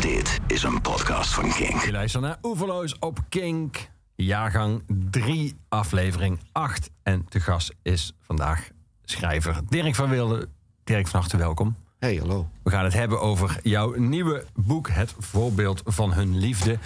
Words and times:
Dit 0.00 0.40
is 0.46 0.62
een 0.62 0.80
podcast 0.80 1.34
van 1.34 1.52
Kink. 1.52 1.80
Je 1.80 1.92
luistert 1.92 2.22
naar 2.22 2.38
Oeverloos 2.42 2.98
op 2.98 3.18
Kink. 3.28 3.90
Jaargang 4.14 4.82
3, 5.10 5.56
aflevering 5.68 6.40
8. 6.52 6.90
En 7.02 7.24
te 7.28 7.40
gast 7.40 7.74
is 7.82 8.12
vandaag 8.20 8.68
schrijver 9.04 9.60
Dirk 9.68 9.94
van 9.94 10.08
Wilde. 10.08 10.48
Dirk, 10.84 11.06
van 11.06 11.20
harte 11.20 11.36
welkom. 11.36 11.76
Hey, 11.98 12.16
hallo. 12.16 12.48
We 12.62 12.70
gaan 12.70 12.84
het 12.84 12.92
hebben 12.92 13.20
over 13.20 13.58
jouw 13.62 13.94
nieuwe 13.94 14.44
boek, 14.54 14.88
Het 14.88 15.14
voorbeeld 15.18 15.82
van 15.84 16.12
hun 16.12 16.38
liefde. 16.38 16.78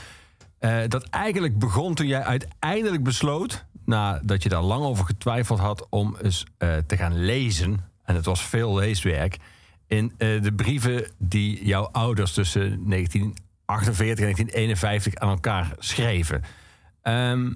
Eh, 0.59 0.79
dat 0.89 1.05
eigenlijk 1.05 1.59
begon 1.59 1.95
toen 1.95 2.07
jij 2.07 2.25
uiteindelijk 2.25 3.03
besloot, 3.03 3.65
nadat 3.85 4.43
je 4.43 4.49
daar 4.49 4.63
lang 4.63 4.85
over 4.85 5.05
getwijfeld 5.05 5.59
had, 5.59 5.87
om 5.91 6.17
eens 6.23 6.47
eh, 6.59 6.77
te 6.87 6.97
gaan 6.97 7.25
lezen. 7.25 7.85
En 8.05 8.15
het 8.15 8.25
was 8.25 8.43
veel 8.43 8.75
leeswerk. 8.75 9.39
In 9.87 10.13
eh, 10.19 10.43
de 10.43 10.53
brieven 10.53 11.11
die 11.19 11.65
jouw 11.67 11.89
ouders 11.93 12.33
tussen 12.33 12.89
1948 12.89 14.25
en 14.27 14.33
1951 14.35 15.15
aan 15.15 15.29
elkaar 15.29 15.73
schreven. 15.79 16.43
Ehm, 17.03 17.53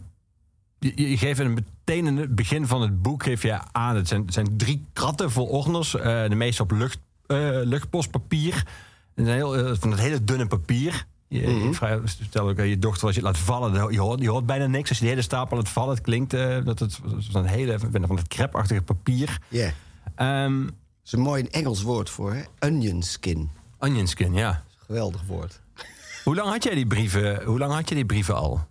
je, 0.79 1.11
je 1.11 1.17
geeft 1.19 1.39
een 1.39 1.55
meteen 1.55 2.07
in 2.07 2.17
het 2.17 2.35
begin 2.35 2.67
van 2.67 2.83
het 2.83 3.03
boek 3.03 3.23
geef 3.23 3.43
je 3.43 3.59
aan. 3.73 3.97
Het 3.97 4.09
zijn, 4.09 4.25
het 4.25 4.35
zijn 4.35 4.57
drie 4.57 4.85
kratten 4.93 5.31
vol 5.31 5.47
ordners. 5.47 5.95
eh, 5.95 6.29
de 6.29 6.35
meeste 6.35 6.63
op 6.63 6.71
lucht, 6.71 6.99
eh, 7.27 7.39
luchtpostpapier. 7.65 8.67
Heel, 9.15 9.77
van 9.77 9.91
het 9.91 10.01
hele 10.01 10.25
dunne 10.25 10.47
papier. 10.47 11.05
Je, 11.29 11.69
vrij- 11.75 12.01
stel 12.05 12.49
ook 12.49 12.59
aan 12.59 12.67
je 12.69 12.79
dochter 12.79 13.07
als 13.07 13.15
je 13.15 13.21
het 13.21 13.31
laat 13.31 13.39
vallen. 13.45 13.93
Je 13.93 14.01
hoort, 14.01 14.21
je 14.21 14.31
hoort 14.31 14.47
bijna 14.47 14.67
niks. 14.67 14.89
Als 14.89 14.99
je 14.99 15.05
de 15.05 15.11
hele 15.11 15.23
stapel 15.23 15.57
laat 15.57 15.69
vallen. 15.69 15.95
Het 15.95 16.05
klinkt 16.05 16.31
dat 16.65 16.79
het 16.79 16.99
van 17.31 17.43
een 17.43 17.49
hele 17.49 17.79
van 17.79 18.17
het 18.17 18.29
crepachtige 18.29 18.83
papier. 18.83 19.39
Ja. 19.49 19.71
Dat 20.17 20.73
is 21.09 21.15
een 21.15 21.21
mooi 21.21 21.43
Engels 21.45 21.83
woord 21.83 22.11
voor, 22.11 22.35
hè? 22.35 22.43
Onion 22.59 23.03
skin. 23.03 23.51
onion 23.79 24.07
skin, 24.07 24.33
ja. 24.33 24.65
Geweldig 24.77 25.23
woord. 25.27 25.61
Hoe 26.25 26.35
lang 26.35 26.49
had 26.49 26.63
jij 26.63 26.75
die 26.75 26.87
brieven? 26.87 27.45
Hoe 27.45 27.59
lang 27.59 27.73
had 27.73 27.89
je 27.89 27.95
die 27.95 28.07
brieven 28.07 28.35
al? 28.35 28.67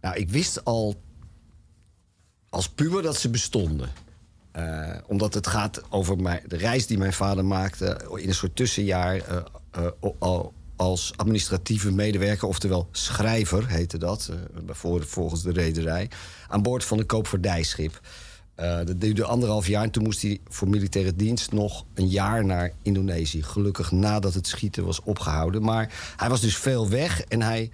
Nou, 0.00 0.16
ik 0.16 0.30
wist 0.30 0.64
al 0.64 1.02
als 2.48 2.68
puber 2.68 3.02
dat 3.02 3.16
ze 3.16 3.30
bestonden. 3.30 3.90
Eh, 4.52 4.96
omdat 5.06 5.34
het 5.34 5.46
gaat 5.46 5.82
over 5.90 6.16
mijn, 6.18 6.42
de 6.46 6.56
reis 6.56 6.86
die 6.86 6.98
mijn 6.98 7.12
vader 7.12 7.44
maakte 7.44 8.08
in 8.14 8.28
een 8.28 8.34
soort 8.34 8.56
tussenjaar 8.56 9.44
al- 10.18 10.52
als 10.76 11.12
administratieve 11.16 11.92
medewerker, 11.92 12.48
oftewel 12.48 12.88
schrijver 12.92 13.68
heette 13.68 13.98
dat, 13.98 14.30
voor, 14.66 15.04
volgens 15.04 15.42
de 15.42 15.52
rederij, 15.52 16.10
aan 16.48 16.62
boord 16.62 16.84
van 16.84 16.98
een 16.98 17.06
koopvaardijschip. 17.06 18.00
Eh, 18.56 18.76
dat 18.84 19.00
duurde 19.00 19.24
anderhalf 19.24 19.66
jaar 19.66 19.82
en 19.82 19.90
toen 19.90 20.02
moest 20.02 20.22
hij 20.22 20.40
voor 20.48 20.68
militaire 20.68 21.14
dienst 21.16 21.52
nog 21.52 21.84
een 21.94 22.08
jaar 22.08 22.44
naar 22.44 22.72
Indonesië. 22.82 23.42
Gelukkig 23.42 23.90
nadat 23.90 24.34
het 24.34 24.46
schieten 24.46 24.84
was 24.84 25.02
opgehouden. 25.02 25.62
Maar 25.62 26.14
hij 26.16 26.28
was 26.28 26.40
dus 26.40 26.56
veel 26.56 26.88
weg 26.88 27.20
en 27.22 27.42
hij. 27.42 27.70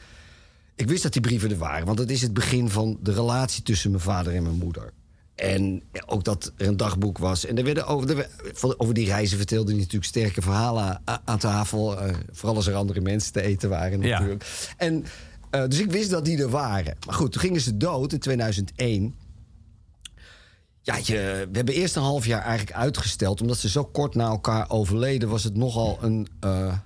Ik 0.76 0.88
wist 0.88 1.02
dat 1.02 1.12
die 1.12 1.22
brieven 1.22 1.50
er 1.50 1.58
waren, 1.58 1.86
want 1.86 1.98
dat 1.98 2.10
is 2.10 2.22
het 2.22 2.32
begin 2.34 2.68
van 2.68 2.98
de 3.02 3.12
relatie 3.12 3.62
tussen 3.62 3.90
mijn 3.90 4.02
vader 4.02 4.34
en 4.34 4.42
mijn 4.42 4.54
moeder. 4.58 4.92
En 5.34 5.82
ook 6.06 6.24
dat 6.24 6.52
er 6.56 6.66
een 6.66 6.76
dagboek 6.76 7.18
was. 7.18 7.46
En 7.46 7.58
er 7.58 7.64
werden 7.64 7.86
over, 7.86 8.18
er, 8.18 8.28
over 8.76 8.94
die 8.94 9.06
reizen 9.06 9.36
vertelde 9.36 9.70
hij 9.70 9.78
natuurlijk 9.78 10.04
sterke 10.04 10.42
verhalen 10.42 11.00
aan 11.24 11.38
tafel. 11.38 11.98
eh, 12.00 12.14
vooral 12.32 12.56
als 12.56 12.66
er 12.66 12.74
andere 12.74 13.00
mensen 13.00 13.32
te 13.32 13.42
eten 13.42 13.68
waren 13.68 14.00
Ja. 14.00 14.18
natuurlijk. 14.18 14.44
En, 14.76 15.04
eh, 15.50 15.66
dus 15.68 15.78
ik 15.80 15.90
wist 15.90 16.10
dat 16.10 16.24
die 16.24 16.38
er 16.38 16.48
waren. 16.50 16.96
Maar 17.06 17.14
goed, 17.14 17.32
toen 17.32 17.40
gingen 17.40 17.60
ze 17.60 17.76
dood 17.76 18.12
in 18.12 18.18
2001. 18.18 19.14
Ja, 20.84 20.96
je, 20.96 21.48
we 21.50 21.56
hebben 21.56 21.74
eerst 21.74 21.96
een 21.96 22.02
half 22.02 22.26
jaar 22.26 22.42
eigenlijk 22.42 22.76
uitgesteld. 22.76 23.40
Omdat 23.40 23.58
ze 23.58 23.68
zo 23.68 23.84
kort 23.84 24.14
na 24.14 24.26
elkaar 24.26 24.70
overleden... 24.70 25.28
was 25.28 25.44
het 25.44 25.56
nogal 25.56 25.98
een 26.00 26.28
eh, 26.40 26.78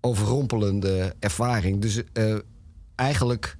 overrompelende 0.00 1.14
ervaring. 1.18 1.80
Dus 1.80 2.02
eh, 2.12 2.36
eigenlijk 2.94 3.56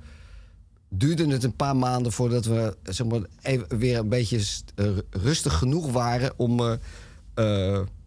duurde 0.89 1.29
het 1.29 1.45
een 1.45 1.57
paar 1.57 1.77
maanden 1.77 2.13
voordat 2.13 2.45
we 2.45 2.77
zeg 2.83 3.07
maar, 3.07 3.21
even 3.43 3.79
weer 3.79 3.99
een 3.99 4.09
beetje 4.09 4.41
eh, 4.75 4.87
rustig 5.11 5.59
genoeg 5.59 5.91
waren 5.93 6.33
om 6.37 6.79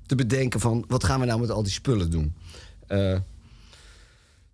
te 0.05 0.15
bedenken 0.15 0.59
van 0.59 0.85
wat 0.87 1.03
gaan 1.03 1.19
we 1.19 1.25
nou 1.25 1.39
met 1.39 1.51
al 1.51 1.63
die 1.63 1.71
spullen 1.71 2.11
doen. 2.11 2.35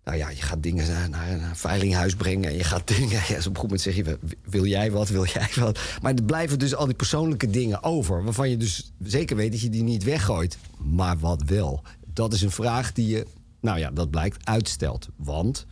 Nou 0.08 0.20
ja, 0.20 0.28
je 0.28 0.42
gaat 0.42 0.62
dingen 0.62 1.10
naar, 1.10 1.30
een 1.30 1.56
veilinghuis 1.56 2.14
brengen. 2.14 2.50
En 2.50 2.56
je 2.56 2.64
gaat 2.64 2.86
dingen. 2.86 3.20
Ja, 3.28 3.36
op 3.36 3.44
een 3.44 3.44
goed 3.44 3.62
moment 3.62 3.80
zeg 3.80 3.96
je: 3.96 4.18
wil 4.44 4.64
jij 4.64 4.90
wat, 4.90 5.08
wil 5.08 5.26
jij 5.26 5.48
wat? 5.54 5.80
Maar 6.02 6.14
er 6.14 6.22
blijven 6.22 6.58
dus 6.58 6.74
al 6.74 6.86
die 6.86 6.94
persoonlijke 6.94 7.50
dingen 7.50 7.82
over. 7.82 8.24
Waarvan 8.24 8.50
je 8.50 8.56
dus 8.56 8.92
zeker 9.02 9.36
weet 9.36 9.52
dat 9.52 9.60
je 9.60 9.70
die 9.70 9.82
niet 9.82 10.04
weggooit. 10.04 10.58
Maar 10.78 11.18
wat 11.18 11.42
wel? 11.42 11.82
Dat 12.12 12.32
is 12.32 12.42
een 12.42 12.50
vraag 12.50 12.92
die 12.92 13.06
je, 13.06 13.26
nou 13.60 13.78
ja, 13.78 13.90
dat 13.90 14.10
blijkt, 14.10 14.46
uitstelt. 14.46 15.08
Want 15.16 15.66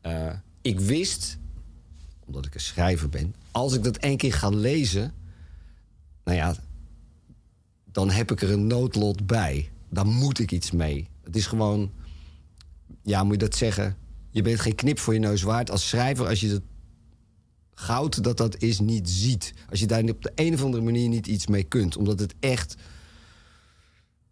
eh, 0.00 0.32
ik 0.62 0.80
wist, 0.80 1.38
omdat 2.26 2.46
ik 2.46 2.54
een 2.54 2.60
schrijver 2.60 3.08
ben, 3.08 3.34
als 3.50 3.74
ik 3.74 3.84
dat 3.84 3.96
één 3.96 4.16
keer 4.16 4.32
ga 4.32 4.48
lezen, 4.48 5.12
nou 6.24 6.36
ja, 6.36 6.56
dan 7.84 8.10
heb 8.10 8.30
ik 8.30 8.42
er 8.42 8.50
een 8.50 8.66
noodlot 8.66 9.26
bij. 9.26 9.70
Daar 9.90 10.06
moet 10.06 10.38
ik 10.38 10.52
iets 10.52 10.70
mee. 10.70 11.08
Het 11.24 11.36
is 11.36 11.46
gewoon, 11.46 11.90
ja, 13.08 13.22
moet 13.24 13.32
je 13.32 13.38
dat 13.38 13.56
zeggen? 13.56 13.96
Je 14.30 14.42
bent 14.42 14.60
geen 14.60 14.74
knip 14.74 14.98
voor 14.98 15.14
je 15.14 15.20
neus 15.20 15.42
waard 15.42 15.70
als 15.70 15.88
schrijver 15.88 16.26
als 16.26 16.40
je 16.40 16.48
het 16.48 16.62
goud 17.74 18.22
dat 18.22 18.36
dat 18.36 18.62
is 18.62 18.78
niet 18.78 19.10
ziet. 19.10 19.54
Als 19.70 19.80
je 19.80 19.86
daar 19.86 20.02
op 20.02 20.22
de 20.22 20.32
een 20.34 20.54
of 20.54 20.62
andere 20.62 20.82
manier 20.82 21.08
niet 21.08 21.26
iets 21.26 21.46
mee 21.46 21.64
kunt. 21.64 21.96
Omdat 21.96 22.20
het 22.20 22.34
echt, 22.40 22.76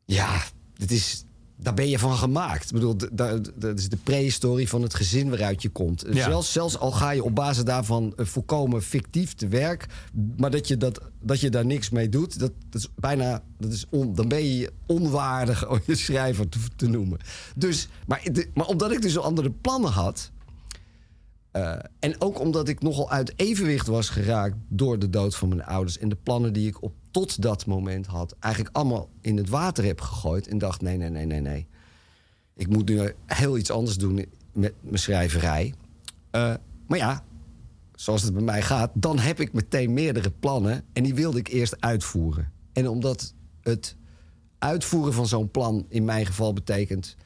ja, 0.05 0.43
het 0.75 0.91
is, 0.91 1.25
daar 1.57 1.75
ben 1.75 1.89
je 1.89 1.99
van 1.99 2.17
gemaakt. 2.17 2.65
Ik 2.65 2.73
bedoel, 2.73 2.97
dat 3.55 3.79
is 3.79 3.89
de 3.89 3.97
prehistorie 3.97 4.69
van 4.69 4.83
het 4.83 4.95
gezin 4.95 5.29
waaruit 5.29 5.63
je 5.63 5.69
komt. 5.69 6.05
Ja. 6.11 6.25
Zelfs, 6.25 6.53
zelfs 6.53 6.79
al 6.79 6.91
ga 6.91 7.11
je 7.11 7.25
op 7.25 7.35
basis 7.35 7.65
daarvan 7.65 8.13
eh, 8.17 8.27
volkomen 8.27 8.83
fictief 8.83 9.35
te 9.35 9.49
werk... 9.49 9.87
maar 10.37 10.51
dat 10.51 10.69
je, 10.69 10.77
dat, 10.77 11.01
dat 11.21 11.41
je 11.41 11.51
daar 11.51 11.67
niks 11.67 11.91
mee 11.91 12.09
doet, 12.09 12.39
dat, 12.39 12.53
dat 12.71 12.81
is 12.81 12.89
bijna... 12.97 13.43
Dat 13.59 13.73
is 13.73 13.87
on, 13.91 14.15
dan 14.15 14.29
ben 14.29 14.45
je 14.45 14.73
onwaardig 14.87 15.69
om 15.71 15.81
je 15.87 15.97
schrijver 15.97 16.49
te, 16.49 16.59
te 16.77 16.89
noemen. 16.89 17.19
Dus, 17.57 17.89
maar, 18.07 18.23
maar 18.55 18.67
omdat 18.67 18.93
ik 18.93 19.03
dus 19.03 19.19
andere 19.19 19.51
plannen 19.51 19.91
had... 19.91 20.31
eh, 21.57 21.79
en 21.99 22.21
ook 22.21 22.41
omdat 22.41 22.69
ik 22.69 22.83
nogal 22.83 23.11
uit 23.11 23.33
evenwicht 23.37 23.87
was 23.87 24.09
geraakt 24.09 24.57
door 24.69 24.99
de 24.99 25.11
dood 25.11 25.37
van 25.37 25.49
mijn 25.49 25.65
ouders... 25.65 25.99
en 25.99 26.09
de 26.09 26.17
plannen 26.23 26.53
die 26.53 26.69
ik 26.69 26.83
op 26.83 26.93
tot 27.11 27.43
dat 27.43 27.67
moment 27.67 28.07
had... 28.07 28.37
eigenlijk 28.41 28.77
allemaal 28.77 29.09
in 29.21 29.37
het 29.37 29.49
water 29.49 29.85
heb 29.85 30.01
gegooid... 30.01 30.49
en 30.49 30.59
dacht, 30.59 30.81
nee, 30.81 30.97
nee, 30.97 31.11
nee, 31.11 31.27
nee, 31.27 31.41
nee. 31.41 31.67
Ik 32.55 32.69
moet 32.69 32.89
nu 32.89 33.13
heel 33.27 33.59
iets 33.59 33.71
anders 33.71 33.97
doen 33.97 34.27
met 34.53 34.73
mijn 34.81 34.99
schrijverij. 34.99 35.75
Eh, 36.31 36.55
maar 36.87 36.99
ja, 36.99 37.25
zoals 37.95 38.23
het 38.23 38.33
bij 38.33 38.43
mij 38.43 38.63
gaat, 38.63 38.91
dan 38.95 39.19
heb 39.19 39.41
ik 39.41 39.53
meteen 39.53 39.93
meerdere 39.93 40.31
plannen 40.31 40.85
en 40.93 41.03
die 41.03 41.15
wilde 41.15 41.39
ik 41.39 41.49
eerst 41.49 41.81
uitvoeren. 41.81 42.53
En 42.73 42.89
omdat 42.89 43.35
het 43.61 43.97
uitvoeren 44.59 45.13
van 45.13 45.27
zo'n 45.27 45.51
plan 45.51 45.87
in 45.89 46.05
mijn 46.05 46.27
geval 46.27 46.53
betekent. 46.53 47.17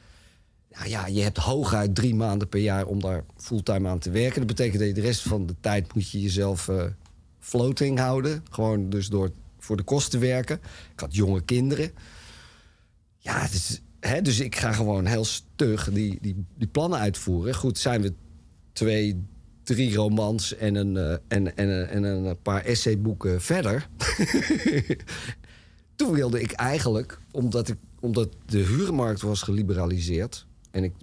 Nou 0.75 0.89
ja, 0.89 1.07
je 1.07 1.21
hebt 1.21 1.37
hooguit 1.37 1.95
drie 1.95 2.15
maanden 2.15 2.49
per 2.49 2.59
jaar 2.59 2.85
om 2.85 3.01
daar 3.01 3.23
fulltime 3.37 3.89
aan 3.89 3.99
te 3.99 4.11
werken. 4.11 4.37
Dat 4.37 4.47
betekent 4.47 4.79
dat 4.79 4.87
je 4.87 4.93
de 4.93 5.01
rest 5.01 5.21
van 5.21 5.45
de 5.45 5.55
tijd 5.59 5.93
moet 5.93 6.09
je 6.09 6.21
jezelf 6.21 6.67
eh, 6.67 6.83
floating 7.39 7.99
houden. 7.99 8.43
Gewoon 8.51 8.89
dus 8.89 9.07
door 9.07 9.31
voor 9.59 9.77
de 9.77 9.83
kosten 9.83 10.19
werken. 10.19 10.59
Ik 10.93 10.99
had 10.99 11.15
jonge 11.15 11.41
kinderen. 11.41 11.91
Ja, 13.17 13.41
het 13.41 13.81
hè, 13.99 14.21
dus 14.21 14.39
ik 14.39 14.55
ga 14.55 14.71
gewoon 14.71 15.05
heel 15.05 15.25
stug 15.25 15.91
die, 15.91 16.17
die, 16.21 16.45
die 16.57 16.67
plannen 16.67 16.99
uitvoeren. 16.99 17.55
Goed, 17.55 17.77
zijn 17.77 18.01
we 18.01 18.13
twee, 18.73 19.25
drie 19.63 19.95
romans 19.95 20.55
en 20.55 20.75
een, 20.75 20.97
eh, 20.97 21.17
en, 21.27 21.57
en, 21.57 21.89
en 21.89 22.03
een 22.03 22.41
paar 22.41 22.63
essayboeken 22.63 23.41
verder. 23.41 23.87
Toen 25.95 26.11
wilde 26.11 26.41
ik 26.41 26.51
eigenlijk, 26.51 27.19
omdat, 27.31 27.67
ik, 27.67 27.77
omdat 27.99 28.29
de 28.45 28.57
huurmarkt 28.57 29.21
was 29.21 29.41
geliberaliseerd... 29.41 30.45
en 30.71 30.83
ik 30.83 30.93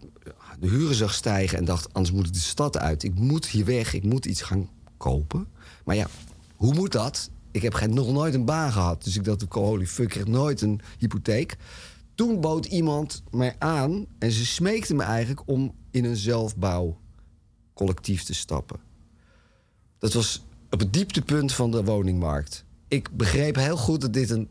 de 0.61 0.69
huren 0.69 0.95
zag 0.95 1.15
stijgen 1.15 1.59
en 1.59 1.65
dacht, 1.65 1.95
anders 1.95 2.15
moet 2.15 2.27
ik 2.27 2.33
de 2.33 2.39
stad 2.39 2.79
uit. 2.79 3.03
Ik 3.03 3.15
moet 3.15 3.47
hier 3.47 3.65
weg, 3.65 3.95
ik 3.95 4.05
moet 4.05 4.27
iets 4.27 4.43
gaan 4.43 4.69
kopen. 4.97 5.47
Maar 5.85 5.97
ja, 5.97 6.07
hoe 6.57 6.75
moet 6.75 6.93
dat? 6.93 7.31
Ik 7.51 7.63
heb 7.63 7.75
geen, 7.75 7.95
nog 7.95 8.13
nooit 8.13 8.35
een 8.35 8.45
baan 8.45 8.73
gehad. 8.73 9.05
Dus 9.05 9.17
ik 9.17 9.25
dacht, 9.25 9.45
holy 9.49 9.87
fuck, 9.87 10.05
ik 10.05 10.11
krijg 10.11 10.27
nooit 10.27 10.61
een 10.61 10.81
hypotheek. 10.99 11.57
Toen 12.15 12.41
bood 12.41 12.67
iemand 12.67 13.23
mij 13.31 13.57
aan 13.59 14.07
en 14.19 14.33
ze 14.33 14.47
smeekte 14.47 14.95
me 14.95 15.03
eigenlijk... 15.03 15.43
om 15.47 15.75
in 15.91 16.05
een 16.05 16.17
zelfbouwcollectief 16.17 18.23
te 18.23 18.35
stappen. 18.35 18.81
Dat 19.99 20.13
was 20.13 20.45
op 20.71 20.81
het 20.81 20.93
dieptepunt 20.93 21.53
van 21.53 21.71
de 21.71 21.85
woningmarkt. 21.85 22.65
Ik 22.89 23.17
begreep 23.17 23.55
heel 23.55 23.77
goed 23.77 24.01
dat 24.01 24.13
dit 24.13 24.31
een 24.31 24.49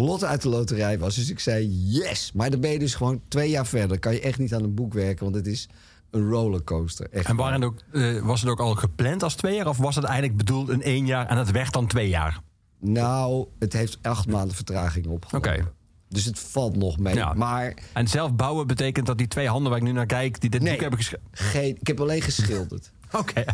lot 0.00 0.24
uit 0.24 0.42
de 0.42 0.48
loterij 0.48 0.98
was. 0.98 1.14
Dus 1.14 1.30
ik 1.30 1.38
zei 1.40 1.68
yes. 1.84 2.32
Maar 2.34 2.50
dan 2.50 2.60
ben 2.60 2.70
je 2.70 2.78
dus 2.78 2.94
gewoon 2.94 3.20
twee 3.28 3.50
jaar 3.50 3.66
verder. 3.66 3.98
Kan 3.98 4.12
je 4.12 4.20
echt 4.20 4.38
niet 4.38 4.54
aan 4.54 4.62
een 4.62 4.74
boek 4.74 4.92
werken, 4.92 5.24
want 5.24 5.36
het 5.36 5.46
is 5.46 5.68
een 6.10 6.28
rollercoaster. 6.28 7.06
Echt 7.10 7.26
En 7.28 7.36
waren 7.36 7.60
het 7.60 7.70
ook, 7.70 7.78
eh, 7.92 8.26
was 8.26 8.40
het 8.40 8.50
ook 8.50 8.60
al 8.60 8.74
gepland 8.74 9.22
als 9.22 9.34
twee 9.34 9.54
jaar? 9.54 9.66
Of 9.66 9.76
was 9.76 9.94
het 9.94 10.04
eigenlijk 10.04 10.36
bedoeld 10.36 10.68
een 10.68 10.82
één 10.82 11.06
jaar 11.06 11.26
en 11.26 11.36
het 11.36 11.50
werd 11.50 11.72
dan 11.72 11.86
twee 11.86 12.08
jaar? 12.08 12.40
Nou, 12.80 13.46
het 13.58 13.72
heeft 13.72 13.98
acht 14.02 14.26
maanden 14.28 14.54
vertraging 14.54 15.06
opgelopen. 15.06 15.50
Oké. 15.52 15.70
Dus 16.08 16.24
het 16.24 16.38
valt 16.38 16.76
nog 16.76 16.98
mee. 16.98 17.14
Ja. 17.14 17.32
Maar 17.32 17.74
En 17.92 18.08
zelf 18.08 18.34
bouwen 18.34 18.66
betekent 18.66 19.06
dat 19.06 19.18
die 19.18 19.28
twee 19.28 19.48
handen 19.48 19.70
waar 19.70 19.80
ik 19.80 19.86
nu 19.86 19.92
naar 19.92 20.06
kijk... 20.06 20.40
die 20.40 20.50
dit 20.50 20.62
Nee. 20.62 20.72
boek 20.72 20.80
hebben 20.80 20.98
geen, 21.30 21.76
ik 21.80 21.86
heb 21.86 22.00
alleen 22.00 22.22
geschilderd. 22.22 22.90
Oké. 23.12 23.44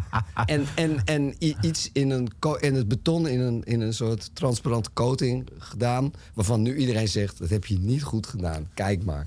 en, 0.46 0.66
en, 0.74 1.04
en 1.04 1.34
iets 1.60 1.90
in, 1.92 2.10
een, 2.10 2.28
in 2.60 2.74
het 2.74 2.88
beton 2.88 3.28
in 3.28 3.40
een, 3.40 3.64
in 3.64 3.80
een 3.80 3.94
soort 3.94 4.30
transparante 4.34 4.90
coating 4.92 5.48
gedaan. 5.58 6.12
Waarvan 6.34 6.62
nu 6.62 6.76
iedereen 6.76 7.08
zegt: 7.08 7.38
dat 7.38 7.50
heb 7.50 7.64
je 7.66 7.78
niet 7.78 8.02
goed 8.02 8.26
gedaan. 8.26 8.68
Kijk 8.74 9.04
maar. 9.04 9.26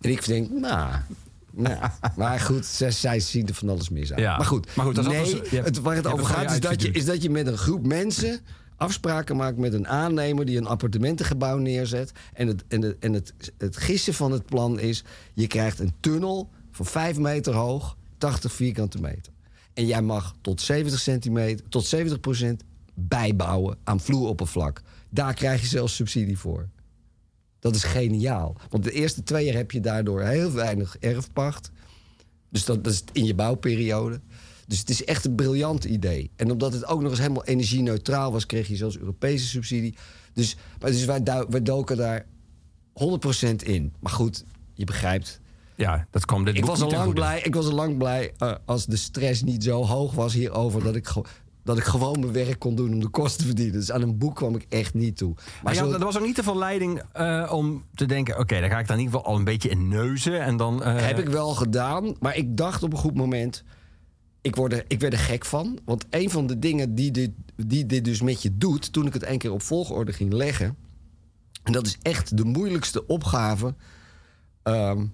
En 0.00 0.10
ik 0.10 0.26
denk, 0.26 0.50
nou. 0.50 0.92
nou. 1.50 1.90
Maar 2.16 2.40
goed, 2.40 2.66
zij, 2.66 2.90
zij 2.90 3.20
zien 3.20 3.46
er 3.46 3.54
van 3.54 3.68
alles 3.68 3.88
mis 3.88 4.12
aan. 4.12 4.20
Ja. 4.20 4.36
Maar 4.36 4.46
goed, 4.46 4.76
Maar 4.76 4.86
goed, 4.86 4.94
dat 4.94 5.04
is 5.04 5.10
nee, 5.10 5.40
hebt- 5.50 5.64
het, 5.64 5.80
waar 5.80 5.96
het 5.96 6.06
over 6.06 6.26
gaat 6.26 6.50
is 6.50 6.60
dat, 6.60 6.82
je, 6.82 6.90
is 6.90 7.04
dat 7.04 7.22
je 7.22 7.30
met 7.30 7.46
een 7.46 7.58
groep 7.58 7.86
mensen 7.86 8.40
afspraken 8.76 9.36
maakt 9.36 9.56
met 9.56 9.72
een 9.72 9.88
aannemer 9.88 10.44
die 10.44 10.56
een 10.58 10.66
appartementengebouw 10.66 11.58
neerzet. 11.58 12.12
En 12.32 12.46
het, 12.46 12.64
en 12.68 12.82
het, 12.82 12.96
en 13.00 13.12
het, 13.12 13.32
het 13.58 13.76
gissen 13.76 14.14
van 14.14 14.32
het 14.32 14.46
plan 14.46 14.78
is: 14.78 15.04
je 15.34 15.46
krijgt 15.46 15.78
een 15.78 15.92
tunnel 16.00 16.50
van 16.70 16.86
5 16.86 17.18
meter 17.18 17.54
hoog, 17.54 17.96
80 18.18 18.52
vierkante 18.52 19.00
meter. 19.00 19.32
En 19.74 19.86
jij 19.86 20.02
mag 20.02 20.34
tot 20.40 20.60
70 20.60 21.00
centimeter, 21.00 21.68
tot 21.68 21.86
70 21.86 22.20
procent 22.20 22.62
bijbouwen 22.94 23.78
aan 23.84 24.00
vloeroppervlak. 24.00 24.82
Daar 25.10 25.34
krijg 25.34 25.60
je 25.60 25.66
zelfs 25.66 25.94
subsidie 25.94 26.38
voor. 26.38 26.68
Dat 27.58 27.74
is 27.74 27.82
geniaal. 27.82 28.56
Want 28.68 28.84
de 28.84 28.92
eerste 28.92 29.22
twee 29.22 29.44
jaar 29.44 29.54
heb 29.54 29.70
je 29.70 29.80
daardoor 29.80 30.22
heel 30.22 30.52
weinig 30.52 30.96
erfpacht. 31.00 31.70
Dus 32.48 32.64
dat, 32.64 32.86
is 32.86 33.04
in 33.12 33.24
je 33.24 33.34
bouwperiode. 33.34 34.20
Dus 34.66 34.78
het 34.78 34.90
is 34.90 35.04
echt 35.04 35.24
een 35.24 35.34
briljant 35.34 35.84
idee. 35.84 36.30
En 36.36 36.50
omdat 36.50 36.72
het 36.72 36.86
ook 36.86 37.00
nog 37.00 37.10
eens 37.10 37.20
helemaal 37.20 37.44
energie-neutraal 37.44 38.32
was, 38.32 38.46
kreeg 38.46 38.68
je 38.68 38.76
zelfs 38.76 38.98
Europese 38.98 39.46
subsidie. 39.46 39.94
Dus, 40.32 40.56
maar 40.80 40.90
dus 40.90 41.04
wij, 41.04 41.22
wij 41.48 41.62
doken 41.62 41.96
daar 41.96 42.26
100% 42.92 43.54
in. 43.56 43.92
Maar 44.00 44.12
goed, 44.12 44.44
je 44.74 44.84
begrijpt. 44.84 45.40
Ja, 45.78 46.06
dat 46.10 46.24
kwam 46.24 46.44
dit 46.44 46.56
Ik 46.56 46.64
was, 46.64 46.82
al 46.82 46.90
lang 46.90 47.14
blij, 47.14 47.40
ik 47.40 47.54
was 47.54 47.66
al 47.66 47.72
lang 47.74 47.98
blij 47.98 48.32
eh, 48.38 48.54
als 48.64 48.86
de 48.86 48.96
stress 48.96 49.42
niet 49.42 49.64
zo 49.64 49.84
hoog 49.84 50.14
was 50.14 50.32
hierover... 50.34 50.82
Dat 50.82 50.94
ik, 50.96 51.12
dat 51.62 51.78
ik 51.78 51.84
gewoon 51.84 52.20
mijn 52.20 52.32
werk 52.32 52.58
kon 52.58 52.74
doen 52.74 52.92
om 52.92 53.00
de 53.00 53.08
kosten 53.08 53.38
te 53.40 53.46
verdienen. 53.46 53.74
Dus 53.74 53.92
aan 53.92 54.02
een 54.02 54.18
boek 54.18 54.36
kwam 54.36 54.54
ik 54.54 54.66
echt 54.68 54.94
niet 54.94 55.16
toe. 55.16 55.32
Maar 55.34 55.44
Maar 55.62 55.74
ja, 55.74 55.84
zo- 55.84 55.92
er 55.92 56.04
was 56.04 56.16
ook 56.18 56.24
niet 56.26 56.34
te 56.34 56.42
veel 56.42 56.56
leiding 56.58 57.02
eh, 57.12 57.50
om 57.54 57.84
te 57.94 58.06
denken... 58.06 58.38
oké, 58.38 58.60
dan 58.60 58.70
ga 58.70 58.78
ik 58.78 58.86
daar 58.86 58.96
in 58.96 59.02
ieder 59.02 59.18
geval 59.18 59.32
al 59.32 59.38
een 59.38 59.44
beetje 59.44 59.68
in 59.68 59.88
neuzen. 59.88 60.40
En 60.40 60.56
dan... 60.56 60.82
eh, 60.82 61.06
Heb 61.06 61.18
ik 61.18 61.28
wel 61.28 61.54
gedaan, 61.54 62.14
maar 62.20 62.36
ik 62.36 62.56
dacht 62.56 62.82
op 62.82 62.92
een 62.92 62.98
goed 62.98 63.14
moment... 63.14 63.64
Ik, 64.40 64.56
word 64.56 64.72
er, 64.72 64.84
ik 64.88 65.00
werd 65.00 65.12
er 65.12 65.18
gek 65.18 65.44
van. 65.44 65.78
Want 65.84 66.04
een 66.10 66.30
van 66.30 66.46
de 66.46 66.58
dingen 66.58 66.94
die 66.94 67.10
dit, 67.10 67.30
die 67.56 67.86
dit 67.86 68.04
dus 68.04 68.20
met 68.22 68.42
je 68.42 68.56
doet... 68.58 68.92
toen 68.92 69.06
ik 69.06 69.12
het 69.12 69.26
een 69.26 69.38
keer 69.38 69.52
op 69.52 69.62
volgorde 69.62 70.12
ging 70.12 70.32
leggen... 70.32 70.76
en 71.62 71.72
dat 71.72 71.86
is 71.86 71.98
echt 72.02 72.36
de 72.36 72.44
moeilijkste 72.44 73.06
opgave... 73.06 73.74
ehm, 74.62 75.04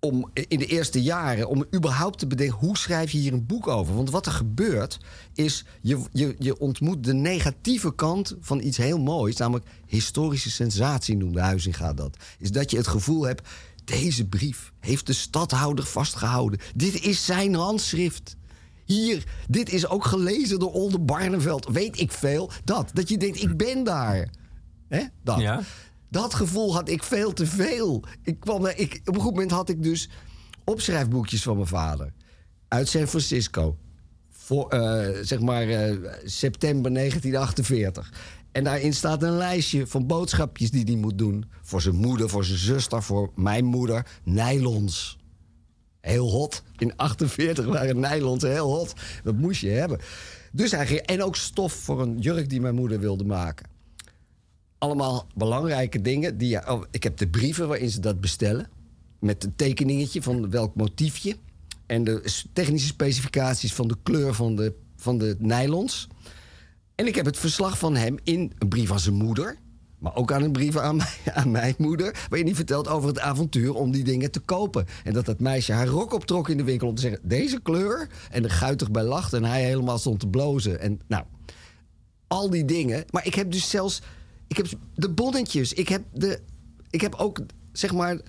om 0.00 0.30
in 0.48 0.58
de 0.58 0.66
eerste 0.66 1.02
jaren... 1.02 1.48
om 1.48 1.66
überhaupt 1.74 2.18
te 2.18 2.26
bedenken, 2.26 2.58
hoe 2.58 2.78
schrijf 2.78 3.10
je 3.10 3.18
hier 3.18 3.32
een 3.32 3.46
boek 3.46 3.68
over? 3.68 3.94
Want 3.94 4.10
wat 4.10 4.26
er 4.26 4.32
gebeurt, 4.32 4.98
is... 5.34 5.64
je, 5.80 6.00
je, 6.12 6.34
je 6.38 6.58
ontmoet 6.58 7.04
de 7.04 7.14
negatieve 7.14 7.94
kant 7.94 8.36
van 8.40 8.60
iets 8.60 8.76
heel 8.76 8.98
moois... 8.98 9.36
namelijk 9.36 9.66
historische 9.86 10.50
sensatie 10.50 11.16
noemde 11.16 11.40
Huizinga 11.40 11.94
dat. 11.94 12.16
Is 12.38 12.50
dat 12.50 12.70
je 12.70 12.76
het 12.76 12.86
gevoel 12.86 13.22
hebt... 13.22 13.48
deze 13.84 14.26
brief 14.26 14.72
heeft 14.80 15.06
de 15.06 15.12
stadhouder 15.12 15.84
vastgehouden. 15.84 16.60
Dit 16.74 17.02
is 17.02 17.24
zijn 17.24 17.54
handschrift. 17.54 18.36
Hier, 18.84 19.24
dit 19.48 19.72
is 19.72 19.86
ook 19.86 20.04
gelezen 20.04 20.58
door 20.58 20.72
Olde 20.72 20.98
Barneveld. 20.98 21.66
Weet 21.66 22.00
ik 22.00 22.12
veel. 22.12 22.50
Dat, 22.64 22.90
dat 22.92 23.08
je 23.08 23.18
denkt, 23.18 23.42
ik 23.42 23.56
ben 23.56 23.84
daar. 23.84 24.28
Hè? 24.88 25.04
Dat. 25.22 25.40
Ja. 25.40 25.62
Dat 26.08 26.34
gevoel 26.34 26.74
had 26.74 26.88
ik 26.88 27.02
veel 27.02 27.32
te 27.32 27.46
veel. 27.46 28.04
Ik 28.22 28.40
kwam, 28.40 28.66
ik, 28.66 29.00
op 29.04 29.14
een 29.14 29.20
goed 29.20 29.32
moment 29.32 29.50
had 29.50 29.68
ik 29.68 29.82
dus 29.82 30.08
opschrijfboekjes 30.64 31.42
van 31.42 31.56
mijn 31.56 31.68
vader. 31.68 32.12
Uit 32.68 32.88
San 32.88 33.06
Francisco. 33.06 33.76
Voor, 34.30 34.68
eh, 34.68 35.18
zeg 35.22 35.40
maar 35.40 35.68
eh, 35.68 35.96
september 36.24 36.92
1948. 36.92 38.12
En 38.52 38.64
daarin 38.64 38.94
staat 38.94 39.22
een 39.22 39.36
lijstje 39.36 39.86
van 39.86 40.06
boodschapjes 40.06 40.70
die 40.70 40.84
hij 40.84 40.96
moet 40.96 41.18
doen. 41.18 41.44
Voor 41.62 41.80
zijn 41.80 41.94
moeder, 41.94 42.28
voor 42.28 42.44
zijn 42.44 42.58
zuster, 42.58 43.02
voor 43.02 43.30
mijn 43.34 43.64
moeder. 43.64 44.06
Nylons. 44.24 45.18
Heel 46.00 46.30
hot. 46.30 46.62
In 46.76 46.96
48 46.96 47.64
waren 47.64 48.00
nylons 48.00 48.42
heel 48.42 48.76
hot. 48.76 48.92
Dat 49.22 49.36
moest 49.36 49.60
je 49.60 49.68
hebben. 49.68 50.00
Dus 50.52 50.70
hij 50.70 50.86
ging, 50.86 51.00
en 51.00 51.22
ook 51.22 51.36
stof 51.36 51.72
voor 51.72 52.00
een 52.00 52.18
jurk 52.18 52.48
die 52.48 52.60
mijn 52.60 52.74
moeder 52.74 53.00
wilde 53.00 53.24
maken 53.24 53.73
allemaal 54.84 55.26
belangrijke 55.34 56.00
dingen. 56.00 56.38
Die, 56.38 56.68
oh, 56.68 56.82
ik 56.90 57.02
heb 57.02 57.16
de 57.16 57.28
brieven 57.28 57.68
waarin 57.68 57.90
ze 57.90 58.00
dat 58.00 58.20
bestellen. 58.20 58.68
Met 59.20 59.44
een 59.44 59.56
tekeningetje 59.56 60.22
van 60.22 60.50
welk 60.50 60.74
motiefje. 60.74 61.36
En 61.86 62.04
de 62.04 62.42
technische 62.52 62.88
specificaties 62.88 63.74
van 63.74 63.88
de 63.88 63.96
kleur 64.02 64.34
van 64.34 64.56
de, 64.56 64.74
van 64.96 65.18
de 65.18 65.36
nylons. 65.38 66.08
En 66.94 67.06
ik 67.06 67.14
heb 67.14 67.24
het 67.24 67.38
verslag 67.38 67.78
van 67.78 67.96
hem 67.96 68.16
in 68.22 68.52
een 68.58 68.68
brief 68.68 68.92
aan 68.92 69.00
zijn 69.00 69.14
moeder. 69.14 69.58
Maar 69.98 70.16
ook 70.16 70.32
aan 70.32 70.42
een 70.42 70.52
brief 70.52 70.76
aan, 70.76 70.96
mij, 70.96 71.16
aan 71.34 71.50
mijn 71.50 71.74
moeder. 71.78 72.26
Waarin 72.28 72.46
hij 72.46 72.56
vertelt 72.56 72.88
over 72.88 73.08
het 73.08 73.18
avontuur 73.18 73.74
om 73.74 73.90
die 73.90 74.04
dingen 74.04 74.30
te 74.30 74.40
kopen. 74.40 74.86
En 75.04 75.12
dat 75.12 75.24
dat 75.24 75.40
meisje 75.40 75.72
haar 75.72 75.86
rok 75.86 76.12
optrok 76.12 76.48
in 76.48 76.56
de 76.56 76.64
winkel 76.64 76.88
om 76.88 76.94
te 76.94 77.00
zeggen: 77.00 77.20
deze 77.22 77.60
kleur. 77.62 78.08
En 78.30 78.44
er 78.44 78.50
guitig 78.50 78.90
bij 78.90 79.04
lacht. 79.04 79.32
En 79.32 79.44
hij 79.44 79.64
helemaal 79.64 79.98
stond 79.98 80.20
te 80.20 80.28
blozen. 80.28 80.80
En 80.80 81.00
nou, 81.06 81.24
al 82.26 82.50
die 82.50 82.64
dingen. 82.64 83.04
Maar 83.10 83.26
ik 83.26 83.34
heb 83.34 83.52
dus 83.52 83.70
zelfs. 83.70 84.02
Ik 84.58 84.70
heb 84.70 84.80
de 84.94 85.08
bonnetjes. 85.10 85.72
Ik 85.72 85.88
heb, 85.88 86.02
de, 86.12 86.40
ik 86.90 87.00
heb 87.00 87.14
ook. 87.14 87.38
Zeg 87.72 87.92
maar. 87.92 88.20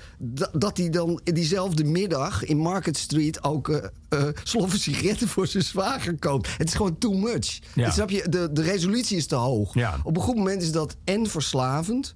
Dat, 0.53 0.77
hij 0.77 0.89
dan 0.89 1.21
in 1.23 1.33
diezelfde 1.33 1.83
middag 1.83 2.43
in 2.43 2.57
Market 2.57 2.97
Street 2.97 3.43
ook. 3.43 3.69
eh, 4.09 4.23
sloffen 4.43 4.79
sigaretten 4.79 5.27
voor 5.27 5.47
zijn 5.47 5.63
zwager 5.63 6.19
koopt. 6.19 6.57
Het 6.57 6.67
is 6.67 6.73
gewoon 6.73 6.97
too 6.97 7.13
much. 7.13 7.59
Ja. 7.75 7.91
Snap 7.91 8.09
je? 8.09 8.29
De, 8.29 8.49
de 8.53 8.61
resolutie 8.61 9.17
is 9.17 9.25
te 9.25 9.35
hoog. 9.35 9.73
Ja. 9.73 9.99
Op 10.03 10.15
een 10.17 10.21
goed 10.23 10.35
moment 10.35 10.61
is 10.61 10.71
dat 10.71 10.95
en 11.03 11.27
verslavend. 11.29 12.15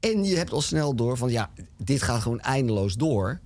En 0.00 0.24
je 0.24 0.36
hebt 0.36 0.52
al 0.52 0.60
snel 0.62 0.94
door 0.94 1.16
van 1.16 1.30
ja, 1.30 1.50
dit 1.78 2.02
gaat 2.02 2.22
gewoon 2.22 2.40
eindeloos 2.40 2.94
door. 2.94 3.40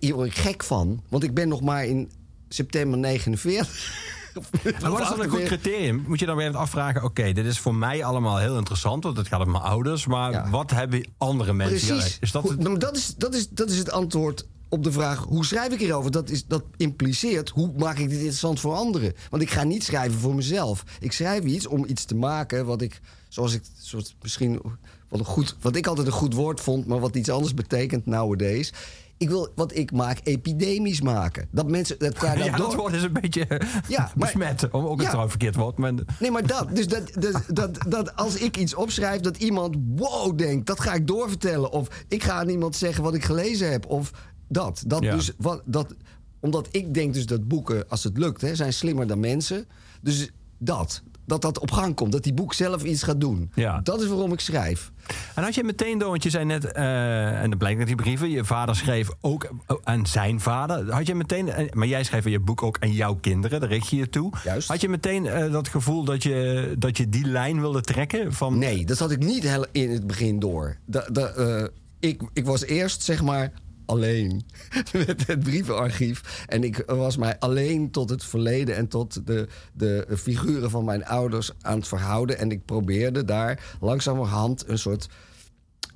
Hier 0.00 0.14
word 0.14 0.28
ik 0.28 0.36
gek 0.36 0.64
van. 0.64 1.02
Want 1.08 1.22
ik 1.22 1.34
ben 1.34 1.48
nog 1.48 1.60
maar 1.60 1.84
in 1.86 2.10
september 2.48 2.98
49. 2.98 3.92
Maar 4.80 4.90
wat 4.90 5.00
is 5.00 5.08
dan 5.08 5.20
een 5.20 5.28
goed 5.28 5.42
criterium? 5.42 6.04
Moet 6.08 6.20
je 6.20 6.26
dan 6.26 6.36
weer 6.36 6.56
afvragen... 6.56 7.02
oké, 7.02 7.32
dit 7.32 7.44
is 7.46 7.58
voor 7.58 7.74
mij 7.74 8.04
allemaal 8.04 8.38
heel 8.38 8.56
interessant... 8.56 9.04
want 9.04 9.16
het 9.16 9.28
gaat 9.28 9.40
om 9.44 9.50
mijn 9.50 9.62
ouders... 9.62 10.06
maar 10.06 10.32
Ja. 10.32 10.50
wat 10.50 10.70
hebben 10.70 11.08
andere 11.18 11.52
mensen... 11.52 11.96
Precies. 11.96 12.18
Is 12.20 12.30
dat 12.32 12.48
het- 12.48 12.58
nou, 12.58 12.78
dat, 12.78 12.96
is, 12.96 13.14
dat, 13.16 13.34
is, 13.34 13.48
dat 13.48 13.70
is 13.70 13.78
het 13.78 13.90
antwoord 13.90 14.46
op 14.68 14.84
de 14.84 14.92
vraag... 14.92 15.18
hoe 15.18 15.44
schrijf 15.44 15.72
ik 15.72 15.78
hierover? 15.78 16.10
Dat, 16.10 16.30
is, 16.30 16.46
dat 16.46 16.62
impliceert, 16.76 17.48
hoe 17.48 17.72
maak 17.76 17.98
ik 17.98 18.08
dit 18.08 18.18
interessant 18.18 18.60
voor 18.60 18.74
anderen? 18.74 19.12
Want 19.30 19.42
ik 19.42 19.50
ga 19.50 19.62
niet 19.64 19.84
schrijven 19.84 20.18
voor 20.18 20.34
mezelf. 20.34 20.84
Ik 21.00 21.12
schrijf 21.12 21.44
iets 21.44 21.66
om 21.66 21.84
iets 21.88 22.04
te 22.04 22.14
maken 22.14 22.66
wat 22.66 22.82
ik... 22.82 23.00
zoals 23.28 23.54
ik 23.54 23.62
zoals 23.78 24.16
misschien 24.22 24.60
wat, 25.08 25.18
een 25.20 25.26
goed, 25.26 25.56
wat 25.60 25.76
ik 25.76 25.86
altijd 25.86 26.06
een 26.06 26.12
goed 26.12 26.34
woord 26.34 26.60
vond... 26.60 26.86
maar 26.86 27.00
wat 27.00 27.16
iets 27.16 27.30
anders 27.30 27.54
betekent 27.54 28.06
nowadays... 28.06 28.72
Ik 29.16 29.28
wil 29.28 29.52
wat 29.54 29.76
ik 29.76 29.92
maak 29.92 30.20
epidemisch 30.22 31.00
maken. 31.00 31.48
Dat 31.50 31.68
mensen 31.68 31.98
dat 31.98 32.12
elkaar 32.14 32.38
ja, 32.38 32.56
dat 32.56 32.74
woord 32.74 32.92
is 32.94 33.02
een 33.02 33.12
beetje 33.12 33.60
Ja, 33.88 34.10
besmet. 34.16 34.70
Om 34.70 34.84
ook 34.86 34.98
een 34.98 35.04
Ja. 35.04 35.10
trouw 35.10 35.28
verkeerd 35.28 35.54
woord. 35.54 35.78
Maar, 35.78 35.92
Nee, 36.20 36.30
maar 36.30 36.46
dat. 36.46 36.76
Dus 36.76 36.86
dat, 36.86 37.10
dat, 37.14 37.42
dat, 37.48 37.78
dat 37.88 38.16
als 38.16 38.36
ik 38.36 38.56
iets 38.56 38.74
opschrijf, 38.74 39.20
dat 39.20 39.36
iemand 39.36 39.76
wow 39.96 40.38
denkt, 40.38 40.66
dat 40.66 40.80
ga 40.80 40.92
ik 40.94 41.06
doorvertellen. 41.06 41.70
Of 41.70 42.04
ik 42.08 42.22
ga 42.22 42.32
aan 42.32 42.48
iemand 42.48 42.76
zeggen 42.76 43.02
wat 43.02 43.14
ik 43.14 43.24
gelezen 43.24 43.70
heb. 43.70 43.86
Of 43.86 44.10
dat. 44.48 44.82
dat, 44.86 45.02
Ja. 45.02 45.14
dus, 45.14 45.32
wat, 45.38 45.62
dat 45.64 45.94
omdat 46.40 46.68
ik 46.70 46.94
denk 46.94 47.14
dus 47.14 47.26
dat 47.26 47.48
boeken, 47.48 47.88
als 47.88 48.04
het 48.04 48.18
lukt, 48.18 48.40
hè, 48.40 48.54
zijn 48.54 48.72
slimmer 48.72 49.06
dan 49.06 49.20
mensen. 49.20 49.66
Dus 50.02 50.30
dat. 50.58 51.02
Dat 51.26 51.42
dat 51.42 51.58
op 51.58 51.70
gang 51.70 51.94
komt. 51.94 52.12
Dat 52.12 52.22
die 52.22 52.34
boek 52.34 52.54
zelf 52.54 52.82
iets 52.84 53.02
gaat 53.02 53.20
doen. 53.20 53.50
Ja. 53.54 53.80
Dat 53.80 54.00
is 54.02 54.08
waarom 54.08 54.32
ik 54.32 54.40
schrijf. 54.40 54.92
En 55.34 55.42
had 55.42 55.54
je 55.54 55.64
meteen 55.64 55.98
door, 55.98 56.08
want 56.10 56.22
je 56.22 56.30
zei 56.30 56.44
net, 56.44 56.64
eh, 56.72 57.42
en 57.42 57.50
dat 57.50 57.58
blijkt 57.58 57.78
uit 57.78 57.86
die 57.86 57.96
brieven, 57.96 58.30
je 58.30 58.44
vader 58.44 58.76
schreef 58.76 59.08
ook 59.20 59.48
aan 59.84 60.06
zijn 60.06 60.40
vader. 60.40 60.92
Had 60.92 61.06
je 61.06 61.14
meteen, 61.14 61.48
eh, 61.48 61.72
maar 61.72 61.86
jij 61.86 62.04
schreef 62.04 62.24
in 62.24 62.30
je 62.30 62.40
boek 62.40 62.62
ook 62.62 62.76
aan 62.80 62.92
jouw 62.92 63.14
kinderen, 63.14 63.60
daar 63.60 63.68
richt 63.68 63.88
je 63.88 63.96
je 63.96 64.08
toe. 64.08 64.32
Juist. 64.44 64.68
Had 64.68 64.80
je 64.80 64.88
meteen 64.88 65.26
eh, 65.26 65.52
dat 65.52 65.68
gevoel 65.68 66.04
dat 66.04 66.22
je, 66.22 66.74
dat 66.78 66.96
je 66.96 67.08
die 67.08 67.26
lijn 67.26 67.60
wilde 67.60 67.80
trekken? 67.80 68.32
Van, 68.32 68.58
Nee, 68.58 68.86
dat 68.86 68.98
had 68.98 69.10
ik 69.10 69.18
niet 69.18 69.44
in 69.72 69.90
het 69.90 70.06
begin 70.06 70.38
door. 70.38 70.76
Da, 70.86 71.06
da, 71.12 71.26
eh, 71.26 71.64
ik, 72.00 72.22
ik 72.32 72.44
was 72.44 72.64
eerst, 72.64 73.02
zeg 73.02 73.22
maar, 73.22 73.52
alleen 73.86 74.46
met 75.06 75.26
het 75.26 75.40
brievenarchief. 75.40 76.44
En 76.46 76.64
ik 76.64 76.82
was 76.86 77.16
mij 77.16 77.38
alleen 77.38 77.90
tot 77.90 78.10
het 78.10 78.24
verleden 78.24 78.76
en 78.76 78.88
tot 78.88 79.26
de, 79.26 79.48
de 79.72 80.06
figuren 80.16 80.70
van 80.70 80.84
mijn 80.84 81.04
ouders 81.04 81.50
aan 81.60 81.78
het 81.78 81.88
verhouden. 81.88 82.38
En 82.38 82.50
ik 82.50 82.64
probeerde 82.64 83.24
daar 83.24 83.76
langzamerhand 83.80 84.68
een 84.68 84.78
soort 84.78 85.08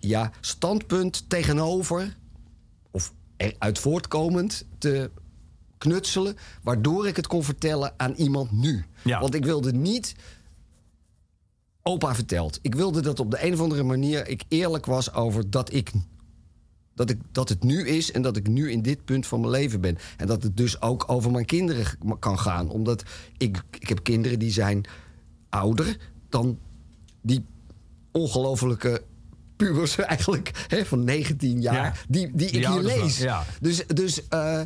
ja, 0.00 0.30
standpunt 0.40 1.24
tegenover, 1.30 2.16
of 2.90 3.12
eruit 3.36 3.78
voortkomend, 3.78 4.66
te 4.78 5.10
knutselen. 5.78 6.36
Waardoor 6.62 7.06
ik 7.06 7.16
het 7.16 7.26
kon 7.26 7.44
vertellen 7.44 7.94
aan 7.96 8.12
iemand 8.12 8.52
nu. 8.52 8.84
Ja. 9.04 9.20
Want 9.20 9.34
ik 9.34 9.44
wilde 9.44 9.72
niet 9.72 10.14
opa 11.82 12.14
verteld. 12.14 12.58
Ik 12.62 12.74
wilde 12.74 13.00
dat 13.00 13.20
op 13.20 13.30
de 13.30 13.44
een 13.46 13.52
of 13.52 13.60
andere 13.60 13.82
manier 13.82 14.28
ik 14.28 14.42
eerlijk 14.48 14.86
was 14.86 15.12
over 15.12 15.50
dat 15.50 15.72
ik 15.72 15.92
dat, 16.98 17.10
ik, 17.10 17.18
dat 17.32 17.48
het 17.48 17.62
nu 17.62 17.86
is 17.86 18.12
en 18.12 18.22
dat 18.22 18.36
ik 18.36 18.48
nu 18.48 18.70
in 18.70 18.82
dit 18.82 19.04
punt 19.04 19.26
van 19.26 19.40
mijn 19.40 19.52
leven 19.52 19.80
ben. 19.80 19.98
En 20.16 20.26
dat 20.26 20.42
het 20.42 20.56
dus 20.56 20.82
ook 20.82 21.04
over 21.06 21.30
mijn 21.30 21.44
kinderen 21.44 21.86
kan 22.18 22.38
gaan. 22.38 22.70
Omdat 22.70 23.02
ik, 23.36 23.62
ik 23.78 23.88
heb 23.88 24.02
kinderen 24.02 24.38
die 24.38 24.50
zijn 24.50 24.84
ouder 25.48 25.96
dan 26.28 26.58
die 27.20 27.44
ongelofelijke 28.12 29.02
pubers 29.56 29.96
eigenlijk 30.12 30.64
hè, 30.68 30.84
van 30.84 31.04
19 31.04 31.60
jaar 31.60 32.04
die, 32.08 32.30
die 32.34 32.50
ik 32.50 32.66
hier 32.66 32.82
lees. 32.82 33.18
Ja. 33.18 33.44
Dus, 33.60 33.86
dus 33.86 34.20
uh, 34.34 34.60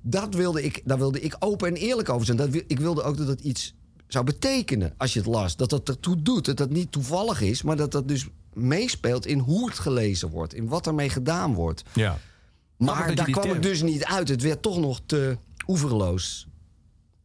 dat 0.00 0.34
wilde 0.34 0.62
ik, 0.62 0.82
daar 0.84 0.98
wilde 0.98 1.20
ik 1.20 1.36
open 1.38 1.68
en 1.68 1.74
eerlijk 1.74 2.08
over 2.08 2.26
zijn. 2.26 2.36
Dat, 2.36 2.48
ik 2.66 2.80
wilde 2.80 3.02
ook 3.02 3.16
dat 3.16 3.28
het 3.28 3.40
iets 3.40 3.74
zou 4.06 4.24
betekenen 4.24 4.94
als 4.96 5.12
je 5.12 5.18
het 5.18 5.28
las. 5.28 5.56
Dat 5.56 5.70
dat 5.70 5.88
ertoe 5.88 6.22
doet. 6.22 6.44
Dat 6.44 6.56
dat 6.56 6.70
niet 6.70 6.92
toevallig 6.92 7.40
is, 7.40 7.62
maar 7.62 7.76
dat 7.76 7.92
dat 7.92 8.08
dus 8.08 8.28
meespeelt 8.54 9.26
in 9.26 9.38
hoe 9.38 9.68
het 9.68 9.78
gelezen 9.78 10.28
wordt. 10.28 10.54
In 10.54 10.68
wat 10.68 10.86
ermee 10.86 11.10
gedaan 11.10 11.54
wordt. 11.54 11.82
Ja. 11.92 12.18
Maar 12.76 13.14
daar 13.14 13.30
kwam 13.30 13.48
het 13.48 13.62
dus 13.62 13.82
niet 13.82 14.04
uit. 14.04 14.28
Het 14.28 14.42
werd 14.42 14.62
toch 14.62 14.78
nog 14.78 15.00
te 15.06 15.36
oeverloos. 15.66 16.46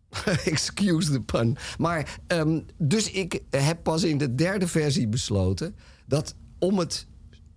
Excuse 0.45 1.11
the 1.11 1.21
pun. 1.21 1.57
Maar 1.77 2.19
um, 2.27 2.65
dus 2.77 3.11
ik 3.11 3.41
heb 3.49 3.83
pas 3.83 4.03
in 4.03 4.17
de 4.17 4.35
derde 4.35 4.67
versie 4.67 5.07
besloten 5.07 5.75
dat 6.05 6.35
om 6.59 6.79
het 6.79 7.07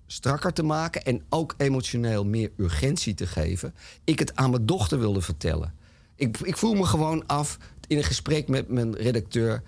strakker 0.06 0.52
te 0.52 0.62
maken 0.62 1.02
en 1.02 1.22
ook 1.28 1.54
emotioneel 1.56 2.24
meer 2.24 2.50
urgentie 2.56 3.14
te 3.14 3.26
geven, 3.26 3.74
ik 4.04 4.18
het 4.18 4.36
aan 4.36 4.50
mijn 4.50 4.66
dochter 4.66 4.98
wilde 4.98 5.20
vertellen. 5.20 5.74
Ik, 6.14 6.38
ik 6.38 6.56
voel 6.56 6.74
me 6.74 6.84
gewoon 6.84 7.26
af 7.26 7.58
in 7.86 7.96
een 7.96 8.04
gesprek 8.04 8.48
met 8.48 8.68
mijn 8.68 8.94
redacteur. 8.94 9.62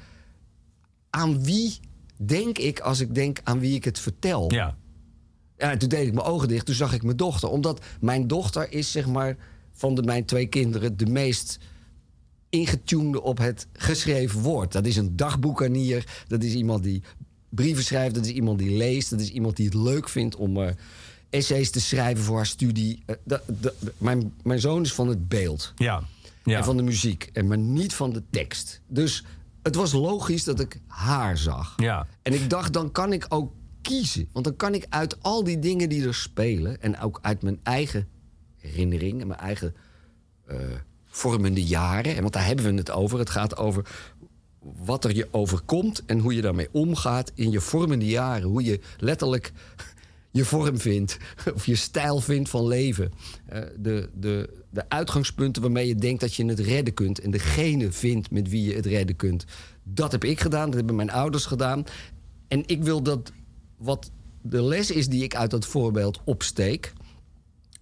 Aan 1.11 1.45
wie 1.45 1.81
denk 2.16 2.59
ik 2.59 2.80
als 2.80 3.00
ik 3.00 3.14
denk 3.14 3.40
aan 3.44 3.59
wie 3.59 3.75
ik 3.75 3.85
het 3.85 3.99
vertel? 3.99 4.52
Ja. 4.52 4.76
Ja, 5.59 5.76
toen 5.76 5.88
deed 5.88 6.06
ik 6.06 6.14
mijn 6.14 6.26
ogen 6.26 6.49
dicht, 6.49 6.66
toen 6.66 6.75
zag 6.75 6.94
ik 6.94 7.02
mijn 7.02 7.16
dochter. 7.16 7.49
Omdat 7.49 7.85
mijn 8.00 8.26
dochter 8.26 8.73
is, 8.73 8.92
zeg 8.92 9.06
maar, 9.06 9.37
van 9.73 9.94
de, 9.94 10.02
mijn 10.02 10.25
twee 10.25 10.47
kinderen 10.47 10.97
de 10.97 11.06
meest 11.06 11.59
ingetunede 12.49 13.23
op 13.23 13.38
het 13.38 13.66
geschreven 13.73 14.40
woord. 14.40 14.73
Dat 14.73 14.87
is 14.87 14.97
een 14.97 15.16
dagboekanier. 15.16 16.25
Dat 16.26 16.42
is 16.42 16.52
iemand 16.54 16.83
die 16.83 17.02
brieven 17.49 17.85
schrijft. 17.85 18.14
Dat 18.14 18.25
is 18.25 18.33
iemand 18.33 18.59
die 18.59 18.76
leest. 18.76 19.11
Dat 19.11 19.21
is 19.21 19.30
iemand 19.30 19.56
die 19.56 19.64
het 19.64 19.75
leuk 19.75 20.09
vindt 20.09 20.37
om 20.37 20.56
uh, 20.56 20.68
essays 21.30 21.71
te 21.71 21.80
schrijven 21.80 22.25
voor 22.25 22.37
haar 22.37 22.47
studie. 22.47 23.02
Uh, 23.06 23.38
mijn, 23.99 24.35
mijn 24.42 24.61
zoon 24.61 24.83
is 24.83 24.92
van 24.92 25.09
het 25.09 25.28
beeld. 25.28 25.73
Ja. 25.76 26.02
ja. 26.44 26.56
En 26.59 26.64
van 26.64 26.76
de 26.76 26.83
muziek. 26.83 27.30
En 27.33 27.47
maar 27.47 27.59
niet 27.59 27.94
van 27.94 28.12
de 28.12 28.23
tekst. 28.30 28.80
Dus 28.87 29.25
het 29.64 29.75
was 29.75 29.92
logisch 29.92 30.44
dat 30.44 30.61
ik 30.61 30.80
haar 30.87 31.38
zag. 31.38 31.73
Ja. 31.76 32.06
En 32.23 32.33
ik 32.33 32.50
dacht, 32.50 32.73
dan 32.73 32.92
kan 32.92 33.12
ik 33.12 33.26
ook 33.28 33.52
kiezen. 33.83 34.28
Want 34.33 34.44
dan 34.44 34.56
kan 34.56 34.75
ik 34.75 34.87
uit 34.88 35.23
al 35.23 35.44
die 35.44 35.59
dingen 35.59 35.88
die 35.88 36.06
er 36.06 36.14
spelen... 36.14 36.83
en 36.83 37.00
ook 37.00 37.18
uit 37.23 37.42
mijn 37.42 37.61
eigen 37.62 38.09
herinnering 38.56 39.21
en 39.21 39.26
mijn 39.26 39.40
eigen 39.40 39.75
uh, 40.50 40.56
vormende 41.06 41.64
jaren... 41.64 42.14
En 42.14 42.21
want 42.21 42.33
daar 42.33 42.47
hebben 42.47 42.64
we 42.64 42.75
het 42.75 42.90
over. 42.90 43.18
Het 43.18 43.30
gaat 43.30 43.56
over 43.56 43.87
wat 44.85 45.04
er 45.04 45.14
je 45.14 45.28
overkomt 45.30 46.04
en 46.06 46.18
hoe 46.18 46.35
je 46.35 46.42
daarmee 46.42 46.68
omgaat 46.73 47.33
in 47.35 47.50
je 47.50 47.61
vormende 47.61 48.06
jaren. 48.06 48.49
Hoe 48.49 48.64
je 48.64 48.80
letterlijk 48.99 49.52
je 50.35 50.45
vorm 50.45 50.79
vindt 50.79 51.17
of 51.55 51.67
je 51.67 51.76
stijl 51.76 52.21
vindt 52.21 52.49
van 52.49 52.67
leven. 52.67 53.12
Uh, 53.53 53.61
de, 53.79 54.11
de, 54.14 54.62
de 54.71 54.88
uitgangspunten 54.88 55.62
waarmee 55.62 55.87
je 55.87 55.95
denkt 55.95 56.21
dat 56.21 56.35
je 56.35 56.45
het 56.45 56.59
redden 56.59 56.95
kunt... 56.95 57.19
en 57.21 57.31
degene 57.31 57.93
vindt 57.93 58.31
met 58.31 58.49
wie 58.49 58.62
je 58.69 58.75
het 58.75 58.87
redden 58.87 59.17
kunt. 59.17 59.45
Dat 59.83 60.12
heb 60.12 60.25
ik 60.25 60.41
gedaan, 60.41 60.67
dat 60.67 60.75
hebben 60.75 60.97
mijn 60.97 61.11
ouders 61.11 61.45
gedaan. 61.45 61.85
En 62.49 62.62
ik 62.67 62.83
wil 62.83 63.03
dat 63.03 63.33
wat 63.76 64.11
de 64.43 64.62
les 64.62 64.91
is 64.91 65.09
die 65.09 65.23
ik 65.23 65.35
uit 65.37 65.50
dat 65.50 65.67
voorbeeld 65.67 66.21
opsteek 66.25 66.93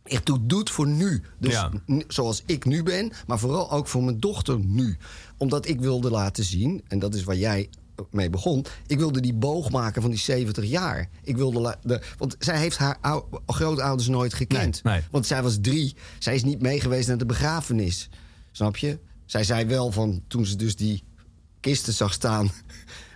echt 0.02 0.24
toe 0.24 0.46
doet 0.46 0.70
voor 0.70 0.86
nu. 0.88 1.22
Dus 1.38 1.52
Ja. 1.52 1.70
zoals 2.08 2.42
ik 2.46 2.64
nu 2.64 2.82
ben, 2.82 3.12
maar 3.26 3.38
vooral 3.38 3.70
ook 3.70 3.86
voor 3.86 4.04
mijn 4.04 4.20
dochter 4.20 4.58
nu. 4.58 4.96
Omdat 5.36 5.68
ik 5.68 5.80
wilde 5.80 6.10
laten 6.10 6.44
zien, 6.44 6.82
en 6.88 6.98
dat 6.98 7.14
is 7.14 7.24
waar 7.24 7.36
jij 7.36 7.68
mee 8.10 8.30
begon... 8.30 8.64
ik 8.86 8.98
wilde 8.98 9.20
die 9.20 9.34
boog 9.34 9.70
maken 9.70 10.02
van 10.02 10.10
die 10.10 10.20
70 10.20 10.64
jaar. 10.64 11.08
Ik 11.22 11.36
wilde 11.36 11.76
de, 11.82 12.00
want 12.18 12.36
zij 12.38 12.58
heeft 12.58 12.76
haar 12.76 12.96
ou- 13.00 13.24
grootouders 13.46 14.08
nooit 14.08 14.34
gekend. 14.34 14.82
Nee, 14.84 14.94
nee. 14.94 15.02
Want 15.10 15.26
zij 15.26 15.42
was 15.42 15.58
drie. 15.60 15.96
Zij 16.18 16.34
is 16.34 16.44
niet 16.44 16.62
meegeweest 16.62 17.08
naar 17.08 17.18
de 17.18 17.26
begrafenis. 17.26 18.08
Snap 18.52 18.76
je? 18.76 18.98
Zij 19.26 19.44
zei 19.44 19.64
wel 19.66 19.92
van 19.92 20.22
toen 20.28 20.46
ze 20.46 20.56
dus 20.56 20.76
die 20.76 21.02
kisten 21.60 21.92
zag 21.92 22.12
staan. 22.12 22.50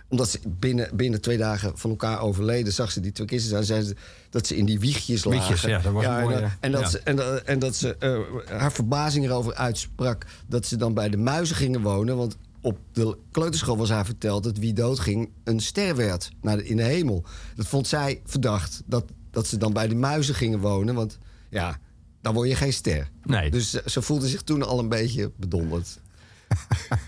Omdat 0.09 0.29
ze 0.29 0.39
binnen, 0.47 0.89
binnen 0.95 1.21
twee 1.21 1.37
dagen 1.37 1.77
van 1.77 1.89
elkaar 1.89 2.19
overleden, 2.21 2.73
zag 2.73 2.91
ze 2.91 2.99
die 2.99 3.11
twee 3.11 3.27
kisten 3.27 3.49
staan. 3.49 3.63
Zei 3.63 3.81
ze 3.83 3.95
dat 4.29 4.47
ze 4.47 4.55
in 4.57 4.65
die 4.65 4.79
wiegjes 4.79 5.23
lagen. 5.23 5.39
Wiegjes, 5.39 5.61
ja, 5.61 5.79
dat 5.79 5.93
was 5.93 6.03
en, 6.05 6.29
dat- 6.29 6.51
en 6.59 6.71
dat 6.71 6.81
ja. 6.81 6.87
ze, 6.89 6.99
en, 6.99 7.15
dat- 7.15 7.41
en 7.41 7.59
dat 7.59 7.75
ze 7.75 7.95
eh, 7.99 8.59
haar 8.59 8.71
verbazing 8.71 9.25
erover 9.25 9.53
uitsprak 9.53 10.25
dat 10.47 10.65
ze 10.65 10.75
dan 10.77 10.93
bij 10.93 11.09
de 11.09 11.17
muizen 11.17 11.55
gingen 11.55 11.81
wonen. 11.81 12.17
Want 12.17 12.37
op 12.67 12.77
de 12.91 13.17
kleuterschool 13.31 13.77
was 13.77 13.89
haar 13.89 14.05
verteld 14.05 14.43
dat 14.43 14.57
wie 14.57 14.73
doodging 14.73 15.29
een 15.43 15.59
ster 15.59 15.95
werd 15.95 16.29
naar 16.41 16.57
de, 16.57 16.65
in 16.65 16.77
de 16.77 16.83
hemel. 16.83 17.23
Dat 17.55 17.67
vond 17.67 17.87
zij 17.87 18.21
verdacht, 18.25 18.83
dat, 18.85 19.05
dat 19.31 19.47
ze 19.47 19.57
dan 19.57 19.73
bij 19.73 19.87
de 19.87 19.95
muizen 19.95 20.35
gingen 20.35 20.59
wonen. 20.59 20.95
Want 20.95 21.17
ja, 21.49 21.77
dan 22.21 22.33
word 22.33 22.49
je 22.49 22.55
geen 22.55 22.73
ster. 22.73 23.09
Nee. 23.23 23.51
Dus 23.51 23.69
ze, 23.69 23.83
ze 23.85 24.01
voelde 24.01 24.27
zich 24.27 24.41
toen 24.41 24.63
al 24.63 24.79
een 24.79 24.89
beetje 24.89 25.31
bedonderd. 25.37 25.99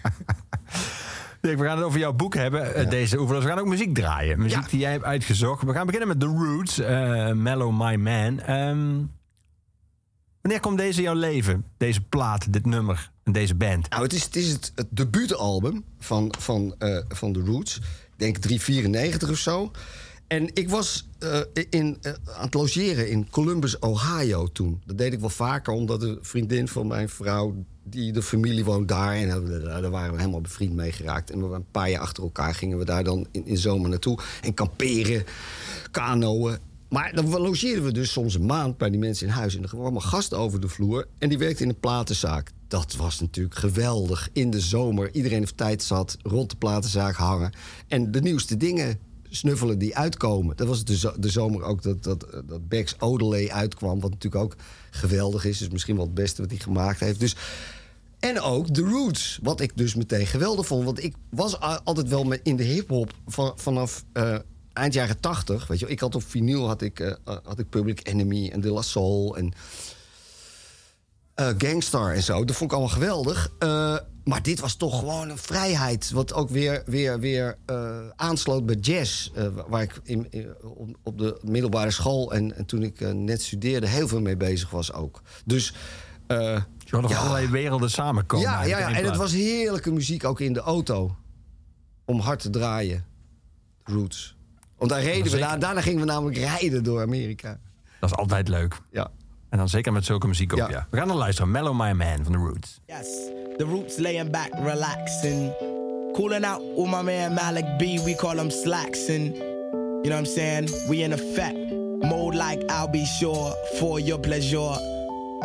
We 1.41 1.57
gaan 1.57 1.77
het 1.77 1.85
over 1.85 1.99
jouw 1.99 2.13
boek 2.13 2.35
hebben, 2.35 2.75
eh, 2.75 2.89
deze 2.89 3.19
oefening. 3.19 3.43
We 3.43 3.49
gaan 3.49 3.59
ook 3.59 3.67
muziek 3.67 3.93
draaien. 3.95 4.39
Muziek 4.39 4.61
Ja. 4.61 4.67
die 4.69 4.79
jij 4.79 4.91
hebt 4.91 5.03
uitgezocht. 5.03 5.63
We 5.63 5.73
gaan 5.73 5.85
beginnen 5.85 6.07
met 6.07 6.19
The 6.19 6.25
Roots, 6.25 6.79
eh, 6.79 7.31
Mellow 7.31 7.81
My 7.81 7.95
Man. 7.95 8.39
Ehm, 8.39 9.01
wanneer 10.41 10.59
komt 10.61 10.77
deze 10.77 11.01
jouw 11.01 11.13
leven? 11.13 11.65
Deze 11.77 12.01
plaat, 12.01 12.53
dit 12.53 12.65
nummer 12.65 13.11
deze 13.31 13.55
band? 13.55 13.89
Nou, 13.89 14.03
het 14.03 14.13
is 14.13 14.23
het, 14.23 14.35
is 14.35 14.51
het, 14.51 14.73
debuutalbum 14.89 15.83
van, 15.99 16.33
van, 16.39 16.75
eh, 16.77 16.99
van 17.07 17.33
The 17.33 17.39
Roots. 17.39 17.75
Ik 17.75 18.25
denk 18.25 18.37
394 18.37 19.29
of 19.29 19.37
zo. 19.37 19.71
En 20.27 20.49
ik 20.53 20.69
was 20.69 21.07
eh, 21.19 21.39
in, 21.69 21.97
eh, 22.01 22.13
aan 22.35 22.45
het 22.45 22.53
logeren 22.53 23.09
in 23.09 23.29
Columbus, 23.29 23.79
Ohio 23.79 24.47
toen. 24.47 24.81
Dat 24.85 24.97
deed 24.97 25.13
ik 25.13 25.19
wel 25.19 25.29
vaker, 25.29 25.73
omdat 25.73 26.03
een 26.03 26.17
vriendin 26.21 26.67
van 26.67 26.87
mijn 26.87 27.09
vrouw... 27.09 27.55
die 27.83 28.11
de 28.11 28.21
familie 28.21 28.65
woont 28.65 28.87
daar. 28.87 29.15
En 29.15 29.27
daar 29.63 29.89
waren 29.89 30.11
we 30.11 30.19
helemaal 30.19 30.41
bevriend 30.41 30.73
mee 30.73 30.91
geraakt. 30.91 31.31
En 31.31 31.49
we 31.49 31.55
een 31.55 31.71
paar 31.71 31.89
jaar 31.89 32.01
achter 32.01 32.23
elkaar 32.23 32.55
gingen 32.55 32.77
we 32.77 32.85
daar 32.85 33.03
dan 33.03 33.27
in, 33.31 33.45
in 33.45 33.57
zomer 33.57 33.89
naartoe. 33.89 34.19
En 34.41 34.53
kamperen, 34.53 35.23
kanoën. 35.91 36.57
Maar 36.89 37.15
dan 37.15 37.29
logeerden 37.29 37.83
we 37.83 37.91
dus 37.91 38.11
soms 38.11 38.35
een 38.35 38.45
maand 38.45 38.77
bij 38.77 38.89
die 38.89 38.99
mensen 38.99 39.27
in 39.27 39.33
huis. 39.33 39.55
En 39.55 39.61
er 39.61 39.67
waren 39.67 39.83
allemaal 39.83 40.09
gasten 40.09 40.37
over 40.37 40.61
de 40.61 40.67
vloer. 40.67 41.07
En 41.17 41.29
die 41.29 41.37
werkte 41.37 41.63
in 41.63 41.69
een 41.69 41.79
platenzaak. 41.79 42.51
Dat 42.69 42.95
was 42.95 43.19
natuurlijk 43.19 43.55
geweldig. 43.55 44.29
In 44.33 44.49
de 44.49 44.59
zomer, 44.59 45.13
iedereen 45.13 45.39
heeft 45.39 45.57
tijd 45.57 45.83
zat, 45.83 46.17
rond 46.21 46.49
de 46.49 46.55
platenzaak 46.55 47.15
hangen. 47.15 47.51
En 47.87 48.11
de 48.11 48.21
nieuwste 48.21 48.57
dingen 48.57 48.99
snuffelen 49.29 49.79
die 49.79 49.97
uitkomen. 49.97 50.55
Dat 50.57 50.67
was 50.67 50.83
de, 50.83 50.97
zo- 50.97 51.15
de 51.19 51.29
zomer 51.29 51.63
ook 51.63 51.81
dat, 51.81 52.03
dat, 52.03 52.25
dat 52.45 52.67
Bex 52.67 52.99
Odelay 52.99 53.49
uitkwam. 53.49 53.99
Wat 53.99 54.11
natuurlijk 54.11 54.43
ook 54.43 54.55
geweldig 54.91 55.45
is. 55.45 55.57
Dus 55.57 55.69
misschien 55.69 55.95
wel 55.95 56.05
het 56.05 56.13
beste 56.13 56.41
wat 56.41 56.51
hij 56.51 56.59
gemaakt 56.59 56.99
heeft. 56.99 57.19
Dus 57.19 57.35
en 58.19 58.41
ook 58.41 58.67
The 58.67 58.81
Roots, 58.81 59.39
wat 59.41 59.59
ik 59.61 59.77
dus 59.77 59.95
meteen 59.95 60.25
geweldig 60.27 60.65
vond. 60.67 60.83
Want 60.85 61.03
ik 61.03 61.15
was 61.29 61.59
altijd 61.59 62.07
wel 62.07 62.33
in 62.43 62.55
de 62.55 62.63
hip-hop 62.63 63.13
van, 63.27 63.51
vanaf 63.55 64.03
eh, 64.13 64.35
eind 64.73 64.93
jaren 64.93 65.19
tachtig. 65.19 65.67
Weet 65.67 65.79
je, 65.79 65.87
ik 65.87 65.99
had 65.99 66.15
op 66.15 66.23
vinyl 66.23 66.67
had 66.67 66.81
ik, 66.81 66.99
eh, 66.99 67.13
had 67.43 67.59
ik 67.59 67.69
Public 67.69 68.07
Enemy 68.07 68.49
en 68.49 68.61
De 68.61 68.71
La 68.71 68.81
Soul 68.81 69.37
en 69.37 69.45
eh, 69.45 69.59
Gangstar 71.57 72.13
en 72.13 72.23
zo. 72.23 72.45
Dat 72.45 72.55
vond 72.55 72.71
ik 72.71 72.77
allemaal 72.77 72.95
geweldig. 72.95 73.51
Eh, 73.59 73.97
maar 74.23 74.41
dit 74.41 74.59
was 74.59 74.75
toch 74.75 74.99
gewoon 74.99 75.29
een 75.29 75.37
vrijheid. 75.37 76.11
Wat 76.11 76.33
ook 76.33 76.49
weer, 76.49 76.81
weer, 76.85 77.19
weer 77.19 77.57
eh, 77.65 77.97
aansloot 78.15 78.65
bij 78.65 78.75
jazz. 78.75 79.29
eh, 79.35 79.47
waar 79.67 79.81
ik 79.81 79.99
in, 80.03 80.27
in- 80.29 80.55
op, 81.03 81.17
de 81.17 81.39
middelbare 81.43 81.91
school 81.91 82.33
en, 82.33 82.55
en 82.55 82.65
toen 82.65 82.83
ik 82.83 83.01
eh, 83.01 83.11
net 83.11 83.41
studeerde 83.41 83.87
heel 83.87 84.07
veel 84.07 84.21
mee 84.21 84.37
bezig 84.37 84.69
was 84.69 84.93
ook. 84.93 85.21
Dus. 85.45 85.73
eh, 86.27 86.37
Je 86.85 86.95
hoort 86.95 87.11
er 87.11 87.17
allerlei 87.17 87.47
werelden 87.47 87.91
samenkomen. 87.91 88.45
ja, 88.49 88.63
ja, 88.63 88.77
en 88.95 89.05
het 89.05 89.15
was 89.15 89.31
heerlijke 89.31 89.91
muziek 89.91 90.23
ook 90.23 90.39
in 90.39 90.53
de 90.53 90.59
auto. 90.59 91.15
Om 92.05 92.19
hard 92.19 92.39
te 92.39 92.49
draaien. 92.49 93.05
Roots. 93.83 94.35
Want 94.77 94.91
daar 94.91 95.01
reden 95.01 95.31
we, 95.31 95.37
daar, 95.37 95.59
daarna 95.59 95.81
gingen 95.81 95.99
we 95.99 96.05
namelijk 96.05 96.37
rijden 96.37 96.83
door 96.83 97.01
Amerika. 97.01 97.59
Dat 97.99 98.11
is 98.11 98.15
altijd 98.17 98.47
leuk. 98.47 98.77
Ja. 98.91 99.11
En 99.49 99.57
dan 99.57 99.69
zeker 99.69 99.93
met 99.93 100.05
zulke 100.05 100.27
muziek 100.27 100.53
ook, 100.53 100.59
ja. 100.59 100.69
Ja. 100.69 100.87
We 100.89 100.97
gaan 100.97 101.07
naar 101.07 101.15
luisteren. 101.15 101.51
Mellow 101.51 101.73
My 101.81 101.91
Man 101.91 102.23
van 102.23 102.31
The 102.31 102.37
Roots. 102.37 102.79
Yes, 102.85 103.07
the 103.57 103.65
roots 103.65 103.97
laying 103.97 104.31
back, 104.31 104.49
relaxing. 104.63 105.51
Cooling 106.13 106.45
out 106.45 106.61
with 106.75 106.87
my 106.87 107.01
man 107.01 107.33
Malik 107.33 107.77
B, 107.77 107.81
we 108.03 108.15
call 108.15 108.37
him 108.37 108.49
slacks. 108.49 109.09
And 109.09 109.35
you 109.35 110.03
know 110.03 110.09
what 110.09 110.17
I'm 110.17 110.25
saying? 110.25 110.69
We 110.89 111.03
in 111.03 111.13
effect. 111.13 111.57
Mode 112.01 112.35
like 112.35 112.63
I'll 112.69 112.91
be 112.91 113.05
sure 113.05 113.53
for 113.79 113.99
your 113.99 114.19
pleasure. 114.19 114.77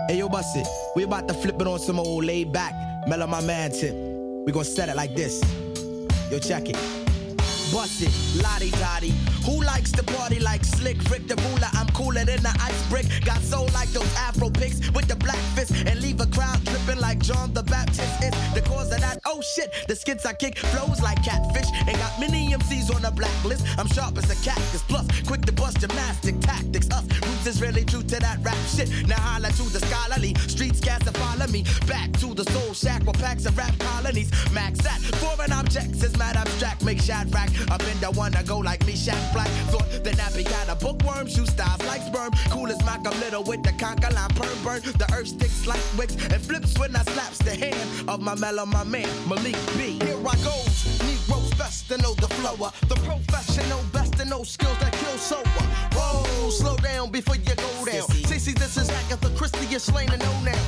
Hey 0.08 0.16
yo, 0.18 0.28
bust 0.28 0.56
it. 0.56 0.66
We 0.94 1.04
about 1.04 1.28
to 1.28 1.34
flip 1.34 1.60
it 1.60 1.66
on 1.66 1.78
some 1.78 1.98
old 2.00 2.24
laid 2.24 2.52
back, 2.52 2.72
mellow 3.06 3.26
my 3.26 3.40
man 3.40 3.70
tip. 3.70 3.94
We 4.46 4.52
gonna 4.52 4.64
set 4.64 4.88
it 4.88 4.96
like 4.96 5.14
this. 5.14 5.40
Yo, 6.30 6.38
check 6.38 6.68
it. 6.68 7.03
Bust 7.74 8.02
it, 8.02 8.14
lottie 8.40 8.70
dottie. 8.70 9.12
Who 9.44 9.60
likes 9.60 9.90
to 9.92 10.02
party 10.04 10.38
like 10.38 10.64
slick 10.64 10.96
Rick 11.10 11.26
the 11.26 11.34
ruler? 11.42 11.68
I'm 11.72 11.88
cooler 11.88 12.24
than 12.24 12.40
the 12.40 12.54
ice 12.62 12.88
brick. 12.88 13.06
Got 13.24 13.42
soul 13.42 13.68
like 13.74 13.90
those 13.90 14.14
Afro 14.14 14.48
pics 14.48 14.78
with 14.92 15.08
the 15.08 15.16
black 15.16 15.42
fist 15.56 15.72
and 15.72 16.00
leave 16.00 16.20
a 16.20 16.26
crowd 16.26 16.64
tripping 16.64 17.00
like 17.00 17.18
John 17.18 17.52
the 17.52 17.64
Baptist. 17.64 18.22
It's 18.22 18.38
the 18.54 18.62
cause 18.62 18.92
of 18.92 19.00
that. 19.00 19.18
Oh 19.26 19.42
shit, 19.42 19.74
the 19.88 19.96
skits 19.96 20.24
I 20.24 20.34
kick 20.34 20.56
flows 20.56 21.02
like 21.02 21.22
catfish 21.24 21.68
and 21.88 21.96
got 21.98 22.18
many 22.20 22.52
MCs 22.54 22.94
on 22.94 23.02
the 23.02 23.10
blacklist. 23.10 23.66
I'm 23.76 23.88
sharp 23.88 24.16
as 24.18 24.30
a 24.30 24.36
cactus, 24.44 24.82
plus 24.82 25.06
quick 25.26 25.42
to 25.42 25.52
bust 25.52 25.80
gymnastic 25.80 26.38
tactics. 26.40 26.88
Us 26.90 27.04
roots 27.26 27.46
is 27.46 27.60
really 27.60 27.84
true 27.84 28.02
to 28.02 28.20
that 28.20 28.38
rap 28.42 28.56
shit. 28.74 28.88
Now 29.08 29.20
holla 29.20 29.48
to 29.48 29.64
the 29.74 29.80
scholarly 29.80 30.34
streets, 30.46 30.80
cast 30.80 31.06
to 31.06 31.12
follow 31.12 31.48
me 31.48 31.64
back 31.88 32.12
to 32.22 32.34
the 32.34 32.44
soul 32.52 32.72
shack 32.72 33.02
where 33.02 33.14
packs 33.14 33.46
of 33.46 33.58
rap 33.58 33.76
colonies. 33.80 34.30
Max 34.52 34.78
that 34.82 35.00
foreign 35.20 35.52
objects 35.52 36.04
is 36.04 36.16
mad 36.16 36.36
abstract. 36.36 36.84
Make 36.84 37.00
shot 37.00 37.26
rack 37.34 37.50
up 37.70 37.82
in 37.82 37.98
the 38.00 38.10
one 38.12 38.32
to 38.32 38.42
go 38.44 38.58
like 38.58 38.84
me, 38.86 38.92
Shaq 38.92 39.32
Black. 39.32 39.48
Thought 39.70 40.04
the 40.04 40.10
nappy 40.10 40.44
got 40.44 40.68
a 40.68 40.76
bookworm, 40.76 41.26
shoe 41.26 41.46
styles 41.46 41.84
like 41.86 42.02
sperm. 42.02 42.32
Cool 42.50 42.68
as 42.68 42.82
Malcolm 42.84 43.18
Little 43.20 43.44
with 43.44 43.62
the 43.62 43.72
conker 43.72 44.12
line, 44.14 44.30
perm 44.30 44.56
burn. 44.62 44.80
The 44.98 45.08
earth 45.14 45.28
sticks 45.28 45.66
like 45.66 45.82
wicks 45.96 46.14
and 46.14 46.40
flips 46.40 46.78
when 46.78 46.94
I 46.96 47.02
slaps 47.02 47.38
the 47.38 47.54
hand 47.54 48.08
of 48.08 48.20
my 48.20 48.34
mellow, 48.34 48.66
my 48.66 48.84
man 48.84 49.08
Malik 49.28 49.56
B. 49.76 49.98
Here 50.04 50.18
I 50.18 50.36
goes, 50.44 51.00
Negroes 51.02 51.54
best 51.54 51.88
to 51.88 51.98
know 51.98 52.14
the 52.14 52.28
flower. 52.28 52.72
The 52.88 52.96
professional 52.96 53.82
best 53.92 54.14
to 54.18 54.24
know 54.24 54.42
skills 54.42 54.78
that 54.80 54.92
kill 54.92 55.18
sober. 55.18 55.64
Whoa, 55.94 56.50
slow 56.50 56.76
down 56.76 57.10
before 57.10 57.36
you 57.36 57.54
go 57.54 57.84
down. 57.84 58.08
Sissy, 58.28 58.54
this 58.58 58.76
is 58.76 58.90
Agatha 58.90 59.30
Christie, 59.36 59.66
you're 59.66 59.80
slain 59.80 60.10
and 60.10 60.22
know 60.22 60.40
now. 60.42 60.63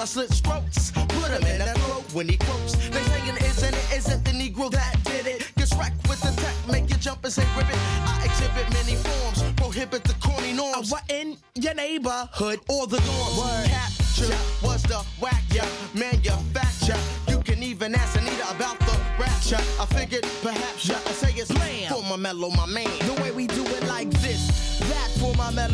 I 0.00 0.06
slit 0.06 0.32
strokes. 0.32 0.92
Put 0.92 1.30
him 1.30 1.44
in 1.44 1.58
that 1.58 1.76
throat 1.76 2.04
when 2.14 2.26
he 2.26 2.38
quotes. 2.38 2.72
They 2.88 3.02
saying 3.02 3.36
isn't 3.36 3.74
it, 3.74 3.96
isn't 3.98 4.24
the 4.24 4.30
Negro 4.30 4.70
that 4.70 4.96
did 5.04 5.26
it. 5.26 5.52
Gets 5.56 5.76
wrecked 5.76 6.08
with 6.08 6.22
the 6.22 6.32
tech, 6.40 6.54
make 6.72 6.88
you 6.88 6.96
jump 6.96 7.22
and 7.22 7.30
say 7.30 7.44
ribbit. 7.54 7.76
I 8.08 8.24
exhibit 8.24 8.72
many 8.72 8.96
forms, 8.96 9.42
prohibit 9.56 10.04
the 10.04 10.14
corny 10.14 10.54
norms. 10.54 10.90
What 10.90 11.02
in 11.10 11.36
your 11.54 11.74
neighborhood 11.74 12.60
or 12.70 12.86
the 12.86 12.98
norms? 13.00 13.68
Capture 13.68 14.38
was 14.64 14.82
the 14.84 15.04
whack 15.20 15.42
ya 15.52 15.64
manufacture. 15.92 16.96
You 17.28 17.40
can 17.40 17.62
even 17.62 17.94
ask 17.94 18.18
Anita 18.18 18.48
about 18.56 18.78
the 18.80 18.96
rapture. 19.18 19.60
I 19.78 19.84
figured 19.84 20.26
perhaps 20.40 20.88
ya 20.88 20.96
I 21.06 21.12
say 21.12 21.32
it's 21.36 21.52
lamb 21.58 21.92
for 21.92 22.02
my 22.04 22.16
mellow, 22.16 22.48
my 22.48 22.64
man. 22.64 22.89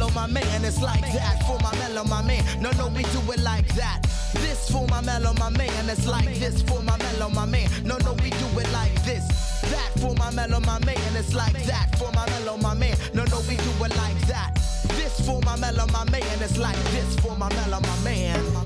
Mellow, 0.06 0.14
my 0.14 0.26
man. 0.26 0.64
It's 0.64 0.80
like 0.80 1.00
that 1.12 1.42
for 1.46 1.58
my 1.62 1.75
mellow, 1.78 2.04
my 2.04 2.22
man. 2.22 2.44
No, 2.60 2.70
no, 2.72 2.88
we 2.88 3.02
do 3.02 3.20
it 3.32 3.40
like 3.40 3.66
that. 3.75 4.02
This 4.34 4.70
for 4.70 4.86
my 4.88 5.00
mellow, 5.00 5.32
my 5.34 5.50
man. 5.50 5.88
It's 5.88 6.06
like 6.06 6.34
this 6.38 6.62
for 6.62 6.82
my 6.82 6.96
mellow, 6.98 7.28
my 7.30 7.44
man. 7.44 7.68
No, 7.84 7.96
no, 7.98 8.12
we 8.14 8.30
do 8.30 8.46
it 8.58 8.70
like 8.72 8.94
this. 9.04 9.26
That 9.62 9.90
for 10.00 10.14
my 10.14 10.30
mellow, 10.32 10.60
my 10.60 10.78
man. 10.84 11.16
It's 11.16 11.34
like 11.34 11.64
that 11.64 11.96
for 11.98 12.12
my 12.12 12.26
mellow, 12.26 12.56
my 12.56 12.75
man. 12.75 12.96
No, 13.14 13.25
no, 13.25 13.40
we 13.48 13.56
do 13.56 13.84
it 13.84 13.96
like 13.96 14.18
that. 14.26 14.54
This 14.88 15.25
for 15.26 15.40
my 15.42 15.56
mellow, 15.56 15.86
my 15.92 16.04
man. 16.10 16.42
It's 16.42 16.58
like 16.58 16.78
this 16.92 17.18
for 17.20 17.36
my 17.36 17.48
mellow, 17.54 17.80
my 17.80 17.98
man. 18.04 18.65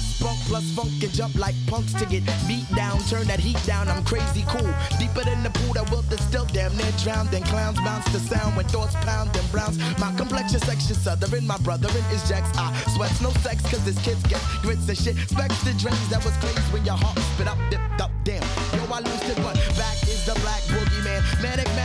Spunk 0.00 0.38
plus 0.48 0.64
funk 0.72 1.02
and 1.02 1.12
jump 1.12 1.34
like 1.36 1.54
punks 1.66 1.92
to 1.94 2.06
get 2.06 2.24
beat 2.48 2.68
down. 2.74 2.98
Turn 3.10 3.26
that 3.26 3.40
heat 3.40 3.60
down, 3.66 3.88
I'm 3.88 4.04
crazy 4.04 4.44
cool. 4.48 4.72
Deeper 4.98 5.24
than 5.24 5.42
the 5.42 5.50
pool 5.50 5.74
that 5.74 5.90
will 5.90 6.02
still 6.30 6.46
damn 6.52 6.76
near 6.76 6.92
drowned. 7.02 7.32
And 7.34 7.44
clowns 7.44 7.78
bounce 7.80 8.06
the 8.12 8.20
sound 8.20 8.56
when 8.56 8.66
thoughts 8.66 8.94
pound 9.06 9.36
and 9.36 9.50
browns. 9.52 9.78
My 9.98 10.12
complexion 10.16 10.60
section 10.60 10.94
southern, 10.94 11.46
my 11.46 11.58
brother 11.58 11.88
in 11.88 12.04
is 12.14 12.26
Jacks. 12.28 12.50
I 12.56 12.72
sweats 12.94 13.20
no 13.20 13.30
sex 13.44 13.62
cause 13.62 13.84
this 13.84 14.00
kids 14.04 14.22
get 14.24 14.40
grits 14.62 14.88
and 14.88 14.98
shit. 14.98 15.16
Specs 15.28 15.62
the 15.62 15.74
dreams 15.74 16.08
that 16.08 16.24
was 16.24 16.36
crazy 16.38 16.60
when 16.72 16.84
your 16.84 16.96
heart 16.96 17.18
spit 17.34 17.48
up, 17.48 17.58
dipped 17.70 18.00
up, 18.00 18.10
damn. 18.24 18.42
Yo, 18.74 18.80
I 18.92 19.00
lose 19.00 19.28
it, 19.28 19.36
but 19.36 19.56
back 19.76 20.00
is 20.04 20.24
the 20.26 20.34
black 20.40 20.62
boogeyman. 20.72 21.20
Manic 21.42 21.68
mad 21.76 21.79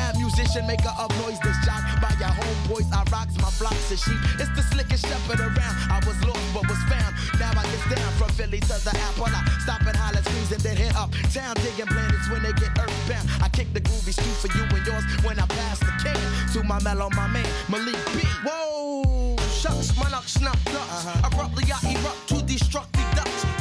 musician, 0.56 0.68
maker 0.68 0.94
of 0.98 1.10
noise 1.22 1.40
that's 1.40 1.66
jock 1.66 1.84
by 2.02 2.10
your 2.20 2.30
homeboys. 2.30 2.88
I 2.94 3.04
rocks 3.12 3.36
my 3.38 3.50
flocks 3.50 3.92
of 3.92 4.00
sheep. 4.00 4.20
It's 4.40 4.50
the 4.56 4.64
slickest 4.74 5.06
shepherd 5.06 5.40
around. 5.40 5.76
I 5.92 6.02
was 6.06 6.18
lost 6.26 6.42
but 6.54 6.68
was 6.68 6.82
found. 6.90 7.16
Now 7.40 7.52
I 7.52 7.64
get 7.64 7.98
down 7.98 8.12
from 8.14 8.30
Philly 8.30 8.60
to 8.60 8.76
the 8.84 8.94
apple. 8.96 9.26
I 9.28 9.44
stop 9.60 9.82
and 9.82 9.96
holler, 9.96 10.22
squeeze 10.22 10.52
and 10.52 10.62
then 10.62 10.78
hit 10.78 10.96
up 10.96 11.12
town 11.34 11.56
digging 11.56 11.88
planets 11.88 12.30
when 12.30 12.44
they 12.44 12.54
get 12.54 12.72
earthbound. 12.80 13.30
I 13.42 13.50
kick 13.50 13.74
the 13.74 13.82
groovy 13.82 14.14
street 14.14 14.38
for 14.40 14.50
you 14.58 14.64
and 14.64 14.86
yours 14.86 15.04
when 15.24 15.40
I 15.40 15.46
pass 15.48 15.80
the 15.80 15.92
can 16.04 16.20
to 16.54 16.64
my 16.64 16.82
mellow, 16.84 17.10
my 17.12 17.28
man 17.28 17.48
Malik 17.70 18.00
B. 18.14 18.22
Whoa, 18.46 19.36
shucks, 19.52 19.96
my 19.98 20.10
knock 20.10 20.28
snapped 20.28 20.68
up. 20.70 20.88
Uh-huh. 20.88 21.28
Abruptly 21.28 21.66
I 21.72 21.80
erupt 21.94 22.35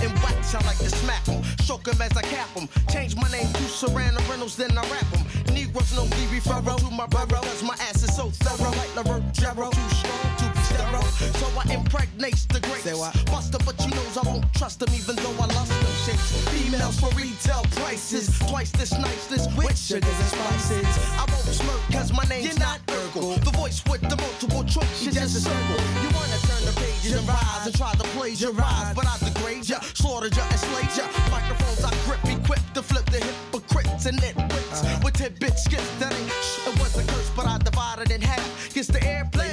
and 0.04 0.14
wax. 0.22 0.54
I 0.54 0.60
like 0.66 0.78
to 0.78 0.90
smack 0.90 1.24
them, 1.24 1.24
smack 1.24 1.28
'em, 1.28 1.64
shook 1.64 1.88
'em 1.88 2.00
as 2.00 2.16
I 2.16 2.22
cap 2.22 2.48
'em. 2.56 2.68
Change 2.88 3.16
my 3.16 3.28
name 3.30 3.50
to 3.52 3.62
Serrano 3.68 4.20
Reynolds, 4.28 4.56
then 4.56 4.76
I 4.76 4.82
rap 4.82 4.92
rap 4.92 5.06
'em. 5.14 5.54
Negroes 5.54 5.92
know 5.96 6.04
me 6.04 6.26
referral 6.32 6.78
to 6.78 6.90
my 6.90 7.06
brother, 7.06 7.36
cause 7.36 7.62
my 7.62 7.74
ass 7.88 8.02
is 8.02 8.14
so 8.14 8.30
thorough. 8.30 8.70
Like 8.70 8.94
LaRoe 8.94 9.22
Jarrow, 9.32 9.70
too 9.70 9.88
strong 9.90 10.36
to 10.38 10.53
sterile. 10.74 11.02
So 11.40 11.46
I 11.58 11.64
impregnate 11.72 12.46
the 12.50 12.60
greats. 12.60 12.84
Buster, 13.30 13.58
but 13.64 13.76
you 13.84 13.90
knows 13.94 14.16
I 14.18 14.22
won't 14.28 14.44
trust 14.54 14.80
them 14.80 14.92
even 14.94 15.16
though 15.16 15.37
I 15.40 15.46
lust 15.54 15.70
them 15.70 15.94
shits. 16.04 16.26
Females 16.50 16.98
for 17.00 17.10
retail 17.14 17.62
prices. 17.78 18.38
Twice 18.50 18.70
this 18.72 18.92
nice, 18.92 19.26
this 19.26 19.46
with 19.56 19.76
sugars 19.78 20.18
and 20.24 20.30
spices. 20.37 20.87
I 21.18 21.24
won't 21.30 21.48
smirk 21.60 21.80
cause 21.92 22.12
my 22.12 22.24
name's 22.24 22.58
not 22.58 22.80
Urkel. 22.87 23.42
The 23.44 23.50
voice 23.58 23.82
with 23.90 24.02
the 24.02 24.16
multiple 24.16 24.64
choice, 24.64 25.02
you 25.02 25.12
just 25.12 25.37
a 25.37 25.40
circle. 25.40 25.80
You 26.02 26.10
wanna 26.14 26.38
turn 26.48 26.62
the 26.68 26.74
pages 26.80 27.16
and 27.18 27.26
rise 27.28 27.66
and 27.66 27.74
try 27.76 27.92
to 27.92 28.06
plagiarize, 28.14 28.94
but 28.94 29.06
I 29.06 29.16
degrade 29.18 29.68
ya, 29.68 29.80
slaughtered 29.80 30.37
ya, 30.37 30.44
enslaved 30.50 30.96
ya. 30.98 31.06
Microphones 31.30 31.84
I 31.84 31.90
grip, 32.04 32.22
equipped 32.24 32.74
to 32.74 32.82
flip 32.82 33.06
the 33.06 33.20
hypocrites 33.20 34.06
and 34.06 34.18
nitwits 34.18 34.82
uh-huh. 34.82 35.00
with 35.04 35.14
tidbits, 35.14 35.64
skits 35.64 35.88
that 35.98 36.12
ain't 36.12 36.30
sh- 36.30 36.68
It 36.68 36.78
was 36.80 36.96
a 36.98 37.04
curse, 37.10 37.30
but 37.37 37.46
I 37.46 37.58
divided 37.58 38.10
in 38.10 38.20
half. 38.20 38.74
Gets 38.74 38.88
the 38.88 38.98
airplay, 38.98 39.43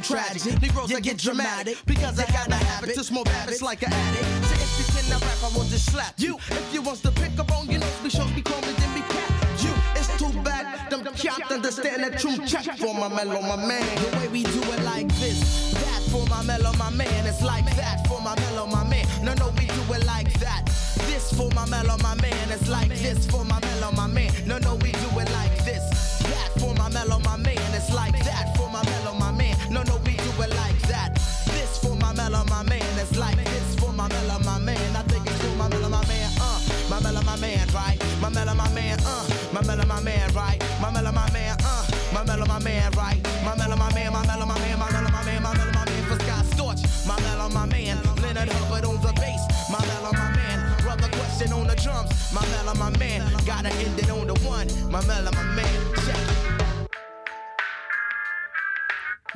Tragic. 0.00 0.60
Negroes 0.60 0.92
I 0.92 1.00
get 1.00 1.18
dramatic 1.18 1.78
because 1.86 2.18
I 2.18 2.26
got 2.26 2.48
a 2.48 2.54
habit 2.54 2.94
to 2.94 3.04
smoke 3.04 3.28
habits 3.28 3.62
like 3.62 3.82
an 3.82 3.92
addict. 3.92 4.24
So 4.46 4.54
if 4.54 4.78
you 4.78 4.84
cannot 4.94 5.22
rap, 5.22 5.52
I 5.52 5.56
will 5.56 5.64
just 5.64 5.92
slap 5.92 6.14
you. 6.18 6.36
If 6.50 6.74
you 6.74 6.82
wants 6.82 7.00
to 7.02 7.10
pick 7.10 7.38
up 7.38 7.52
on 7.52 7.68
your 7.70 7.80
nose, 7.80 7.98
be 8.02 8.10
sure 8.10 8.26
be 8.34 8.42
call 8.42 8.60
me, 8.62 8.72
then 8.76 8.94
be 8.94 9.00
cap 9.00 9.44
you. 9.62 9.72
It's 9.94 10.10
too 10.18 10.32
bad, 10.42 10.90
them 10.90 11.04
can't 11.14 11.50
understand 11.50 12.04
the 12.04 12.18
true 12.18 12.36
check 12.46 12.76
for 12.78 12.94
my 12.94 13.08
mellow, 13.08 13.40
my 13.40 13.56
man. 13.56 13.86
The 13.96 14.18
way 14.18 14.28
we 14.28 14.42
do 14.42 14.60
it 14.72 14.82
like 14.84 15.08
this, 15.16 15.72
that 15.74 16.02
for 16.10 16.26
my 16.28 16.42
mellow, 16.42 16.72
my 16.78 16.90
man. 16.90 17.26
It's 17.26 17.42
like 17.42 17.66
that 17.76 18.06
for 18.06 18.20
my 18.20 18.34
mellow, 18.36 18.66
my 18.66 18.84
man. 18.84 19.06
No, 19.22 19.34
no, 19.34 19.48
we 19.58 19.66
do 19.66 19.82
it 19.94 20.04
like 20.06 20.32
that. 20.40 20.66
This 21.06 21.32
for 21.32 21.50
my 21.50 21.66
mellow, 21.66 21.96
my 22.02 22.14
man. 22.16 22.50
It's 22.50 22.68
like 22.68 22.88
this 22.88 23.26
for 23.26 23.44
my 23.44 23.60
mellow, 23.60 23.92
my 23.92 24.06
man. 24.06 24.32
No, 24.46 24.58
no, 24.58 24.74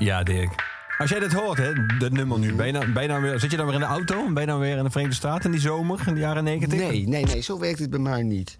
Ja, 0.08 0.22
Dirk. 0.22 0.64
Als 0.98 1.10
jij 1.10 1.18
dit 1.18 1.32
hoort, 1.32 1.58
hè, 1.58 1.72
dit 1.98 2.12
nummer 2.12 2.38
nu, 2.38 2.54
ben 2.54 2.66
je 2.66 2.72
nou, 2.72 2.92
ben 2.92 3.02
je 3.02 3.08
nou 3.08 3.22
weer, 3.22 3.40
zit 3.40 3.50
je 3.50 3.56
dan 3.56 3.66
weer 3.66 3.74
in 3.74 3.80
de 3.80 3.86
auto? 3.86 4.32
Ben 4.32 4.42
je 4.42 4.48
dan 4.48 4.58
weer 4.58 4.76
in 4.76 4.84
de 4.84 4.90
Verenigde 4.90 5.16
Staten 5.16 5.44
in 5.44 5.50
die 5.50 5.60
zomer, 5.60 6.02
in 6.06 6.14
de 6.14 6.20
jaren 6.20 6.44
negentig? 6.44 6.78
Nee, 6.78 7.08
nee, 7.08 7.24
nee, 7.24 7.40
zo 7.40 7.58
werkt 7.58 7.78
het 7.78 7.90
bij 7.90 7.98
mij 7.98 8.22
niet. 8.22 8.58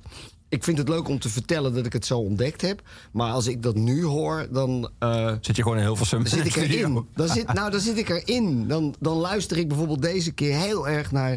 Ik 0.49 0.65
vind 0.65 0.79
het 0.79 0.89
leuk 0.89 1.09
om 1.09 1.19
te 1.19 1.29
vertellen 1.29 1.75
dat 1.75 1.87
ik 1.87 1.93
het 1.93 2.07
zo 2.07 2.19
ontdekt 2.19 2.61
heb. 2.61 2.83
Maar 3.13 3.33
als 3.33 3.47
ik 3.47 3.63
dat 3.63 3.75
nu 3.75 4.05
hoor, 4.05 4.47
dan, 4.51 4.91
eh, 4.99 5.33
Zit 5.41 5.57
je 5.57 5.63
gewoon 5.63 5.79
in 5.79 5.85
Hilversum? 5.85 6.19
dan 6.19 6.29
zit 6.29 6.47
ik 6.47 6.57
erin. 6.57 7.07
Dan 7.15 7.29
zit, 7.29 7.53
nou, 7.53 7.71
dan 7.71 7.81
zit 7.81 7.99
ik 7.99 8.09
erin. 8.09 8.69
Dan, 8.69 8.95
dan 9.01 9.17
luister 9.17 9.57
ik 9.57 9.69
bijvoorbeeld 9.69 10.03
deze 10.03 10.33
keer 10.33 10.57
heel 10.57 10.89
erg 10.89 11.13
naar 11.13 11.33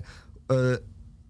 eh, 0.47 0.58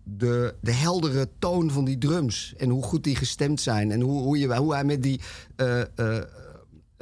de, 0.03 0.55
de 0.61 0.73
heldere 0.73 1.29
toon 1.39 1.71
van 1.71 1.85
die 1.85 1.97
drums. 1.97 2.53
En 2.57 2.69
hoe 2.69 2.83
goed 2.83 3.03
die 3.03 3.15
gestemd 3.15 3.61
zijn. 3.61 3.91
En 3.91 4.01
hoe, 4.01 4.21
hoe, 4.21 4.37
je, 4.37 4.55
hoe 4.55 4.73
hij 4.73 4.83
met 4.83 5.03
die, 5.03 5.21
eh, 5.55 5.81
eh, 5.81 5.85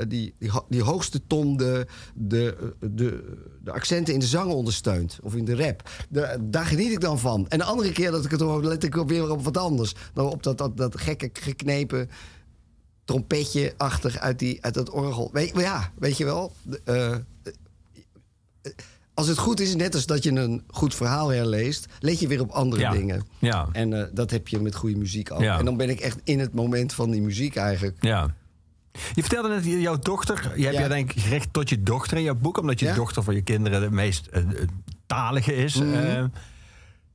die, 0.08 0.34
die, 0.40 0.50
ho- 0.52 0.66
die 0.70 0.82
hoogste 0.84 1.22
ton 1.28 1.58
de, 1.58 1.88
de, 2.16 2.74
de, 2.80 3.38
de 3.64 3.72
accenten 3.72 4.14
in 4.14 4.20
de 4.20 4.26
zang 4.26 4.52
ondersteunt. 4.52 5.20
Of 5.24 5.36
in 5.36 5.46
de 5.46 5.56
rap. 5.56 5.90
De- 6.10 6.38
daar 6.42 6.66
geniet 6.66 6.92
ik 6.92 7.02
dan 7.02 7.20
van. 7.20 7.46
En 7.48 7.58
de 7.58 7.64
andere 7.64 7.92
keer 7.92 8.12
dat 8.12 8.26
ik 8.26 8.32
het 8.32 8.40
hoor, 8.40 8.64
let 8.64 8.84
ik 8.84 8.96
weer 8.96 9.32
op 9.32 9.44
wat 9.44 9.58
anders. 9.58 9.94
Dan 10.14 10.26
op 10.26 10.44
dat, 10.44 10.58
dat, 10.58 10.78
dat 10.78 11.00
gekke 11.02 11.30
geknepen 11.34 12.10
trompetje-achtig 13.06 14.18
uit, 14.18 14.40
die, 14.40 14.64
uit 14.64 14.74
dat 14.74 14.90
orgel. 14.90 15.30
Weet, 15.34 15.52
ja, 15.56 15.92
weet 16.00 16.18
je 16.18 16.26
wel. 16.26 16.52
eh, 16.86 17.16
Als 19.14 19.28
het 19.28 19.38
goed 19.38 19.60
is, 19.60 19.76
net 19.76 19.96
als 19.96 20.06
dat 20.06 20.24
je 20.24 20.32
een 20.32 20.64
goed 20.68 20.96
verhaal 20.96 21.30
herleest, 21.30 21.86
let 22.00 22.20
je 22.20 22.28
weer 22.28 22.42
op 22.42 22.50
andere 22.50 22.82
Ja. 22.82 22.92
dingen. 22.92 23.24
Ja. 23.40 23.68
En 23.72 23.94
eh, 23.94 24.08
dat 24.14 24.32
heb 24.32 24.48
je 24.48 24.60
met 24.60 24.76
goede 24.76 24.96
muziek 24.98 25.32
ook. 25.32 25.42
Ja. 25.42 25.60
En 25.60 25.66
dan 25.66 25.78
ben 25.78 25.90
ik 25.90 26.00
echt 26.00 26.20
in 26.24 26.40
het 26.40 26.54
moment 26.54 26.94
van 26.94 27.12
die 27.12 27.22
muziek 27.22 27.56
eigenlijk. 27.56 27.98
Ja. 28.04 28.36
Je 29.14 29.22
vertelde 29.22 29.50
net, 29.50 29.66
jouw 29.66 30.00
dochter, 30.00 30.52
je 30.56 30.64
hebt 30.64 30.76
Ja. 30.76 30.82
je 30.84 30.88
denk 30.88 31.12
ik 31.14 31.22
gericht 31.22 31.54
tot 31.54 31.70
je 31.70 31.84
dochter 31.84 32.18
in 32.18 32.24
jouw 32.24 32.36
boek, 32.36 32.58
omdat 32.58 32.80
je 32.80 32.86
Ja. 32.86 32.94
dochter 32.96 33.24
van 33.24 33.34
je 33.36 33.42
kinderen 33.42 33.82
de 33.82 33.92
meest 33.92 34.26
eh, 34.28 34.42
eh, 34.42 34.48
talige 35.06 35.56
is. 35.56 35.76
Mhm. 35.76 35.94
Eh, 35.94 36.24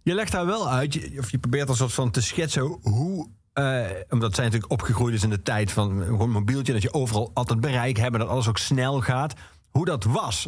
je 0.02 0.14
legt 0.14 0.32
daar 0.32 0.46
wel 0.46 0.70
uit, 0.70 0.94
je, 0.94 1.14
of 1.18 1.30
je 1.30 1.38
probeert 1.38 1.68
een 1.68 1.76
soort 1.76 1.92
van 1.92 2.10
te 2.10 2.20
schetsen 2.22 2.78
hoe. 2.82 3.28
eh, 3.52 3.80
omdat 4.10 4.34
zij 4.34 4.44
natuurlijk 4.44 4.72
opgegroeid 4.72 5.14
is 5.14 5.22
in 5.22 5.30
de 5.30 5.42
tijd 5.42 5.72
van 5.72 6.02
gewoon 6.04 6.20
een 6.20 6.30
mobieltje, 6.30 6.72
dat 6.72 6.82
je 6.82 6.92
overal 6.92 7.30
altijd 7.34 7.60
bereik 7.60 7.96
hebt 7.96 8.12
en 8.12 8.18
dat 8.18 8.28
alles 8.28 8.48
ook 8.48 8.58
snel 8.58 9.00
gaat. 9.00 9.34
Hoe 9.70 9.84
dat 9.84 10.04
was, 10.04 10.46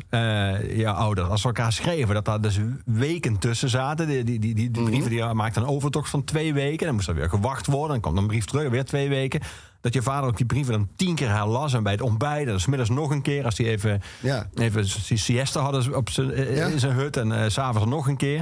jouw 0.69 0.95
ouders, 0.95 1.29
als 1.29 1.41
ze 1.41 1.47
elkaar 1.47 1.73
schreven, 1.73 2.15
dat 2.15 2.25
daar 2.25 2.41
dus 2.41 2.59
weken 2.85 3.39
tussen 3.39 3.69
zaten. 3.69 4.07
Die, 4.07 4.25
die, 4.25 4.39
die, 4.39 4.55
die, 4.55 4.71
die 4.71 4.85
brieven 4.85 5.11
die 5.11 5.25
maakten 5.25 5.63
een 5.63 5.69
overtocht 5.69 6.11
van 6.11 6.25
twee 6.25 6.55
weken. 6.55 6.87
Dan 6.87 6.95
moest 6.95 7.09
er 7.09 7.15
weer 7.15 7.29
gewacht 7.29 7.67
worden. 7.67 7.89
Dan 7.91 8.01
kwam 8.01 8.17
een 8.19 8.27
brief 8.27 8.45
terug, 8.45 8.71
weer 8.71 8.85
twee 8.85 9.09
weken. 9.09 9.41
Dat 9.87 9.95
je 9.95 10.03
vader 10.03 10.29
ook 10.29 10.37
die 10.37 10.47
brieven 10.47 10.73
dan 10.73 10.89
tien 10.97 11.15
keer 11.15 11.29
herlas. 11.31 11.73
En 11.75 11.83
bij 11.83 11.93
het 11.93 12.01
ontbijten, 12.01 12.47
dan 12.47 12.61
smiddags 12.61 12.91
nog 12.91 13.11
een 13.11 13.23
keer. 13.23 13.45
Als 13.45 13.59
hij 13.59 13.67
even, 13.67 14.01
Ja. 14.23 14.47
even 14.55 14.83
die 15.09 15.17
siesta 15.19 15.61
hadden 15.61 15.97
op 15.97 16.11
zijn, 16.11 16.31
eh, 16.33 16.57
Ja. 16.57 16.67
in 16.67 16.81
zijn 16.81 16.93
hut. 16.93 17.17
En 17.17 17.33
eh, 17.43 17.49
s 17.49 17.53
s'avonds 17.53 17.89
nog 17.89 18.09
een 18.09 18.17
keer. 18.17 18.39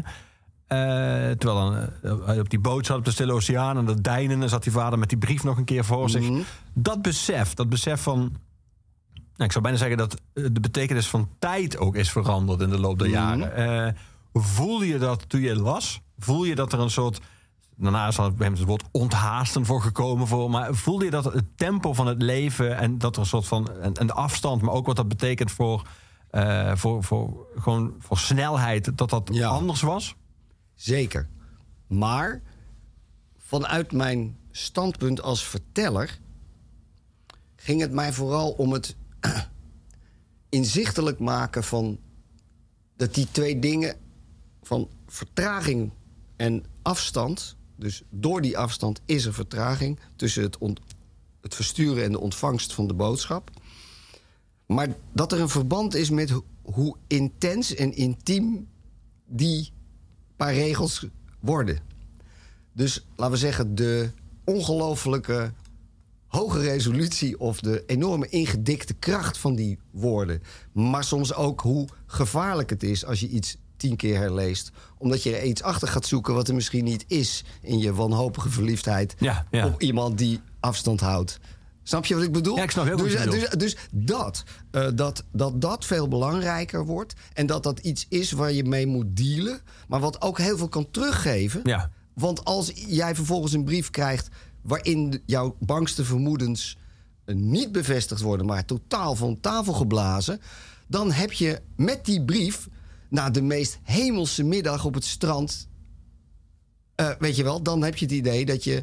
Eh, 0.66 0.78
terwijl 0.78 1.54
dan, 1.54 1.76
eh, 2.02 2.26
hij 2.26 2.40
op 2.40 2.50
die 2.50 2.58
boot 2.58 2.86
zat 2.86 2.96
op 2.98 3.04
de 3.04 3.10
Stille 3.10 3.32
Oceaan. 3.32 3.76
En 3.78 3.84
dat 3.84 4.02
deinen. 4.04 4.40
Dan 4.40 4.48
zat 4.48 4.62
die 4.62 4.72
vader 4.72 4.98
met 4.98 5.08
die 5.08 5.18
brief 5.18 5.44
nog 5.44 5.56
een 5.56 5.64
keer 5.64 5.84
voor 5.84 6.10
zich. 6.10 6.28
Dat 6.74 7.02
besef, 7.02 7.54
dat 7.54 7.68
besef 7.68 8.00
van... 8.02 8.18
Nou, 9.14 9.44
ik 9.44 9.52
zou 9.52 9.62
bijna 9.64 9.78
zeggen 9.78 9.96
dat 9.96 10.14
eh, 10.32 10.44
de 10.52 10.60
betekenis 10.60 11.06
van 11.08 11.28
tijd 11.38 11.78
ook 11.78 11.96
is 11.96 12.10
veranderd 12.10 12.60
in 12.60 12.70
de 12.70 12.78
loop 12.80 12.98
der 12.98 13.08
jaren. 13.08 13.54
Eh, 13.56 13.92
voelde 14.32 14.86
je 14.88 14.98
dat 14.98 15.28
toen 15.28 15.40
je 15.40 15.56
las? 15.56 16.00
Voel 16.18 16.44
je 16.44 16.54
dat 16.54 16.72
er 16.72 16.80
een 16.80 16.90
soort. 16.90 17.20
Daarna 17.76 18.06
is 18.06 18.18
er 18.18 18.24
een 18.24 18.30
moment 18.32 18.58
het 18.58 18.66
woord 18.66 18.84
onthaasten 18.90 19.66
voor 19.66 19.82
gekomen. 19.82 20.26
Voor, 20.26 20.50
maar 20.50 20.74
voelde 20.74 21.04
je 21.04 21.10
dat 21.10 21.24
het 21.24 21.44
tempo 21.56 21.92
van 21.92 22.06
het 22.06 22.22
leven 22.22 22.76
en 22.76 22.98
dat 22.98 23.14
er 23.14 23.20
een 23.20 23.26
soort 23.28 23.46
van. 23.46 23.70
En, 23.80 23.94
en 23.94 24.06
de 24.06 24.12
afstand, 24.12 24.62
maar 24.62 24.74
ook 24.74 24.86
wat 24.86 24.96
dat 24.96 25.08
betekent 25.08 25.50
voor. 25.50 25.88
eh, 26.30 26.76
voor, 26.76 27.04
voor, 27.04 27.46
gewoon 27.56 27.94
voor 27.98 28.18
snelheid, 28.18 28.98
dat 28.98 29.10
dat 29.10 29.28
Ja. 29.32 29.48
anders 29.48 29.80
was? 29.82 30.14
Zeker. 30.74 31.28
Maar 31.86 32.42
vanuit 33.38 33.92
mijn 33.92 34.36
standpunt 34.50 35.22
als 35.22 35.44
verteller 35.44 36.18
ging 37.56 37.80
het 37.80 37.92
mij 37.92 38.12
vooral 38.12 38.50
om 38.50 38.72
het 38.72 38.96
inzichtelijk 40.48 41.18
maken 41.18 41.64
van 41.64 41.98
dat 42.96 43.14
die 43.14 43.28
twee 43.30 43.58
dingen 43.58 43.96
van 44.62 44.88
vertraging 45.06 45.92
en 46.36 46.64
afstand, 46.82 47.56
dus 47.76 48.02
door 48.10 48.40
die 48.40 48.58
afstand 48.58 49.00
is 49.04 49.24
er 49.24 49.34
vertraging 49.34 49.98
tussen 50.16 50.42
het, 50.42 50.58
het 51.40 51.54
versturen 51.54 52.04
en 52.04 52.12
de 52.12 52.20
ontvangst 52.20 52.72
van 52.72 52.86
de 52.86 52.94
boodschap. 52.94 53.50
Maar 54.66 54.88
dat 55.12 55.32
er 55.32 55.40
een 55.40 55.48
verband 55.48 55.94
is 55.94 56.10
met 56.10 56.30
ho- 56.30 56.44
hoe 56.62 56.96
intens 57.06 57.74
en 57.74 57.92
intiem 57.92 58.68
die 59.26 59.72
paar 60.36 60.54
regels 60.54 61.06
worden. 61.40 61.78
Dus 62.72 63.06
laten 63.16 63.34
we 63.34 63.38
zeggen, 63.40 63.74
de 63.74 64.10
ongelofelijke 64.44 65.52
hoge 66.26 66.60
resolutie 66.60 67.40
of 67.40 67.60
de 67.60 67.82
enorme 67.86 68.28
ingedikte 68.28 68.94
kracht 68.94 69.38
van 69.38 69.54
die 69.54 69.78
woorden. 69.90 70.42
Maar 70.72 71.04
soms 71.04 71.34
ook 71.34 71.60
hoe 71.60 71.88
gevaarlijk 72.06 72.70
het 72.70 72.82
is 72.82 73.04
als 73.04 73.20
je 73.20 73.28
iets 73.28 73.56
tien 73.88 73.96
keer 73.96 74.18
herleest. 74.18 74.70
Omdat 74.98 75.22
je 75.22 75.36
er 75.36 75.44
iets 75.44 75.62
achter 75.62 75.88
gaat 75.88 76.06
zoeken 76.06 76.34
wat 76.34 76.48
er 76.48 76.54
misschien 76.54 76.84
niet 76.84 77.04
is 77.08 77.44
in 77.60 77.78
je 77.78 77.94
wanhopige 77.94 78.50
verliefdheid 78.50 79.14
Ja, 79.18 79.46
ja. 79.50 79.66
op 79.66 79.82
iemand 79.82 80.18
die 80.18 80.40
afstand 80.60 81.00
houdt. 81.00 81.38
Snap 81.82 82.04
je 82.04 82.14
wat 82.14 82.22
ik 82.22 82.32
bedoel? 82.32 82.56
Ja, 82.56 82.62
ik 82.62 82.70
snap 82.70 82.84
heel 82.84 82.96
dus, 82.96 83.22
dus, 83.24 83.50
dus 83.50 83.76
dat, 83.92 84.44
eh, 84.70 84.88
dat, 84.94 85.24
dat 85.32 85.60
dat 85.60 85.84
veel 85.84 86.08
belangrijker 86.08 86.84
wordt. 86.84 87.14
En 87.32 87.46
dat 87.46 87.62
dat 87.62 87.78
iets 87.78 88.06
is 88.08 88.32
waar 88.32 88.52
je 88.52 88.64
mee 88.64 88.86
moet 88.86 89.16
dealen. 89.16 89.60
Maar 89.88 90.00
wat 90.00 90.22
ook 90.22 90.38
heel 90.38 90.56
veel 90.56 90.68
kan 90.68 90.90
teruggeven. 90.90 91.60
Ja. 91.64 91.90
Want 92.12 92.44
als 92.44 92.72
jij 92.74 93.14
vervolgens 93.14 93.52
een 93.52 93.64
brief 93.64 93.90
krijgt 93.90 94.28
waarin 94.62 95.22
jouw 95.26 95.56
bangste 95.58 96.04
vermoedens 96.04 96.76
eh, 97.24 97.34
niet 97.34 97.72
bevestigd 97.72 98.20
worden, 98.20 98.46
maar 98.46 98.64
totaal 98.64 99.14
van 99.14 99.40
tafel 99.40 99.72
geblazen, 99.72 100.40
dan 100.86 101.12
heb 101.12 101.32
je 101.32 101.60
met 101.76 102.04
die 102.04 102.24
brief 102.24 102.68
na 103.14 103.30
de 103.30 103.42
meest 103.42 103.78
hemelse 103.82 104.42
middag 104.44 104.84
op 104.84 104.94
het 104.94 105.04
strand, 105.04 105.68
eh, 106.94 107.10
weet 107.18 107.36
je 107.36 107.42
wel, 107.42 107.62
dan 107.62 107.82
heb 107.82 107.96
je 107.96 108.04
het 108.04 108.14
idee 108.14 108.44
dat 108.46 108.64
je 108.64 108.82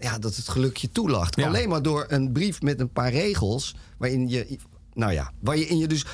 ja, 0.00 0.18
dat 0.18 0.36
het 0.36 0.48
geluk 0.48 0.76
je 0.76 0.88
toelacht. 0.92 1.36
Ja. 1.36 1.46
Alleen 1.46 1.68
maar 1.68 1.82
door 1.82 2.04
een 2.08 2.32
brief 2.32 2.62
met 2.62 2.80
een 2.80 2.92
paar 2.92 3.10
regels 3.10 3.74
waarin 3.98 4.28
je, 4.28 4.58
nou 4.92 5.12
ja, 5.12 5.32
waarin 5.40 5.78
je 5.78 5.86
dus 5.86 6.04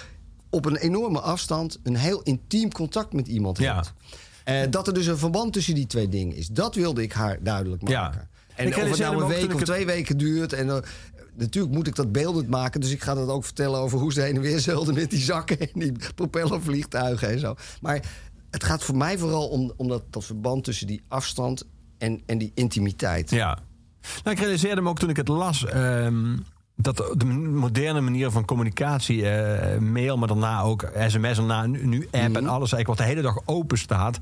op 0.50 0.64
een 0.64 0.76
enorme 0.76 1.20
afstand 1.20 1.78
een 1.82 1.96
heel 1.96 2.22
intiem 2.22 2.72
contact 2.72 3.12
met 3.12 3.28
iemand 3.28 3.58
Ja. 3.58 3.74
hebt. 3.74 3.92
Eh, 4.44 4.70
dat 4.70 4.86
er 4.86 4.94
dus 4.94 5.06
een 5.06 5.18
verband 5.18 5.52
tussen 5.52 5.74
die 5.74 5.86
twee 5.86 6.08
dingen 6.08 6.36
is. 6.36 6.48
Dat 6.48 6.74
wilde 6.74 7.02
ik 7.02 7.12
haar 7.12 7.42
duidelijk 7.42 7.88
Ja. 7.88 8.02
maken. 8.02 8.28
Ik 8.50 8.56
En 8.56 8.82
of 8.82 8.88
het 8.90 8.98
nou 8.98 9.22
een 9.22 9.28
week 9.28 9.42
ik 9.42 9.54
of 9.54 9.62
twee 9.62 9.86
weken 9.86 10.16
duurt. 10.18 10.52
En, 10.52 10.82
natuurlijk 11.36 11.74
moet 11.74 11.86
ik 11.86 11.94
dat 11.94 12.12
beeldend 12.12 12.48
maken. 12.48 12.80
Dus 12.80 12.90
ik 12.90 13.02
ga 13.02 13.14
dat 13.14 13.28
ook 13.28 13.44
vertellen 13.44 13.80
over 13.80 13.98
hoe 13.98 14.12
ze 14.12 14.20
heen 14.20 14.34
en 14.36 14.40
weer 14.40 14.58
zeilden 14.60 14.94
met 14.94 15.10
die 15.10 15.20
zakken 15.20 15.58
en 15.60 15.68
die 15.74 15.92
propellervliegtuigen 16.14 17.28
en 17.28 17.38
zo. 17.38 17.54
Maar 17.80 18.00
het 18.50 18.64
gaat 18.64 18.82
voor 18.84 18.96
mij 18.96 19.18
vooral 19.18 19.48
om, 19.48 19.72
om 19.76 19.88
dat, 19.88 20.02
dat 20.10 20.24
verband 20.24 20.64
tussen 20.64 20.86
die 20.86 21.02
afstand 21.08 21.66
en, 21.98 22.22
en 22.26 22.38
die 22.38 22.52
intimiteit. 22.54 23.30
Ja. 23.30 23.58
Nou, 24.24 24.36
ik 24.36 24.42
realiseerde 24.42 24.80
me 24.80 24.88
ook 24.88 24.98
toen 24.98 25.10
ik 25.10 25.16
het 25.16 25.28
las. 25.28 25.64
ehm, 25.66 26.36
dat 26.76 26.96
de 27.16 27.24
moderne 27.26 28.00
manier 28.00 28.30
van 28.30 28.44
communicatie, 28.44 29.28
eh, 29.28 29.78
mail, 29.78 30.16
maar 30.18 30.28
daarna 30.28 30.60
ook 30.62 30.90
sms, 31.08 31.38
en 31.38 31.46
daarna 31.46 31.66
nu, 31.66 31.86
nu 31.86 32.08
app 32.10 32.28
Mhm. 32.28 32.36
en 32.36 32.46
alles, 32.46 32.72
eigenlijk 32.72 32.86
wat 32.86 32.96
de 32.96 33.04
hele 33.04 33.22
dag 33.22 33.38
open 33.44 33.78
staat. 33.78 34.18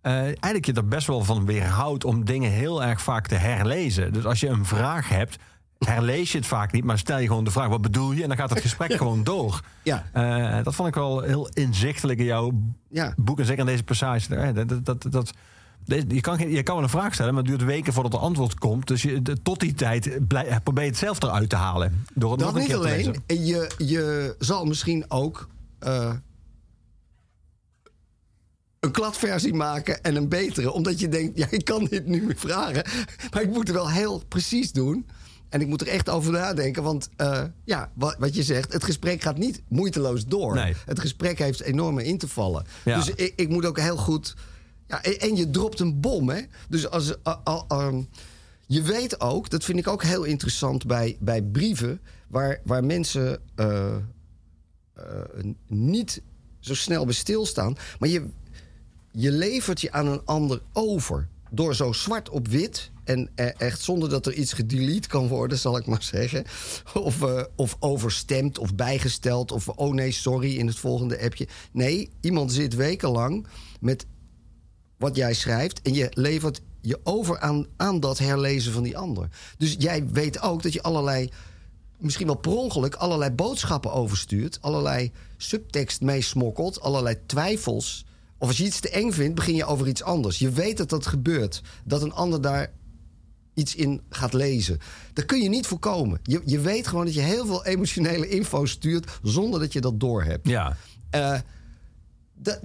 eh, 0.00 0.12
eigenlijk 0.22 0.64
je 0.66 0.72
er 0.72 0.88
best 0.88 1.06
wel 1.06 1.24
van 1.24 1.46
weerhoudt 1.46 2.04
om 2.04 2.24
dingen 2.24 2.50
heel 2.50 2.82
erg 2.82 3.00
vaak 3.02 3.26
te 3.26 3.34
herlezen. 3.34 4.12
Dus 4.12 4.24
als 4.24 4.40
je 4.40 4.48
een 4.48 4.64
vraag 4.66 5.08
hebt, 5.08 5.36
herlees 5.78 6.32
je 6.32 6.38
het 6.38 6.46
vaak 6.46 6.72
niet, 6.72 6.84
maar 6.84 6.98
stel 6.98 7.18
je 7.18 7.26
gewoon 7.26 7.44
de 7.44 7.50
vraag: 7.50 7.68
wat 7.68 7.82
bedoel 7.82 8.12
je? 8.12 8.22
En 8.22 8.28
dan 8.28 8.36
gaat 8.36 8.50
het 8.50 8.60
gesprek 8.60 8.92
gewoon 8.96 9.24
door. 9.24 9.60
Ja. 9.82 10.08
Eh, 10.12 10.64
dat 10.64 10.74
vond 10.74 10.88
ik 10.88 10.94
wel 10.94 11.20
heel 11.20 11.48
inzichtelijk 11.48 12.18
in 12.18 12.24
jouw 12.24 12.52
Ja. 12.90 13.14
boek 13.16 13.38
en 13.38 13.44
zeker 13.44 13.60
in 13.60 13.66
deze 13.66 13.82
passage. 13.82 14.36
Eh, 14.36 14.54
Dat, 14.54 14.68
dat, 14.84 15.02
dat, 15.12 15.30
dat, 15.84 16.04
je, 16.08 16.20
kan, 16.20 16.50
je 16.50 16.62
kan 16.62 16.74
wel 16.74 16.84
een 16.84 16.90
vraag 16.90 17.14
stellen, 17.14 17.34
maar 17.34 17.42
het 17.42 17.50
duurt 17.50 17.64
weken 17.64 17.92
voordat 17.92 18.12
er 18.12 18.18
antwoord 18.18 18.54
komt. 18.58 18.86
Dus 18.86 19.02
je, 19.02 19.22
de- 19.22 19.42
tot 19.42 19.60
die 19.60 19.74
tijd 19.74 20.28
blij, 20.28 20.60
probeer 20.62 20.84
je 20.84 20.90
het 20.90 20.98
zelf 20.98 21.22
eruit 21.22 21.48
te 21.48 21.56
halen. 21.56 22.04
Door 22.14 22.30
het 22.30 22.40
Dat 22.40 22.48
nog 22.54 22.56
een 22.62 22.68
niet 22.68 22.70
keer 22.78 22.80
te 22.80 22.88
alleen. 22.92 23.06
lezen. 23.06 23.22
En 23.26 23.44
Je, 23.46 23.70
je 23.86 24.34
zal 24.38 24.64
misschien 24.64 25.04
ook 25.08 25.48
eh, 25.78 26.12
een 28.80 28.90
kladversie 28.90 29.54
maken 29.54 30.02
en 30.02 30.16
een 30.16 30.28
betere. 30.28 30.72
Omdat 30.72 31.00
je 31.00 31.08
denkt, 31.08 31.38
ja, 31.38 31.46
ik 31.50 31.64
kan 31.64 31.84
dit 31.84 32.06
nu 32.06 32.22
meer 32.22 32.36
vragen. 32.36 32.84
Maar 33.32 33.42
ik 33.42 33.48
moet 33.48 33.66
het 33.68 33.76
wel 33.76 33.90
heel 33.90 34.22
precies 34.28 34.72
doen. 34.72 35.06
En 35.48 35.60
ik 35.60 35.66
moet 35.66 35.80
er 35.80 35.88
echt 35.88 36.08
over 36.08 36.32
nadenken. 36.32 36.82
Want 36.82 37.08
eh, 37.16 37.42
ja, 37.64 37.90
wat, 37.94 38.16
wat 38.18 38.34
je 38.34 38.42
zegt, 38.42 38.72
het 38.72 38.84
gesprek 38.84 39.22
gaat 39.22 39.38
niet 39.38 39.62
moeiteloos 39.68 40.26
door. 40.26 40.54
Nee. 40.54 40.74
Het 40.84 41.00
gesprek 41.00 41.38
heeft 41.38 41.60
enorme 41.60 42.04
in 42.04 42.18
te 42.18 42.28
vallen. 42.28 42.66
Ja. 42.84 42.96
Dus 42.96 43.10
ik, 43.10 43.32
ik 43.36 43.48
moet 43.48 43.66
ook 43.66 43.78
heel 43.78 43.96
goed... 43.96 44.34
Ja, 44.86 45.02
en, 45.02 45.20
en 45.20 45.36
je 45.36 45.50
dropt 45.50 45.80
een 45.80 46.00
bom, 46.00 46.28
hè. 46.28 46.40
Dus 46.68 46.88
als... 46.90 47.14
ehm, 47.68 48.02
je 48.66 48.82
weet 48.82 49.20
ook, 49.20 49.50
dat 49.50 49.64
vind 49.64 49.78
ik 49.78 49.88
ook 49.88 50.02
heel 50.02 50.24
interessant 50.24 50.86
bij, 50.86 51.16
bij 51.20 51.42
brieven... 51.42 52.00
waar, 52.28 52.60
waar 52.64 52.84
mensen 52.84 53.40
eh, 53.54 53.94
eh, 54.94 55.02
niet 55.66 56.22
zo 56.60 56.74
snel 56.74 57.04
bij 57.04 57.14
stilstaan. 57.14 57.76
Maar 57.98 58.08
je, 58.08 58.26
je 59.12 59.32
levert 59.32 59.80
je 59.80 59.92
aan 59.92 60.06
een 60.06 60.22
ander 60.24 60.62
over. 60.72 61.28
Door 61.50 61.74
zo 61.74 61.92
zwart 61.92 62.28
op 62.28 62.48
wit 62.48 62.90
en 63.04 63.30
eh, 63.34 63.60
echt 63.60 63.80
zonder 63.80 64.08
dat 64.08 64.26
er 64.26 64.32
iets 64.32 64.52
gedelete 64.52 65.08
kan 65.08 65.28
worden, 65.28 65.58
zal 65.58 65.76
ik 65.76 65.86
maar 65.86 66.02
zeggen. 66.02 66.44
Of, 66.94 67.22
eh, 67.22 67.42
of 67.56 67.76
overstemd 67.78 68.58
of 68.58 68.74
bijgesteld 68.74 69.52
of 69.52 69.68
oh 69.68 69.94
nee, 69.94 70.12
sorry 70.12 70.56
in 70.56 70.66
het 70.66 70.78
volgende 70.78 71.20
appje. 71.22 71.48
Nee, 71.72 72.10
iemand 72.20 72.52
zit 72.52 72.74
wekenlang 72.74 73.46
met 73.80 74.06
wat 74.96 75.16
jij 75.16 75.34
schrijft 75.34 75.82
en 75.82 75.94
je 75.94 76.08
levert 76.10 76.60
je 76.80 77.00
over 77.02 77.38
aan, 77.38 77.66
aan 77.76 78.00
dat 78.00 78.18
herlezen 78.18 78.72
van 78.72 78.82
die 78.82 78.98
ander. 78.98 79.28
Dus 79.58 79.76
jij 79.78 80.06
weet 80.06 80.40
ook 80.40 80.62
dat 80.62 80.72
je 80.72 80.82
allerlei, 80.82 81.30
misschien 81.98 82.26
wel 82.26 82.36
per 82.36 82.56
ongeluk, 82.56 82.94
allerlei 82.94 83.30
boodschappen 83.30 83.92
overstuurt, 83.92 84.58
allerlei 84.60 85.12
subtekst 85.36 86.00
meesmokkelt, 86.00 86.80
allerlei 86.80 87.16
twijfels. 87.26 88.06
Of 88.38 88.48
als 88.48 88.56
je 88.56 88.64
iets 88.64 88.80
te 88.80 88.90
eng 88.90 89.10
vindt, 89.12 89.34
begin 89.34 89.54
je 89.54 89.64
over 89.64 89.88
iets 89.88 90.02
anders. 90.02 90.38
Je 90.38 90.50
weet 90.50 90.76
dat 90.76 90.88
dat 90.88 91.06
gebeurt, 91.06 91.62
dat 91.84 92.02
een 92.02 92.12
ander 92.12 92.40
daar 92.40 92.72
iets 93.54 93.74
in 93.74 94.00
gaat 94.10 94.32
lezen. 94.32 94.78
Dat 95.12 95.24
kun 95.24 95.42
je 95.42 95.48
niet 95.48 95.66
voorkomen. 95.66 96.20
Je, 96.22 96.42
je 96.44 96.60
weet 96.60 96.86
gewoon 96.86 97.04
dat 97.04 97.14
je 97.14 97.20
heel 97.20 97.46
veel 97.46 97.64
emotionele 97.64 98.28
info 98.28 98.66
stuurt 98.66 99.18
zonder 99.22 99.60
dat 99.60 99.72
je 99.72 99.80
dat 99.80 100.00
doorhebt. 100.00 100.48
Ja. 100.48 100.76
Eh, 101.10 101.40
dat, 102.34 102.60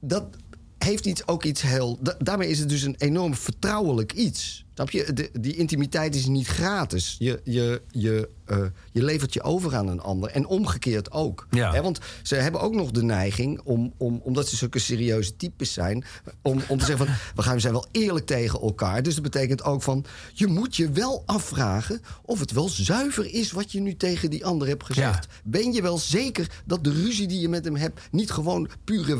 dat 0.00 0.36
heeft 0.84 1.06
iets, 1.06 1.26
ook 1.26 1.44
iets 1.44 1.62
heel. 1.62 1.98
da- 2.00 2.16
daarmee 2.18 2.48
is 2.48 2.58
het 2.58 2.68
dus 2.68 2.82
een 2.82 2.94
enorm 2.98 3.34
vertrouwelijk 3.34 4.12
iets. 4.12 4.64
Snap 4.74 4.90
je? 4.90 5.12
De, 5.12 5.30
die 5.40 5.56
intimiteit 5.56 6.14
is 6.14 6.26
niet 6.26 6.46
gratis. 6.46 7.16
Je, 7.18 7.40
je, 7.44 7.82
je, 7.90 8.28
eh, 8.44 8.58
je 8.92 9.02
levert 9.02 9.32
je 9.34 9.42
over 9.42 9.74
aan 9.74 9.88
een 9.88 10.00
ander. 10.00 10.30
En 10.30 10.46
omgekeerd 10.46 11.12
ook. 11.12 11.46
Ja. 11.50 11.82
Want 11.82 11.98
ze 12.22 12.34
hebben 12.34 12.60
ook 12.60 12.74
nog 12.74 12.90
de 12.90 13.02
neiging, 13.02 13.60
om, 13.64 13.92
om, 13.96 14.20
omdat 14.24 14.48
ze 14.48 14.56
zulke 14.56 14.78
serieuze 14.78 15.36
types 15.36 15.72
zijn, 15.72 16.04
om, 16.42 16.62
om 16.68 16.78
te 16.78 16.84
zeggen 16.84 17.06
van 17.06 17.14
we 17.36 17.42
gaan 17.42 17.54
we 17.54 17.60
zijn 17.60 17.72
wel 17.72 17.86
eerlijk 17.90 18.26
tegen 18.26 18.60
elkaar. 18.60 19.02
Dus 19.02 19.14
dat 19.14 19.22
betekent 19.22 19.62
ook 19.62 19.82
van 19.82 20.04
je 20.32 20.46
moet 20.46 20.76
je 20.76 20.90
wel 20.90 21.22
afvragen 21.26 22.00
of 22.22 22.40
het 22.40 22.52
wel 22.52 22.68
zuiver 22.68 23.34
is 23.34 23.52
wat 23.52 23.72
je 23.72 23.80
nu 23.80 23.96
tegen 23.96 24.30
die 24.30 24.44
ander 24.44 24.68
hebt 24.68 24.84
gezegd. 24.84 25.26
Ja. 25.30 25.40
Ben 25.44 25.72
je 25.72 25.82
wel 25.82 25.98
zeker 25.98 26.62
dat 26.64 26.84
de 26.84 26.92
ruzie 26.92 27.26
die 27.26 27.40
je 27.40 27.48
met 27.48 27.64
hem 27.64 27.76
hebt 27.76 28.00
niet 28.10 28.30
gewoon 28.30 28.68
pure 28.84 29.18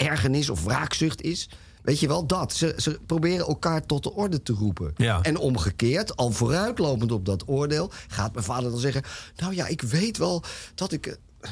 ergernis 0.00 0.50
of 0.50 0.64
wraakzucht 0.64 1.22
is? 1.22 1.48
Weet 1.82 2.00
je 2.00 2.08
wel, 2.08 2.26
dat. 2.26 2.52
Ze, 2.54 2.74
ze 2.76 2.98
proberen 3.06 3.46
elkaar 3.46 3.86
tot 3.86 4.02
de 4.02 4.12
orde 4.14 4.42
te 4.42 4.52
roepen. 4.52 4.92
Ja. 4.96 5.22
En 5.22 5.36
omgekeerd, 5.36 6.16
al 6.16 6.30
vooruitlopend 6.30 7.12
op 7.12 7.24
dat 7.24 7.42
oordeel, 7.48 7.90
gaat 8.08 8.32
mijn 8.32 8.44
vader 8.44 8.70
dan 8.70 8.80
zeggen: 8.80 9.02
Nou 9.36 9.54
ja, 9.54 9.66
ik 9.66 9.82
weet 9.82 10.16
wel 10.18 10.42
dat 10.74 10.92
ik. 10.92 11.06
eh, 11.06 11.50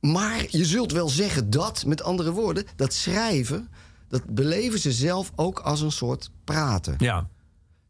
Maar 0.00 0.44
je 0.48 0.64
zult 0.64 0.92
wel 0.92 1.08
zeggen 1.08 1.50
dat, 1.50 1.84
met 1.86 2.02
andere 2.02 2.30
woorden, 2.32 2.64
dat 2.76 2.92
schrijven, 2.92 3.68
dat 4.08 4.24
beleven 4.24 4.78
ze 4.78 4.92
zelf 4.92 5.32
ook 5.34 5.58
als 5.58 5.80
een 5.80 5.92
soort 5.92 6.30
praten. 6.44 6.94
Ja. 6.98 7.28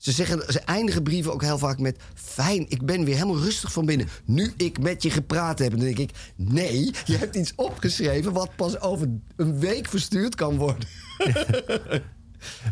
Ze, 0.04 0.12
zeggen, 0.12 0.52
ze 0.52 0.60
eindigen 0.60 1.02
brieven 1.02 1.32
ook 1.32 1.42
heel 1.42 1.58
vaak 1.58 1.78
met... 1.78 1.98
fijn, 2.14 2.66
ik 2.68 2.84
ben 2.86 3.04
weer 3.04 3.14
helemaal 3.14 3.38
rustig 3.42 3.72
van 3.72 3.86
binnen. 3.86 4.08
Nu 4.24 4.52
ik 4.56 4.78
met 4.80 5.02
je 5.02 5.10
gepraat 5.10 5.58
heb. 5.58 5.70
En 5.72 5.76
dan 5.76 5.86
denk 5.86 5.98
ik, 5.98 6.10
nee, 6.36 6.90
je 7.04 7.16
hebt 7.16 7.36
iets 7.36 7.52
opgeschreven... 7.56 8.32
wat 8.32 8.56
pas 8.56 8.80
over 8.80 9.08
een 9.36 9.58
week 9.58 9.88
verstuurd 9.88 10.34
kan 10.34 10.56
worden. 10.56 10.88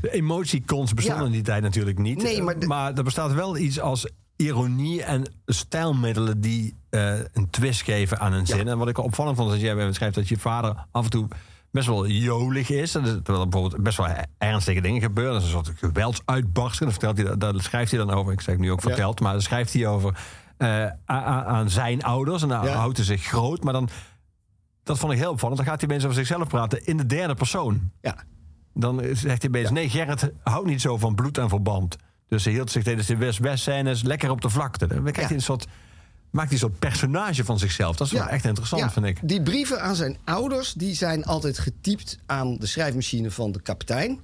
De 0.02 0.10
emotiecons 0.10 0.94
bestonden 0.94 1.22
Ja. 1.22 1.28
in 1.28 1.32
die 1.36 1.42
tijd 1.42 1.62
natuurlijk 1.62 1.98
niet. 1.98 2.22
Nee, 2.22 2.42
maar 2.42 2.58
de- 2.58 2.66
maar 2.66 2.94
er 2.94 3.04
bestaat 3.04 3.32
wel 3.32 3.56
iets 3.56 3.80
als 3.80 4.08
ironie 4.36 5.02
en 5.02 5.32
stijlmiddelen 5.46 6.40
die 6.40 6.74
eh, 6.90 7.18
een 7.32 7.50
twist 7.50 7.82
geven 7.82 8.18
aan 8.20 8.32
een 8.32 8.44
Ja. 8.46 8.56
zin. 8.56 8.68
En 8.68 8.78
wat 8.78 8.88
ik 8.88 8.98
opvallend 8.98 9.36
vond, 9.36 9.52
is 9.52 9.60
dat 9.60 9.76
jij 9.76 9.92
schrijft 9.92 10.14
dat 10.14 10.28
je 10.28 10.38
vader 10.38 10.86
af 10.90 11.04
en 11.04 11.10
toe 11.10 11.28
best 11.72 11.86
wel 11.86 12.06
jolig 12.06 12.70
is. 12.70 12.94
En 12.94 13.02
dat- 13.02 13.14
Terwijl 13.24 13.40
er 13.44 13.48
bijvoorbeeld 13.48 13.82
best 13.82 13.96
wel 13.96 14.08
ernstige 14.38 14.80
dingen 14.80 15.00
gebeuren. 15.00 15.32
Dat 15.32 15.42
is 15.42 15.52
een 15.52 15.64
soort 15.64 15.78
geweldsuitbarsting. 15.78 16.90
Dat, 16.90 16.98
vertelt 17.00 17.28
hij, 17.28 17.36
daar 17.52 17.62
schrijft 17.62 17.90
hij 17.90 18.00
dan 18.04 18.10
over. 18.10 18.32
Ik 18.32 18.40
zeg 18.40 18.56
nu 18.56 18.70
ook 18.72 18.80
Ja. 18.82 18.88
verteld, 18.88 19.20
maar 19.20 19.32
daar 19.32 19.42
schrijft 19.42 19.72
hij 19.72 19.86
over 19.86 20.18
eh, 20.56 20.86
aan 21.06 21.70
zijn 21.70 22.02
ouders. 22.02 22.42
En 22.42 22.48
dan 22.48 22.64
Ja. 22.64 22.72
houdt 22.74 22.96
hij 22.96 23.06
zich 23.06 23.22
groot. 23.22 23.64
Maar 23.64 23.72
dan, 23.72 23.88
dat 24.82 24.98
vond 24.98 25.12
ik 25.12 25.18
heel 25.18 25.30
opvallend. 25.30 25.58
Dan 25.60 25.68
gaat 25.68 25.80
hij 25.80 25.88
mensen 25.88 26.08
over 26.08 26.24
zichzelf 26.24 26.48
praten 26.48 26.84
in 26.86 26.96
de 26.96 27.06
derde 27.06 27.34
persoon. 27.34 27.90
Ja, 28.00 28.16
Dan 28.74 29.00
zegt 29.12 29.42
hij 29.42 29.48
opeens, 29.50 29.70
nee, 29.70 29.88
Gerrit 29.90 30.32
houdt 30.42 30.66
niet 30.66 30.80
zo 30.80 30.96
van 30.98 31.14
bloed 31.14 31.38
en 31.38 31.48
verband. 31.48 31.96
Dus 32.28 32.44
hij 32.44 32.52
hield 32.52 32.70
zich 32.70 32.82
tijdens 32.82 33.06
de 33.06 33.16
West-West-scènes 33.16 34.02
lekker 34.02 34.30
op 34.30 34.40
de 34.40 34.48
vlakte. 34.48 34.86
Dan 34.86 35.02
krijgt 35.02 35.20
hij 35.28 35.32
een 35.32 35.42
soort, 35.42 35.66
maakt 36.32 36.50
hij 36.50 36.58
soort 36.58 36.78
personage 36.78 37.44
van 37.44 37.58
zichzelf. 37.58 37.96
Dat 37.96 38.06
is 38.06 38.12
wel 38.12 38.26
echt 38.26 38.44
interessant, 38.44 38.82
Ja, 38.82 38.90
vind 38.90 39.06
ik. 39.06 39.18
Die 39.22 39.42
brieven 39.42 39.82
aan 39.82 39.96
zijn 39.96 40.18
ouders... 40.24 40.72
die 40.72 40.94
zijn 40.94 41.24
altijd 41.24 41.58
getypt 41.58 42.18
aan 42.26 42.56
de 42.56 42.66
schrijfmachine 42.66 43.30
van 43.30 43.52
de 43.52 43.62
kapitein. 43.62 44.20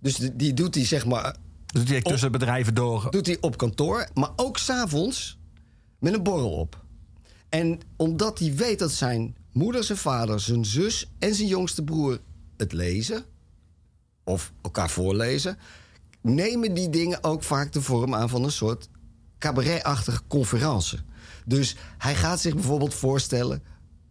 Dus 0.00 0.16
die, 0.16 0.36
die 0.36 0.54
doet 0.54 0.74
hij 0.74 0.84
zeg 0.84 1.06
maar 1.06 1.36
Dus 1.66 1.84
die 1.84 2.02
tussen 2.02 2.32
bedrijven 2.32 2.74
door. 2.74 3.10
doet 3.10 3.26
hij 3.26 3.36
op 3.40 3.56
kantoor, 3.56 4.08
maar 4.14 4.30
ook 4.36 4.58
s'avonds 4.58 5.38
met 5.98 6.14
een 6.14 6.22
borrel 6.22 6.52
op. 6.52 6.84
En 7.48 7.80
omdat 7.96 8.38
hij 8.38 8.54
weet 8.54 8.78
dat 8.78 8.92
zijn 8.92 9.36
moeder, 9.52 9.84
zijn 9.84 9.98
vader, 9.98 10.40
zijn 10.40 10.64
zus 10.64 11.10
en 11.18 11.34
zijn 11.34 11.48
jongste 11.48 11.82
broer 11.82 12.20
het 12.56 12.72
lezen, 12.72 13.24
of 14.24 14.52
elkaar 14.62 14.90
voorlezen, 14.90 15.58
nemen 16.20 16.74
die 16.74 16.90
dingen 16.90 17.24
ook 17.24 17.42
vaak 17.42 17.72
de 17.72 17.82
vorm 17.82 18.14
aan 18.14 18.28
van 18.28 18.44
een 18.44 18.52
soort 18.52 18.88
cabaretachtige 19.38 20.20
conferentie. 20.28 20.98
Dus 21.50 21.76
hij 21.98 22.14
gaat 22.14 22.40
zich 22.40 22.54
bijvoorbeeld 22.54 22.94
voorstellen 22.94 23.62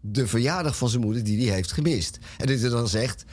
de 0.01 0.27
verjaardag 0.27 0.77
van 0.77 0.89
zijn 0.89 1.01
moeder 1.01 1.23
die 1.23 1.45
hij 1.45 1.55
heeft 1.55 1.71
gemist. 1.71 2.19
En 2.37 2.47
dat 2.47 2.59
hij 2.59 2.69
dan 2.69 2.87
zegt. 2.87 3.25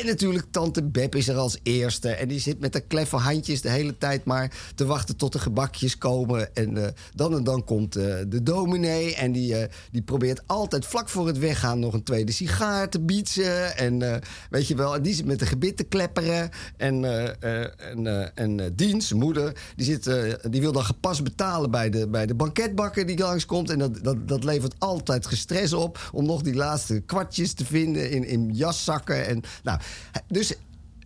En 0.00 0.06
natuurlijk, 0.06 0.46
tante 0.50 0.82
Beb 0.82 1.14
is 1.14 1.28
er 1.28 1.36
als 1.36 1.58
eerste. 1.62 2.08
En 2.08 2.28
die 2.28 2.40
zit 2.40 2.60
met 2.60 2.72
de 2.72 2.80
kleffe 2.80 3.16
handjes 3.16 3.60
de 3.60 3.70
hele 3.70 3.98
tijd 3.98 4.24
maar 4.24 4.52
te 4.74 4.84
wachten 4.84 5.16
tot 5.16 5.32
de 5.32 5.38
gebakjes 5.38 5.98
komen. 5.98 6.54
En 6.54 6.84
eh, 6.84 6.88
dan 7.14 7.36
en 7.36 7.44
dan 7.44 7.64
komt 7.64 7.96
eh, 7.96 8.14
de 8.26 8.42
dominee. 8.42 9.14
En 9.14 9.32
die, 9.32 9.56
eh, 9.56 9.68
die 9.90 10.02
probeert 10.02 10.42
altijd 10.46 10.86
vlak 10.86 11.08
voor 11.08 11.26
het 11.26 11.38
weggaan 11.38 11.78
nog 11.78 11.92
een 11.92 12.02
tweede 12.02 12.32
sigaar 12.32 12.88
te 12.88 13.00
bietsen. 13.00 13.76
En 13.76 14.22
weet 14.50 14.66
je 14.66 14.74
wel, 14.74 14.94
en 14.94 15.02
die 15.02 15.14
zit 15.14 15.26
met 15.26 15.38
de 15.38 15.46
gebit 15.46 15.76
te 15.76 15.84
klepperen. 15.84 16.50
En, 16.76 17.04
en, 17.40 18.34
en 18.34 18.72
Dien, 18.74 19.02
zijn 19.02 19.20
moeder, 19.20 19.52
die, 19.76 19.86
zit, 19.86 20.10
die 20.50 20.60
wil 20.60 20.72
dan 20.72 20.84
gepast 20.84 21.22
betalen 21.22 21.70
bij 21.70 21.90
de, 21.90 22.08
bij 22.08 22.26
de 22.26 22.34
banketbakker 22.34 23.06
die 23.06 23.18
langskomt. 23.18 23.70
En 23.70 23.78
dat, 23.78 24.04
dat, 24.04 24.28
dat 24.28 24.44
levert 24.44 24.74
altijd 24.78 25.26
gestres 25.26 25.72
op 25.72 26.10
om 26.12 26.26
nog 26.26 26.42
die 26.42 26.54
laatste 26.54 27.00
kwartjes 27.00 27.52
te 27.52 27.64
vinden 27.64 28.10
in, 28.10 28.24
in 28.24 28.50
jaszakken. 28.54 29.26
En, 29.26 29.40
nou, 29.62 29.80
dus 30.26 30.54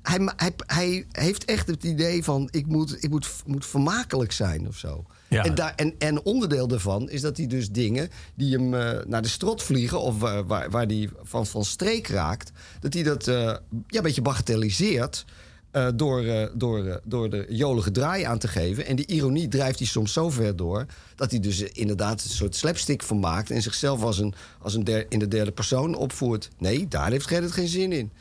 hij, 0.03 0.33
hij, 0.37 0.53
hij 0.67 1.07
heeft 1.11 1.45
echt 1.45 1.67
het 1.67 1.85
idee 1.85 2.25
van 2.25 2.49
ik 2.51 2.67
moet, 2.67 3.05
ik 3.05 3.11
moet, 3.11 3.29
moet 3.47 3.67
vermakelijk 3.67 4.33
zijn 4.33 4.69
of 4.69 4.77
zo. 4.77 5.05
Ja. 5.29 5.45
En, 5.45 5.55
daar, 5.55 5.73
en, 5.77 5.95
en 5.99 6.23
onderdeel 6.23 6.69
daarvan 6.69 7.11
is 7.11 7.21
dat 7.21 7.37
hij 7.37 7.47
dus 7.47 7.71
dingen 7.71 8.09
die 8.35 8.53
hem 8.53 8.75
eh, 8.75 9.05
naar 9.07 9.23
de 9.23 9.29
strot 9.29 9.63
vliegen... 9.63 10.01
of 10.01 10.19
waar, 10.19 10.71
waar 10.71 10.87
hij 10.87 11.09
van, 11.23 11.47
van 11.47 11.65
streek 11.65 12.07
raakt... 12.07 12.51
dat 12.81 12.93
hij 12.95 13.03
dat 13.03 13.29
eh, 13.29 13.35
ja, 13.35 13.61
een 13.87 14.03
beetje 14.03 14.23
bagatelliseert... 14.23 15.25
eh, 15.71 15.89
door, 15.95 16.51
door, 16.55 17.01
door 17.05 17.31
de 17.31 17.47
jolige 17.49 17.91
draai 17.91 18.25
aan 18.25 18.39
te 18.39 18.49
geven. 18.49 18.87
En 18.87 18.97
die 18.97 19.07
ironie 19.07 19.49
drijft 19.49 19.79
hij 19.79 19.89
soms 19.89 20.13
zo 20.13 20.31
ver 20.31 20.57
door... 20.57 20.87
dat 21.15 21.31
hij 21.31 21.41
dus 21.41 21.63
inderdaad 21.63 22.25
een 22.25 22.31
soort 22.31 22.57
slapstick 22.57 23.03
van 23.03 23.21
maakt... 23.21 23.51
en 23.51 23.63
zichzelf 23.63 24.03
als 24.03 24.19
een, 24.19 24.35
als 24.59 24.75
een 24.75 24.85
der- 24.85 25.07
in 25.09 25.19
de 25.19 25.29
derde 25.29 25.53
persoon 25.53 25.95
opvoert. 25.95 26.49
Nee, 26.59 26.89
daar 26.89 27.11
heeft 27.11 27.27
Gerrit 27.27 27.53
geen 27.53 27.69
zin 27.69 27.93
in. 27.93 28.13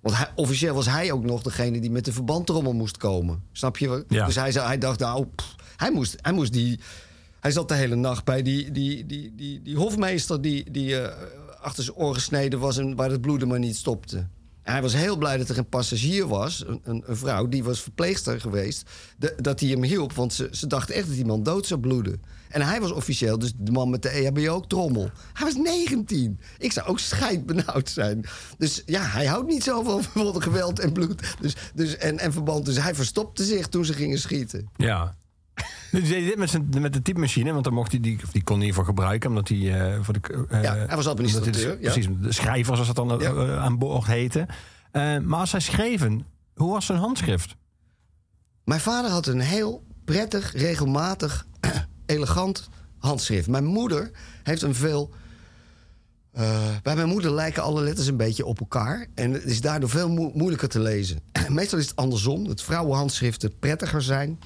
Want 0.00 0.16
hij, 0.16 0.28
officieel 0.34 0.74
was 0.74 0.86
hij 0.86 1.12
ook 1.12 1.24
nog 1.24 1.42
degene 1.42 1.80
die 1.80 1.90
met 1.90 2.04
de 2.04 2.12
verbandtrommel 2.12 2.72
moest 2.72 2.96
komen. 2.96 3.42
Snap 3.52 3.76
je? 3.76 4.04
Ja. 4.08 4.26
Dus 4.26 4.34
hij, 4.34 4.50
hij 4.50 4.78
dacht, 4.78 4.98
nou, 4.98 5.26
pff, 5.34 5.54
hij, 5.76 5.92
moest, 5.92 6.16
hij 6.20 6.32
moest 6.32 6.52
die... 6.52 6.80
Hij 7.40 7.50
zat 7.50 7.68
de 7.68 7.74
hele 7.74 7.94
nacht 7.94 8.24
bij 8.24 8.42
die, 8.42 8.70
die, 8.70 9.06
die, 9.06 9.32
die, 9.36 9.62
die 9.62 9.76
hofmeester 9.76 10.42
die, 10.42 10.70
die 10.70 11.00
eh, 11.00 11.16
achter 11.60 11.84
zijn 11.84 11.96
oor 11.96 12.14
gesneden 12.14 12.58
was... 12.58 12.78
en 12.78 12.96
waar 12.96 13.10
het 13.10 13.20
bloeden 13.20 13.48
maar 13.48 13.58
niet 13.58 13.76
stopte. 13.76 14.26
Hij 14.70 14.82
was 14.82 14.94
heel 14.94 15.16
blij 15.16 15.36
dat 15.36 15.48
er 15.48 15.58
een 15.58 15.68
passagier 15.68 16.26
was, 16.26 16.64
een, 16.66 17.02
een, 17.06 17.16
vrouw... 17.16 17.48
die 17.48 17.64
was 17.64 17.80
verpleegster 17.80 18.40
geweest, 18.40 18.90
dat 19.36 19.60
hij 19.60 19.68
hem 19.68 19.82
hielp. 19.82 20.12
Want 20.12 20.32
ze, 20.32 20.66
dachten 20.66 20.94
echt 20.94 21.08
dat 21.08 21.16
iemand 21.16 21.44
dood 21.44 21.66
zou 21.66 21.80
bloeden. 21.80 22.22
En 22.48 22.62
hij 22.62 22.80
was 22.80 22.90
officieel 22.90 23.38
dus 23.38 23.52
de 23.56 23.72
man 23.72 23.90
met 23.90 24.02
de 24.02 24.08
EHBO-trommel. 24.08 25.10
Hij 25.32 25.46
was 25.46 25.54
19. 25.54 26.40
Ik 26.58 26.72
zou 26.72 26.86
ook 26.88 26.98
scheidbenauwd 26.98 27.88
zijn. 27.90 28.24
Dus 28.58 28.82
ja, 28.86 29.02
hij 29.02 29.26
houdt 29.26 29.48
niet 29.48 29.62
zo 29.62 29.82
van 29.82 30.42
geweld 30.42 30.78
en 30.78 30.92
bloed 30.92 31.36
dus, 31.40 31.56
dus, 31.74 31.96
en, 31.96 32.18
en 32.18 32.32
verband. 32.32 32.64
Dus 32.64 32.82
hij 32.82 32.94
verstopte 32.94 33.44
zich 33.44 33.66
toen 33.66 33.84
ze 33.84 33.92
gingen 33.92 34.18
schieten. 34.18 34.68
Ja. 34.76 35.16
Dus 35.92 36.08
hij 36.08 36.18
deed 36.18 36.26
dit 36.28 36.36
met, 36.38 36.50
zijn, 36.50 36.68
met 36.80 36.92
de 36.92 37.02
typemachine, 37.02 37.52
want 37.52 37.64
dan 37.64 37.72
mocht 37.74 37.90
hij 37.90 38.00
die, 38.00 38.18
of 38.24 38.30
die 38.30 38.42
kon 38.42 38.56
hij 38.56 38.66
niet 38.66 38.74
voor 38.74 38.84
gebruiken, 38.84 39.28
omdat 39.28 39.48
hij 39.48 39.98
voor 40.02 40.14
de. 40.14 40.46
eh, 40.48 40.62
Ja, 40.62 40.74
hij 40.74 40.96
was 40.96 41.06
administrateur, 41.06 41.52
hij 41.66 41.76
de- 41.76 41.82
ja. 41.82 41.92
Precies, 41.92 42.08
de 42.20 42.32
schrijver, 42.32 42.74
zoals 42.76 42.92
dat 42.94 43.08
dan 43.08 43.20
eh, 43.22 43.46
Ja. 43.48 43.56
aan 43.56 43.78
boord 43.78 44.06
heette. 44.06 44.46
Maar 45.22 45.40
als 45.40 45.52
hij 45.52 45.60
schreven, 45.60 46.26
hoe 46.54 46.72
was 46.72 46.86
zijn 46.86 46.98
handschrift? 46.98 47.56
Mijn 48.64 48.80
vader 48.80 49.10
had 49.10 49.26
een 49.26 49.40
heel 49.40 49.82
prettig, 50.04 50.52
regelmatig, 50.52 51.46
elegant 52.06 52.68
handschrift. 52.98 53.48
Mijn 53.48 53.64
moeder 53.64 54.10
heeft 54.42 54.62
een 54.62 54.74
veel. 54.74 55.10
bij 56.82 56.94
mijn 56.94 57.08
moeder 57.08 57.30
lijken 57.32 57.62
alle 57.62 57.82
letters 57.82 58.06
een 58.06 58.16
beetje 58.16 58.44
op 58.46 58.60
elkaar. 58.60 59.06
En 59.14 59.32
het 59.32 59.44
is 59.44 59.60
daardoor 59.60 59.88
veel 59.88 60.08
moe- 60.10 60.30
moeilijker 60.34 60.68
te 60.68 60.80
lezen. 60.80 61.18
Meestal 61.48 61.78
is 61.78 61.86
het 61.88 61.96
andersom, 61.96 62.46
dat 62.46 62.62
vrouwenhandschriften 62.62 63.58
prettiger 63.58 64.02
zijn. 64.02 64.38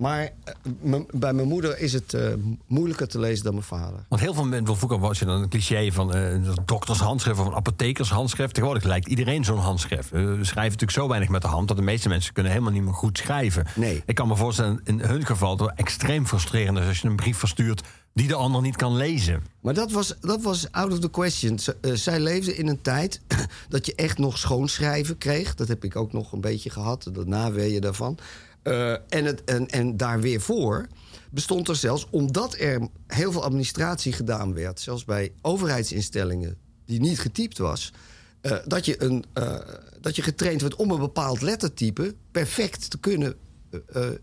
Maar 0.00 0.30
eh, 0.44 1.00
bij 1.10 1.32
mijn 1.32 1.48
moeder 1.48 1.78
is 1.78 1.92
het 1.92 2.14
eh, 2.14 2.28
moeilijker 2.66 3.08
te 3.08 3.18
lezen 3.18 3.44
dan 3.44 3.52
mijn 3.54 3.64
vader. 3.66 4.04
Want 4.08 4.20
heel 4.20 4.34
veel 4.34 4.44
mensen, 4.44 4.76
vroeger 4.76 4.98
was 4.98 5.18
je 5.18 5.24
dan 5.24 5.42
een 5.42 5.48
cliché 5.48 5.92
van 5.92 6.14
eh 6.14 6.34
doktershandschrift 6.64 7.38
of 7.40 7.46
een 7.46 7.54
apothekershandschrift. 7.54 8.54
Tegenwoordig 8.54 8.84
lijkt 8.88 9.08
iedereen 9.08 9.44
zo'n 9.44 9.58
handschrift. 9.58 10.10
We 10.10 10.18
schrijven 10.40 10.54
natuurlijk 10.54 10.90
zo 10.90 11.08
weinig 11.08 11.28
met 11.28 11.42
de 11.42 11.48
hand 11.48 11.68
dat 11.68 11.76
de 11.76 11.82
meeste 11.82 12.08
mensen 12.08 12.32
kunnen 12.32 12.52
helemaal 12.52 12.72
niet 12.72 12.82
meer 12.82 12.94
goed 12.94 13.18
schrijven. 13.18 13.66
Nee. 13.74 14.02
Ik 14.06 14.14
kan 14.14 14.28
me 14.28 14.36
voorstellen 14.36 14.80
in 14.84 15.00
hun 15.00 15.26
geval 15.26 15.56
dat 15.56 15.68
het 15.70 15.78
extreem 15.78 16.26
frustrerend 16.26 16.78
is 16.78 16.86
als 16.86 16.98
je 16.98 17.08
een 17.08 17.16
brief 17.16 17.36
verstuurt 17.36 17.82
die 18.14 18.28
de 18.28 18.34
ander 18.34 18.60
niet 18.62 18.76
kan 18.76 18.96
lezen. 18.96 19.42
Maar 19.60 19.74
dat 19.74 19.90
was, 19.92 20.14
dat 20.20 20.42
was 20.42 20.72
out 20.72 20.92
of 20.92 20.98
the 20.98 21.10
question. 21.10 21.58
Z- 21.58 21.68
zij 21.82 22.20
leefde 22.20 22.56
in 22.56 22.68
een 22.68 22.82
tijd 22.82 23.20
dat 23.68 23.86
je 23.86 23.94
echt 23.94 24.18
nog 24.18 24.38
schoonschrijven 24.38 25.18
kreeg. 25.18 25.54
Dat 25.54 25.68
heb 25.68 25.84
ik 25.84 25.96
ook 25.96 26.12
nog 26.12 26.32
een 26.32 26.40
beetje 26.40 26.70
gehad, 26.70 27.02
de 27.12 27.26
naweeën 27.26 27.80
daarvan. 27.80 28.18
Eh, 28.62 28.90
en, 28.92 29.24
het, 29.24 29.44
en, 29.44 29.68
en 29.68 29.96
daar 29.96 30.20
weer 30.20 30.40
voor 30.40 30.86
bestond 31.30 31.68
er 31.68 31.76
zelfs, 31.76 32.06
omdat 32.10 32.56
er 32.58 32.88
heel 33.06 33.32
veel 33.32 33.42
administratie 33.44 34.12
gedaan 34.12 34.54
werd... 34.54 34.80
zelfs 34.80 35.04
bij 35.04 35.32
overheidsinstellingen 35.42 36.56
die 36.86 37.00
niet 37.00 37.20
getypt 37.20 37.58
was... 37.58 37.92
eh, 38.40 38.56
dat, 38.66 38.84
je 38.84 39.02
een, 39.02 39.24
eh, 39.32 39.58
dat 40.00 40.16
je 40.16 40.22
getraind 40.22 40.60
wordt 40.60 40.76
om 40.76 40.90
een 40.90 40.98
bepaald 40.98 41.40
lettertype 41.40 42.14
perfect 42.30 42.90
te 42.90 42.98
kunnen 42.98 43.34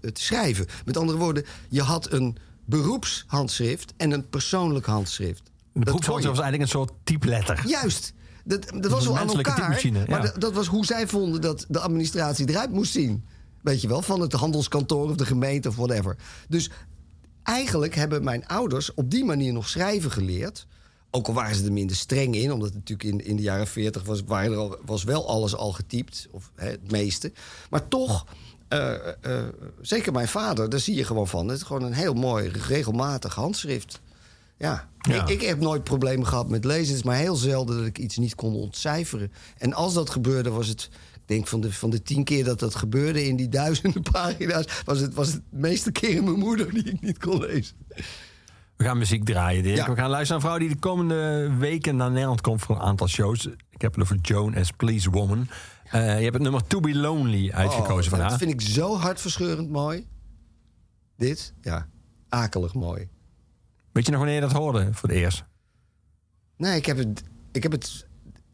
te 0.02 0.12
schrijven. 0.14 0.66
Met 0.86 0.98
andere 0.98 1.18
woorden, 1.18 1.46
je 1.70 1.82
had 1.82 2.12
een 2.12 2.38
beroepshandschrift 2.66 3.94
en 3.98 4.12
een 4.12 4.30
persoonlijk 4.30 4.86
handschrift. 4.86 5.44
De 5.44 5.52
Dat 5.74 5.84
beroepshandschrift 5.84 6.38
was 6.38 6.46
eigenlijk 6.46 6.62
een 6.74 6.80
soort 6.80 6.92
typeletter. 7.04 7.64
Juist. 7.68 8.14
Dat, 8.44 8.66
dat 8.80 8.92
was 8.92 9.06
wel 9.06 9.18
aan 9.18 9.28
elkaar. 9.28 9.70
Maar 9.70 10.08
ja. 10.08 10.20
dat- 10.20 10.42
dat 10.42 10.54
was 10.54 10.68
hoe 10.68 10.86
zij 10.86 11.08
vonden 11.08 11.42
dat 11.42 11.66
de 11.70 11.80
administratie 11.80 12.50
eruit 12.50 12.72
moest 12.72 12.92
zien. 12.92 13.26
Weet 13.68 13.82
je 13.82 13.88
wel, 13.88 14.02
van 14.02 14.22
het 14.22 14.34
handelskantoor 14.34 15.10
of 15.10 15.16
de 15.16 15.26
gemeente 15.26 15.68
of 15.68 15.76
whatever. 15.76 16.16
Dus 16.48 16.70
eigenlijk 17.44 17.96
hebben 17.96 18.24
mijn 18.24 18.48
ouders 18.48 18.94
op 18.94 19.12
die 19.12 19.26
manier 19.26 19.54
nog 19.54 19.70
schrijven 19.70 20.12
geleerd. 20.12 20.68
Ook 21.12 21.28
al 21.28 21.34
waren 21.34 21.56
ze 21.56 21.66
er 21.66 21.72
minder 21.72 21.96
streng 21.96 22.36
in, 22.36 22.52
omdat 22.52 22.74
natuurlijk 22.74 23.10
in, 23.10 23.26
in 23.26 23.36
de 23.36 23.42
jaren 23.42 23.68
40 23.68 24.04
was, 24.04 24.24
waren 24.24 24.52
er 24.52 24.58
al, 24.58 24.78
was 24.86 25.04
wel 25.04 25.28
alles 25.28 25.56
al 25.56 25.72
getypt, 25.72 26.28
of 26.32 26.52
hè, 26.56 26.70
het 26.70 26.92
meeste. 26.92 27.32
Maar 27.70 27.88
toch, 27.88 28.26
eh, 28.68 29.08
eh, 29.08 29.46
zeker 29.82 30.12
mijn 30.12 30.28
vader, 30.28 30.70
daar 30.70 30.80
zie 30.80 30.96
je 30.96 31.04
gewoon 31.04 31.28
van. 31.28 31.48
Het 31.48 31.58
is 31.58 31.64
gewoon 31.64 31.84
een 31.84 31.94
heel 31.94 32.14
mooi, 32.14 32.48
regelmatig 32.48 33.36
handschrift. 33.36 34.02
Ja, 34.58 34.90
Ja. 35.02 35.22
Ik, 35.22 35.30
ik 35.30 35.42
heb 35.42 35.60
nooit 35.60 35.84
problemen 35.84 36.28
gehad 36.28 36.50
met 36.50 36.66
lezen. 36.66 36.88
Het 36.88 36.96
is 36.96 37.04
maar 37.04 37.16
heel 37.16 37.36
zelden 37.36 37.78
dat 37.78 37.86
ik 37.86 37.98
iets 37.98 38.18
niet 38.18 38.36
kon 38.36 38.56
ontcijferen. 38.56 39.32
En 39.58 39.74
als 39.74 39.94
dat 39.94 40.10
gebeurde, 40.10 40.50
was 40.50 40.68
het. 40.68 40.90
Ik 41.28 41.34
denk 41.36 41.48
van 41.48 41.62
de, 41.62 41.74
van 41.74 41.90
de 41.90 42.02
tien 42.02 42.24
keer 42.24 42.44
dat 42.44 42.60
dat 42.60 42.76
gebeurde 42.76 43.26
in 43.28 43.36
die 43.36 43.50
duizenden 43.50 44.02
pagina's. 44.12 44.82
was 44.86 45.00
het, 45.00 45.14
was 45.14 45.28
het 45.34 45.42
de 45.50 45.58
meeste 45.58 45.92
keren 45.92 46.24
mijn 46.24 46.40
moeder 46.40 46.74
die 46.74 46.84
ik 46.84 47.02
niet 47.02 47.18
kon 47.18 47.40
lezen. 47.40 47.76
We 48.76 48.84
gaan 48.84 48.98
muziek 48.98 49.26
draaien, 49.26 49.64
Dirk. 49.64 49.78
Ja. 49.78 49.90
We 49.90 49.96
gaan 49.96 50.10
luisteren 50.10 50.42
naar 50.42 50.52
een 50.52 50.58
vrouw 50.58 50.68
die 50.68 50.76
de 50.78 50.88
komende 50.88 51.52
weken 51.58 51.96
naar 51.96 52.12
Nederland 52.12 52.42
komt 52.42 52.62
voor 52.62 52.76
een 52.76 52.82
aantal 52.82 53.08
shows. 53.08 53.46
Ik 53.70 53.82
heb 53.82 53.94
het 53.94 54.04
over 54.04 54.18
Joan 54.22 54.56
as 54.56 54.72
Please 54.72 55.10
Woman. 55.10 55.48
Eh, 55.92 56.02
je 56.18 56.24
hebt 56.24 56.34
het 56.34 56.42
nummer 56.42 56.68
To 56.68 56.80
Be 56.80 56.96
Lonely 56.96 57.52
uitgekozen 57.52 58.04
Oh, 58.04 58.10
van 58.10 58.20
haar. 58.20 58.30
dat 58.30 58.38
vind 58.40 58.52
ik 58.52 58.62
zo 58.62 58.96
hartverscheurend 58.98 59.70
mooi. 59.70 60.08
Dit, 61.18 61.54
ja, 61.62 61.88
akelig 62.30 62.74
mooi. 62.74 63.08
Weet 63.92 64.06
je 64.06 64.12
nog 64.12 64.20
wanneer 64.20 64.42
je 64.42 64.48
dat 64.48 64.58
hoorde 64.58 64.90
voor 64.94 65.10
het 65.10 65.18
eerst? 65.18 65.44
Nee, 66.58 66.78
ik 66.78 66.86
heb 66.86 66.98
het. 66.98 67.24
Ik 67.52 67.64
heb 67.64 67.72
het. 67.72 68.08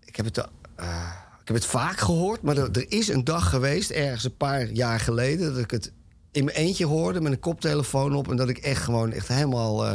Ik 0.05 0.15
heb 0.15 0.25
het. 0.25 0.47
eh, 0.75 1.11
ik 1.43 1.49
heb 1.49 1.57
het 1.57 1.65
vaak 1.65 1.97
gehoord, 1.99 2.41
maar 2.41 2.57
er, 2.57 2.71
er 2.71 2.91
is 2.91 3.07
een 3.07 3.23
dag 3.23 3.49
geweest, 3.49 3.89
ergens 3.89 4.23
een 4.23 4.37
paar 4.37 4.71
jaar 4.71 4.99
geleden, 4.99 5.53
dat 5.53 5.63
ik 5.63 5.71
het 5.71 5.91
in 6.31 6.43
mijn 6.45 6.57
eentje 6.57 6.85
hoorde 6.85 7.21
met 7.21 7.31
een 7.31 7.39
koptelefoon 7.39 8.15
op 8.15 8.29
en 8.29 8.35
dat 8.35 8.49
ik 8.49 8.57
echt 8.57 8.83
gewoon 8.83 9.11
echt 9.11 9.27
helemaal 9.27 9.85
eh, 9.85 9.93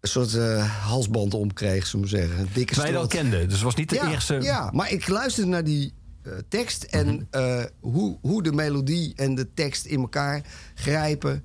een 0.00 0.08
soort 0.08 0.34
eh, 0.34 0.82
halsband 0.86 1.34
omkreeg, 1.34 1.86
zullen 1.86 2.04
we 2.04 2.16
zeggen. 2.16 2.38
Een 2.38 2.48
dikke 2.52 2.74
Terwijl 2.74 2.92
je 2.94 2.98
het 3.00 3.12
al 3.12 3.18
strot. 3.18 3.30
kende, 3.30 3.44
dus 3.44 3.54
het 3.54 3.62
was 3.62 3.74
niet 3.74 3.88
de 3.88 3.94
ja, 3.94 4.10
eerste... 4.10 4.34
Ja, 4.34 4.70
maar 4.72 4.90
ik 4.92 5.08
luisterde 5.08 5.50
naar 5.50 5.64
die 5.64 5.92
eh, 6.22 6.32
tekst 6.48 6.82
en 6.82 7.28
Mhm. 7.30 7.66
hoe, 7.80 8.18
hoe 8.20 8.42
de 8.42 8.52
melodie 8.52 9.12
en 9.14 9.34
de 9.34 9.52
tekst 9.54 9.84
in 9.84 9.98
elkaar 10.00 10.42
grijpen. 10.74 11.44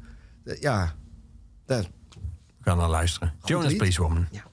Ja, 0.59 0.95
daar, 1.65 1.81
We 2.11 2.19
gaan 2.61 2.77
naar 2.77 2.89
luisteren. 2.89 3.33
Joan 3.43 3.61
as 3.63 3.67
lied. 3.69 3.77
Please 3.77 4.01
Woman. 4.01 4.27
ja. 4.31 4.49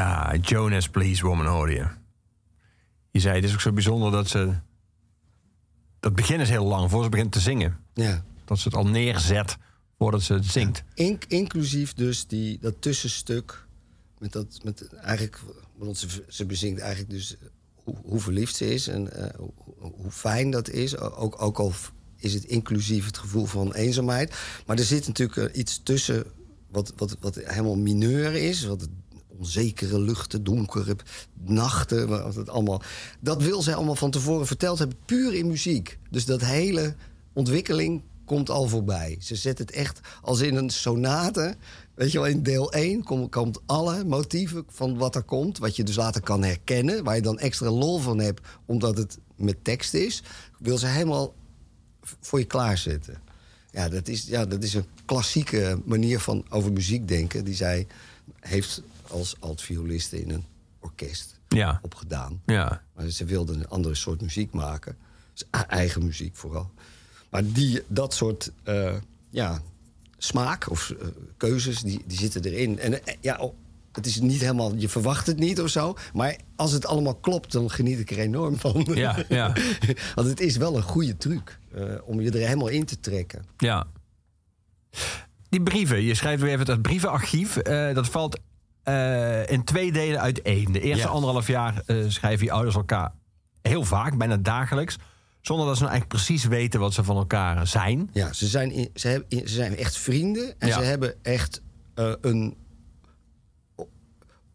Ja, 0.00 0.36
Jonas 0.36 0.88
Please 0.88 1.26
Woman 1.26 1.46
hoorde 1.46 1.72
je. 1.72 1.86
Je 3.10 3.20
zei, 3.20 3.34
het 3.34 3.44
is 3.44 3.52
ook 3.52 3.60
zo 3.60 3.72
bijzonder 3.72 4.10
dat 4.10 4.28
ze... 4.28 4.54
Dat 6.00 6.14
begin 6.14 6.40
is 6.40 6.48
heel 6.48 6.64
lang, 6.64 6.90
voor 6.90 7.02
ze 7.02 7.08
begint 7.08 7.32
te 7.32 7.40
zingen. 7.40 7.78
Ja. 7.94 8.24
Dat 8.44 8.58
ze 8.58 8.68
het 8.68 8.76
al 8.76 8.86
neerzet 8.86 9.56
voordat 9.98 10.22
ze 10.22 10.34
het 10.34 10.44
zingt. 10.44 10.82
In- 10.94 11.20
inclusief 11.28 11.94
dus 11.94 12.26
die, 12.26 12.58
dat 12.60 12.82
tussenstuk. 12.82 13.66
Met 14.18 14.32
dat, 14.32 14.60
met 14.62 14.92
eigenlijk, 14.94 15.40
want 15.76 15.98
ze, 15.98 16.24
ze 16.28 16.46
bezingt 16.46 16.80
eigenlijk 16.80 17.10
dus 17.10 17.36
hoe, 17.74 17.96
hoe 18.02 18.20
verliefd 18.20 18.56
ze 18.56 18.74
is 18.74 18.88
en 18.88 19.12
eh, 19.12 19.38
hoe, 19.38 19.52
hoe 19.96 20.10
fijn 20.10 20.50
dat 20.50 20.68
is. 20.68 20.96
Ook, 20.96 21.42
ook 21.42 21.58
al 21.58 21.72
is 22.16 22.34
het 22.34 22.44
inclusief 22.44 23.06
het 23.06 23.18
gevoel 23.18 23.46
van 23.46 23.74
eenzaamheid. 23.74 24.34
Maar 24.66 24.78
er 24.78 24.84
zit 24.84 25.06
natuurlijk 25.06 25.52
eh, 25.52 25.58
iets 25.58 25.80
tussen 25.82 26.24
wat, 26.70 26.92
wat, 26.96 27.16
wat 27.20 27.34
helemaal 27.34 27.76
mineur 27.76 28.34
is. 28.34 28.64
Wat 28.64 28.88
onzekere 29.40 30.00
luchten, 30.00 30.44
donkere 30.44 30.96
nachten. 31.44 32.08
Wat 32.08 32.34
het 32.34 32.48
allemaal, 32.48 32.82
dat 33.20 33.42
wil 33.42 33.62
zij 33.62 33.74
allemaal 33.74 33.94
van 33.96 34.10
tevoren 34.10 34.46
verteld 34.46 34.78
hebben, 34.78 34.96
puur 35.04 35.34
in 35.34 35.46
muziek. 35.46 35.98
Dus 36.10 36.24
dat 36.24 36.40
hele 36.40 36.94
ontwikkeling 37.32 38.02
komt 38.24 38.50
al 38.50 38.68
voorbij. 38.68 39.16
Ze 39.20 39.36
zet 39.36 39.58
het 39.58 39.70
echt 39.70 40.00
als 40.22 40.40
in 40.40 40.56
een 40.56 40.70
sonate. 40.70 41.56
Weet 41.94 42.12
je 42.12 42.18
wel, 42.18 42.26
in 42.26 42.42
deel 42.42 42.72
1 42.72 43.04
komt, 43.04 43.30
komt 43.30 43.60
alle 43.66 44.04
motieven 44.04 44.64
van 44.68 44.98
wat 44.98 45.14
er 45.14 45.22
komt. 45.22 45.58
Wat 45.58 45.76
je 45.76 45.84
dus 45.84 45.96
later 45.96 46.20
kan 46.20 46.44
herkennen. 46.44 47.04
Waar 47.04 47.14
je 47.14 47.22
dan 47.22 47.38
extra 47.38 47.70
lol 47.70 47.98
van 47.98 48.18
hebt, 48.18 48.40
omdat 48.66 48.96
het 48.96 49.18
met 49.36 49.64
tekst 49.64 49.94
is. 49.94 50.22
Wil 50.58 50.78
ze 50.78 50.86
helemaal 50.86 51.34
voor 52.20 52.38
je 52.38 52.44
klaarzetten. 52.44 53.20
Ja, 53.70 53.88
dat 53.88 54.08
is, 54.08 54.26
ja, 54.26 54.46
dat 54.46 54.62
is 54.62 54.74
een 54.74 54.86
klassieke 55.04 55.80
manier 55.84 56.20
van 56.20 56.44
over 56.48 56.72
muziek 56.72 57.08
denken. 57.08 57.44
Die 57.44 57.54
zij 57.54 57.86
heeft 58.40 58.82
als 59.10 59.34
altvioliste 59.40 60.20
in 60.22 60.30
een 60.30 60.44
orkest 60.80 61.40
Ja. 61.48 61.78
opgedaan. 61.82 62.40
Ja. 62.46 62.82
Maar 62.94 63.08
ze 63.08 63.24
wilde 63.24 63.52
een 63.52 63.68
andere 63.68 63.94
soort 63.94 64.20
muziek 64.20 64.52
maken. 64.52 64.96
Dus 65.32 65.42
e- 65.50 65.64
eigen 65.68 66.04
muziek 66.04 66.36
vooral. 66.36 66.70
Maar 67.30 67.44
die, 67.52 67.82
dat 67.88 68.14
soort 68.14 68.52
eh, 68.62 68.94
ja, 69.30 69.60
smaak 70.18 70.70
of 70.70 70.90
eh, 70.90 71.06
keuzes, 71.36 71.80
die, 71.80 72.02
die 72.06 72.18
zitten 72.18 72.42
erin. 72.44 72.78
En 72.78 73.06
eh, 73.06 73.14
ja, 73.20 73.36
oh, 73.38 73.54
het 73.92 74.06
is 74.06 74.20
niet 74.20 74.40
helemaal, 74.40 74.74
je 74.74 74.88
verwacht 74.88 75.26
het 75.26 75.38
niet 75.38 75.60
of 75.60 75.68
zo. 75.68 75.94
Maar 76.12 76.36
als 76.56 76.72
het 76.72 76.86
allemaal 76.86 77.14
klopt, 77.14 77.52
dan 77.52 77.70
geniet 77.70 77.98
ik 77.98 78.10
er 78.10 78.18
enorm 78.18 78.56
van. 78.56 78.86
Ja, 78.94 79.24
ja. 79.28 79.52
Want 80.14 80.28
het 80.28 80.40
is 80.40 80.56
wel 80.56 80.76
een 80.76 80.82
goede 80.82 81.16
truc 81.16 81.58
om 82.04 82.20
je 82.20 82.30
er 82.30 82.38
helemaal 82.46 82.68
in 82.68 82.84
te 82.84 83.00
trekken. 83.00 83.44
Ja. 83.56 83.86
Die 85.48 85.62
brieven, 85.62 86.02
je 86.02 86.14
schrijft 86.14 86.42
weer 86.42 86.52
even 86.52 86.70
het 86.70 86.82
brievenarchief. 86.82 87.52
dat 87.92 88.08
valt 88.08 88.38
eh, 88.90 89.52
in 89.52 89.64
twee 89.64 89.92
delen 89.92 90.20
uit 90.20 90.42
één. 90.42 90.72
De 90.72 90.80
eerste 90.80 91.06
Ja. 91.06 91.12
anderhalf 91.12 91.46
jaar 91.46 91.82
eh, 91.86 91.96
schrijven 92.08 92.46
je 92.46 92.52
ouders 92.52 92.74
elkaar 92.76 93.12
heel 93.62 93.84
vaak, 93.84 94.18
bijna 94.18 94.36
dagelijks. 94.36 94.96
Zonder 95.40 95.66
dat 95.66 95.76
ze 95.76 95.82
nou 95.82 95.92
eigenlijk 95.94 96.22
precies 96.24 96.44
weten 96.44 96.80
wat 96.80 96.92
ze 96.94 97.04
van 97.04 97.16
elkaar 97.16 97.66
zijn. 97.66 98.10
Ja, 98.12 98.32
ze 98.32 98.46
zijn, 98.46 98.70
in- 98.72 98.90
ze 98.94 99.08
hebben, 99.08 99.28
in- 99.28 99.48
ze 99.48 99.54
zijn 99.54 99.76
echt 99.76 99.96
vrienden. 99.98 100.54
En 100.58 100.68
Ja. 100.68 100.74
ze 100.78 100.82
hebben 100.84 101.14
echt 101.22 101.62
eh, 101.94 102.12
een. 102.20 102.56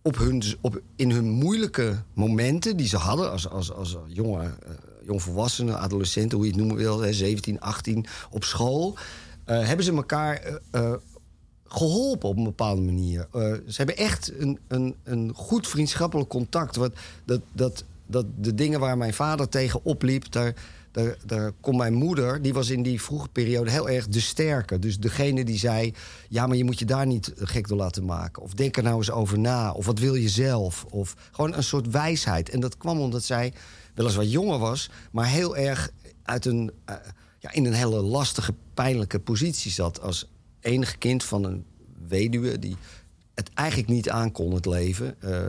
Op 0.02 0.18
hun, 0.18 0.44
op, 0.62 0.82
in 0.96 1.12
hun 1.12 1.30
moeilijke 1.30 2.04
momenten 2.14 2.78
die 2.78 2.88
ze 2.88 2.98
hadden 2.98 3.32
als, 3.32 3.50
als, 3.50 3.72
als 3.74 3.98
jonge, 4.08 4.50
jongvolwassenen, 5.06 5.80
adolescenten, 5.80 6.38
hoe 6.38 6.46
je 6.46 6.52
het 6.52 6.60
noemen 6.62 6.78
wil, 6.78 7.00
hè, 7.00 7.14
17, 7.14 7.60
18, 7.60 8.06
op 8.30 8.44
school, 8.44 8.98
hebben 9.46 9.86
ze 9.86 9.92
elkaar 9.96 10.60
geholpen 11.76 12.30
op 12.30 12.38
een 12.38 12.44
bepaalde 12.44 12.82
manier. 12.82 13.28
Eh, 13.32 13.42
ze 13.42 13.76
hebben 13.76 13.98
echt 13.98 14.32
een, 14.38 14.60
een, 14.68 14.96
een 15.04 15.32
goed 15.36 15.68
vriendschappelijk 15.68 16.30
contact. 16.30 16.76
Wat, 16.76 16.94
dat, 17.26 17.42
dat, 17.52 17.84
dat 18.06 18.26
de 18.38 18.56
dingen 18.56 18.80
waar 18.80 18.98
mijn 18.98 19.14
vader 19.14 19.50
tegen 19.50 19.80
opliep, 19.84 20.32
daar, 20.32 20.54
daar, 20.92 21.18
daar 21.26 21.52
kon 21.62 21.78
mijn 21.78 21.94
moeder, 21.94 22.42
die 22.42 22.54
was 22.54 22.70
in 22.70 22.84
die 22.84 23.02
vroege 23.02 23.28
periode 23.28 23.72
heel 23.72 23.90
erg 23.90 24.08
de 24.08 24.20
sterke. 24.20 24.80
Dus 24.80 25.00
degene 25.00 25.46
die 25.46 25.58
zei: 25.58 25.94
Ja, 26.30 26.48
maar 26.48 26.58
je 26.58 26.64
moet 26.64 26.80
je 26.80 26.86
daar 26.86 27.06
niet 27.06 27.34
gek 27.36 27.68
door 27.68 27.78
laten 27.78 28.06
maken. 28.06 28.44
Of 28.44 28.54
denk 28.54 28.78
er 28.78 28.84
nou 28.84 28.98
eens 28.98 29.12
over 29.12 29.40
na. 29.40 29.72
Of 29.72 29.86
wat 29.86 30.00
wil 30.00 30.16
je 30.16 30.30
zelf? 30.30 30.86
Of 30.90 31.16
gewoon 31.32 31.54
een 31.54 31.64
soort 31.64 31.92
wijsheid. 31.92 32.50
En 32.50 32.60
dat 32.60 32.78
kwam 32.78 33.00
omdat 33.00 33.24
zij 33.24 33.54
weliswaar 33.94 34.26
jonger 34.26 34.60
was, 34.60 34.90
maar 35.12 35.28
heel 35.28 35.58
erg 35.58 35.92
uit 36.24 36.46
een, 36.46 36.72
eh, 36.86 36.96
ja, 37.40 37.52
in 37.54 37.66
een 37.66 37.74
hele 37.74 38.02
lastige, 38.02 38.54
pijnlijke 38.74 39.20
positie 39.20 39.72
zat. 39.72 40.02
Als 40.02 40.28
enige 40.66 40.98
kind 40.98 41.24
van 41.24 41.44
een 41.44 41.66
weduwe 42.08 42.60
die 42.60 42.76
het 43.34 43.50
eigenlijk 43.54 43.90
niet 43.90 44.10
aankon, 44.10 44.54
het 44.54 44.66
leven. 44.66 45.16
eh, 45.20 45.48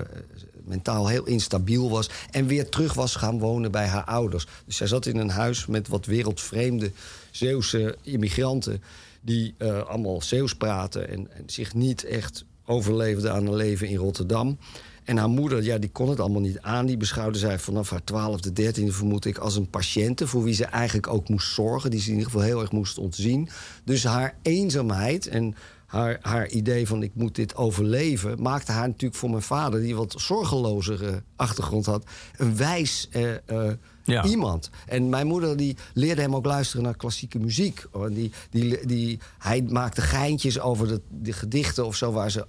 mentaal 0.64 1.08
heel 1.08 1.24
instabiel 1.24 1.90
was. 1.90 2.10
En 2.30 2.46
weer 2.46 2.68
terug 2.68 2.94
was 2.94 3.14
gaan 3.14 3.38
wonen 3.38 3.70
bij 3.70 3.86
haar 3.86 4.04
ouders. 4.04 4.46
Dus 4.66 4.76
zij 4.76 4.86
zat 4.86 5.06
in 5.06 5.16
een 5.16 5.30
huis 5.30 5.66
met 5.66 5.88
wat 5.88 6.06
wereldvreemde 6.06 6.90
Zeeuwse 7.30 7.96
immigranten. 8.02 8.82
die 9.20 9.54
eh, 9.58 9.82
allemaal 9.82 10.22
Zeeuws 10.22 10.54
praten 10.54 11.08
en, 11.08 11.32
en 11.32 11.42
zich 11.46 11.74
niet 11.74 12.04
echt 12.04 12.44
overleefden 12.64 13.32
aan 13.32 13.46
een 13.46 13.54
leven 13.54 13.88
in 13.88 13.96
Rotterdam. 13.96 14.58
En 15.06 15.16
haar 15.16 15.28
moeder, 15.28 15.62
ja, 15.62 15.78
die 15.78 15.90
kon 15.90 16.08
het 16.08 16.20
allemaal 16.20 16.40
niet 16.40 16.60
aan. 16.60 16.86
Die 16.86 16.96
beschouwde 16.96 17.38
zij 17.38 17.58
vanaf 17.58 17.90
haar 17.90 18.04
twaalfde, 18.04 18.52
dertiende, 18.52 18.92
vermoed 18.92 19.24
ik, 19.24 19.38
als 19.38 19.56
een 19.56 19.70
patiënte... 19.70 20.26
voor 20.26 20.42
wie 20.42 20.54
ze 20.54 20.64
eigenlijk 20.64 21.06
ook 21.06 21.28
moest 21.28 21.52
zorgen, 21.52 21.90
die 21.90 22.00
ze 22.00 22.06
in 22.06 22.12
ieder 22.12 22.30
geval 22.30 22.46
heel 22.46 22.60
erg 22.60 22.72
moest 22.72 22.98
ontzien. 22.98 23.48
Dus 23.84 24.04
haar 24.04 24.36
eenzaamheid 24.42 25.26
en 25.26 25.54
haar, 25.86 26.18
haar 26.20 26.48
idee 26.48 26.86
van 26.86 27.02
ik 27.02 27.10
moet 27.14 27.34
dit 27.34 27.56
overleven... 27.56 28.42
maakte 28.42 28.72
haar 28.72 28.86
natuurlijk 28.86 29.20
voor 29.20 29.30
mijn 29.30 29.42
vader, 29.42 29.80
die 29.80 29.96
wat 29.96 30.14
zorgelozere 30.18 31.22
achtergrond 31.36 31.86
had... 31.86 32.04
een 32.36 32.56
wijs 32.56 33.08
eh, 33.10 33.34
eh, 33.46 33.72
Ja. 34.04 34.24
iemand. 34.24 34.70
En 34.86 35.08
mijn 35.08 35.26
moeder 35.26 35.56
die 35.56 35.76
leerde 35.94 36.20
hem 36.20 36.34
ook 36.34 36.46
luisteren 36.46 36.84
naar 36.84 36.96
klassieke 36.96 37.38
muziek. 37.38 37.86
Die, 38.10 38.32
die, 38.50 38.86
die, 38.86 39.18
hij 39.38 39.62
maakte 39.62 40.00
geintjes 40.00 40.60
over 40.60 40.88
de, 40.88 41.00
de 41.08 41.32
gedichten 41.32 41.86
of 41.86 41.96
zo... 41.96 42.12
Waar 42.12 42.30
ze, 42.30 42.46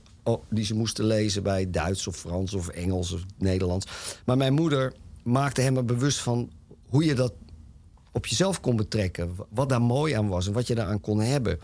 die 0.49 0.65
ze 0.65 0.75
moesten 0.75 1.05
lezen 1.05 1.43
bij 1.43 1.69
Duits 1.69 2.07
of 2.07 2.15
Frans 2.15 2.53
of 2.53 2.67
Engels 2.67 3.11
of 3.11 3.21
Nederlands. 3.38 3.88
Maar 4.25 4.38
mijn 4.38 4.53
moeder 4.53 4.93
maakte 5.23 5.61
hem 5.61 5.78
er 5.78 5.86
bewust 5.86 6.19
van 6.19 6.51
hoe 6.88 7.05
je 7.05 7.15
dat 7.15 7.34
op 8.11 8.25
jezelf 8.25 8.59
kon 8.59 8.75
betrekken. 8.75 9.36
Wat 9.49 9.69
daar 9.69 9.82
mooi 9.82 10.13
aan 10.13 10.28
was 10.28 10.47
en 10.47 10.53
wat 10.53 10.67
je 10.67 10.75
daaraan 10.75 11.01
kon 11.01 11.19
hebben. 11.19 11.59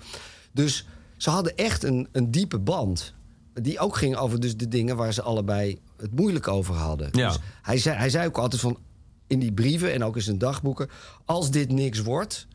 Dus 0.51 0.88
ze 1.18 1.30
hadden 1.30 1.55
echt 1.57 1.84
een, 1.84 2.07
een 2.11 2.32
diepe 2.32 2.59
band. 2.59 3.14
Die 3.53 3.80
ook 3.80 3.95
ging 3.97 4.16
over 4.16 4.39
dus 4.39 4.57
de 4.57 4.68
dingen 4.68 4.95
waar 4.95 5.14
ze 5.14 5.22
allebei 5.22 5.80
het 5.97 6.16
moeilijk 6.16 6.47
over 6.47 6.76
hadden. 6.76 7.09
Ja. 7.11 7.28
Dus 7.28 7.39
hij, 7.61 7.78
zei, 7.78 7.97
hij 7.97 8.09
zei 8.09 8.28
ook 8.28 8.38
altijd 8.38 8.61
van 8.61 8.78
in 9.28 9.39
die 9.39 9.53
brieven 9.53 9.93
en 9.93 10.03
ook 10.03 10.16
in 10.16 10.22
zijn 10.22 10.38
dagboeken... 10.38 10.89
als 11.26 11.51
dit 11.51 11.72
niks 11.72 12.01
wordt, 12.01 12.47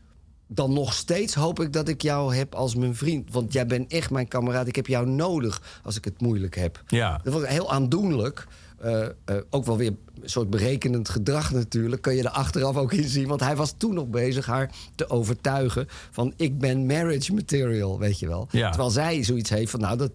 dan 0.51 0.73
nog 0.73 0.93
steeds 0.93 1.33
hoop 1.33 1.59
ik 1.59 1.73
dat 1.73 1.87
ik 1.87 2.01
jou 2.01 2.35
heb 2.35 2.55
als 2.55 2.75
mijn 2.75 2.95
vriend. 2.95 3.31
Want 3.31 3.53
jij 3.53 3.65
bent 3.65 3.91
echt 3.91 4.09
mijn 4.09 4.27
kameraad. 4.27 4.67
Ik 4.67 4.75
heb 4.75 4.87
jou 4.87 5.07
nodig 5.07 5.79
als 5.83 5.97
ik 5.97 6.05
het 6.05 6.21
moeilijk 6.21 6.55
heb. 6.55 6.83
Ja. 6.87 7.19
Dat 7.23 7.33
was 7.33 7.47
heel 7.47 7.71
aandoenlijk. 7.71 8.47
Eh, 8.77 9.05
eh, 9.05 9.11
ook 9.49 9.65
wel 9.65 9.77
weer 9.77 9.93
een 10.21 10.29
soort 10.29 10.49
berekenend 10.49 11.09
gedrag 11.09 11.51
natuurlijk. 11.51 12.01
Kun 12.01 12.15
je 12.15 12.23
er 12.23 12.29
achteraf 12.29 12.77
ook 12.77 12.93
in 12.93 13.07
zien. 13.07 13.27
Want 13.27 13.39
hij 13.39 13.55
was 13.55 13.73
toen 13.77 13.93
nog 13.93 14.07
bezig 14.07 14.45
haar 14.45 14.71
te 14.95 15.09
overtuigen 15.09 15.87
van 16.11 16.33
ik 16.35 16.57
ben 16.57 16.85
marriage 16.85 17.33
material, 17.33 17.99
weet 17.99 18.19
je 18.19 18.27
wel. 18.27 18.47
Ja. 18.51 18.69
Terwijl 18.69 18.91
zij 18.91 19.23
zoiets 19.23 19.49
heeft 19.49 19.71
van 19.71 19.79
nou 19.79 19.97
dat 19.97 20.11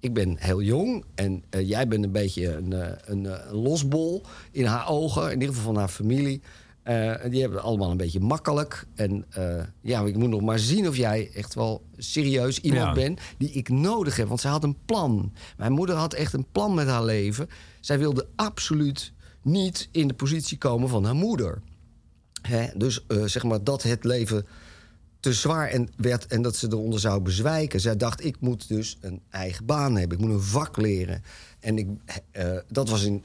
ik 0.00 0.14
ben 0.14 0.36
heel 0.38 0.62
jong 0.62 1.04
en 1.14 1.44
eh, 1.50 1.68
jij 1.68 1.88
bent 1.88 2.04
een 2.04 2.12
beetje 2.12 2.56
een, 2.56 2.72
een, 2.72 3.24
een 3.24 3.54
losbol 3.54 4.22
in 4.50 4.64
haar 4.64 4.88
ogen, 4.88 5.24
in 5.24 5.40
ieder 5.40 5.48
geval 5.48 5.72
van 5.72 5.76
haar 5.76 5.88
familie. 5.88 6.40
Eh, 6.90 7.30
die 7.30 7.40
hebben 7.40 7.58
het 7.58 7.66
allemaal 7.66 7.90
een 7.90 7.96
beetje 7.96 8.20
makkelijk. 8.20 8.86
En 8.94 9.24
eh, 9.30 9.62
ja, 9.80 10.00
ik 10.00 10.16
moet 10.16 10.28
nog 10.28 10.40
maar 10.40 10.58
zien 10.58 10.88
of 10.88 10.96
jij 10.96 11.30
echt 11.34 11.54
wel 11.54 11.84
serieus 11.96 12.58
iemand 12.60 12.82
Ja. 12.86 12.92
bent 12.92 13.20
die 13.38 13.50
ik 13.50 13.68
nodig 13.68 14.16
heb. 14.16 14.28
Want 14.28 14.40
zij 14.40 14.50
had 14.50 14.64
een 14.64 14.76
plan. 14.84 15.32
Mijn 15.56 15.72
moeder 15.72 15.96
had 15.96 16.14
echt 16.14 16.32
een 16.32 16.46
plan 16.52 16.74
met 16.74 16.86
haar 16.88 17.04
leven. 17.04 17.48
Zij 17.80 17.98
wilde 17.98 18.28
absoluut 18.36 19.12
niet 19.42 19.88
in 19.92 20.08
de 20.08 20.14
positie 20.14 20.58
komen 20.58 20.88
van 20.88 21.04
haar 21.04 21.14
moeder. 21.14 21.62
Hè? 22.42 22.66
Dus 22.76 23.06
eh, 23.06 23.24
zeg 23.24 23.42
maar 23.42 23.64
dat 23.64 23.82
het 23.82 24.04
leven 24.04 24.46
te 25.20 25.32
zwaar 25.32 25.68
en 25.68 25.88
werd 25.96 26.26
en 26.26 26.42
dat 26.42 26.56
ze 26.56 26.66
eronder 26.66 27.00
zou 27.00 27.20
bezwijken. 27.20 27.80
Zij 27.80 27.96
dacht, 27.96 28.24
ik 28.24 28.36
moet 28.40 28.68
dus 28.68 28.98
een 29.00 29.20
eigen 29.30 29.66
baan 29.66 29.96
hebben. 29.96 30.18
Ik 30.18 30.24
moet 30.24 30.34
een 30.34 30.42
vak 30.42 30.76
leren. 30.76 31.22
En 31.60 31.78
ik, 31.78 31.88
dat 32.68 32.88
was 32.88 33.04
in, 33.04 33.24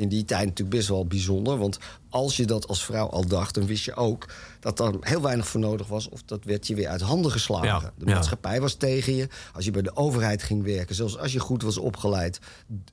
in 0.00 0.08
die 0.08 0.24
tijd 0.24 0.46
natuurlijk 0.46 0.76
best 0.76 0.88
wel 0.88 1.06
bijzonder. 1.06 1.58
Want 1.58 1.78
als 2.08 2.36
je 2.36 2.44
dat 2.44 2.68
als 2.68 2.84
vrouw 2.84 3.08
al 3.08 3.26
dacht, 3.26 3.54
dan 3.54 3.66
wist 3.66 3.84
je 3.84 3.94
ook... 3.94 4.28
dat 4.60 4.80
er 4.80 4.94
heel 5.00 5.22
weinig 5.22 5.48
voor 5.48 5.60
nodig 5.60 5.86
was... 5.86 6.08
of 6.08 6.22
dat 6.22 6.44
werd 6.44 6.66
je 6.66 6.74
weer 6.74 6.88
uit 6.88 7.00
handen 7.00 7.30
geslagen. 7.30 7.66
Ja, 7.66 7.92
de 7.98 8.06
ja. 8.06 8.14
maatschappij 8.14 8.60
was 8.60 8.74
tegen 8.74 9.14
je. 9.14 9.28
Als 9.52 9.64
je 9.64 9.70
bij 9.70 9.82
de 9.82 9.96
overheid 9.96 10.42
ging 10.42 10.62
werken, 10.62 10.94
zelfs 10.94 11.18
als 11.18 11.32
je 11.32 11.38
goed 11.38 11.62
was 11.62 11.78
opgeleid... 11.78 12.38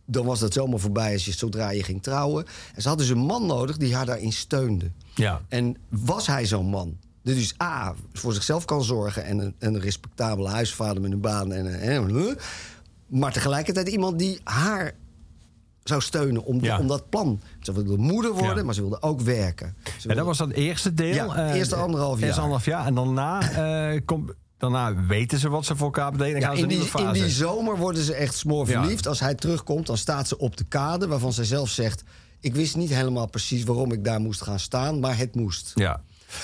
dan 0.05 0.25
was 0.25 0.39
dat 0.39 0.53
zomaar 0.53 0.79
voorbij 0.79 1.13
als 1.13 1.25
je, 1.25 1.31
zodra 1.31 1.69
je 1.69 1.83
ging 1.83 2.03
trouwen. 2.03 2.45
En 2.75 2.81
ze 2.81 2.87
had 2.87 2.97
dus 2.97 3.09
een 3.09 3.17
man 3.17 3.45
nodig 3.45 3.77
die 3.77 3.95
haar 3.95 4.05
daarin 4.05 4.33
steunde. 4.33 4.91
Ja. 5.15 5.41
En 5.47 5.77
was 5.89 6.27
hij 6.27 6.45
zo'n 6.45 6.69
man? 6.69 6.97
Dus 7.23 7.53
A, 7.61 7.95
voor 8.13 8.33
zichzelf 8.33 8.65
kan 8.65 8.83
zorgen... 8.83 9.23
en 9.23 9.39
een, 9.39 9.55
een 9.59 9.79
respectabele 9.79 10.49
huisvader 10.49 11.01
met 11.01 11.11
een 11.11 11.21
baan. 11.21 11.51
En, 11.51 11.79
en, 11.79 12.07
en- 12.09 12.37
maar 13.07 13.33
tegelijkertijd 13.33 13.87
iemand 13.87 14.19
die 14.19 14.39
haar 14.43 14.93
zou 15.87 16.01
steunen 16.01 16.43
om, 16.43 16.63
Ja. 16.63 16.79
om 16.79 16.87
dat 16.87 17.09
plan. 17.09 17.41
Ze 17.61 17.73
wilde 17.73 17.97
moeder 17.97 18.31
worden, 18.31 18.55
Ja. 18.57 18.63
maar 18.63 18.73
ze 18.73 18.81
wilde 18.81 19.01
ook 19.01 19.21
werken. 19.21 19.75
Ze 19.83 19.91
wilde- 19.97 20.15
dat 20.15 20.25
was 20.25 20.37
dat 20.37 20.49
eerste 20.51 20.93
deel. 20.93 21.13
Ja, 21.13 21.35
Eh, 21.35 21.55
eerste 21.55 21.75
anderhalf 21.75 22.11
Eerste 22.11 22.25
jaar. 22.25 22.35
anderhalf 22.35 22.65
jaar. 22.65 22.85
En 22.85 22.93
daarna, 22.95 23.41
eh, 23.93 24.01
komt, 24.05 24.31
daarna 24.57 25.05
weten 25.05 25.39
ze 25.39 25.49
wat 25.49 25.65
ze 25.65 25.75
voor 25.75 25.85
elkaar. 25.85 26.17
Dan 26.17 26.27
Ja, 26.27 26.51
in, 26.51 26.67
die, 26.67 26.89
in 26.97 27.11
die 27.13 27.29
zomer 27.29 27.77
worden 27.77 28.03
ze 28.03 28.13
echt 28.13 28.35
smoor 28.35 28.67
Ja. 28.69 28.81
verliefd. 28.81 29.07
Als 29.07 29.19
hij 29.19 29.35
terugkomt, 29.35 29.85
dan 29.87 29.97
staat 29.97 30.27
ze 30.27 30.37
op 30.37 30.57
de 30.57 30.63
kade... 30.63 31.07
waarvan 31.07 31.33
zij 31.33 31.45
zelf 31.45 31.69
zegt... 31.69 32.03
ik 32.39 32.55
wist 32.55 32.75
niet 32.75 32.89
helemaal 32.93 33.27
precies 33.29 33.63
waarom 33.63 33.91
ik 33.91 34.03
daar 34.03 34.19
moest 34.19 34.41
gaan 34.41 34.59
staan... 34.59 34.99
maar 34.99 35.17
het 35.17 35.35
moest. 35.35 35.71
Ja, 35.75 36.01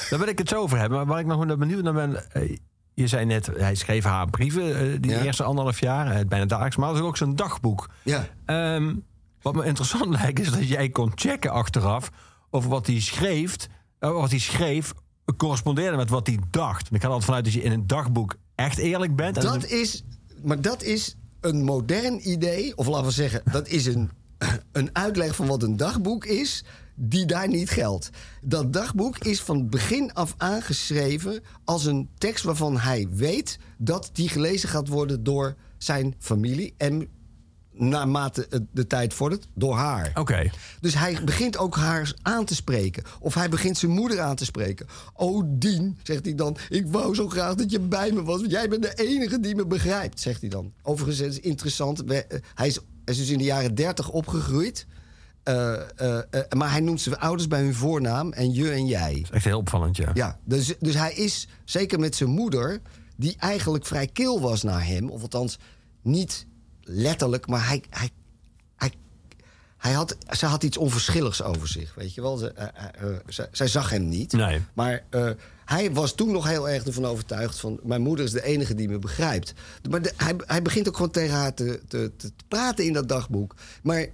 daar 0.09 0.19
wil 0.19 0.27
ik 0.27 0.37
het 0.37 0.49
zo 0.49 0.61
over 0.61 0.77
hebben. 0.79 0.97
Maar 0.97 1.07
waar 1.07 1.19
ik 1.19 1.25
nog 1.25 1.57
benieuwd 1.57 1.83
naar 1.83 1.93
ben... 1.93 2.31
eh, 2.31 2.57
je 2.93 3.07
zei 3.07 3.25
net, 3.25 3.49
hij 3.57 3.75
schreef 3.75 4.03
haar 4.03 4.29
brieven 4.29 5.01
die 5.01 5.11
Ja. 5.11 5.21
eerste 5.23 5.43
anderhalf 5.43 5.79
jaar. 5.79 6.25
bijna 6.25 6.45
dagelijks. 6.45 6.75
Maar 6.77 6.87
dat 6.87 6.97
is 6.97 7.03
ook 7.03 7.17
zijn 7.17 7.35
dagboek. 7.35 7.89
Ja. 8.03 8.27
Ehm, 8.45 8.95
wat 9.43 9.55
me 9.55 9.65
interessant 9.65 10.09
lijkt 10.21 10.39
is 10.39 10.51
dat 10.51 10.67
jij 10.67 10.89
kon 10.89 11.11
checken 11.15 11.51
achteraf... 11.51 12.09
over 12.49 12.69
wat 12.69 12.87
hij 12.87 12.99
schreef, 12.99 13.55
eh, 13.99 14.11
wat 14.11 14.29
hij 14.29 14.39
schreef 14.39 14.93
correspondeerde 15.37 15.97
met 15.97 16.09
wat 16.09 16.27
hij 16.27 16.39
dacht. 16.49 16.89
En 16.89 16.95
ik 16.95 17.01
ga 17.01 17.07
altijd 17.07 17.25
vanuit 17.25 17.43
dat 17.43 17.53
je 17.53 17.61
in 17.61 17.71
een 17.71 17.87
dagboek 17.87 18.35
echt 18.55 18.77
eerlijk 18.77 19.15
bent. 19.15 19.37
En 19.37 19.43
Dat 19.43 19.65
is, 19.65 20.03
maar 20.43 20.61
dat 20.61 20.83
is 20.83 21.15
een 21.41 21.63
modern 21.63 22.29
idee, 22.29 22.77
of 22.77 22.87
laten 22.87 23.05
we 23.05 23.11
zeggen, 23.11 23.41
dat 23.51 23.67
is 23.67 23.85
een, 23.85 24.09
een 24.71 24.89
uitleg 24.95 25.35
van 25.35 25.47
wat 25.47 25.63
een 25.63 25.77
dagboek 25.77 26.25
is, 26.25 26.63
die 26.95 27.25
daar 27.25 27.47
niet 27.47 27.69
geldt. 27.69 28.09
Dat 28.41 28.73
dagboek 28.73 29.17
is 29.17 29.41
van 29.41 29.69
begin 29.69 30.13
af 30.13 30.33
aan 30.37 30.61
geschreven 30.61 31.43
als 31.63 31.85
een 31.85 32.09
tekst 32.17 32.43
waarvan 32.43 32.77
hij 32.77 33.07
weet 33.11 33.59
dat 33.77 34.09
die 34.13 34.29
gelezen 34.29 34.69
gaat 34.69 34.87
worden 34.87 35.23
door 35.23 35.55
zijn 35.77 36.15
familie 36.19 36.73
en 36.77 37.07
naarmate 37.75 38.47
de 38.71 38.87
tijd 38.87 39.13
vordert, 39.13 39.47
door 39.53 39.75
haar. 39.75 40.11
Oké. 40.15 40.49
Dus 40.79 40.93
hij 40.93 41.17
begint 41.25 41.57
ook 41.57 41.75
haar 41.75 42.13
aan 42.21 42.45
te 42.45 42.55
spreken. 42.55 43.03
Of 43.19 43.33
hij 43.33 43.49
begint 43.49 43.77
zijn 43.77 43.91
moeder 43.91 44.21
aan 44.21 44.35
te 44.35 44.45
spreken. 44.45 44.87
Oh, 45.13 45.43
Dien, 45.45 45.97
zegt 46.03 46.25
hij 46.25 46.35
dan. 46.35 46.57
Ik 46.69 46.87
wou 46.87 47.15
zo 47.15 47.29
graag 47.29 47.55
dat 47.55 47.71
je 47.71 47.79
bij 47.79 48.11
me 48.11 48.23
was. 48.23 48.39
Want 48.39 48.51
jij 48.51 48.69
bent 48.69 48.81
de 48.83 48.93
enige 48.93 49.39
die 49.39 49.55
me 49.55 49.65
begrijpt, 49.65 50.19
zegt 50.19 50.41
hij 50.41 50.49
dan. 50.49 50.73
Overigens 50.81 51.19
het 51.19 51.31
is 51.31 51.39
interessant. 51.39 52.03
eh, 52.03 52.19
hij, 52.55 52.67
is, 52.67 52.79
is 53.05 53.17
dus 53.17 53.29
in 53.29 53.37
de 53.37 53.43
jaren 53.43 53.75
dertig 53.75 54.09
opgegroeid. 54.09 54.85
Eh, 55.43 55.73
eh, 55.95 56.23
maar 56.57 56.71
hij 56.71 56.79
noemt 56.79 57.01
zijn 57.01 57.17
ouders 57.17 57.47
bij 57.47 57.61
hun 57.61 57.75
voornaam. 57.75 58.33
En 58.33 58.53
je 58.53 58.71
en 58.71 58.85
jij. 58.85 59.25
Echt 59.31 59.45
heel 59.45 59.57
opvallend, 59.57 59.97
ja. 59.97 60.11
Ja, 60.13 60.39
dus, 60.43 60.73
dus 60.79 60.95
hij 60.95 61.13
is, 61.13 61.47
zeker 61.65 61.99
met 61.99 62.15
zijn 62.15 62.29
moeder... 62.29 62.81
die 63.15 63.35
eigenlijk 63.37 63.85
vrij 63.85 64.07
kil 64.07 64.41
was 64.41 64.63
naar 64.63 64.85
hem. 64.85 65.09
Of 65.09 65.21
althans, 65.21 65.59
niet 66.01 66.45
letterlijk, 66.83 67.47
maar 67.47 67.67
hij... 67.67 67.83
hij, 67.89 68.09
hij 68.75 68.91
hij 69.77 69.91
had, 69.91 70.17
ze 70.37 70.45
had 70.45 70.63
iets 70.63 70.77
onverschilligs 70.77 71.41
over 71.41 71.67
zich, 71.67 71.93
weet 71.95 72.13
je 72.13 72.21
wel. 72.21 72.37
Ze, 72.37 72.51
eh, 72.51 72.67
eh, 73.03 73.09
eh, 73.11 73.17
zij, 73.27 73.47
zij 73.51 73.67
zag 73.67 73.89
hem 73.89 74.07
niet. 74.09 74.31
Nee. 74.31 74.61
Maar 74.73 75.03
hij 75.65 75.91
was 75.93 76.15
toen 76.15 76.31
nog 76.31 76.47
heel 76.47 76.69
erg 76.69 76.83
ervan 76.85 77.05
overtuigd 77.05 77.59
van... 77.59 77.79
mijn 77.83 78.01
moeder 78.01 78.25
is 78.25 78.31
de 78.31 78.43
enige 78.43 78.73
die 78.75 78.89
me 78.89 78.99
begrijpt. 78.99 79.53
Maar 79.89 80.01
de- 80.01 80.13
hij, 80.17 80.33
hij 80.37 80.61
begint 80.61 80.87
ook 80.87 80.95
gewoon 80.95 81.11
tegen 81.11 81.35
haar 81.35 81.53
te, 81.53 81.81
te, 81.87 82.11
te 82.17 82.31
praten 82.47 82.85
in 82.85 82.93
dat 82.93 83.09
dagboek. 83.09 83.55
Maar... 83.83 84.07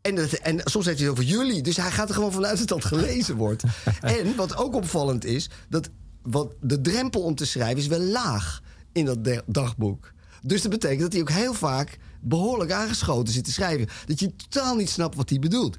En, 0.00 0.14
dat- 0.14 0.32
en 0.32 0.60
soms 0.64 0.86
heeft 0.86 0.98
hij 0.98 1.08
het 1.08 1.18
over 1.18 1.30
jullie. 1.30 1.62
Dus 1.62 1.76
hij 1.76 1.90
gaat 1.90 2.08
er 2.08 2.14
gewoon 2.14 2.32
vanuit 2.32 2.58
dat 2.58 2.68
dat 2.68 2.84
gelezen 2.84 3.36
wordt. 3.36 3.62
en 4.00 4.36
wat 4.36 4.56
ook 4.56 4.74
opvallend 4.74 5.24
is... 5.24 5.50
dat 5.68 5.88
wat 6.22 6.52
de 6.60 6.80
drempel 6.80 7.22
om 7.22 7.34
te 7.34 7.46
schrijven 7.46 7.76
is 7.78 7.86
wel 7.86 8.00
laag 8.00 8.62
in 8.92 9.04
dat 9.04 9.42
dagboek. 9.46 10.11
Dus 10.42 10.62
dat 10.62 10.70
betekent 10.70 11.00
dat 11.00 11.12
hij 11.12 11.20
ook 11.20 11.30
heel 11.30 11.54
vaak 11.54 11.98
behoorlijk 12.20 12.70
aangeschoten 12.72 13.32
zit 13.32 13.44
te 13.44 13.52
schrijven. 13.52 13.88
Dat 14.06 14.20
je 14.20 14.36
totaal 14.36 14.74
niet 14.76 14.90
snapt 14.90 15.16
wat 15.16 15.28
hij 15.28 15.38
bedoelt. 15.38 15.76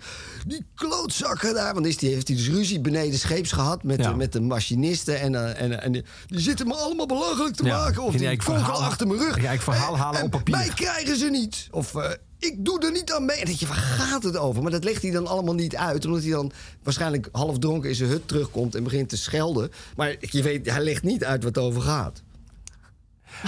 Die 0.47 0.65
klootzakken 0.75 1.53
daar. 1.53 1.73
Want 1.73 1.85
is 1.85 1.97
die, 1.97 2.13
heeft 2.13 2.27
hij 2.27 2.37
dus 2.37 2.47
ruzie 2.49 2.79
beneden 2.81 3.19
scheeps 3.19 3.51
gehad 3.51 3.83
met, 3.83 3.99
Ja. 3.99 4.09
de, 4.09 4.15
met 4.17 4.31
de 4.31 4.41
machinisten. 4.41 5.19
En, 5.19 5.35
eh, 5.35 5.61
en, 5.61 5.81
en 5.81 5.91
die, 5.91 6.03
die 6.27 6.39
zitten 6.39 6.67
me 6.67 6.73
allemaal 6.75 7.05
belachelijk 7.05 7.55
te 7.55 7.65
Ja. 7.65 7.77
maken. 7.77 8.03
Of 8.03 8.15
die 8.15 8.41
verhaal- 8.41 8.83
achter 8.83 9.07
mijn 9.07 9.19
rug. 9.19 9.33
ging 9.33 9.45
hij 9.45 9.59
verhaal 9.59 9.97
halen 9.97 10.19
en 10.19 10.25
op 10.25 10.31
papier. 10.31 10.55
Mij 10.55 10.69
krijgen 10.75 11.17
ze 11.17 11.25
niet. 11.29 11.67
Of 11.71 11.95
eh, 11.95 12.09
ik 12.39 12.65
doe 12.65 12.79
er 12.79 12.91
niet 12.91 13.11
aan 13.13 13.25
mee. 13.25 13.37
En 13.37 13.45
denk 13.45 13.57
je, 13.57 13.67
waar 13.67 13.75
gaat 13.75 14.23
het 14.23 14.37
over? 14.37 14.61
Maar 14.63 14.71
dat 14.71 14.83
legt 14.83 15.01
hij 15.01 15.11
dan 15.11 15.27
allemaal 15.27 15.53
niet 15.53 15.75
uit. 15.75 16.05
Omdat 16.05 16.21
hij 16.21 16.31
dan 16.31 16.51
waarschijnlijk 16.83 17.29
half 17.31 17.59
dronken 17.59 17.89
in 17.89 17.95
zijn 17.95 18.09
hut 18.09 18.27
terugkomt 18.27 18.75
en 18.75 18.83
begint 18.83 19.09
te 19.09 19.17
schelden. 19.17 19.71
Maar 19.95 20.15
je 20.19 20.41
weet, 20.41 20.69
hij 20.69 20.83
legt 20.83 21.03
niet 21.03 21.23
uit 21.23 21.43
wat 21.43 21.55
het 21.55 21.63
over 21.63 21.81
gaat. 21.81 22.21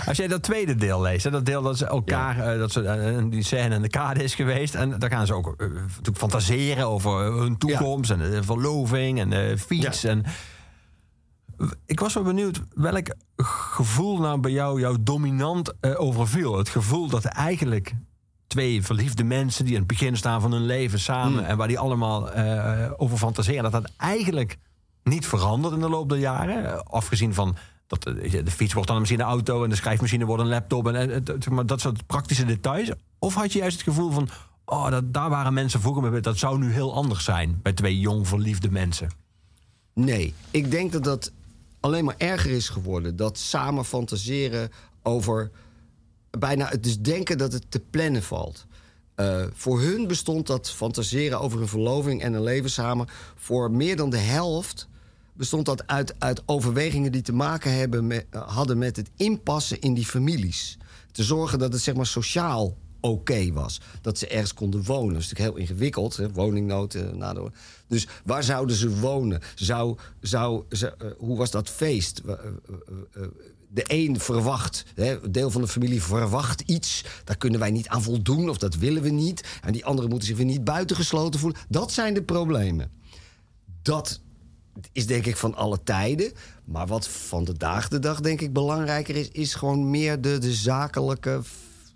Als 0.05 0.17
jij 0.17 0.27
dat 0.27 0.43
tweede 0.43 0.75
deel 0.75 1.01
leest, 1.01 1.23
hè, 1.23 1.31
dat 1.31 1.45
deel 1.45 1.61
dat 1.61 1.77
ze 1.77 1.85
elkaar, 1.85 2.39
eh, 2.39 2.59
dat 2.59 2.71
ze 2.71 2.81
eh, 2.81 3.23
die 3.29 3.43
scène 3.43 3.75
in 3.75 3.81
de 3.81 3.89
kade 3.89 4.23
is 4.23 4.35
geweest. 4.35 4.75
En 4.75 4.99
daar 4.99 5.09
gaan 5.09 5.25
ze 5.25 5.33
ook 5.33 5.55
natuurlijk 5.57 6.17
fantaseren 6.17 6.87
over 6.87 7.11
hun 7.41 7.57
toekomst 7.57 8.11
en 8.11 8.17
de 8.17 8.43
verloving 8.43 9.19
en 9.19 9.29
de 9.29 9.57
fiets. 9.57 10.01
Ja. 10.01 10.09
En 10.09 10.23
ik 11.85 11.99
was 11.99 12.13
wel 12.13 12.23
benieuwd 12.23 12.61
welk 12.73 13.15
gevoel 13.37 14.19
nou 14.19 14.39
bij 14.39 14.51
jou 14.51 14.79
jou 14.79 14.97
dominant 14.99 15.73
overviel. 15.97 16.57
Het 16.57 16.69
gevoel 16.69 17.07
dat 17.07 17.25
eigenlijk 17.25 17.93
twee 18.47 18.83
verliefde 18.83 19.23
mensen 19.23 19.65
die 19.65 19.73
in 19.73 19.79
het 19.79 19.87
begin 19.87 20.17
staan 20.17 20.41
van 20.41 20.51
hun 20.51 20.65
leven 20.65 20.99
samen 20.99 21.39
Hmm. 21.39 21.47
en 21.47 21.57
waar 21.57 21.67
die 21.67 21.79
allemaal 21.79 22.31
over 22.97 23.17
fantaseren, 23.17 23.63
dat 23.63 23.71
dat 23.71 23.91
eigenlijk 23.97 24.57
niet 25.03 25.27
verandert 25.27 25.73
in 25.73 25.79
de 25.79 25.89
loop 25.89 26.09
der 26.09 26.17
jaren. 26.17 26.85
Afgezien 26.85 27.33
van 27.33 27.55
dat 27.87 28.03
de, 28.03 28.43
de 28.43 28.51
fiets 28.51 28.73
wordt 28.73 28.89
dan 28.89 28.99
misschien 28.99 29.19
een 29.19 29.25
auto 29.25 29.63
en 29.63 29.69
de 29.69 29.75
schrijfmachine 29.75 30.25
wordt 30.25 30.43
een 30.43 30.49
laptop 30.49 30.87
en, 30.87 31.25
eh, 31.25 31.47
maar, 31.47 31.65
dat 31.65 31.81
soort 31.81 32.05
praktische 32.05 32.45
details. 32.45 32.91
Of 33.19 33.33
had 33.33 33.53
je 33.53 33.59
juist 33.59 33.77
het 33.77 33.87
gevoel 33.87 34.11
van, 34.11 34.29
oh, 34.65 34.89
dat, 34.89 35.13
daar 35.13 35.29
waren 35.29 35.53
mensen 35.53 35.81
vroeger 35.81 36.11
mee, 36.11 36.21
dat 36.21 36.37
zou 36.37 36.57
nu 36.59 36.71
heel 36.71 36.93
anders 36.93 37.23
zijn 37.23 37.59
bij 37.61 37.73
twee 37.73 37.99
jong 37.99 38.27
verliefde 38.27 38.71
mensen. 38.71 39.09
Nee, 39.93 40.33
ik 40.51 40.71
denk 40.71 40.91
dat 40.91 41.03
dat 41.03 41.31
alleen 41.79 42.05
maar 42.05 42.15
erger 42.17 42.51
is 42.51 42.69
geworden. 42.69 43.15
Dat 43.15 43.37
samen 43.37 43.85
fantaseren 43.85 44.71
over 45.03 45.51
bijna 46.31 46.67
het 46.67 46.83
dus 46.83 46.99
denken 46.99 47.37
dat 47.37 47.53
het 47.53 47.71
te 47.71 47.79
plannen 47.79 48.23
valt. 48.23 48.65
Eh, 49.15 49.43
voor 49.53 49.81
hun 49.81 50.07
bestond 50.07 50.47
dat 50.47 50.71
fantaseren 50.71 51.39
over 51.39 51.61
een 51.61 51.67
verloving 51.67 52.21
en 52.21 52.33
een 52.33 52.43
leven 52.43 52.69
samen. 52.69 53.07
Voor 53.35 53.71
meer 53.71 53.95
dan 53.95 54.09
de 54.09 54.17
helft 54.17 54.87
bestond 55.35 55.65
dat 55.65 55.87
uit, 55.87 56.15
uit 56.19 56.43
overwegingen 56.45 57.11
die 57.11 57.21
te 57.21 57.33
maken 57.33 57.73
hebben 57.73 58.07
met, 58.07 58.25
hadden 58.29 58.77
met 58.77 58.95
het 58.95 59.09
inpassen 59.15 59.79
in 59.81 59.93
die 59.93 60.05
families. 60.05 60.77
Te 61.11 61.23
zorgen 61.23 61.59
dat 61.59 61.73
het 61.73 61.81
zeg 61.81 61.95
maar 61.95 62.05
sociaal 62.05 62.77
oké 62.99 63.51
was. 63.51 63.81
Dat 64.01 64.17
ze 64.17 64.27
ergens 64.27 64.53
konden 64.53 64.83
wonen. 64.83 65.13
Dat 65.13 65.21
is 65.21 65.29
natuurlijk 65.29 65.57
heel 65.57 65.67
ingewikkeld, 65.67 66.15
hè? 66.17 66.31
woningnood. 66.31 66.93
eh, 66.93 67.45
Dus 67.87 68.07
waar 68.25 68.43
zouden 68.43 68.75
ze 68.75 68.99
wonen? 68.99 69.41
Zou, 69.55 69.97
zou, 70.21 70.63
eh, 70.69 70.89
hoe 71.17 71.37
was 71.37 71.51
dat 71.51 71.69
feest? 71.69 72.19
Eh, 72.19 72.33
eh, 72.33 72.43
eh, 73.13 73.27
de 73.69 73.83
een 73.87 74.19
verwacht, 74.19 74.85
hè, 74.95 75.31
deel 75.31 75.51
van 75.51 75.61
de 75.61 75.67
familie 75.67 76.03
verwacht 76.03 76.61
iets. 76.61 77.03
Daar 77.23 77.37
kunnen 77.37 77.59
wij 77.59 77.71
niet 77.71 77.87
aan 77.87 78.01
voldoen 78.03 78.49
of 78.49 78.57
dat 78.57 78.75
willen 78.75 79.01
we 79.01 79.09
niet. 79.09 79.47
En 79.61 79.71
die 79.73 79.85
anderen 79.85 80.09
moeten 80.09 80.27
zich 80.27 80.37
weer 80.37 80.45
niet 80.45 80.63
buitengesloten 80.63 81.39
voelen. 81.39 81.61
Dat 81.69 81.91
zijn 81.91 82.13
de 82.13 82.23
problemen. 82.23 82.91
Dat 83.81 84.21
is 84.91 85.07
denk 85.07 85.25
ik 85.25 85.37
van 85.37 85.55
alle 85.55 85.83
tijden. 85.83 86.31
Maar 86.65 86.87
wat 86.87 87.07
van 87.07 87.43
de 87.43 87.57
dag 87.57 87.87
de 87.87 87.99
dag 87.99 88.19
denk 88.21 88.41
ik 88.41 88.53
belangrijker 88.53 89.15
is... 89.15 89.29
is 89.29 89.53
gewoon 89.53 89.89
meer 89.89 90.21
de, 90.21 90.37
de 90.37 90.53
zakelijke... 90.53 91.41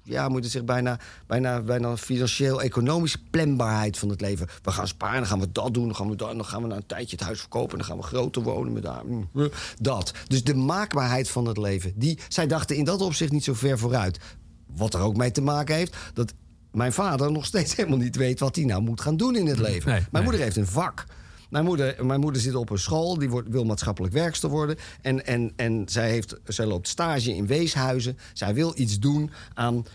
Ja, 0.04 0.30
moet 0.30 0.44
je 0.44 0.50
zeggen, 0.50 0.66
bijna, 0.66 1.00
bijna, 1.28 1.62
bijna 1.62 1.98
financieel-economische 1.98 3.20
planbaarheid 3.30 3.98
van 3.98 4.10
het 4.10 4.22
leven. 4.22 4.48
We 4.62 4.72
gaan 4.72 4.88
sparen, 4.88 5.18
dan 5.18 5.28
gaan 5.28 5.40
we 5.40 5.52
dat 5.52 5.74
doen, 5.74 5.86
dan 5.86 5.96
gaan 5.96 6.10
we, 6.10 6.16
dat, 6.16 6.32
dan 6.32 6.46
gaan 6.46 6.62
we 6.62 6.68
na 6.68 6.76
een 6.76 6.86
tijdje 6.86 7.16
het 7.16 7.26
huis 7.26 7.40
verkopen... 7.40 7.72
en 7.72 7.78
dan 7.78 7.88
gaan 7.88 7.98
we 7.98 8.04
groter 8.04 8.42
wonen 8.42 8.74
met 8.74 8.84
daar. 8.84 9.06
mm, 9.06 9.30
eh, 9.36 9.46
Dat. 9.80 10.14
Dus 10.28 10.44
de 10.44 10.56
maakbaarheid 10.56 11.30
van 11.30 11.46
het 11.46 11.58
leven. 11.58 11.94
Die, 11.96 12.20
zij 12.28 12.48
dachten 12.48 12.76
in 12.76 12.84
dat 12.84 13.02
opzicht 13.02 13.32
niet 13.32 13.44
zo 13.44 13.54
ver 13.54 13.80
vooruit. 13.80 14.20
Wat 14.76 14.94
er 14.94 15.02
ook 15.02 15.18
mee 15.18 15.32
te 15.32 15.42
maken 15.42 15.76
heeft... 15.76 15.96
dat 16.14 16.34
mijn 16.72 16.94
vader 16.94 17.32
nog 17.32 17.46
steeds 17.46 17.76
helemaal 17.76 17.98
niet 17.98 18.16
weet... 18.16 18.40
wat 18.40 18.56
hij 18.56 18.66
nou 18.66 18.82
moet 18.82 19.02
gaan 19.02 19.18
doen 19.18 19.36
in 19.36 19.48
het 19.48 19.60
leven. 19.60 19.92
Nee, 19.92 20.00
mijn 20.00 20.08
nee. 20.12 20.24
moeder 20.24 20.42
heeft 20.42 20.56
een 20.56 20.68
vak. 20.68 21.06
Mijn 21.50 21.66
moeder, 21.66 22.06
mijn 22.06 22.20
moeder 22.20 22.42
zit 22.42 22.56
op 22.56 22.70
een 22.70 22.80
school, 22.80 23.18
die 23.18 23.30
wordt, 23.30 23.50
wil 23.50 23.64
maatschappelijk 23.66 24.14
werkster 24.14 24.50
worden. 24.50 24.76
En, 25.02 25.26
en, 25.26 25.54
en 25.56 25.84
zij, 25.86 26.10
heeft, 26.10 26.36
zij 26.44 26.66
loopt 26.66 26.88
stage 26.88 27.36
in 27.36 27.48
weeshuizen. 27.48 28.18
Zij 28.34 28.54
wil 28.54 28.74
iets 28.76 29.00
doen 29.00 29.32
aan 29.54 29.86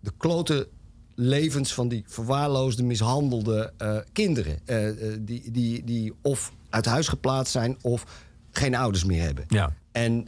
de 0.00 0.12
klote 0.16 0.68
levens 1.14 1.74
van 1.74 1.88
die 1.88 2.04
verwaarloosde, 2.06 2.82
mishandelde 2.82 3.72
eh, 3.76 3.96
kinderen. 4.12 4.58
eh, 4.64 4.88
eh, 4.88 5.18
die, 5.20 5.50
die, 5.50 5.84
die 5.84 6.12
of 6.22 6.52
uit 6.70 6.84
huis 6.84 7.08
geplaatst 7.08 7.52
zijn 7.52 7.76
of 7.80 8.04
geen 8.50 8.74
ouders 8.74 9.04
meer 9.04 9.22
hebben. 9.22 9.44
Ja. 9.48 9.74
En 9.92 10.26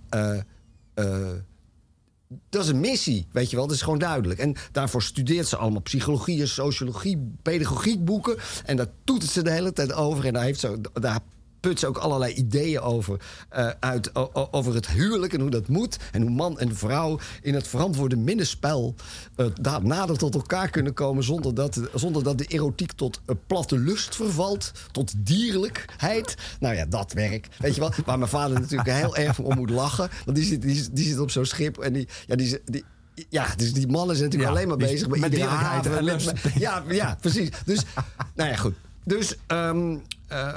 dat 2.49 2.63
is 2.63 2.69
een 2.69 2.81
missie, 2.81 3.27
weet 3.33 3.51
je 3.51 3.57
wel. 3.57 3.67
Dat 3.67 3.77
is 3.77 3.83
gewoon 3.83 3.99
duidelijk. 3.99 4.41
En 4.41 4.57
daarvoor 4.73 5.03
studeert 5.03 5.49
ze 5.49 5.57
allemaal 5.57 5.81
psychologie, 5.81 6.47
sociologie, 6.47 7.33
pedagogiekboeken. 7.43 8.37
En 8.65 8.77
daar 8.77 8.91
toetert 9.05 9.31
ze 9.31 9.43
de 9.43 9.51
hele 9.51 9.73
tijd 9.73 9.93
over. 9.93 10.27
En 10.27 10.33
daar, 10.33 10.43
heeft 10.43 10.61
ze, 10.61 10.81
daar 10.93 11.21
put 11.65 11.79
ze 11.79 11.87
ook 11.87 11.97
allerlei 11.99 12.33
ideeën 12.35 12.81
over. 12.81 13.21
eh, 13.49 13.69
uit, 13.81 14.11
over 14.53 14.75
het 14.75 14.87
huwelijk 14.89 15.33
en 15.33 15.41
hoe 15.41 15.51
dat 15.51 15.69
moet. 15.69 15.97
En 16.13 16.23
hoe 16.23 16.31
man 16.31 16.59
en 16.59 16.77
vrouw 16.77 17.19
in 17.43 17.55
het 17.55 17.69
verantwoorde 17.69 18.17
middenspel... 18.17 18.95
eh, 19.37 19.47
daar 19.61 19.85
nader 19.85 20.19
tot 20.19 20.35
elkaar 20.35 20.71
kunnen 20.71 20.93
komen... 20.93 21.25
zonder 21.25 21.55
dat, 21.55 21.81
zonder 21.95 22.23
dat 22.23 22.39
de 22.39 22.45
erotiek 22.45 22.93
tot 22.93 23.21
eh, 23.27 23.35
platte 23.47 23.79
lust 23.79 24.17
vervalt. 24.17 24.73
Tot 24.93 25.13
dierlijkheid. 25.17 26.35
Nou 26.61 26.75
ja, 26.75 26.87
dat 26.87 27.13
werk. 27.13 27.49
Weet 27.59 27.75
je 27.75 27.81
wel? 27.81 27.93
Waar 28.05 28.19
mijn 28.19 28.31
vader 28.31 28.61
natuurlijk 28.61 28.91
heel 28.91 29.17
erg 29.27 29.39
om 29.39 29.57
moet 29.57 29.71
lachen. 29.71 30.11
Want 30.25 30.37
die 30.37 30.47
zit, 30.47 30.63
die, 30.63 30.89
die 30.93 31.05
zit 31.07 31.19
op 31.19 31.31
zo'n 31.31 31.45
schip 31.47 31.79
en 31.79 31.93
die... 31.93 32.09
Ja, 32.27 32.37
die, 32.37 32.61
die 32.65 32.85
ja, 33.29 33.47
dus 33.57 33.73
die 33.73 33.87
mannen 33.89 34.17
zijn 34.17 34.29
natuurlijk 34.31 34.53
Ja, 34.53 34.57
alleen 34.57 34.69
maar 34.69 34.89
bezig 34.89 35.09
met, 35.09 35.21
met 35.21 35.33
iedere 35.33 35.51
dierlijkheid 35.51 35.85
haven, 35.87 36.09
en 36.09 36.25
met- 36.25 36.53
ja, 36.63 36.83
ja, 36.89 37.17
precies. 37.21 37.49
Dus, 37.65 37.83
nou 38.37 38.51
ja, 38.51 38.57
goed. 38.57 38.75
Dus, 39.05 39.35
ehm, 39.47 39.97
eh, 40.27 40.55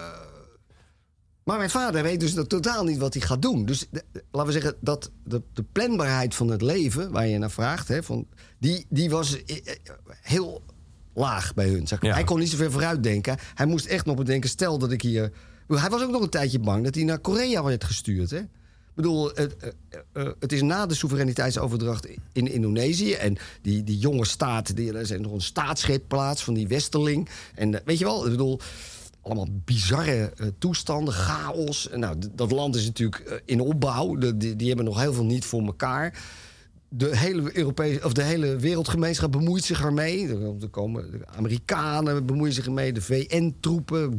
maar 1.48 1.58
mijn 1.58 1.70
vader 1.70 2.04
weet 2.04 2.20
dus 2.20 2.34
dat 2.34 2.50
totaal 2.50 2.84
niet 2.84 2.98
wat 2.98 3.14
hij 3.14 3.22
gaat 3.22 3.42
doen. 3.42 3.66
Dus 3.66 3.88
de- 3.92 4.04
laten 4.32 4.54
we 4.54 4.60
zeggen 4.60 4.76
dat 4.80 5.12
de, 5.24 5.42
de 5.54 5.64
planbaarheid 5.72 6.36
van 6.36 6.50
het 6.50 6.62
leven, 6.62 7.12
waar 7.12 7.28
je 7.28 7.38
naar 7.38 7.52
vraagt, 7.52 7.88
hè, 7.88 8.04
van, 8.04 8.28
die, 8.58 8.86
die 8.90 9.10
was 9.10 9.44
eh, 9.44 9.58
eh, 9.58 9.76
heel 10.22 10.62
laag 11.14 11.54
bij 11.54 11.68
hun. 11.68 11.88
Zeg. 11.88 12.02
Ja. 12.02 12.14
Hij 12.14 12.24
kon 12.24 12.40
niet 12.40 12.50
zoveel 12.50 12.72
vooruit 12.72 13.04
denken. 13.04 13.38
Hij 13.56 13.66
moest 13.66 13.86
echt 13.86 14.06
nog 14.06 14.16
bedenken, 14.16 14.50
stel 14.50 14.78
dat 14.78 14.92
ik 14.92 15.02
hier... 15.02 15.32
Hij 15.68 15.90
was 15.90 16.04
ook 16.04 16.12
nog 16.12 16.22
een 16.22 16.30
tijdje 16.30 16.60
bang 16.60 16.84
dat 16.84 16.96
hij 16.96 17.04
naar 17.04 17.20
Korea 17.20 17.64
werd 17.64 17.84
gestuurd. 17.84 18.30
Hè? 18.30 18.38
Ik 18.38 18.48
bedoel, 19.04 19.32
het, 19.34 19.56
eh, 20.14 20.28
het 20.40 20.52
is 20.52 20.62
na 20.62 20.86
de 20.86 20.94
soevereiniteitsoverdracht 20.96 22.08
in 22.32 22.52
Indonesië. 22.52 23.14
En 23.14 23.38
die, 23.62 23.84
die 23.84 23.98
jonge 23.98 24.26
staat, 24.26 24.76
die, 24.76 24.94
er 24.94 25.00
is 25.02 25.10
nog 25.10 25.32
een 25.32 25.42
staatsgreep 25.42 26.04
plaats 26.08 26.44
van 26.44 26.54
die 26.54 26.68
Westerling. 26.68 27.30
En 27.56 27.82
weet 27.86 27.98
je 27.98 28.06
wel, 28.06 28.26
ik 28.26 28.32
bedoel, 28.32 28.60
allemaal 29.28 29.62
bizarre 29.66 30.32
eh, 30.38 30.48
toestanden, 30.58 31.14
chaos. 31.14 31.90
Nou, 31.94 32.16
dat 32.36 32.52
land 32.52 32.76
is 32.76 32.86
natuurlijk 32.86 33.20
eh, 33.20 33.38
in 33.46 33.62
opbouw. 33.62 34.16
De, 34.16 34.38
die, 34.38 34.56
die 34.56 34.68
hebben 34.68 34.86
nog 34.86 35.00
heel 35.00 35.14
veel 35.14 35.26
niet 35.26 35.46
voor 35.46 35.66
elkaar. 35.66 36.24
De 36.90 37.18
hele, 37.18 37.58
Europese, 37.58 38.06
of 38.06 38.14
de 38.14 38.24
hele 38.24 38.56
wereldgemeenschap 38.56 39.32
bemoeit 39.32 39.64
zich 39.64 39.84
ermee. 39.84 40.28
Er 40.62 40.70
komen 40.70 41.12
de 41.12 41.28
Amerikanen 41.36 42.26
bemoeien 42.26 42.54
zich 42.54 42.66
ermee, 42.66 42.94
de 42.94 43.02
VN-troepen. 43.02 44.18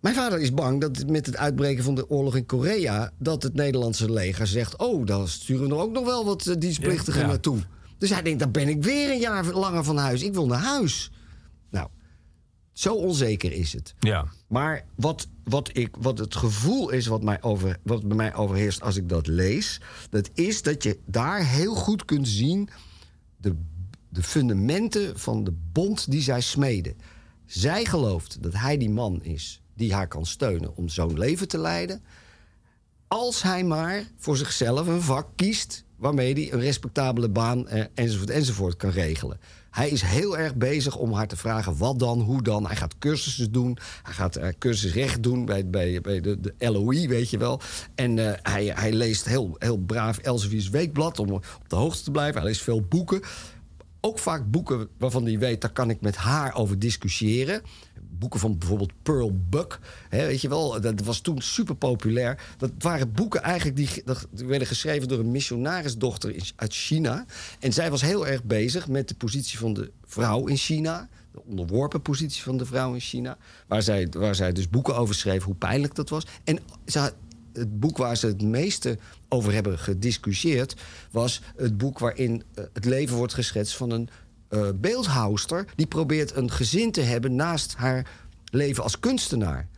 Mijn 0.00 0.14
vader 0.14 0.40
is 0.40 0.54
bang 0.54 0.80
dat 0.80 1.06
met 1.06 1.26
het 1.26 1.36
uitbreken 1.36 1.84
van 1.84 1.94
de 1.94 2.10
oorlog 2.10 2.36
in 2.36 2.46
Korea... 2.46 3.12
dat 3.18 3.42
het 3.42 3.54
Nederlandse 3.54 4.12
leger 4.12 4.46
zegt... 4.46 4.76
oh, 4.76 5.06
dan 5.06 5.28
sturen 5.28 5.68
we 5.68 5.74
er 5.74 5.80
ook 5.80 5.92
nog 5.92 6.04
wel 6.04 6.24
wat 6.24 6.46
eh, 6.46 6.54
dienstplichtigen 6.58 7.20
Ja, 7.20 7.26
ja. 7.26 7.32
naartoe. 7.32 7.58
Dus 7.98 8.10
hij 8.10 8.22
denkt, 8.22 8.38
dan 8.38 8.50
ben 8.50 8.68
ik 8.68 8.82
weer 8.82 9.10
een 9.10 9.18
jaar 9.18 9.44
langer 9.44 9.84
van 9.84 9.96
huis. 9.96 10.22
Ik 10.22 10.34
wil 10.34 10.46
naar 10.46 10.62
huis. 10.62 11.10
Zo 12.76 12.94
onzeker 12.94 13.52
is 13.52 13.72
het. 13.72 13.94
Ja. 13.98 14.26
Maar 14.46 14.84
wat, 14.94 15.28
wat, 15.44 15.70
ik, 15.72 15.96
wat 15.98 16.18
het 16.18 16.36
gevoel 16.36 16.90
is 16.90 17.06
wat, 17.06 17.22
mij 17.22 17.42
over, 17.42 17.78
wat 17.82 18.08
bij 18.08 18.16
mij 18.16 18.34
overheerst 18.34 18.82
als 18.82 18.96
ik 18.96 19.08
dat 19.08 19.26
lees... 19.26 19.80
dat 20.10 20.30
is 20.34 20.62
dat 20.62 20.82
je 20.82 20.98
daar 21.06 21.46
heel 21.46 21.74
goed 21.74 22.04
kunt 22.04 22.28
zien... 22.28 22.68
de, 23.36 23.54
de 24.08 24.22
fundamenten 24.22 25.18
van 25.18 25.44
de 25.44 25.52
bond 25.72 26.10
die 26.10 26.22
zij 26.22 26.40
smeden. 26.40 26.96
Zij 27.46 27.84
gelooft 27.84 28.42
dat 28.42 28.52
hij 28.54 28.76
die 28.76 28.90
man 28.90 29.22
is 29.22 29.60
die 29.74 29.94
haar 29.94 30.08
kan 30.08 30.26
steunen 30.26 30.76
om 30.76 30.88
zo'n 30.88 31.18
leven 31.18 31.48
te 31.48 31.58
leiden... 31.58 32.02
als 33.08 33.42
hij 33.42 33.64
maar 33.64 34.10
voor 34.16 34.36
zichzelf 34.36 34.86
een 34.86 35.02
vak 35.02 35.28
kiest... 35.36 35.84
waarmee 35.96 36.32
hij 36.32 36.52
een 36.52 36.60
respectabele 36.60 37.28
baan 37.28 37.68
eh, 37.68 37.84
enzovoort 37.94 38.30
enzovoort 38.30 38.76
kan 38.76 38.90
regelen. 38.90 39.40
Hij 39.76 39.88
is 39.88 40.02
heel 40.02 40.38
erg 40.38 40.54
bezig 40.54 40.96
om 40.96 41.12
haar 41.12 41.26
te 41.26 41.36
vragen 41.36 41.76
wat 41.76 41.98
dan, 41.98 42.20
hoe 42.20 42.42
dan. 42.42 42.66
Hij 42.66 42.76
gaat 42.76 42.98
cursussen 42.98 43.52
doen. 43.52 43.78
Hij 44.02 44.12
gaat 44.12 44.36
eh, 44.36 44.48
cursus 44.58 44.92
recht 44.92 45.22
doen 45.22 45.44
bij, 45.44 45.70
bij, 45.70 46.00
bij 46.00 46.20
de, 46.20 46.40
de 46.40 46.54
LOI, 46.58 47.08
weet 47.08 47.30
je 47.30 47.38
wel. 47.38 47.60
En 47.94 48.18
eh, 48.18 48.52
hij, 48.52 48.64
hij 48.74 48.92
leest 48.92 49.24
heel, 49.24 49.56
heel 49.58 49.76
braaf 49.76 50.18
Elsevier's 50.18 50.68
Weekblad 50.68 51.18
om 51.18 51.30
op 51.30 51.44
de 51.66 51.76
hoogte 51.76 52.02
te 52.02 52.10
blijven. 52.10 52.40
Hij 52.40 52.48
leest 52.48 52.62
veel 52.62 52.82
boeken. 52.82 53.20
Ook 54.00 54.18
vaak 54.18 54.50
boeken 54.50 54.88
waarvan 54.98 55.24
hij 55.24 55.38
weet, 55.38 55.60
daar 55.60 55.72
kan 55.72 55.90
ik 55.90 56.00
met 56.00 56.16
haar 56.16 56.54
over 56.54 56.78
discussiëren. 56.78 57.62
Boeken 58.18 58.40
van 58.40 58.58
bijvoorbeeld 58.58 58.92
Pearl 59.02 59.38
Buck. 59.48 59.78
Hè, 60.08 60.26
weet 60.26 60.40
je 60.40 60.48
wel, 60.48 60.80
dat 60.80 61.00
was 61.00 61.20
toen 61.20 61.40
super 61.40 61.74
populair. 61.74 62.54
Dat 62.58 62.70
waren 62.78 63.12
boeken 63.12 63.42
eigenlijk 63.42 63.76
die, 63.76 63.88
werden 64.46 64.68
geschreven 64.68 65.08
door 65.08 65.18
een 65.18 65.30
missionarisdochter 65.30 66.52
uit 66.56 66.74
China. 66.74 67.24
En 67.60 67.72
zij 67.72 67.90
was 67.90 68.00
heel 68.00 68.26
erg 68.26 68.44
bezig 68.44 68.88
met 68.88 69.08
de 69.08 69.14
positie 69.14 69.58
van 69.58 69.74
de 69.74 69.90
vrouw 70.04 70.46
in 70.46 70.56
China. 70.56 71.08
De 71.32 71.42
onderworpen 71.44 72.02
positie 72.02 72.42
van 72.42 72.56
de 72.56 72.66
vrouw 72.66 72.94
in 72.94 73.00
China. 73.00 73.36
Waar 73.66 73.82
zij, 73.82 74.08
waar 74.10 74.34
zij 74.34 74.52
dus 74.52 74.68
boeken 74.68 74.96
over 74.96 75.14
schreef, 75.14 75.42
hoe 75.42 75.54
pijnlijk 75.54 75.94
dat 75.94 76.08
was. 76.08 76.26
En 76.44 76.58
het 77.56 77.80
boek 77.80 77.96
waar 77.96 78.16
ze 78.16 78.26
het 78.26 78.42
meeste 78.42 78.98
over 79.28 79.52
hebben 79.52 79.78
gediscussieerd... 79.78 80.74
was 81.10 81.40
het 81.56 81.78
boek 81.78 81.98
waarin 81.98 82.42
eh, 82.54 82.64
het 82.72 82.84
leven 82.84 83.16
wordt 83.16 83.34
geschetst 83.34 83.76
van 83.76 83.90
een 83.90 84.08
eh 84.48 84.68
beeldhouwster... 84.74 85.64
die 85.76 85.86
probeert 85.86 86.36
een 86.36 86.50
gezin 86.50 86.92
te 86.92 87.00
hebben 87.00 87.34
naast 87.34 87.74
haar 87.74 88.06
leven 88.50 88.82
als 88.82 88.98
kunstenaar. 89.00 89.68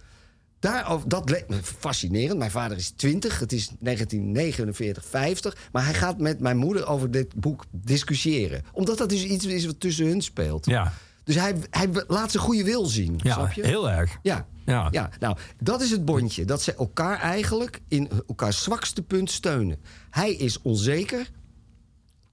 Daarover, 0.60 1.08
dat 1.08 1.30
leek 1.30 1.48
me 1.48 1.56
fascinerend. 1.62 2.38
Mijn 2.38 2.50
vader 2.50 2.76
is 2.76 2.90
20, 2.90 3.38
het 3.38 3.52
is 3.52 3.70
1949, 3.78 5.04
50. 5.04 5.56
Maar 5.72 5.84
hij 5.84 5.94
gaat 5.94 6.18
met 6.18 6.40
mijn 6.40 6.56
moeder 6.56 6.86
over 6.86 7.10
dit 7.10 7.34
boek 7.34 7.64
discussiëren. 7.70 8.62
Omdat 8.72 8.98
dat 8.98 9.08
dus 9.08 9.24
iets 9.24 9.46
is 9.46 9.66
wat 9.66 9.80
tussen 9.80 10.06
hun 10.06 10.22
speelt. 10.22 10.66
Ja. 10.66 10.92
Dus 11.24 11.34
hij, 11.36 11.54
hij 11.70 11.88
laat 12.06 12.30
zijn 12.30 12.42
goede 12.42 12.64
wil 12.64 12.86
zien, 12.86 13.20
Ja, 13.22 13.32
snap 13.32 13.52
je? 13.52 13.66
heel 13.66 13.90
erg. 13.90 14.18
Ja. 14.22 14.46
Ja. 14.66 14.88
ja, 14.90 15.10
nou, 15.20 15.36
dat 15.62 15.82
is 15.82 15.90
het 15.90 16.04
bondje. 16.04 16.44
Dat 16.44 16.62
ze 16.62 16.74
elkaar 16.74 17.18
eigenlijk 17.20 17.80
in 17.88 18.10
elkaars 18.28 18.62
zwakste 18.62 19.02
punt 19.02 19.30
steunen. 19.30 19.78
Hij 20.10 20.32
is 20.34 20.62
onzeker, 20.62 21.18
een 21.18 21.26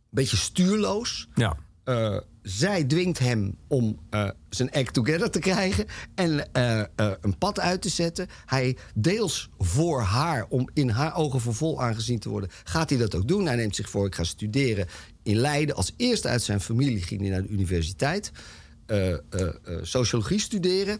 beetje 0.09 0.37
stuurloos. 0.37 1.27
Ja. 1.35 1.57
Eh, 1.85 2.17
zij 2.41 2.83
dwingt 2.83 3.19
hem 3.19 3.57
om 3.67 3.99
eh, 4.09 4.29
zijn 4.49 4.71
act 4.71 4.93
together 4.93 5.29
te 5.29 5.39
krijgen 5.39 5.85
en 6.15 6.53
eh, 6.53 6.83
een 7.21 7.37
pad 7.37 7.59
uit 7.59 7.81
te 7.81 7.89
zetten. 7.89 8.27
Hij 8.45 8.77
deels 8.95 9.49
voor 9.57 10.01
haar, 10.01 10.45
om 10.49 10.69
in 10.73 10.89
haar 10.89 11.15
ogen 11.15 11.41
voor 11.41 11.53
vol 11.53 11.81
aangezien 11.81 12.19
te 12.19 12.29
worden, 12.29 12.49
gaat 12.63 12.89
hij 12.89 12.99
dat 12.99 13.15
ook 13.15 13.27
doen. 13.27 13.45
Hij 13.45 13.55
neemt 13.55 13.75
zich 13.75 13.89
voor, 13.89 14.05
ik 14.05 14.15
ga 14.15 14.23
studeren 14.23 14.87
in 15.23 15.35
Leiden. 15.35 15.75
Als 15.75 15.93
eerste 15.97 16.27
uit 16.27 16.41
zijn 16.41 16.61
familie 16.61 17.01
ging 17.01 17.21
hij 17.21 17.29
naar 17.29 17.41
de 17.41 17.49
universiteit. 17.49 18.31
sociologie 19.81 20.39
studeren. 20.39 20.99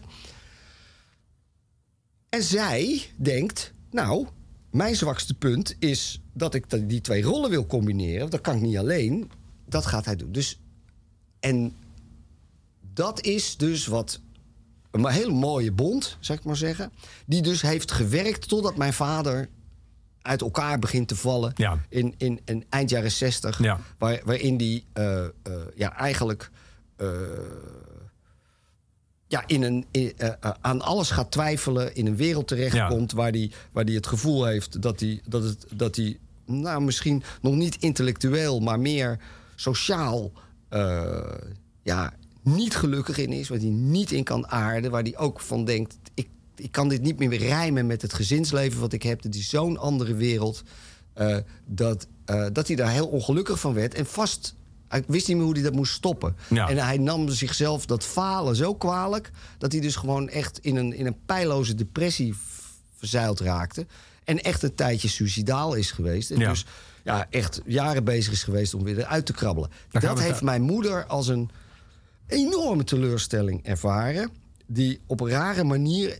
En 2.28 2.42
zij 2.42 3.02
denkt, 3.16 3.72
nou, 3.90 4.26
mijn 4.70 4.96
zwakste 4.96 5.34
punt 5.34 5.76
is 5.78 6.20
dat 6.32 6.54
ik 6.54 6.88
die 6.88 7.00
twee 7.00 7.22
rollen 7.22 7.50
wil 7.50 7.66
combineren. 7.66 8.30
Dat 8.30 8.40
kan 8.40 8.56
ik 8.56 8.62
niet 8.62 8.78
alleen. 8.78 9.30
Dat 9.68 9.86
gaat 9.86 10.04
hij 10.04 10.16
doen. 10.16 10.32
Dus 10.32 10.60
en 11.46 11.76
dat 12.92 13.20
is 13.20 13.56
dus 13.56 13.86
wat 13.86 14.20
een 14.90 15.06
hele 15.06 15.32
mooie 15.32 15.72
bond, 15.72 16.16
zeg 16.20 16.38
ik 16.38 16.44
maar 16.44 16.56
zeggen. 16.56 16.92
Die 17.26 17.42
dus 17.42 17.62
heeft 17.62 17.92
gewerkt 17.92 18.48
totdat 18.48 18.76
mijn 18.76 18.92
vader 18.92 19.48
uit 20.22 20.40
elkaar 20.40 20.78
begint 20.78 21.08
te 21.08 21.16
vallen. 21.16 21.52
Ja. 21.54 21.78
In, 21.88 22.14
in, 22.16 22.40
in 22.44 22.64
eind 22.68 22.90
jaren 22.90 23.10
zestig. 23.10 23.62
Ja. 23.62 23.80
Waar, 23.98 24.20
waarin 24.24 24.56
die 24.56 24.84
eh, 24.92 25.24
eh, 25.24 25.30
ja, 25.74 25.96
eigenlijk 25.96 26.50
eh, 26.96 27.08
ja, 29.26 29.42
in 29.46 29.62
een, 29.62 29.86
in, 29.90 30.12
aan 30.60 30.80
alles 30.80 31.10
gaat 31.10 31.30
twijfelen. 31.30 31.94
In 31.94 32.06
een 32.06 32.16
wereld 32.16 32.48
terechtkomt 32.48 33.12
waar 33.12 33.30
hij 33.30 33.50
waar 33.72 33.84
die 33.84 33.96
het 33.96 34.06
gevoel 34.06 34.44
heeft 34.44 34.82
dat 34.82 35.00
hij 35.00 35.20
dat 35.28 35.42
het, 35.42 35.66
dat 35.74 35.96
hij 35.96 36.18
nou, 36.44 36.82
misschien 36.82 37.22
nog 37.40 37.54
niet 37.54 37.76
intellectueel, 37.76 38.60
maar 38.60 38.80
meer 38.80 39.18
sociaal 39.54 40.32
eh, 40.68 41.32
ja, 41.82 42.12
niet 42.42 42.76
gelukkig 42.76 43.18
in 43.18 43.32
is. 43.32 43.48
Waar 43.48 43.58
hij 43.58 43.68
niet 43.68 44.10
in 44.12 44.24
kan 44.24 44.48
aarden. 44.48 44.90
Waar 44.90 45.02
hij 45.02 45.16
ook 45.18 45.40
van 45.40 45.64
denkt: 45.64 45.96
ik, 46.14 46.28
ik 46.56 46.72
kan 46.72 46.88
dit 46.88 47.02
niet 47.02 47.18
meer 47.18 47.36
rijmen 47.38 47.86
met 47.86 48.02
het 48.02 48.12
gezinsleven 48.12 48.80
wat 48.80 48.92
ik 48.92 49.02
heb. 49.02 49.22
Het 49.22 49.34
is 49.34 49.48
zo'n 49.48 49.78
andere 49.78 50.14
wereld. 50.14 50.62
eh, 51.14 51.36
dat, 51.66 52.06
eh, 52.24 52.46
dat 52.52 52.66
hij 52.66 52.76
daar 52.76 52.90
heel 52.90 53.06
ongelukkig 53.06 53.60
van 53.60 53.74
werd. 53.74 53.94
En 53.94 54.06
vast. 54.06 54.54
Hij 54.88 55.04
wist 55.06 55.28
niet 55.28 55.36
meer 55.36 55.44
hoe 55.46 55.54
hij 55.54 55.62
dat 55.62 55.72
moest 55.74 55.92
stoppen. 55.92 56.36
Ja. 56.48 56.68
En 56.68 56.76
hij 56.78 56.98
nam 56.98 57.28
zichzelf 57.28 57.86
dat 57.86 58.04
falen 58.04 58.56
zo 58.56 58.74
kwalijk. 58.74 59.30
dat 59.58 59.72
hij 59.72 59.80
dus 59.80 59.96
gewoon 59.96 60.28
echt 60.28 60.58
in 60.58 60.76
een, 60.76 60.92
in 60.92 61.06
een 61.06 61.16
pijloze 61.26 61.74
depressie 61.74 62.34
verzeild 62.96 63.40
raakte. 63.40 63.86
En 64.24 64.42
echt 64.42 64.62
een 64.62 64.74
tijdje 64.74 65.08
suicidaal 65.08 65.74
is 65.74 65.90
geweest. 65.90 66.30
En 66.30 66.38
Ja. 66.38 66.48
dus 66.48 66.64
ja, 67.06 67.26
echt 67.30 67.60
jaren 67.64 68.04
bezig 68.04 68.32
is 68.32 68.42
geweest 68.42 68.74
om 68.74 68.84
weer 68.84 68.98
eruit 68.98 69.26
te 69.26 69.32
krabbelen. 69.32 69.70
Dan 69.90 70.00
Dat 70.02 70.20
heeft 70.20 70.42
mijn 70.42 70.62
moeder 70.62 71.04
als 71.04 71.28
een 71.28 71.50
enorme 72.26 72.84
teleurstelling 72.84 73.64
ervaren. 73.64 74.30
Die 74.66 75.00
op 75.06 75.20
een 75.20 75.28
rare 75.28 75.64
manier. 75.64 76.18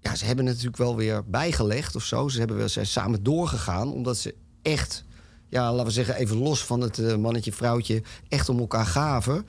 Ja, 0.00 0.14
ze 0.14 0.24
hebben 0.24 0.44
het 0.44 0.54
natuurlijk 0.54 0.82
wel 0.82 0.96
weer 0.96 1.24
bijgelegd 1.24 1.96
of 1.96 2.04
zo. 2.04 2.28
Ze 2.28 2.38
hebben 2.38 2.56
wel, 2.56 2.68
zijn 2.68 2.86
samen 2.86 3.22
doorgegaan. 3.22 3.92
Omdat 3.92 4.16
ze 4.16 4.34
echt, 4.62 5.04
ja, 5.48 5.70
laten 5.70 5.86
we 5.86 5.92
zeggen, 5.92 6.14
even 6.14 6.36
los 6.36 6.64
van 6.64 6.80
het 6.80 6.98
eh, 6.98 7.16
mannetje-vrouwtje, 7.16 8.02
echt 8.28 8.48
om 8.48 8.58
elkaar 8.58 8.86
gaven. 8.86 9.46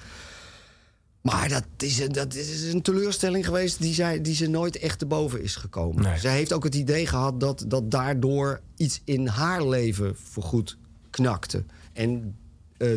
Maar 1.22 1.50
dat 1.50 1.64
is, 1.78 2.00
een- 2.00 2.12
dat 2.12 2.34
is 2.36 2.74
een 2.74 2.82
teleurstelling 2.82 3.46
geweest 3.46 3.82
die, 3.82 3.94
zij, 3.94 4.22
die 4.22 4.36
ze 4.36 4.48
nooit 4.48 4.78
echt 4.78 5.00
te 5.00 5.06
boven 5.06 5.42
is 5.44 5.56
gekomen. 5.56 6.04
Nee. 6.04 6.20
Zij 6.20 6.34
heeft 6.34 6.54
ook 6.54 6.64
het 6.64 6.76
idee 6.76 7.08
gehad 7.08 7.40
dat, 7.40 7.66
dat 7.68 7.92
daardoor 7.92 8.62
iets 8.76 9.02
in 9.04 9.28
haar 9.28 9.68
leven 9.68 10.16
voorgoed 10.16 10.78
knakte. 11.10 11.64
En 11.94 12.36
eh, 12.78 12.90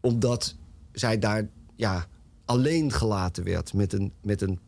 omdat 0.00 0.54
zij 0.92 1.18
daar 1.18 1.48
ja, 1.76 2.06
alleen 2.44 2.92
gelaten 2.92 3.44
werd 3.44 3.72
met 3.74 3.92
een, 3.92 4.12
met 4.22 4.40
een 4.42 4.58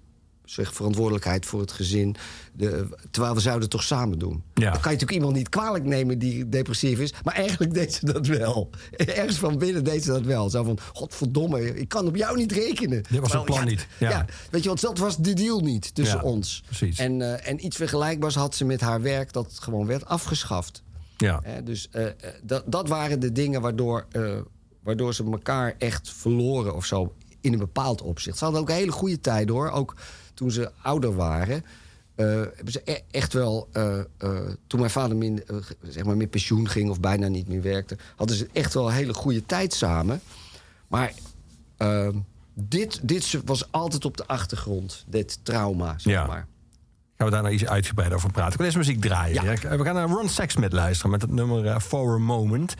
zeg, 0.44 0.74
verantwoordelijkheid 0.74 1.46
voor 1.46 1.60
het 1.60 1.72
gezin. 1.72 2.16
De, 2.52 2.88
terwijl 3.10 3.34
we 3.34 3.40
zouden 3.40 3.62
het 3.62 3.70
toch 3.70 3.82
samen 3.82 4.18
doen. 4.18 4.42
Ja. 4.54 4.70
Dan 4.70 4.80
kan 4.80 4.92
je 4.92 4.98
natuurlijk 4.98 5.10
iemand 5.10 5.34
niet 5.34 5.48
kwalijk 5.48 5.84
nemen 5.84 6.18
die 6.18 6.48
depressief 6.48 6.98
is. 6.98 7.12
Maar 7.22 7.34
eigenlijk 7.34 7.74
deed 7.80 7.94
ze 7.94 8.06
dat 8.06 8.26
wel. 8.26 8.70
Ergens 8.96 9.38
van 9.38 9.58
binnen 9.58 9.84
deed 9.84 10.04
ze 10.04 10.10
dat 10.10 10.22
wel. 10.22 10.50
Zo 10.50 10.62
van, 10.62 10.78
godverdomme, 10.92 11.74
ik 11.74 11.88
kan 11.88 12.06
op 12.06 12.16
jou 12.16 12.36
niet 12.36 12.52
rekenen. 12.52 13.04
Dit 13.10 13.20
was 13.20 13.32
het 13.32 13.44
plan 13.44 13.58
ja, 13.58 13.64
niet. 13.64 13.86
Ja. 13.98 14.10
Ja. 14.10 14.26
weet 14.50 14.62
je, 14.62 14.68
want 14.68 14.80
dat 14.80 14.98
was 14.98 15.16
de 15.16 15.34
deal 15.34 15.60
niet 15.60 15.94
tussen 15.94 16.18
Ja, 16.18 16.22
ons. 16.22 16.62
precies. 16.66 16.98
En, 16.98 17.22
eh, 17.22 17.50
en 17.50 17.64
iets 17.64 17.76
vergelijkbaars 17.76 18.34
had 18.34 18.54
ze 18.54 18.64
met 18.64 18.80
haar 18.80 19.02
werk 19.02 19.32
dat 19.32 19.58
gewoon 19.60 19.86
werd 19.86 20.04
afgeschaft. 20.04 20.82
Ja. 21.16 21.42
Dus 21.64 21.88
eh, 21.90 22.06
eh, 22.06 22.12
dat, 22.42 22.62
dat 22.66 22.88
waren 22.88 23.20
de 23.20 23.32
dingen 23.32 23.60
waardoor, 23.60 24.06
waardoor 24.82 25.14
ze 25.14 25.24
elkaar 25.24 25.74
echt 25.78 26.10
verloren 26.10 26.74
of 26.74 26.84
zo. 26.84 27.14
In 27.40 27.52
een 27.52 27.58
bepaald 27.58 28.02
opzicht. 28.02 28.38
Ze 28.38 28.44
hadden 28.44 28.62
ook 28.62 28.68
een 28.68 28.74
hele 28.74 28.92
goede 28.92 29.20
tijd 29.20 29.48
hoor. 29.48 29.70
Ook 29.70 29.94
toen 30.34 30.50
ze 30.50 30.70
ouder 30.82 31.14
waren. 31.16 31.64
eh, 32.14 32.26
hebben 32.26 32.72
ze 32.72 32.80
e- 32.84 33.00
echt 33.10 33.32
wel. 33.32 33.68
eh, 33.72 33.98
eh, 33.98 34.04
toen 34.66 34.78
mijn 34.80 34.90
vader 34.92 35.16
min, 35.16 35.42
zeg 35.82 36.04
maar 36.04 36.16
met 36.16 36.30
pensioen 36.30 36.68
ging 36.68 36.90
of 36.90 37.00
bijna 37.00 37.28
niet 37.28 37.48
meer 37.48 37.62
werkte. 37.62 37.96
hadden 38.16 38.36
ze 38.36 38.48
echt 38.52 38.74
wel 38.74 38.86
een 38.88 38.94
hele 38.94 39.14
goede 39.14 39.46
tijd 39.46 39.72
samen. 39.72 40.20
Maar 40.88 41.12
eh, 41.76 42.08
dit, 42.54 43.00
dit 43.02 43.40
was 43.44 43.72
altijd 43.72 44.04
op 44.04 44.16
de 44.16 44.26
achtergrond. 44.26 45.04
Dit 45.08 45.38
trauma, 45.42 45.94
zeg 45.98 46.12
Ja. 46.12 46.26
maar. 46.26 46.46
Gaan 47.16 47.26
we 47.26 47.32
daar 47.32 47.42
nou 47.42 47.54
iets 47.54 47.66
uitgebreider 47.66 48.18
over 48.18 48.30
praten. 48.30 48.50
Ik 48.52 48.56
wil 48.56 48.66
eerst 48.66 48.78
muziek 48.78 49.00
draaien. 49.00 49.44
Ja. 49.44 49.52
Ja, 49.62 49.76
We 49.76 49.84
gaan 49.84 49.94
naar 49.94 50.08
Ron 50.08 50.28
Sexsmith 50.28 50.72
luisteren 50.72 51.10
met 51.10 51.22
het 51.22 51.30
nummer 51.30 51.80
For 51.80 52.14
a 52.14 52.18
Moment. 52.18 52.74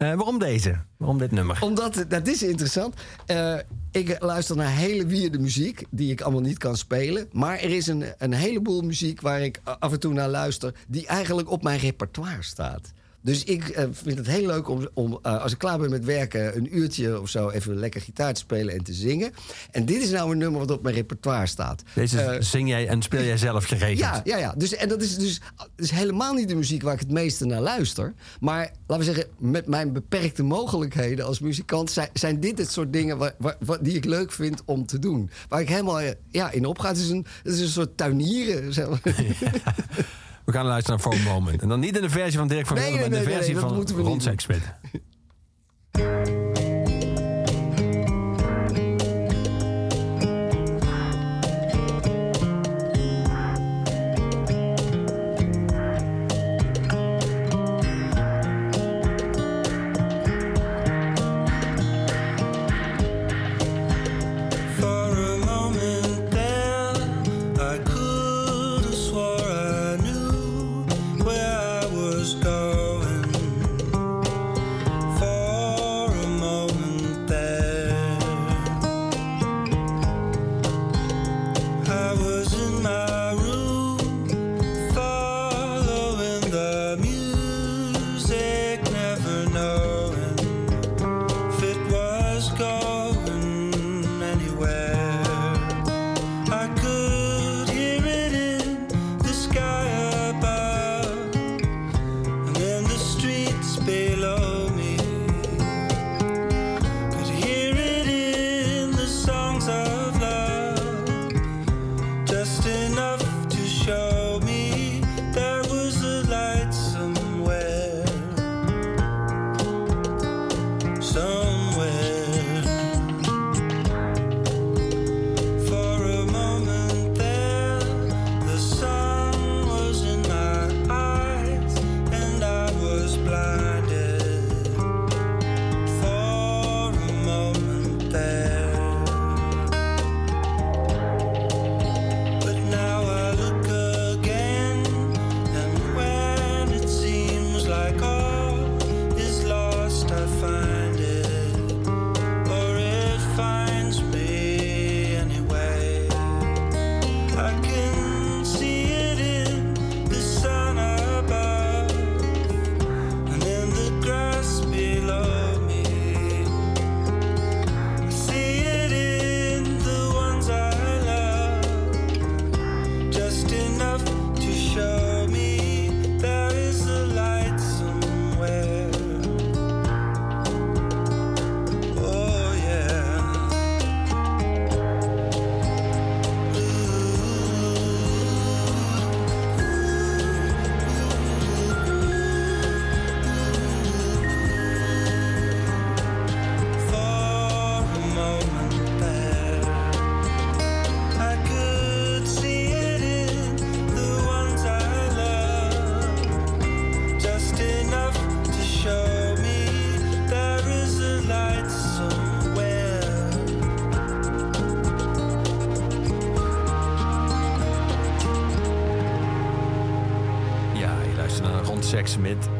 Eh, 0.00 0.14
waarom 0.14 0.38
deze? 0.38 0.76
Waarom 0.96 1.18
dit 1.18 1.30
nummer? 1.30 1.58
Omdat, 1.60 2.04
dat 2.08 2.26
is 2.26 2.42
interessant. 2.42 2.94
Eh, 3.26 3.56
ik 3.90 4.16
luister 4.20 4.56
naar 4.56 4.70
hele 4.70 5.06
weirde 5.06 5.38
muziek, 5.38 5.84
die 5.90 6.10
ik 6.10 6.20
allemaal 6.20 6.40
niet 6.40 6.58
kan 6.58 6.76
spelen. 6.76 7.28
Maar 7.32 7.58
er 7.58 7.70
is 7.70 7.86
een, 7.86 8.04
een 8.18 8.32
heleboel 8.32 8.82
muziek 8.82 9.20
waar 9.20 9.40
ik 9.40 9.60
af 9.78 9.92
en 9.92 10.00
toe 10.00 10.12
naar 10.12 10.28
luister, 10.28 10.74
die 10.88 11.06
eigenlijk 11.06 11.50
op 11.50 11.62
mijn 11.62 11.78
repertoire 11.78 12.42
staat. 12.42 12.92
Dus 13.22 13.44
ik 13.44 13.68
eh, 13.68 13.84
vind 13.92 14.18
het 14.18 14.26
heel 14.26 14.46
leuk 14.46 14.68
om, 14.68 14.88
om 14.94 15.18
eh, 15.22 15.42
als 15.42 15.52
ik 15.52 15.58
klaar 15.58 15.78
ben 15.78 15.90
met 15.90 16.04
werken, 16.04 16.56
een 16.56 16.76
uurtje 16.78 17.20
of 17.20 17.28
zo 17.28 17.48
even 17.50 17.76
lekker 17.76 18.00
gitaar 18.00 18.32
te 18.34 18.40
spelen 18.40 18.74
en 18.74 18.82
te 18.84 18.92
zingen. 18.92 19.32
En 19.70 19.84
dit 19.84 20.02
is 20.02 20.10
nou 20.10 20.30
een 20.32 20.38
nummer 20.38 20.60
wat 20.60 20.70
op 20.70 20.82
mijn 20.82 20.94
repertoire 20.94 21.46
staat. 21.46 21.82
Deze 21.94 22.20
Eh, 22.20 22.40
zing 22.42 22.68
jij 22.68 22.88
en 22.88 23.02
speel 23.02 23.22
jij 23.22 23.36
zelf 23.36 23.64
geregeld? 23.64 23.98
ja, 23.98 24.20
ja, 24.24 24.36
ja. 24.36 24.54
Dus, 24.56 24.74
en 24.74 24.88
dat 24.88 25.02
is 25.02 25.16
dus 25.18 25.40
is 25.76 25.90
helemaal 25.90 26.34
niet 26.34 26.48
de 26.48 26.54
muziek 26.54 26.82
waar 26.82 26.94
ik 26.94 27.00
het 27.00 27.10
meeste 27.10 27.44
naar 27.44 27.60
luister. 27.60 28.14
Maar 28.40 28.70
laten 28.86 29.06
we 29.06 29.12
zeggen, 29.14 29.32
met 29.38 29.66
mijn 29.66 29.92
beperkte 29.92 30.42
mogelijkheden 30.42 31.26
als 31.26 31.38
muzikant... 31.40 31.90
zijn, 31.90 32.08
zijn 32.12 32.40
dit 32.40 32.58
het 32.58 32.70
soort 32.72 32.92
dingen 32.92 33.18
waar, 33.18 33.34
waar- 33.38 33.56
waar- 33.60 33.82
die 33.82 33.96
ik 33.96 34.04
leuk 34.04 34.32
vind 34.32 34.62
om 34.64 34.86
te 34.86 34.98
doen. 34.98 35.30
Waar 35.48 35.60
ik 35.60 35.68
helemaal 35.68 36.00
ja, 36.30 36.50
in 36.50 36.64
opga. 36.64 36.88
Het 36.88 36.96
is 36.98 37.08
een, 37.08 37.26
het 37.42 37.52
is 37.54 37.60
een 37.60 37.68
soort 37.68 37.96
tuinieren. 37.96 38.72
Zeg 38.72 38.88
maar. 38.88 39.00
We 40.50 40.56
gaan 40.56 40.66
luisteren 40.66 41.00
naar 41.04 41.12
For 41.12 41.28
a 41.28 41.32
Moment. 41.32 41.62
En 41.62 41.68
dan 41.68 41.80
niet 41.80 41.96
in 41.96 42.02
de 42.02 42.10
versie 42.10 42.38
van 42.38 42.48
Dirk 42.48 42.66
van 42.66 42.76
Nee, 42.76 42.84
Wilde, 42.84 43.08
maar 43.08 43.18
in 43.18 43.24
de 43.24 43.30
versie 43.30 43.56
van 43.56 43.86
Ron. 43.96 44.20
Sexsmith. 44.20 44.74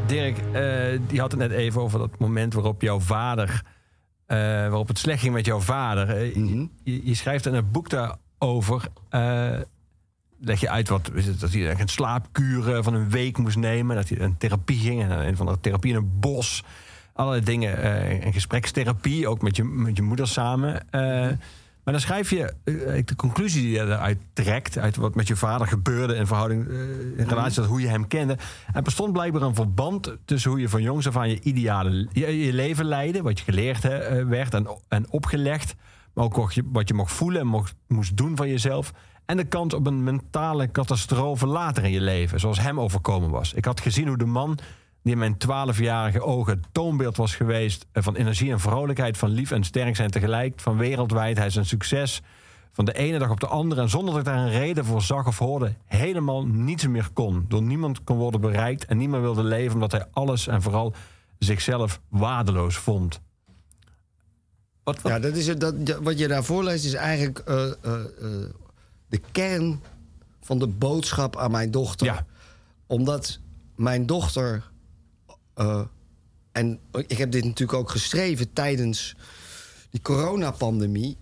Dirk, 0.06 0.38
eh, 0.52 1.00
die 1.08 1.20
had 1.20 1.30
het 1.30 1.40
net 1.40 1.50
even 1.50 1.80
over 1.80 1.98
dat 1.98 2.18
moment 2.18 2.54
waarop 2.54 2.82
jouw 2.82 3.00
vader... 3.00 3.62
eh, 4.26 4.36
waarop 4.38 4.88
het 4.88 4.98
slecht 4.98 5.20
ging 5.20 5.34
met 5.34 5.46
jouw 5.46 5.60
vader. 5.60 6.08
Eh, 6.16 6.36
Mhm. 6.36 6.66
je, 6.82 7.06
je 7.06 7.14
schrijft 7.14 7.46
in 7.46 7.54
een 7.54 7.70
boek 7.70 7.88
daarover... 7.90 8.88
leg 10.42 10.60
je 10.60 10.70
uit 10.70 10.88
wat, 10.88 11.10
dat 11.38 11.52
hij 11.52 11.80
een 11.80 11.88
slaapkuur 11.88 12.82
van 12.82 12.94
een 12.94 13.10
week 13.10 13.38
moest 13.38 13.56
nemen. 13.56 13.96
Dat 13.96 14.08
hij 14.08 14.20
een 14.20 14.36
therapie 14.36 14.78
ging, 14.78 15.02
en 15.02 15.10
een 15.10 15.36
van 15.36 15.46
de 15.46 15.60
therapie 15.60 15.90
in 15.90 15.96
een 15.96 16.18
bos. 16.20 16.64
Allerlei 17.12 17.44
dingen, 17.44 17.82
eh 17.82 18.24
en 18.26 18.32
gesprekstherapie, 18.32 19.28
ook 19.28 19.42
met 19.42 19.56
je, 19.56 19.64
met 19.64 19.96
je 19.96 20.02
moeder 20.02 20.28
samen. 20.28 20.86
Maar 21.84 21.98
dan 21.98 22.00
schrijf 22.00 22.30
je 22.30 22.54
de 23.04 23.16
conclusie 23.16 23.62
die 23.62 23.70
je 23.70 23.80
eruit 23.80 24.18
trekt... 24.32 24.78
uit 24.78 24.96
wat 24.96 25.14
met 25.14 25.28
je 25.28 25.36
vader 25.36 25.66
gebeurde 25.66 26.14
in 26.14 26.26
verhouding... 26.26 26.66
in 27.20 27.28
relatie 27.28 27.60
tot 27.60 27.70
hoe 27.70 27.80
je 27.80 27.88
hem 27.88 28.06
kende. 28.06 28.38
Er 28.72 28.82
bestond 28.82 29.12
blijkbaar 29.12 29.42
een 29.42 29.54
verband 29.54 30.16
tussen 30.24 30.50
hoe 30.50 30.60
je 30.60 30.68
van 30.68 30.82
jongs 30.82 31.06
af 31.06 31.16
aan... 31.16 31.28
je 31.28 31.40
ideale 31.40 32.08
je, 32.12 32.44
je 32.44 32.52
leven 32.52 32.84
leidde, 32.84 33.22
wat 33.22 33.38
je 33.38 33.44
geleerd 33.44 33.84
eh, 33.84 34.24
werd 34.24 34.54
en, 34.54 34.68
en 34.88 35.10
opgelegd... 35.10 35.74
maar 36.14 36.24
ook 36.24 36.36
wat 36.36 36.54
je, 36.54 36.62
wat 36.72 36.88
je 36.88 36.94
mocht 36.94 37.12
voelen 37.12 37.40
en 37.40 37.46
mocht, 37.46 37.74
moest 37.88 38.16
doen 38.16 38.36
van 38.36 38.48
jezelf... 38.48 38.92
en 39.26 39.36
de 39.36 39.44
kans 39.44 39.74
op 39.74 39.86
een 39.86 40.04
mentale 40.04 40.70
catastrofe 40.70 41.46
later 41.46 41.84
in 41.84 41.90
je 41.90 42.00
leven... 42.00 42.40
zoals 42.40 42.60
hem 42.60 42.80
overkomen 42.80 43.30
was. 43.30 43.52
Ik 43.52 43.64
had 43.64 43.80
gezien 43.80 44.08
hoe 44.08 44.18
de 44.18 44.24
man 44.24 44.58
die 45.02 45.12
in 45.12 45.18
mijn 45.18 45.36
twaalfjarige 45.36 46.22
ogen 46.22 46.52
het 46.52 46.66
toonbeeld 46.72 47.16
was 47.16 47.34
geweest 47.34 47.86
eh, 47.92 48.02
van 48.02 48.16
energie 48.16 48.50
en 48.50 48.60
vrolijkheid, 48.60 49.18
van 49.18 49.30
lief 49.30 49.50
en 49.50 49.64
sterk 49.64 49.96
zijn 49.96 50.10
tegelijk, 50.10 50.60
van 50.60 50.76
wereldwijdheid 50.76 51.56
en 51.56 51.66
succes, 51.66 52.22
van 52.72 52.84
de 52.84 52.92
ene 52.92 53.18
dag 53.18 53.30
op 53.30 53.40
de 53.40 53.46
andere 53.46 53.80
en 53.80 53.88
zonder 53.88 54.10
dat 54.14 54.18
ik 54.26 54.26
daar 54.26 54.38
een 54.44 54.50
reden 54.50 54.84
voor 54.84 55.02
zag 55.02 55.26
of 55.26 55.38
hoorde, 55.38 55.74
helemaal 55.84 56.46
niets 56.46 56.86
meer 56.86 57.08
kon. 57.12 57.44
Door 57.48 57.62
niemand 57.62 58.04
kon 58.04 58.16
worden 58.16 58.40
bereikt 58.40 58.84
en 58.84 58.96
niemand 58.96 59.22
wilde 59.22 59.42
leven 59.44 59.74
omdat 59.74 59.92
hij 59.92 60.06
alles 60.12 60.46
en 60.46 60.62
vooral 60.62 60.94
zichzelf 61.38 62.00
waardeloos 62.08 62.76
vond. 62.76 63.20
Wat, 64.82 65.00
wat- 65.02 65.12
Ja, 65.12 65.18
dat 65.18 65.36
is 65.36 65.46
het, 65.46 65.60
dat, 65.60 65.74
wat 66.02 66.18
je 66.18 66.28
daar 66.28 66.44
voorleest 66.44 66.84
is 66.84 66.94
eigenlijk 66.94 67.38
eh, 67.38 67.62
eh, 67.66 67.74
eh, 67.82 68.48
de 69.08 69.20
kern 69.32 69.80
van 70.40 70.58
de 70.58 70.66
boodschap 70.66 71.36
aan 71.36 71.50
mijn 71.50 71.70
dochter. 71.70 72.06
Ja. 72.06 72.26
Omdat 72.86 73.38
mijn 73.76 74.06
dochter. 74.06 74.70
en 76.52 76.78
ik 77.06 77.18
heb 77.18 77.30
dit 77.30 77.44
natuurlijk 77.44 77.78
ook 77.78 77.90
geschreven 77.90 78.52
tijdens 78.52 79.16
die 79.90 80.02
coronapandemie. 80.02 81.16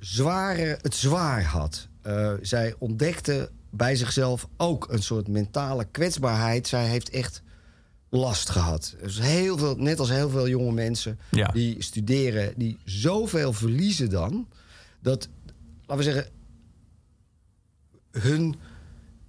Zware, 0.00 0.78
het 0.82 0.94
zwaar 0.94 1.44
had. 1.44 1.88
Eh, 2.02 2.32
zij 2.40 2.74
ontdekte 2.78 3.50
bij 3.70 3.96
zichzelf 3.96 4.48
ook 4.56 4.86
een 4.90 5.02
soort 5.02 5.28
mentale 5.28 5.84
kwetsbaarheid. 5.90 6.68
Zij 6.68 6.86
heeft 6.86 7.10
echt 7.10 7.42
last 8.08 8.48
gehad. 8.50 8.94
Dus 9.02 9.20
heel 9.20 9.58
veel, 9.58 9.76
net 9.76 9.98
als 9.98 10.08
heel 10.08 10.30
veel 10.30 10.48
jonge 10.48 10.72
mensen 10.72 11.18
Ja. 11.30 11.46
die 11.48 11.82
studeren, 11.82 12.52
die 12.56 12.78
zoveel 12.84 13.52
verliezen 13.52 14.10
dan. 14.10 14.48
Dat, 15.02 15.28
laten 15.86 15.96
we 16.04 16.12
zeggen, 16.12 16.32
hun. 18.10 18.54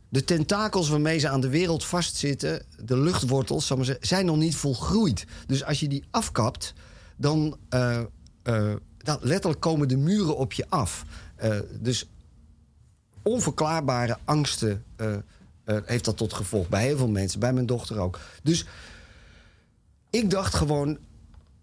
De 0.09 0.23
tentakels 0.23 0.89
waarmee 0.89 1.19
ze 1.19 1.29
aan 1.29 1.41
de 1.41 1.49
wereld 1.49 1.85
vastzitten, 1.85 2.65
de 2.83 2.97
luchtwortels, 2.97 3.65
zal 3.67 3.77
ik 3.77 3.83
maar 3.85 3.91
zeggen, 3.91 4.07
zijn 4.07 4.25
nog 4.25 4.37
niet 4.37 4.55
volgroeid. 4.55 5.25
Dus 5.47 5.63
als 5.63 5.79
je 5.79 5.87
die 5.87 6.03
afkapt, 6.11 6.73
dan, 7.17 7.57
eh, 7.69 8.01
eh, 8.43 8.73
dan 9.03 9.17
letterlijk 9.21 9.61
komen 9.61 9.87
de 9.87 9.97
muren 9.97 10.37
op 10.37 10.53
je 10.53 10.65
af. 10.69 11.05
Eh, 11.35 11.59
dus 11.79 12.07
onverklaarbare 13.21 14.17
angsten 14.25 14.83
eh, 14.95 15.13
eh, 15.63 15.77
heeft 15.85 16.05
dat 16.05 16.17
tot 16.17 16.33
gevolg. 16.33 16.69
Bij 16.69 16.83
heel 16.83 16.97
veel 16.97 17.09
mensen, 17.09 17.39
bij 17.39 17.53
mijn 17.53 17.65
dochter 17.65 17.97
ook. 17.99 18.19
Dus 18.43 18.65
ik 20.09 20.29
dacht 20.29 20.53
gewoon. 20.53 20.97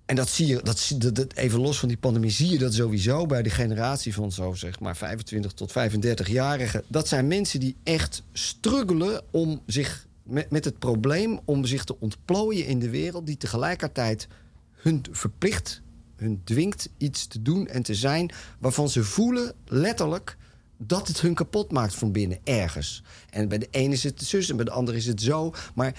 En 0.07 0.17
dat 0.17 0.29
zie 0.29 0.47
je, 0.47 0.61
dat, 0.63 0.93
dat, 0.99 1.15
dat- 1.15 1.33
even 1.35 1.61
los 1.61 1.79
van 1.79 1.89
die 1.89 1.97
pandemie, 1.97 2.31
zie 2.31 2.49
je 2.51 2.59
dat 2.59 2.75
sowieso 2.75 3.27
bij 3.27 3.43
de 3.43 3.51
generatie 3.51 4.15
van 4.15 4.33
zo 4.33 4.55
zeg 4.55 4.81
maar 4.81 4.97
25 4.97 5.53
tot 5.53 5.71
35-jarigen. 5.71 6.83
Dat 6.87 7.09
zijn 7.09 7.27
mensen 7.27 7.61
die 7.61 7.77
echt 7.83 8.23
struggelen 8.33 9.23
om 9.31 9.63
zich 9.67 10.07
met 10.49 10.65
het 10.65 10.79
probleem 10.79 11.41
om 11.45 11.65
zich 11.65 11.85
te 11.85 12.01
ontplooien 12.01 12.67
in 12.67 12.79
de 12.79 12.91
wereld, 12.91 13.27
die 13.27 13.37
tegelijkertijd 13.37 14.29
hun 14.73 15.05
verplicht, 15.11 15.81
hun 16.19 16.41
dwingt 16.45 16.89
iets 16.97 17.27
te 17.27 17.43
doen 17.43 17.67
en 17.67 17.83
te 17.83 17.95
zijn 17.95 18.31
waarvan 18.59 18.89
ze 18.89 19.05
voelen 19.05 19.55
letterlijk 19.65 20.37
dat 20.77 21.09
het 21.09 21.21
hun 21.21 21.35
kapot 21.35 21.73
maakt 21.73 21.95
van 21.95 22.13
binnen 22.13 22.39
ergens. 22.45 23.03
En 23.31 23.49
bij 23.49 23.59
de 23.59 23.69
ene 23.71 23.93
is 23.93 24.03
het 24.03 24.23
zus 24.23 24.51
en 24.51 24.57
bij 24.57 24.65
de 24.65 24.71
andere 24.71 24.97
is 24.97 25.07
het 25.07 25.23
zo. 25.23 25.55
Maar 25.75 25.95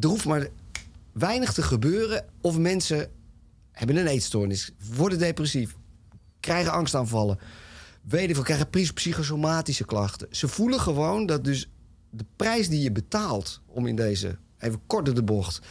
er 0.00 0.08
hoeft 0.08 0.24
maar 0.24 0.48
weinig 1.12 1.52
te 1.52 1.62
gebeuren 1.62 2.24
of 2.40 2.58
mensen 2.58 3.10
hebben 3.72 3.96
een 3.96 4.06
eetstoornis, 4.06 4.72
worden 4.94 5.18
depressief, 5.18 5.76
krijgen 6.40 6.72
angstaanvallen, 6.72 7.38
ik 8.10 8.34
veel, 8.34 8.42
krijgen 8.42 8.70
psy- 8.70 8.92
psychosomatische 8.92 9.84
klachten. 9.84 10.28
Ze 10.30 10.48
voelen 10.48 10.80
gewoon 10.80 11.26
dat 11.26 11.44
dus 11.44 11.70
de 12.10 12.24
prijs 12.36 12.68
die 12.68 12.82
je 12.82 12.92
betaalt 12.92 13.60
om 13.66 13.86
in 13.86 13.96
deze, 13.96 14.38
even 14.58 14.80
kort 14.86 15.04
door 15.04 15.14
de 15.14 15.22
bocht, 15.22 15.66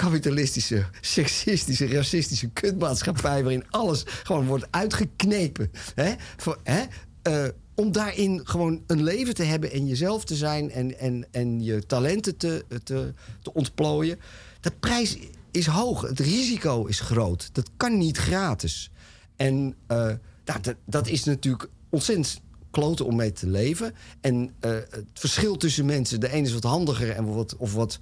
kapitalistische, 0.00 0.84
seksistische, 1.00 1.86
racistische 1.86 2.48
kutmaatschappij... 2.48 3.42
waarin 3.42 3.64
alles 3.70 4.02
gewoon 4.06 4.46
wordt 4.46 4.66
uitgeknepen. 4.70 5.70
Hè? 5.94 6.14
Voor, 6.36 6.58
hè? 6.62 6.82
Eh, 7.22 7.48
om 7.74 7.92
daarin 7.92 8.40
gewoon 8.44 8.82
een 8.86 9.02
leven 9.02 9.34
te 9.34 9.42
hebben 9.42 9.72
en 9.72 9.86
jezelf 9.86 10.24
te 10.24 10.36
zijn... 10.36 10.70
en, 10.70 10.98
en, 10.98 11.26
en 11.30 11.62
je 11.62 11.86
talenten 11.86 12.36
te, 12.36 12.64
te, 12.84 13.12
te 13.42 13.54
ontplooien. 13.54 14.18
De 14.60 14.70
prijs 14.70 15.18
is 15.50 15.66
hoog, 15.66 16.00
het 16.00 16.20
risico 16.20 16.84
is 16.84 17.00
groot. 17.00 17.48
Dat 17.52 17.70
kan 17.76 17.98
niet 17.98 18.16
gratis. 18.16 18.90
En 19.36 19.74
eh, 19.86 19.96
nou, 20.44 20.60
dat, 20.60 20.74
dat 20.86 21.08
is 21.08 21.24
natuurlijk 21.24 21.68
ontzettend 21.88 22.40
kloten 22.70 23.06
om 23.06 23.16
mee 23.16 23.32
te 23.32 23.46
leven. 23.46 23.94
En 24.20 24.54
eh, 24.60 24.70
het 24.70 25.06
verschil 25.14 25.56
tussen 25.56 25.84
mensen... 25.84 26.20
de 26.20 26.34
een 26.34 26.44
is 26.44 26.52
wat 26.52 26.62
handiger 26.62 27.10
en 27.10 27.34
wat, 27.34 27.56
of 27.56 27.74
wat 27.74 27.98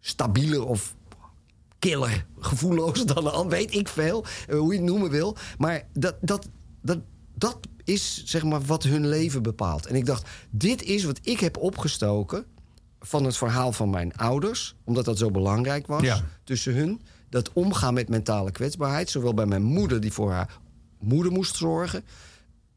stabieler 0.00 0.66
of 0.66 0.94
killer, 1.78 2.26
gevoelloos 2.38 3.04
dan 3.06 3.24
de 3.24 3.30
ander, 3.30 3.58
weet 3.58 3.74
ik 3.74 3.88
veel, 3.88 4.24
eh, 4.48 4.58
hoe 4.58 4.72
je 4.72 4.78
het 4.78 4.88
noemen 4.88 5.10
wil. 5.10 5.36
Maar 5.58 5.86
dat, 5.92 6.16
dat, 6.20 6.48
dat, 6.82 6.98
dat 7.34 7.58
is 7.84 8.22
zeg 8.24 8.44
maar 8.44 8.60
wat 8.62 8.82
hun 8.82 9.08
leven 9.08 9.42
bepaalt. 9.42 9.86
En 9.86 9.94
ik 9.94 10.06
dacht, 10.06 10.28
dit 10.50 10.82
is 10.82 11.04
wat 11.04 11.18
ik 11.22 11.40
heb 11.40 11.56
opgestoken 11.56 12.44
van 13.00 13.24
het 13.24 13.36
verhaal 13.36 13.72
van 13.72 13.90
mijn 13.90 14.16
ouders, 14.16 14.74
omdat 14.84 15.04
dat 15.04 15.18
zo 15.18 15.30
belangrijk 15.30 15.86
was 15.86 16.02
Ja. 16.02 16.24
tussen 16.44 16.74
hun. 16.74 17.00
Dat 17.28 17.52
omgaan 17.52 17.94
met 17.94 18.08
mentale 18.08 18.50
kwetsbaarheid, 18.50 19.10
zowel 19.10 19.34
bij 19.34 19.46
mijn 19.46 19.62
moeder, 19.62 20.00
die 20.00 20.12
voor 20.12 20.30
haar 20.32 20.58
moeder 20.98 21.32
moest 21.32 21.56
zorgen. 21.56 22.04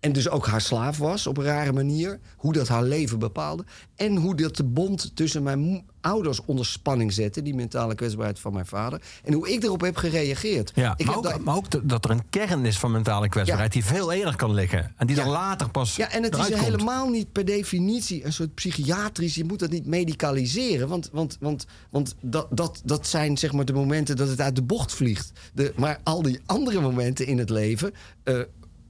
En 0.04 0.12
dus 0.12 0.30
ook 0.30 0.48
haar 0.48 0.62
slaaf 0.62 0.98
was 0.98 1.28
op 1.28 1.38
een 1.38 1.44
rare 1.44 1.72
manier. 1.74 2.20
Hoe 2.38 2.54
dat 2.54 2.68
haar 2.68 2.84
leven 2.84 3.20
bepaalde. 3.20 3.64
En 3.96 4.16
hoe 4.16 4.36
dat 4.36 4.56
de 4.56 4.64
bond 4.64 5.12
tussen 5.16 5.44
mijn 5.44 5.86
ouders 6.02 6.46
onder 6.46 6.66
spanning 6.66 7.14
zette. 7.14 7.42
Die 7.42 7.56
mentale 7.56 7.96
kwetsbaarheid 7.96 8.40
van 8.40 8.54
mijn 8.54 8.66
vader. 8.66 9.02
En 9.24 9.34
hoe 9.34 9.52
ik 9.54 9.64
erop 9.64 9.82
heb 9.82 9.96
gereageerd. 9.96 10.72
Ja, 10.76 10.94
ik 10.98 11.06
maar, 11.06 11.16
heb 11.16 11.26
ook, 11.26 11.44
maar 11.44 11.56
ook 11.56 11.90
dat- 11.90 12.06
er 12.06 12.12
een 12.12 12.30
kern 12.30 12.66
is 12.66 12.80
van 12.80 12.92
mentale 12.92 13.30
kwetsbaarheid 13.30 13.72
die 13.74 13.86
veel 13.86 14.12
eerder 14.12 14.36
kan 14.36 14.54
liggen. 14.54 14.94
En 14.98 15.08
die 15.08 15.16
Ja. 15.16 15.24
dan 15.24 15.32
later 15.32 15.70
pas 15.70 15.96
Ja, 15.96 16.12
en 16.12 16.24
het 16.24 16.36
is 16.38 16.46
komt. 16.48 16.60
helemaal 16.60 17.10
niet 17.10 17.32
per 17.32 17.46
definitie 17.46 18.26
een 18.26 18.34
soort 18.34 18.54
psychiatrisch. 18.54 19.36
Je 19.36 19.44
moet 19.44 19.60
dat 19.60 19.70
niet 19.72 19.86
medicaliseren. 19.86 20.88
Want, 20.88 21.10
want, 21.12 21.38
want, 21.40 21.66
want 21.90 22.16
dat, 22.22 22.48
dat, 22.50 22.82
dat 22.86 23.08
zijn 23.08 23.38
zeg 23.38 23.52
maar 23.52 23.66
de 23.66 23.74
momenten 23.74 24.16
dat 24.16 24.28
het 24.28 24.42
uit 24.42 24.56
de 24.56 24.62
bocht 24.64 24.94
vliegt. 24.94 25.32
De, 25.54 25.74
maar 25.76 26.00
al 26.04 26.22
die 26.22 26.40
andere 26.46 26.82
momenten 26.82 27.26
in 27.28 27.38
het 27.38 27.50
leven. 27.50 27.94
eh, 28.24 28.40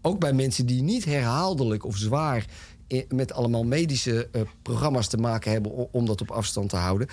ook 0.06 0.20
bij 0.20 0.34
mensen 0.34 0.66
die 0.66 0.82
niet 0.82 1.06
herhaaldelijk 1.06 1.86
of 1.86 1.98
zwaar. 1.98 2.46
met 3.08 3.34
allemaal 3.34 3.64
medische 3.64 4.28
eh, 4.32 4.42
programma's 4.62 5.08
te 5.08 5.18
maken 5.18 5.52
hebben. 5.52 5.94
om 5.94 6.06
dat 6.06 6.22
op 6.22 6.32
afstand 6.32 6.70
te 6.70 6.76
houden. 6.76 7.08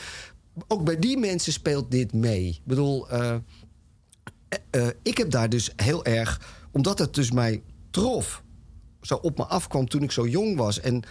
Ook 0.69 0.85
bij 0.85 0.99
die 0.99 1.19
mensen 1.19 1.53
speelt 1.53 1.91
dit 1.91 2.13
mee. 2.13 2.49
Ik 2.49 2.61
bedoel. 2.65 3.11
eh, 3.11 3.37
eh, 4.71 4.89
ik 5.03 5.19
heb 5.19 5.31
daar 5.31 5.49
dus 5.49 5.73
heel 5.77 6.05
erg, 6.05 6.41
omdat 6.71 6.99
het 6.99 7.15
dus 7.15 7.31
mij 7.31 7.63
trof, 7.91 8.43
zo 9.01 9.15
op 9.15 9.39
me 9.39 9.45
afkwam 9.45 9.89
toen 9.89 10.03
ik 10.03 10.11
zo 10.13 10.27
jong 10.27 10.57
was 10.57 10.81
en 10.81 11.03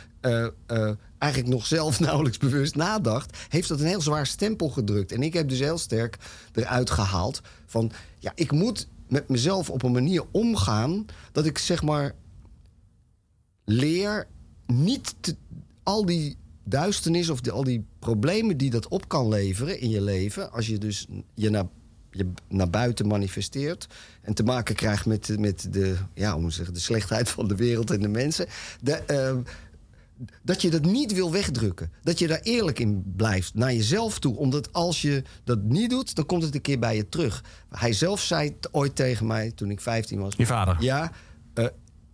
eigenlijk 1.18 1.54
nog 1.54 1.66
zelf 1.66 2.00
nauwelijks 2.10 2.38
bewust 2.38 2.76
nadacht, 2.76 3.38
heeft 3.50 3.68
dat 3.68 3.80
een 3.80 3.86
heel 3.86 4.02
zwaar 4.02 4.28
stempel 4.28 4.70
gedrukt. 4.70 5.12
En 5.12 5.24
ik 5.24 5.34
heb 5.34 5.50
dus 5.50 5.60
heel 5.60 5.78
sterk 5.78 6.18
eruit 6.54 6.90
gehaald 6.90 7.42
van, 7.66 7.92
ja, 8.20 8.32
ik 8.36 8.52
moet 8.52 8.88
met 9.10 9.30
mezelf 9.30 9.70
op 9.70 9.84
een 9.84 9.92
manier 9.92 10.24
omgaan 10.32 11.06
dat 11.32 11.46
ik 11.46 11.58
zeg 11.58 11.84
maar 11.84 12.16
leer 13.66 14.28
niet 14.66 15.16
te- 15.20 15.36
al 15.84 16.06
die 16.06 16.38
duisternis 16.64 17.30
of 17.30 17.50
al 17.50 17.64
die 17.64 17.86
problemen 18.00 18.58
die 18.58 18.70
dat 18.70 18.88
op 18.88 19.08
kan 19.08 19.28
leveren 19.28 19.80
in 19.80 19.90
je 19.90 20.02
leven, 20.02 20.52
als 20.52 20.68
je 20.68 20.78
dus 20.78 21.08
je 21.34 21.50
naar, 21.50 21.68
je 22.12 22.32
naar 22.48 22.70
buiten 22.70 23.08
manifesteert 23.08 23.88
en 24.22 24.34
te 24.34 24.44
maken 24.44 24.76
krijgt 24.76 25.06
met, 25.06 25.40
met 25.40 25.68
de, 25.74 25.96
ja, 26.14 26.40
hoe 26.40 26.52
zeggen, 26.52 26.74
de 26.74 26.80
slechtheid 26.80 27.30
van 27.30 27.48
de 27.48 27.56
wereld 27.56 27.92
en 27.92 28.02
de 28.02 28.08
mensen. 28.08 28.48
De, 28.82 28.94
ehm, 28.94 29.42
dat 30.44 30.62
je 30.62 30.70
dat 30.70 30.86
niet 30.86 31.14
wil 31.14 31.32
wegdrukken. 31.32 31.92
Dat 32.04 32.20
je 32.20 32.28
daar 32.28 32.40
eerlijk 32.40 32.80
in 32.80 33.14
blijft 33.16 33.54
naar 33.54 33.74
jezelf 33.74 34.20
toe. 34.20 34.38
Omdat 34.38 34.74
als 34.74 35.02
je 35.02 35.24
dat 35.44 35.62
niet 35.64 35.90
doet, 35.90 36.16
dan 36.16 36.26
komt 36.26 36.44
het 36.44 36.56
een 36.56 36.62
keer 36.62 36.80
bij 36.80 36.96
je 36.96 37.10
terug. 37.10 37.44
Hij 37.70 37.94
zelf 37.94 38.22
zei 38.22 38.50
het 38.50 38.74
ooit 38.74 38.96
tegen 38.96 39.28
mij 39.28 39.52
toen 39.52 39.72
ik 39.72 39.82
15 39.82 40.20
was. 40.20 40.34
Je 40.38 40.46
vader. 40.46 40.78
Ja, 40.80 41.12
eh, 41.54 41.66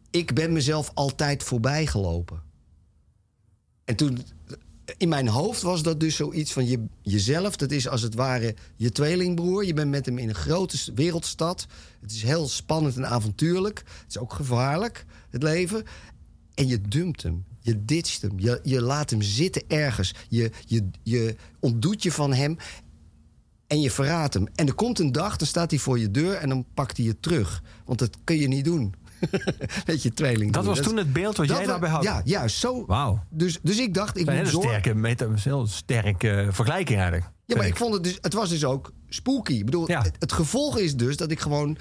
ik 0.10 0.34
ben 0.34 0.54
mezelf 0.54 0.92
altijd 0.94 1.44
voorbij 1.44 1.88
gelopen. 1.88 2.42
En 3.86 3.96
toen, 3.96 4.26
in 4.98 5.10
mijn 5.10 5.28
hoofd 5.28 5.62
was 5.62 5.84
dat 5.84 6.00
dus 6.00 6.16
zoiets 6.16 6.54
van 6.54 6.68
je, 6.68 6.86
jezelf. 7.02 7.56
Dat 7.56 7.72
is 7.72 7.88
als 7.88 8.02
het 8.02 8.16
ware 8.16 8.56
je 8.76 8.92
tweelingbroer. 8.92 9.66
Je 9.66 9.74
bent 9.74 9.92
met 9.92 10.06
hem 10.06 10.18
in 10.18 10.30
een 10.30 10.36
grote 10.36 10.94
wereldstad. 10.94 11.68
Het 12.02 12.12
is 12.12 12.24
heel 12.24 12.48
spannend 12.48 12.96
en 12.96 13.08
avontuurlijk. 13.08 13.78
Het 13.78 14.06
is 14.08 14.18
ook 14.18 14.34
gevaarlijk, 14.34 15.06
het 15.30 15.44
leven. 15.44 15.84
En 16.54 16.68
je 16.68 16.82
dumpt 16.82 17.24
hem. 17.24 17.46
Je 17.66 17.86
ditcht 17.86 18.22
hem. 18.22 18.32
Je, 18.40 18.60
je 18.64 18.82
laat 18.82 19.10
hem 19.10 19.22
zitten 19.22 19.64
ergens. 19.68 20.14
Je, 20.30 20.52
je, 20.66 20.90
je 21.04 21.36
ontdoet 21.60 22.04
je 22.04 22.12
van 22.12 22.34
hem. 22.34 22.58
En 23.68 23.82
je 23.82 23.92
verraadt 23.92 24.34
hem. 24.34 24.48
En 24.56 24.68
er 24.68 24.74
komt 24.74 25.00
een 25.00 25.12
dag, 25.12 25.36
dan 25.38 25.48
staat 25.48 25.70
hij 25.70 25.80
voor 25.80 26.00
je 26.00 26.12
deur 26.12 26.34
en 26.34 26.50
dan 26.50 26.66
pakt 26.74 26.98
hij 26.98 27.06
je 27.06 27.20
terug. 27.20 27.62
Want 27.86 28.00
dat 28.00 28.18
kun 28.24 28.38
je 28.38 28.48
niet 28.48 28.66
doen. 28.66 28.94
Weet 29.86 30.04
je, 30.04 30.14
tweeling. 30.14 30.52
Dat 30.52 30.66
was 30.66 30.80
toen 30.80 30.98
het 30.98 31.14
beeld 31.14 31.38
wat 31.38 31.48
jij 31.48 31.66
daarbij 31.66 31.90
had. 31.90 32.04
Ja, 32.04 32.22
juist. 32.26 32.58
Zo. 32.58 32.86
Wauw. 32.86 33.24
Dus, 33.30 33.60
dus 33.62 33.80
ik 33.80 33.94
dacht, 33.94 34.18
ik 34.18 34.28
Een 34.28 34.34
moet 34.34 34.36
hele 34.36 34.50
zorgen. 34.50 34.70
sterke, 34.70 34.96
meta, 35.00 35.28
heel 35.36 35.68
sterke 35.68 36.48
vergelijking 36.52 37.00
eigenlijk. 37.00 37.30
Ja, 37.46 37.56
maar 37.58 37.68
ik 37.68 37.78
vond 37.78 37.94
het 37.94 38.04
dus, 38.04 38.18
het 38.22 38.34
was 38.34 38.50
dus 38.50 38.66
ook 38.66 38.92
spooky. 39.10 39.54
Ik 39.54 39.66
bedoel, 39.66 39.90
Ja. 39.92 40.02
het, 40.02 40.16
het 40.20 40.32
gevolg 40.32 40.78
is 40.78 40.96
dus 40.96 41.18
dat 41.18 41.32
ik 41.32 41.40
gewoon, 41.40 41.78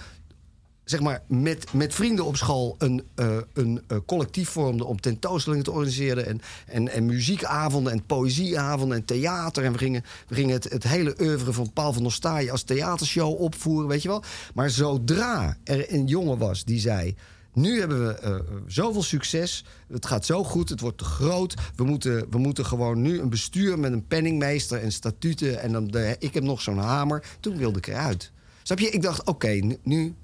zeg 0.84 1.00
maar, 1.00 1.22
met, 1.28 1.72
met 1.72 1.94
vrienden 1.94 2.24
op 2.24 2.36
school 2.36 2.74
een, 2.78 3.02
eh, 3.14 3.36
een 3.52 3.82
eh, 3.86 3.98
collectief 4.06 4.48
vormde 4.48 4.84
om 4.84 5.00
tentoonstellingen 5.00 5.64
te 5.64 5.70
organiseren. 5.70 6.26
En, 6.26 6.40
en, 6.66 6.88
en 6.88 7.06
muziekavonden 7.06 7.92
en 7.92 8.06
poëzieavonden 8.06 8.96
en 8.96 9.04
theater. 9.04 9.64
En 9.64 9.72
we 9.72 9.78
gingen, 9.78 10.04
we 10.28 10.34
gingen 10.34 10.54
het, 10.54 10.64
het 10.64 10.82
hele 10.82 11.14
oeuvre 11.20 11.52
van 11.52 11.72
Paul 11.72 11.92
van 11.92 12.02
Nostaaien 12.02 12.52
als 12.52 12.62
theatershow 12.62 13.40
opvoeren, 13.40 13.88
weet 13.88 14.02
je 14.02 14.08
wel. 14.08 14.22
Maar 14.54 14.70
zodra 14.70 15.56
er 15.64 15.92
een 15.92 16.06
jongen 16.06 16.38
was 16.38 16.64
die 16.64 16.80
zei. 16.80 17.16
Nu 17.54 17.78
hebben 17.78 18.06
we 18.06 18.18
eh, 18.18 18.34
zoveel 18.66 19.02
succes. 19.02 19.64
Het 19.88 20.06
gaat 20.06 20.26
zo 20.26 20.44
goed. 20.44 20.68
Het 20.68 20.80
wordt 20.80 20.98
te 20.98 21.04
groot. 21.04 21.54
We 21.76 21.84
moeten, 21.84 22.30
we 22.30 22.38
moeten 22.38 22.66
gewoon 22.66 23.02
nu 23.02 23.20
een 23.20 23.28
bestuur 23.28 23.78
met 23.78 23.92
een 23.92 24.06
penningmeester 24.06 24.82
en 24.82 24.92
statuten. 24.92 25.60
En 25.60 25.72
dan 25.72 25.86
de, 25.86 26.16
ik 26.18 26.34
heb 26.34 26.42
nog 26.42 26.60
zo'n 26.60 26.78
hamer. 26.78 27.24
Toen 27.40 27.56
wilde 27.56 27.78
ik 27.78 27.86
eruit. 27.86 28.32
Snap 28.62 28.78
je? 28.78 28.90
Ik 28.90 29.02
dacht, 29.02 29.24
oké, 29.24 29.76
nu, 29.82 30.14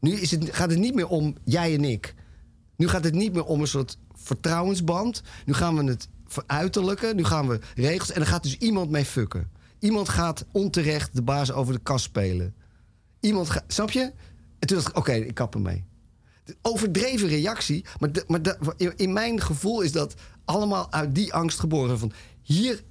nu 0.00 0.12
is 0.12 0.30
het, 0.30 0.48
gaat 0.50 0.70
het 0.70 0.78
niet 0.78 0.94
meer 0.94 1.08
om 1.08 1.34
jij 1.44 1.74
en 1.74 1.84
ik. 1.84 2.14
Nu 2.76 2.88
gaat 2.88 3.04
het 3.04 3.14
niet 3.14 3.32
meer 3.32 3.44
om 3.44 3.60
een 3.60 3.66
soort 3.66 3.98
vertrouwensband. 4.14 5.22
Nu 5.44 5.52
gaan 5.54 5.76
we 5.76 5.84
het 5.84 6.08
veruiterlijken. 6.26 7.16
Nu 7.16 7.24
gaan 7.24 7.48
we 7.48 7.60
regels. 7.74 8.12
En 8.12 8.20
er 8.20 8.26
gaat 8.26 8.42
dus 8.42 8.56
iemand 8.56 8.90
mee 8.90 9.04
fucken. 9.04 9.50
Iemand 9.78 10.08
gaat 10.08 10.44
onterecht 10.52 11.14
de 11.14 11.22
baas 11.22 11.52
over 11.52 11.72
de 11.72 11.80
kast 11.80 12.04
spelen. 12.04 12.54
Iemand. 13.20 13.62
Snap 13.66 13.90
je? 13.90 14.12
En 14.58 14.66
toen 14.66 14.76
dacht 14.76 14.88
ik, 14.88 14.96
oké, 14.96 15.12
ik 15.12 15.34
kap 15.34 15.54
ermee. 15.54 15.84
Overdreven 16.62 17.28
reactie. 17.28 17.84
Maar, 17.98 18.10
maar 18.26 18.40
in 18.96 19.12
mijn 19.12 19.40
gevoel 19.40 19.80
is 19.80 19.92
dat 19.92 20.14
allemaal 20.44 20.92
uit 20.92 21.14
die 21.14 21.34
angst 21.34 21.58
geboren. 21.58 21.98
Van 21.98 22.12
hier, 22.42 22.82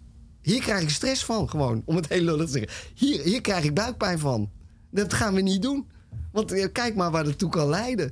hier 0.41 0.61
krijg 0.61 0.81
ik 0.81 0.89
stress 0.89 1.25
van, 1.25 1.49
gewoon. 1.49 1.81
Om 1.85 1.95
het 1.95 2.07
heel 2.07 2.21
lullig 2.21 2.45
te 2.45 2.51
zeggen. 2.51 2.71
Hier, 2.95 3.21
hier 3.21 3.41
krijg 3.41 3.63
ik 3.63 3.73
buikpijn 3.73 4.19
van. 4.19 4.51
Dat 4.91 5.13
gaan 5.13 5.33
we 5.33 5.41
niet 5.41 5.61
doen. 5.61 5.87
Want 6.31 6.51
eh, 6.51 6.67
kijk 6.71 6.95
maar 6.95 7.11
waar 7.11 7.23
dat 7.23 7.37
toe 7.37 7.49
kan 7.49 7.69
leiden. 7.69 8.11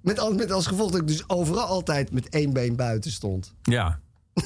Met, 0.00 0.18
als- 0.18 0.34
met 0.34 0.50
als 0.52 0.66
gevolg 0.66 0.90
dat 0.90 1.00
ik 1.00 1.06
dus 1.06 1.28
overal 1.28 1.64
altijd 1.66 2.12
met 2.12 2.28
één 2.28 2.52
been 2.52 2.76
buiten 2.76 3.10
stond. 3.10 3.54
Ja. 3.62 3.98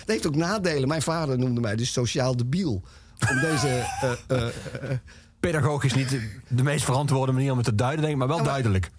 Dat 0.00 0.08
heeft 0.18 0.26
ook 0.26 0.36
nadelen. 0.36 0.88
Mijn 0.88 1.02
vader 1.02 1.38
noemde 1.38 1.60
mij 1.60 1.76
dus 1.76 1.92
sociaal 1.92 2.36
debiel. 2.36 2.82
Om 3.30 3.40
deze. 3.40 3.68
eh, 4.28 4.46
eh, 4.46 4.48
Pedagogisch 5.40 5.94
niet 5.94 6.08
de, 6.08 6.30
de 6.48 6.62
meest 6.62 6.84
verantwoorde 6.84 7.32
manier 7.32 7.50
om 7.50 7.56
het 7.56 7.66
te 7.66 7.74
duiden, 7.74 8.00
denk 8.00 8.12
ik, 8.12 8.18
maar 8.18 8.28
wel 8.28 8.36
maar- 8.36 8.46
duidelijk. 8.46 8.90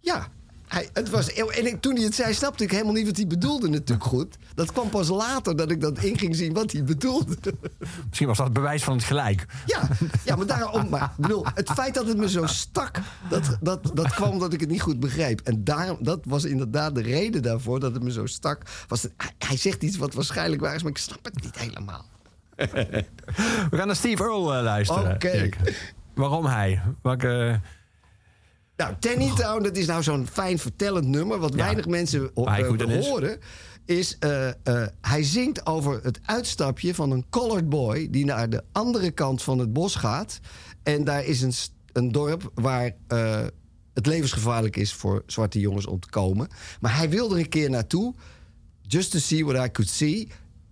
Ja, 0.00 0.28
hij, 0.74 0.88
het 0.92 1.10
was, 1.10 1.32
en 1.32 1.66
ik, 1.66 1.80
toen 1.80 1.94
hij 1.94 2.04
het 2.04 2.14
zei, 2.14 2.34
snapte 2.34 2.64
ik 2.64 2.70
helemaal 2.70 2.92
niet 2.92 3.06
wat 3.06 3.16
hij 3.16 3.26
bedoelde 3.26 3.68
natuurlijk 3.68 4.08
goed. 4.08 4.36
Dat 4.54 4.72
kwam 4.72 4.88
pas 4.88 5.08
later 5.08 5.56
dat 5.56 5.70
ik 5.70 5.80
dat 5.80 5.98
in 5.98 6.18
ging 6.18 6.36
zien 6.36 6.52
wat 6.52 6.72
hij 6.72 6.84
bedoelde. 6.84 7.36
Misschien 8.08 8.26
was 8.26 8.36
dat 8.36 8.46
het 8.46 8.54
bewijs 8.54 8.84
van 8.84 8.94
het 8.96 9.04
gelijk. 9.04 9.46
Ja, 9.66 9.88
ja 10.24 10.36
maar 10.36 10.46
daarom, 10.46 10.88
maar, 10.88 11.02
ik 11.02 11.22
bedoel, 11.22 11.46
het 11.54 11.70
feit 11.70 11.94
dat 11.94 12.06
het 12.06 12.16
me 12.16 12.28
zo 12.28 12.46
stak, 12.46 13.00
dat, 13.28 13.56
dat, 13.60 13.90
dat 13.94 14.14
kwam 14.14 14.30
omdat 14.30 14.52
ik 14.52 14.60
het 14.60 14.68
niet 14.68 14.82
goed 14.82 15.00
begreep. 15.00 15.40
En 15.40 15.64
daarom, 15.64 15.96
dat 16.00 16.20
was 16.24 16.44
inderdaad 16.44 16.94
de 16.94 17.02
reden 17.02 17.42
daarvoor 17.42 17.80
dat 17.80 17.94
het 17.94 18.02
me 18.02 18.12
zo 18.12 18.26
stak. 18.26 18.62
Was 18.88 19.02
hij, 19.02 19.10
hij 19.38 19.56
zegt 19.56 19.82
iets 19.82 19.96
wat 19.96 20.14
waarschijnlijk 20.14 20.62
waar 20.62 20.74
is, 20.74 20.82
maar 20.82 20.92
ik 20.92 20.98
snap 20.98 21.24
het 21.24 21.42
niet 21.42 21.58
helemaal. 21.58 22.04
We 23.70 23.76
gaan 23.76 23.86
naar 23.86 23.96
Steve 23.96 24.22
Earle 24.22 24.56
eh, 24.56 24.62
luisteren. 24.62 25.14
Oké. 25.14 25.48
Waarom 26.14 26.46
hij? 26.46 26.82
Welke... 27.02 27.60
Nou, 28.76 28.94
Tenny 28.98 29.30
Town, 29.34 29.62
dat 29.62 29.76
is 29.76 29.86
nou 29.86 30.02
zo'n 30.02 30.26
fijn 30.26 30.58
vertellend 30.58 31.06
nummer... 31.06 31.38
wat 31.38 31.54
weinig 31.54 31.86
mensen 31.86 32.30
eh, 32.34 33.02
horen. 33.02 33.38
Is, 33.84 34.18
eh, 34.18 34.48
eh, 34.48 34.54
hij 35.00 35.22
zingt 35.22 35.66
over 35.66 36.00
het 36.02 36.20
uitstapje 36.24 36.94
van 36.94 37.10
een 37.10 37.24
colored 37.30 37.68
boy... 37.68 38.08
die 38.10 38.24
naar 38.24 38.50
de 38.50 38.62
andere 38.72 39.10
kant 39.10 39.42
van 39.42 39.58
het 39.58 39.72
bos 39.72 39.94
gaat. 39.94 40.40
En 40.82 41.04
daar 41.04 41.24
is 41.24 41.42
een, 41.42 41.52
een 41.92 42.12
dorp 42.12 42.50
waar 42.54 42.96
het 43.94 44.06
levensgevaarlijk 44.06 44.76
is... 44.76 44.92
voor 44.92 45.22
zwarte 45.26 45.60
jongens 45.60 45.86
om 45.86 46.00
te 46.00 46.10
komen. 46.10 46.48
Maar 46.80 46.96
hij 46.96 47.10
wil 47.10 47.32
er 47.32 47.38
een 47.38 47.48
keer 47.48 47.70
naartoe... 47.70 48.14
just 48.82 49.10
to 49.10 49.18
see 49.18 49.44
what 49.44 49.66
I 49.66 49.70
could 49.70 49.90
see. 49.90 50.28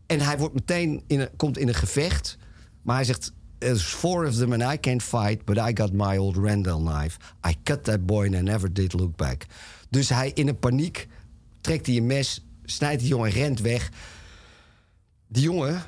En 0.07 0.21
hij 0.21 0.39
wordt 0.39 0.55
meteen 0.55 1.03
in 1.07 1.21
een, 1.21 1.29
komt 1.37 1.59
in 1.59 1.69
een 1.69 1.75
gevecht. 1.75 2.39
Maar 2.83 2.97
hij 2.97 3.05
zegt... 3.05 3.33
There's 3.63 3.83
four 3.83 4.27
of 4.27 4.35
them 4.37 4.53
and 4.53 4.63
I 4.63 4.77
can't 4.77 5.03
fight, 5.03 5.45
but 5.45 5.57
I 5.57 5.73
got 5.73 5.93
my 5.93 6.19
old 6.19 6.37
Randall 6.37 6.81
knife. 6.81 7.17
I 7.47 7.55
cut 7.63 7.85
that 7.85 8.07
boy 8.07 8.27
and 8.27 8.35
I 8.35 8.41
never 8.41 8.73
did 8.73 8.93
look 8.93 9.17
back. 9.17 9.47
Dus 9.91 10.09
hij 10.09 10.31
in 10.35 10.49
een 10.49 10.59
paniek 10.59 11.09
trekt 11.61 11.87
hij 11.87 11.97
een 11.97 12.07
mes, 12.07 12.45
snijdt 12.65 13.01
die 13.01 13.09
jongen, 13.09 13.31
rent 13.31 13.61
weg. 13.61 13.91
Die 15.29 15.43
jongen 15.43 15.83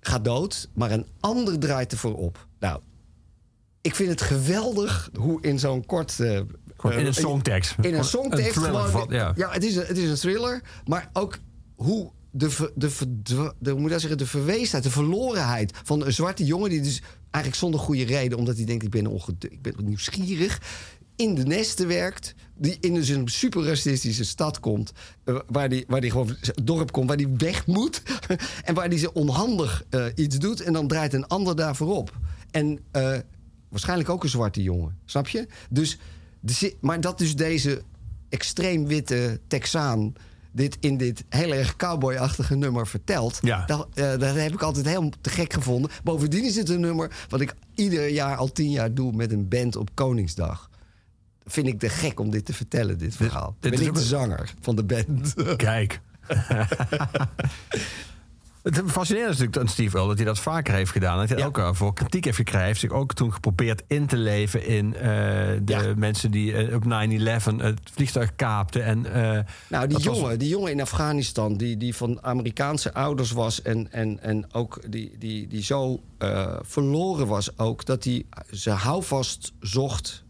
gaat 0.00 0.24
dood, 0.24 0.68
maar 0.72 0.90
een 0.90 1.06
ander 1.20 1.58
draait 1.58 1.92
ervoor 1.92 2.16
op. 2.16 2.46
Nou, 2.58 2.80
ik 3.80 3.94
vind 3.94 4.08
het 4.08 4.20
geweldig 4.20 5.10
hoe 5.18 5.42
in 5.42 5.58
zo'n 5.58 5.86
kort... 5.86 6.20
eh, 6.20 6.34
in 6.36 6.48
eh, 6.82 7.04
een 7.04 7.14
songtekst. 7.14 7.74
In 7.80 7.94
een 7.94 8.04
songtekst 8.04 8.56
Een 8.56 8.62
gewoon. 8.62 9.06
ja. 9.10 9.32
ja, 9.36 9.50
het, 9.50 9.64
is 9.64 9.76
een, 9.76 9.86
het 9.86 9.98
is 9.98 10.08
een 10.10 10.16
thriller, 10.16 10.62
maar 10.86 11.10
ook 11.12 11.38
hoe 11.74 12.10
de, 12.36 12.72
de, 12.74 13.52
de, 13.58 13.70
hoe 13.70 13.80
moet 13.80 13.90
zeggen, 13.90 14.18
de 14.18 14.80
de 14.80 14.90
verlorenheid 14.90 15.72
van 15.84 16.04
een 16.04 16.12
zwarte 16.12 16.44
jongen 16.44 16.70
die 16.70 16.80
dus 16.80 17.02
eigenlijk 17.30 17.54
zonder 17.54 17.80
goede 17.80 18.04
reden, 18.04 18.38
omdat 18.38 18.56
hij 18.56 18.64
denkt 18.64 18.84
ik 18.84 18.90
ben, 18.90 19.10
ik 19.38 19.62
ben 19.62 19.74
nieuwsgierig, 19.84 20.60
in 21.16 21.34
de 21.34 21.44
nesten 21.44 21.88
werkt, 21.88 22.34
die 22.56 22.76
in 22.80 22.94
dus 22.94 23.08
een 23.08 23.28
super 23.28 23.64
racistische 23.64 24.24
stad 24.24 24.60
komt, 24.60 24.92
eh, 25.24 25.40
waar 25.46 25.68
die, 25.68 25.84
waar 25.88 26.00
die 26.00 26.10
gewoon 26.10 26.36
dorp 26.62 26.92
komt, 26.92 27.08
waar 27.08 27.16
die 27.16 27.28
weg 27.36 27.66
moet 27.66 28.02
en 28.64 28.74
waar 28.74 28.88
die 28.88 28.98
ze 28.98 29.12
onhandig 29.12 29.84
eh, 29.90 30.06
iets 30.14 30.38
doet 30.38 30.60
en 30.60 30.72
dan 30.72 30.88
draait 30.88 31.12
een 31.12 31.26
ander 31.26 31.56
daarvoor 31.56 31.96
op. 31.96 32.18
En 32.50 32.78
eh, 32.90 33.18
waarschijnlijk 33.68 34.08
ook 34.08 34.22
een 34.22 34.28
zwarte 34.28 34.62
jongen, 34.62 34.98
snap 35.04 35.28
je? 35.28 35.46
Dus, 35.70 35.98
de 36.40 36.76
maar 36.80 37.00
dat 37.00 37.18
dus 37.18 37.36
deze 37.36 37.82
extreem 38.28 38.86
witte 38.86 39.40
Texaan 39.46 40.14
dit 40.54 40.76
in 40.80 40.96
dit 40.96 41.24
heel 41.28 41.52
erg 41.52 41.76
cowboyachtige 41.76 42.56
nummer 42.56 42.86
vertelt. 42.86 43.38
Ja. 43.42 43.66
Dat, 43.66 43.88
eh, 43.94 44.10
dat 44.18 44.34
heb 44.34 44.52
ik 44.52 44.62
altijd 44.62 44.86
heel 44.86 45.10
te 45.20 45.30
gek 45.30 45.52
gevonden. 45.52 45.90
Bovendien 46.02 46.44
is 46.44 46.56
het 46.56 46.68
een 46.68 46.80
nummer 46.80 47.10
wat 47.28 47.40
ik 47.40 47.54
ieder 47.74 48.08
jaar 48.08 48.36
al 48.36 48.52
tien 48.52 48.70
jaar 48.70 48.94
doe 48.94 49.12
met 49.12 49.32
een 49.32 49.48
band 49.48 49.76
op 49.76 49.90
Koningsdag. 49.94 50.70
Vind 51.44 51.66
ik 51.66 51.78
te 51.78 51.88
gek 51.88 52.20
om 52.20 52.30
dit 52.30 52.44
te 52.44 52.52
vertellen, 52.52 52.98
dit 52.98 53.16
verhaal. 53.16 53.56
dit 53.60 53.70
ben 53.70 53.80
is 53.80 53.86
ik 53.86 53.94
de 53.94 54.00
zanger 54.00 54.54
van 54.60 54.76
de 54.76 54.84
band. 54.84 55.34
Kijk. 55.56 56.00
Het 58.64 58.82
fascinerende 58.86 59.32
is 59.32 59.38
natuurlijk 59.38 59.56
aan 59.66 59.72
Steve 59.72 59.92
Earle 59.96 60.08
dat 60.08 60.16
hij 60.18 60.26
dat 60.26 60.38
vaker 60.38 60.74
heeft 60.74 60.90
gedaan. 60.90 61.18
Dat 61.18 61.28
hij 61.28 61.38
Ja. 61.38 61.44
ook 61.44 61.58
eh, 61.58 61.68
voor 61.72 61.94
kritiek 61.94 62.24
heeft 62.24 62.36
gekregen. 62.36 62.58
Hij 62.60 62.68
heeft 62.68 62.80
zich 62.80 62.90
ook 62.90 63.14
toen 63.14 63.32
geprobeerd 63.32 63.82
in 63.86 64.06
te 64.06 64.16
leven 64.16 64.66
in 64.66 64.94
eh, 64.96 65.02
de 65.62 65.72
Ja. 65.72 65.92
mensen 65.96 66.30
die 66.30 66.54
eh, 66.56 66.74
op 66.74 66.84
9-11 66.84 67.44
het 67.60 67.80
vliegtuig 67.92 68.36
kaapten. 68.36 68.84
En, 68.84 69.00
Nou, 69.68 69.86
die 69.86 69.96
was- 69.96 70.02
jongen, 70.18 70.38
die 70.38 70.48
jongen 70.48 70.70
in 70.70 70.80
Afghanistan, 70.80 71.56
die, 71.56 71.76
die 71.76 71.94
van 71.94 72.22
Amerikaanse 72.22 72.94
ouders 72.94 73.30
was 73.30 73.62
en, 73.62 73.92
en, 73.92 74.22
en 74.22 74.52
ook 74.54 74.80
die, 74.88 75.12
die, 75.18 75.46
die 75.46 75.62
zo 75.62 76.00
verloren 76.62 77.26
was 77.26 77.58
ook, 77.58 77.84
dat 77.84 78.04
hij 78.04 78.24
zijn 78.50 78.76
houvast 78.76 79.52
zocht 79.60 80.24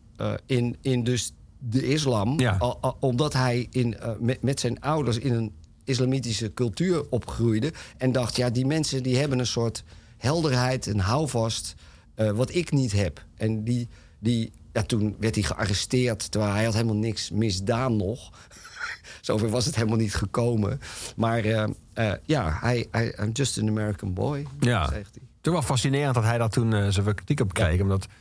in, 0.47 0.77
in 0.81 1.05
dus 1.05 1.33
de 1.59 1.87
islam. 1.87 2.41
Ja. 2.41 2.57
Al- 2.59 2.79
al- 2.81 2.97
omdat 3.01 3.33
hij 3.33 3.67
in, 3.71 3.97
met, 4.19 4.43
met 4.43 4.61
zijn 4.61 4.81
ouders 4.81 5.19
in 5.19 5.33
een 5.33 5.53
islamitische 5.85 6.55
cultuur 6.55 7.05
opgroeide. 7.11 7.73
En 7.97 8.13
dacht, 8.13 8.37
ja, 8.37 8.51
die 8.51 8.67
mensen 8.67 9.03
die 9.03 9.17
hebben 9.17 9.39
een 9.39 9.47
soort 9.47 9.85
helderheid, 10.17 10.87
een 10.87 10.99
houvast, 11.01 11.75
eh, 12.15 12.31
wat 12.31 12.55
ik 12.55 12.73
niet 12.73 12.93
heb. 12.93 13.25
En 13.37 13.65
die, 13.65 13.89
die, 14.19 14.53
ja, 14.73 14.83
toen 14.83 15.17
werd 15.19 15.35
hij 15.35 15.45
gearresteerd, 15.45 16.31
terwijl 16.31 16.53
hij 16.53 16.65
had 16.65 16.73
helemaal 16.75 16.95
niks 16.97 17.31
misdaan 17.31 17.97
nog. 17.97 18.31
Zover 19.21 19.49
was 19.49 19.65
het 19.67 19.75
helemaal 19.75 19.97
niet 19.99 20.15
gekomen. 20.15 20.81
Maar 21.17 21.39
eh, 21.45 21.65
eh, 21.93 22.13
ja, 22.25 22.59
hij, 22.61 22.87
hij, 22.91 23.19
I'm 23.23 23.31
just 23.33 23.59
an 23.59 23.69
American 23.69 24.15
boy, 24.15 24.47
Ja. 24.61 24.81
zegt 24.89 24.93
hij. 25.15 25.23
Het 25.37 25.53
is 25.53 25.53
wel 25.53 25.63
fascinerend 25.63 26.15
dat 26.15 26.25
hij 26.25 26.39
daar 26.39 26.49
toen 26.51 26.73
uh, 26.73 26.89
zoveel 26.89 27.15
kritiek 27.15 27.41
op 27.41 27.53
kreeg. 27.55 27.81
Omdat 27.81 28.03
het 28.03 28.13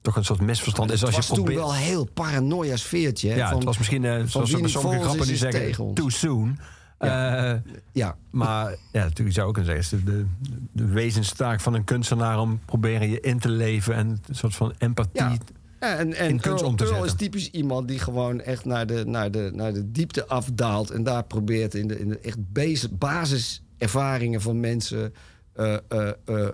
toch 0.00 0.16
een 0.16 0.24
soort 0.24 0.40
misverstand 0.40 0.90
is 0.90 1.04
als 1.04 1.14
Het 1.16 1.24
je 1.24 1.28
was 1.30 1.38
toen 1.38 1.44
probeert... 1.46 1.64
wel 1.66 1.74
heel 1.74 2.04
paranoia 2.04 2.76
sfeertje. 2.76 3.28
hè, 3.30 3.36
ja, 3.36 3.46
van- 3.48 3.56
het 3.56 3.64
was 3.66 3.78
misschien, 3.78 4.02
uh, 4.02 4.22
zoals 4.26 4.50
sommige 4.50 5.00
grappen 5.02 5.26
die 5.26 5.36
zeggen, 5.36 5.94
too 5.94 6.08
soon. 6.08 6.58
Ja. 6.98 7.52
Eh, 7.54 7.60
ja, 7.92 8.16
maar 8.30 8.70
ja, 8.92 9.02
natuurlijk 9.02 9.36
zou 9.36 9.48
ook 9.48 9.54
kunnen 9.54 9.82
zeggen... 9.82 9.98
het 9.98 10.06
is 10.08 10.12
de, 10.14 10.26
de, 10.50 10.58
de 10.72 10.92
wezenstaak 10.92 11.60
van 11.60 11.74
een 11.74 11.84
kunstenaar 11.84 12.38
om 12.40 12.60
proberen 12.64 13.10
je 13.10 13.20
in 13.20 13.38
te 13.38 13.48
leven... 13.48 13.94
en 13.94 14.08
een 14.26 14.34
soort 14.34 14.54
van 14.54 14.74
empathie... 14.78 15.22
Ja. 15.22 15.36
Ja, 15.80 15.96
en 15.96 16.14
en 16.14 16.28
in 16.28 16.40
kunst 16.40 16.58
Earl, 16.60 16.70
om 16.70 16.76
te 16.76 16.84
Earl 16.84 17.04
is 17.04 17.14
typisch 17.14 17.50
iemand 17.50 17.88
die 17.88 17.98
gewoon 17.98 18.40
echt 18.40 18.64
naar 18.64 18.86
de, 18.86 19.04
naar 19.06 19.30
de, 19.30 19.50
naar 19.54 19.72
de 19.72 19.92
diepte 19.92 20.26
afdaalt. 20.26 20.90
En 20.90 21.02
daar 21.02 21.24
probeert 21.24 21.74
in 21.74 21.88
de, 21.88 21.98
in 21.98 22.08
de 22.08 22.18
echt 22.18 22.52
bas- 22.52 22.88
basiservaringen 22.90 24.40
van 24.40 24.60
mensen. 24.60 25.14
eh, 25.52 25.74
eh, 25.88 26.10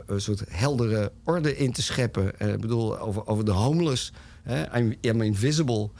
een 0.06 0.20
soort 0.20 0.42
heldere 0.48 1.12
orde 1.24 1.56
in 1.56 1.72
te 1.72 1.82
scheppen. 1.82 2.26
Ik 2.38 2.60
bedoel, 2.60 2.98
over, 2.98 3.26
over 3.26 3.44
de 3.44 3.50
homeless. 3.50 4.12
Hè? 4.42 4.78
I'm, 4.78 4.94
I'm 5.00 5.22
invisible. 5.22 5.90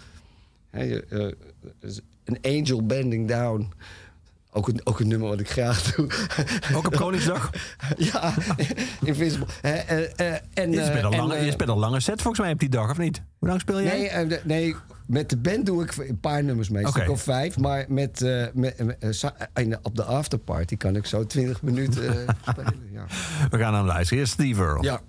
Hè, 0.70 1.00
An 2.26 2.38
angel 2.42 2.86
bending 2.86 3.28
down. 3.28 3.72
Ook 4.54 4.68
een, 4.68 4.80
ook 4.84 5.00
een 5.00 5.08
nummer 5.08 5.28
wat 5.28 5.40
ik 5.40 5.50
graag 5.50 5.82
doe. 5.82 6.06
Ook 6.74 6.86
op 6.86 6.96
Koningsdag? 6.96 7.50
ja, 8.12 8.34
eh, 9.62 10.04
eh, 10.16 10.40
en, 10.54 10.72
je, 10.72 10.80
eh, 10.80 10.86
speelt 10.86 11.04
een 11.04 11.12
en, 11.12 11.18
lange, 11.18 11.34
eh, 11.34 11.44
je 11.44 11.50
speelt 11.50 11.68
een 11.68 11.78
lange 11.78 12.00
set 12.00 12.22
volgens 12.22 12.42
mij 12.44 12.52
op 12.52 12.58
die 12.58 12.68
dag, 12.68 12.90
of 12.90 12.98
niet? 12.98 13.22
Hoe 13.38 13.48
lang 13.48 13.60
speel 13.60 13.82
jij? 13.82 13.98
Nee, 13.98 14.08
eh, 14.08 14.44
nee, 14.44 14.74
met 15.06 15.30
de 15.30 15.36
band 15.36 15.66
doe 15.66 15.82
ik 15.82 15.96
een 15.96 16.20
paar 16.20 16.44
nummers 16.44 16.68
mee, 16.68 16.86
stuk 16.86 17.10
of 17.10 17.22
vijf. 17.22 17.58
Maar 17.58 17.84
met, 17.88 18.22
eh, 18.22 18.46
met, 18.54 18.98
eh, 19.54 19.76
op 19.82 19.96
de 19.96 20.04
afterparty 20.04 20.76
kan 20.76 20.96
ik 20.96 21.06
zo 21.06 21.26
20 21.26 21.62
minuten 21.62 22.26
eh, 22.26 22.34
spelen. 22.50 22.88
Ja. 22.92 23.04
We 23.50 23.58
gaan 23.58 23.74
hem 23.74 23.84
luisteren. 23.84 24.18
Hier 24.18 24.26
is 24.26 24.30
Steve 24.30 24.62
Earle. 24.62 24.82
ja. 24.82 25.00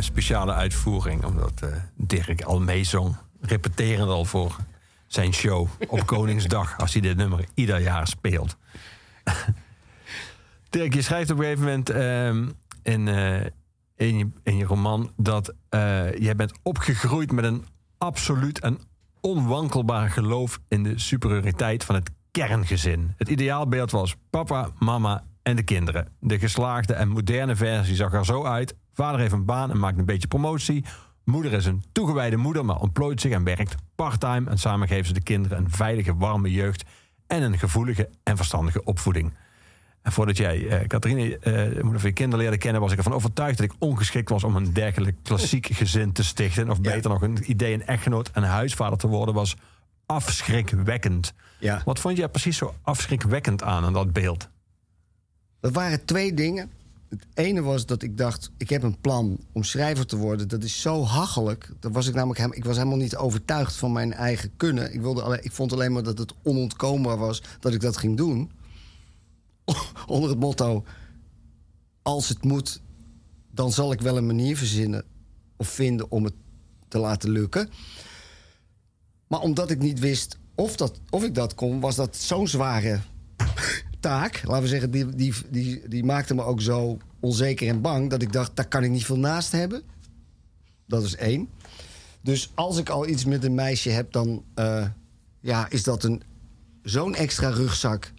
Speciale 0.00 0.52
uitvoering, 0.52 1.24
omdat 1.24 1.60
eh, 1.60 1.68
Dirk 1.96 2.42
al 2.42 2.60
meezong. 2.60 3.16
Repeterend 3.40 4.08
al 4.08 4.24
voor 4.24 4.56
zijn 5.06 5.32
show 5.34 5.68
op 5.88 6.06
Koningsdag, 6.12 6.78
als 6.78 6.92
hij 6.92 7.02
dit 7.02 7.16
nummer 7.16 7.44
ieder 7.54 7.80
jaar 7.80 8.08
speelt. 8.08 8.56
Dirk, 10.70 10.94
je 10.94 11.02
schrijft 11.02 11.30
op 11.30 11.38
een 11.38 11.44
gegeven 11.44 11.64
moment 11.64 11.90
ehm, 11.90 12.48
in, 12.82 13.08
eh, 13.08 13.44
in, 13.96 14.18
je, 14.18 14.28
in 14.42 14.56
je 14.56 14.64
roman 14.64 15.12
dat 15.16 15.54
eh, 15.68 16.14
jij 16.14 16.36
bent 16.36 16.52
opgegroeid 16.62 17.32
met 17.32 17.44
een 17.44 17.64
absoluut 17.98 18.60
en 18.60 18.78
onwankelbaar 19.20 20.10
geloof 20.10 20.60
in 20.68 20.82
de 20.82 20.98
superioriteit 20.98 21.84
van 21.84 21.94
het 21.94 22.10
kerngezin. 22.30 23.14
Het 23.16 23.28
ideaalbeeld 23.28 23.90
was 23.90 24.16
papa, 24.30 24.70
mama 24.78 25.24
en 25.42 25.56
de 25.56 25.62
kinderen. 25.62 26.08
De 26.20 26.38
geslaagde 26.38 26.94
en 26.94 27.08
moderne 27.08 27.56
versie 27.56 27.94
zag 27.94 28.12
er 28.12 28.24
zo 28.24 28.44
uit. 28.44 28.74
Vader 28.94 29.20
heeft 29.20 29.32
een 29.32 29.44
baan 29.44 29.70
en 29.70 29.78
maakt 29.78 29.98
een 29.98 30.04
beetje 30.04 30.28
promotie. 30.28 30.84
Moeder 31.24 31.52
is 31.52 31.66
een 31.66 31.82
toegewijde 31.92 32.36
moeder, 32.36 32.64
maar 32.64 32.80
ontplooit 32.80 33.20
zich 33.20 33.32
en 33.32 33.44
werkt 33.44 33.74
parttime. 33.94 34.50
En 34.50 34.58
samen 34.58 34.88
geven 34.88 35.06
ze 35.06 35.12
de 35.12 35.22
kinderen 35.22 35.58
een 35.58 35.70
veilige, 35.70 36.16
warme 36.16 36.50
jeugd 36.50 36.84
en 37.26 37.42
een 37.42 37.58
gevoelige 37.58 38.08
en 38.22 38.36
verstandige 38.36 38.84
opvoeding. 38.84 39.32
En 40.02 40.12
voordat 40.12 40.36
jij, 40.36 40.68
eh 40.68 40.86
Catharine, 40.86 41.38
eh, 41.38 41.82
moeder 41.82 42.00
van 42.00 42.08
je 42.08 42.14
kinderen 42.14 42.40
leerde 42.40 42.58
kennen, 42.58 42.80
was 42.80 42.92
ik 42.92 42.98
ervan 42.98 43.12
overtuigd 43.12 43.58
dat 43.58 43.66
ik 43.66 43.76
ongeschikt 43.78 44.28
was 44.28 44.44
om 44.44 44.56
een 44.56 44.72
dergelijk 44.72 45.16
klassiek 45.22 45.66
gezin 45.80 46.12
te 46.12 46.24
stichten. 46.24 46.70
Of 46.70 46.80
beter 46.80 47.10
nog, 47.10 47.22
een 47.22 47.50
idee 47.50 47.74
een 47.74 47.86
echtgenoot 47.86 48.30
en 48.32 48.42
huisvader 48.42 48.98
te 48.98 49.06
worden 49.06 49.34
was 49.34 49.56
afschrikwekkend. 50.06 51.34
Ja. 51.58 51.82
Wat 51.84 52.00
vond 52.00 52.16
jij 52.16 52.28
precies 52.28 52.56
zo 52.56 52.74
afschrikwekkend 52.82 53.62
aan 53.62 53.84
aan 53.84 53.92
dat 53.92 54.12
beeld? 54.12 54.48
Dat 55.60 55.72
waren 55.72 56.04
twee 56.04 56.34
dingen. 56.34 56.70
Het 57.20 57.26
ene 57.46 57.62
was 57.62 57.86
dat 57.86 58.02
ik 58.02 58.18
dacht, 58.18 58.50
ik 58.56 58.68
heb 58.68 58.82
een 58.82 59.00
plan 59.00 59.38
om 59.52 59.62
schrijver 59.62 60.06
te 60.06 60.16
worden. 60.16 60.48
Dat 60.48 60.62
is 60.62 60.80
zo 60.80 61.04
hachelijk. 61.04 61.70
Dat 61.80 61.92
was 61.92 62.06
ik 62.06 62.14
namelijk 62.14 62.56
ik 62.56 62.64
was 62.64 62.76
helemaal 62.76 62.98
niet 62.98 63.16
overtuigd 63.16 63.74
van 63.74 63.92
mijn 63.92 64.12
eigen 64.12 64.56
kunnen. 64.56 64.94
Ik, 64.94 65.00
wilde 65.00 65.22
alleen, 65.22 65.44
ik 65.44 65.52
vond 65.52 65.72
alleen 65.72 65.92
maar 65.92 66.02
dat 66.02 66.18
het 66.18 66.34
onontkoombaar 66.42 67.18
was 67.18 67.42
dat 67.60 67.72
ik 67.72 67.80
dat 67.80 67.96
ging 67.96 68.16
doen. 68.16 68.50
Onder 70.06 70.30
het 70.30 70.38
motto, 70.38 70.84
als 72.02 72.28
het 72.28 72.44
moet, 72.44 72.80
dan 73.50 73.72
zal 73.72 73.92
ik 73.92 74.00
wel 74.00 74.16
een 74.16 74.26
manier 74.26 74.56
verzinnen 74.56 75.04
of 75.56 75.68
vinden 75.68 76.10
om 76.10 76.24
het 76.24 76.34
te 76.88 76.98
laten 76.98 77.30
lukken. 77.30 77.68
Maar 79.26 79.40
omdat 79.40 79.70
ik 79.70 79.78
niet 79.78 79.98
wist 79.98 80.38
of, 80.54 80.76
dat, 80.76 81.00
of 81.10 81.24
ik 81.24 81.34
dat 81.34 81.54
kon, 81.54 81.80
was 81.80 81.96
dat 81.96 82.16
zo'n 82.16 82.48
zware 82.48 83.00
taak. 84.08 84.42
Laten 84.44 84.62
we 84.62 84.68
zeggen, 84.68 84.90
die, 84.90 85.14
die, 85.14 85.32
die, 85.50 85.88
die 85.88 86.04
maakte 86.04 86.34
me 86.34 86.42
ook 86.42 86.60
zo 86.60 86.98
onzeker 87.20 87.68
en 87.68 87.80
bang 87.80 88.10
dat 88.10 88.22
ik 88.22 88.32
dacht, 88.32 88.56
daar 88.56 88.68
kan 88.68 88.82
ik 88.84 88.90
niet 88.90 89.04
veel 89.04 89.18
naast 89.18 89.52
hebben. 89.52 89.82
Dat 90.86 91.02
is 91.02 91.16
één. 91.16 91.48
Dus 92.20 92.50
als 92.54 92.78
ik 92.78 92.88
al 92.88 93.08
iets 93.08 93.24
met 93.24 93.44
een 93.44 93.54
meisje 93.54 93.90
heb, 93.90 94.12
dan 94.12 94.44
eh, 94.54 94.86
ja, 95.40 95.70
is 95.70 95.82
dat 95.82 96.04
een, 96.04 96.22
zo'n 96.82 97.14
extra 97.14 97.48
rugzak. 97.48 98.12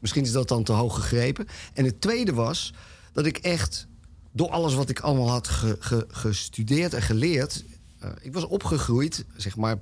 Misschien 0.00 0.22
is 0.24 0.32
dat 0.32 0.48
dan 0.48 0.62
te 0.64 0.72
hoog 0.72 0.94
gegrepen. 0.94 1.46
En 1.74 1.84
het 1.84 2.00
tweede 2.00 2.32
was 2.32 2.74
dat 3.12 3.26
ik 3.26 3.36
echt 3.38 3.86
door 4.32 4.50
alles 4.50 4.74
wat 4.74 4.88
ik 4.88 5.00
allemaal 5.00 5.30
had 5.30 5.48
ge- 5.48 5.76
ge- 5.80 6.06
gestudeerd 6.08 6.94
en 6.94 7.02
geleerd. 7.02 7.64
eh, 7.98 8.10
ik 8.20 8.32
was 8.32 8.44
opgegroeid, 8.46 9.24
zeg 9.36 9.56
maar 9.56 9.78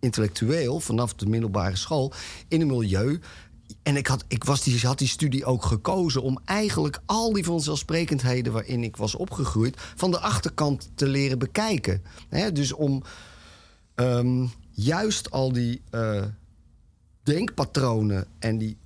intellectueel, 0.00 0.80
vanaf 0.80 1.14
de 1.14 1.26
middelbare 1.26 1.76
school, 1.76 2.12
in 2.48 2.60
een 2.60 2.66
milieu. 2.66 3.20
En 3.82 3.96
ik 3.96 4.06
had, 4.06 4.24
ik 4.28 4.44
was 4.44 4.62
die, 4.62 4.80
had 4.80 4.98
die 4.98 5.08
studie 5.08 5.44
ook 5.44 5.64
gekozen 5.64 6.22
om 6.22 6.38
eigenlijk 6.44 7.00
al 7.06 7.32
die 7.32 7.44
vanzelfsprekendheden 7.44 8.52
waarin 8.52 8.84
ik 8.84 8.96
was 8.96 9.14
opgegroeid, 9.14 9.76
van 9.94 10.10
de 10.10 10.18
achterkant 10.18 10.90
te 10.94 11.06
leren 11.06 11.38
bekijken. 11.38 12.02
Dus 12.52 12.72
om 12.72 13.02
ehm, 13.94 14.46
juist 14.70 15.30
al 15.30 15.52
die 15.52 15.82
eh, 15.90 16.24
denkpatronen 17.22 18.26
en 18.38 18.58
die, 18.58 18.76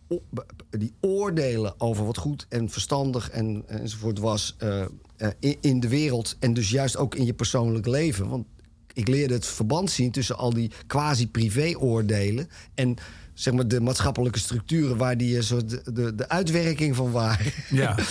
die 0.70 0.92
oordelen 1.00 1.80
over 1.80 2.06
wat 2.06 2.18
goed 2.18 2.46
en 2.48 2.70
verstandig 2.70 3.30
en, 3.30 3.64
enzovoort 3.66 4.18
was 4.18 4.54
eh, 4.58 4.84
eh, 5.16 5.28
in, 5.38 5.56
in 5.60 5.80
de 5.80 5.88
wereld 5.88 6.36
en 6.38 6.54
dus 6.54 6.70
juist 6.70 6.96
ook 6.96 7.14
in 7.14 7.24
je 7.24 7.34
persoonlijk 7.34 7.86
leven. 7.86 8.28
Want 8.28 8.46
ik 8.92 9.08
leerde 9.08 9.34
het 9.34 9.46
verband 9.46 9.90
zien 9.90 10.10
tussen 10.10 10.36
al 10.36 10.52
die 10.52 10.70
quasi-privé-oordelen 10.86 12.48
en 12.74 12.96
zeg 13.38 13.54
maar 13.54 13.68
de 13.68 13.80
maatschappelijke 13.80 14.38
structuren 14.38 14.96
waar 14.96 15.16
die 15.16 15.36
eh, 15.36 15.42
zo 15.42 15.64
de, 15.64 15.80
de, 15.92 16.14
de 16.14 16.28
uitwerking 16.28 16.96
van 16.96 17.10
waren. 17.10 17.52
Ja. 17.70 17.94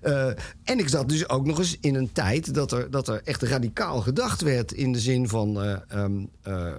Eh, 0.00 0.26
en 0.64 0.78
ik 0.78 0.88
zat 0.88 1.08
dus 1.08 1.28
ook 1.28 1.46
nog 1.46 1.58
eens 1.58 1.76
in 1.80 1.94
een 1.94 2.12
tijd 2.12 2.54
dat 2.54 2.72
er, 2.72 2.90
dat 2.90 3.08
er 3.08 3.20
echt 3.24 3.42
radicaal 3.42 4.00
gedacht 4.00 4.40
werd. 4.40 4.72
In 4.72 4.92
de 4.92 4.98
zin 5.00 5.28
van. 5.28 5.62
eh, 5.62 5.76
ehm, 5.88 6.24
eh, 6.42 6.66
eh, 6.66 6.72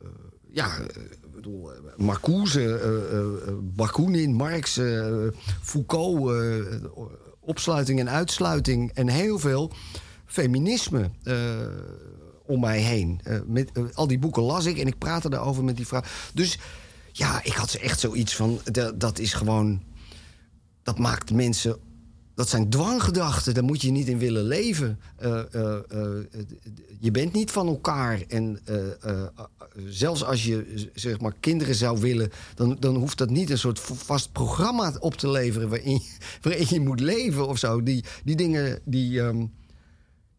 eh, 0.00 0.08
ja, 0.50 0.66
eh, 0.78 1.02
ik 1.22 1.32
bedoel, 1.34 1.72
eh, 1.72 1.78
Marcuse, 1.96 2.78
eh, 2.78 3.18
eh, 3.18 3.54
Bakunin, 3.62 4.32
Marx, 4.34 4.76
eh, 4.76 5.06
Foucault, 5.62 6.30
eh, 6.30 6.74
opsluiting 7.40 8.00
en 8.00 8.10
uitsluiting. 8.10 8.90
En 8.94 9.08
heel 9.08 9.38
veel 9.38 9.72
feminisme 10.26 11.10
eh, 11.22 11.36
om 12.46 12.60
mij 12.60 12.80
heen. 12.80 13.20
Eh, 13.24 13.38
met, 13.46 13.70
eh, 13.72 13.82
al 13.94 14.06
die 14.06 14.18
boeken 14.18 14.42
las 14.42 14.64
ik 14.66 14.78
en 14.78 14.86
ik 14.86 14.98
praatte 14.98 15.28
daarover 15.30 15.64
met 15.64 15.76
die 15.76 15.86
vrouw. 15.86 16.02
Dus 16.34 16.58
ja, 17.12 17.44
ik 17.44 17.52
had 17.52 17.74
echt 17.74 18.00
zoiets 18.00 18.36
van. 18.36 18.60
dat- 18.96 19.18
is 19.18 19.32
gewoon 19.32 19.82
dat 20.82 20.98
maakt 20.98 21.32
mensen. 21.32 21.76
Dat 22.34 22.48
zijn 22.48 22.70
dwanggedachten, 22.70 23.54
daar 23.54 23.64
moet 23.64 23.82
je 23.82 23.90
niet 23.90 24.08
in 24.08 24.18
willen 24.18 24.44
leven. 24.44 25.00
Eh, 25.16 25.40
je 27.00 27.10
bent 27.10 27.32
niet 27.32 27.50
van 27.50 27.66
elkaar. 27.66 28.20
En 28.28 28.60
zelfs 29.86 30.24
als 30.24 30.44
je 30.44 30.88
zeg 30.94 31.20
maar, 31.20 31.34
kinderen 31.40 31.74
zou 31.74 32.00
willen, 32.00 32.30
dan, 32.54 32.76
dan 32.80 32.94
hoeft 32.96 33.18
dat 33.18 33.30
niet 33.30 33.50
een 33.50 33.58
soort 33.58 33.80
vast 33.80 34.32
programma 34.32 34.92
op 34.98 35.14
te 35.14 35.30
leveren 35.30 35.68
waarin, 35.68 36.02
waarin 36.42 36.66
je 36.68 36.80
moet 36.80 37.00
leven 37.00 37.48
of 37.48 37.58
zo. 37.58 37.82
Die, 37.82 38.04
die 38.24 38.36
dingen 38.36 38.80
die, 38.84 39.20
ehm, 39.20 39.46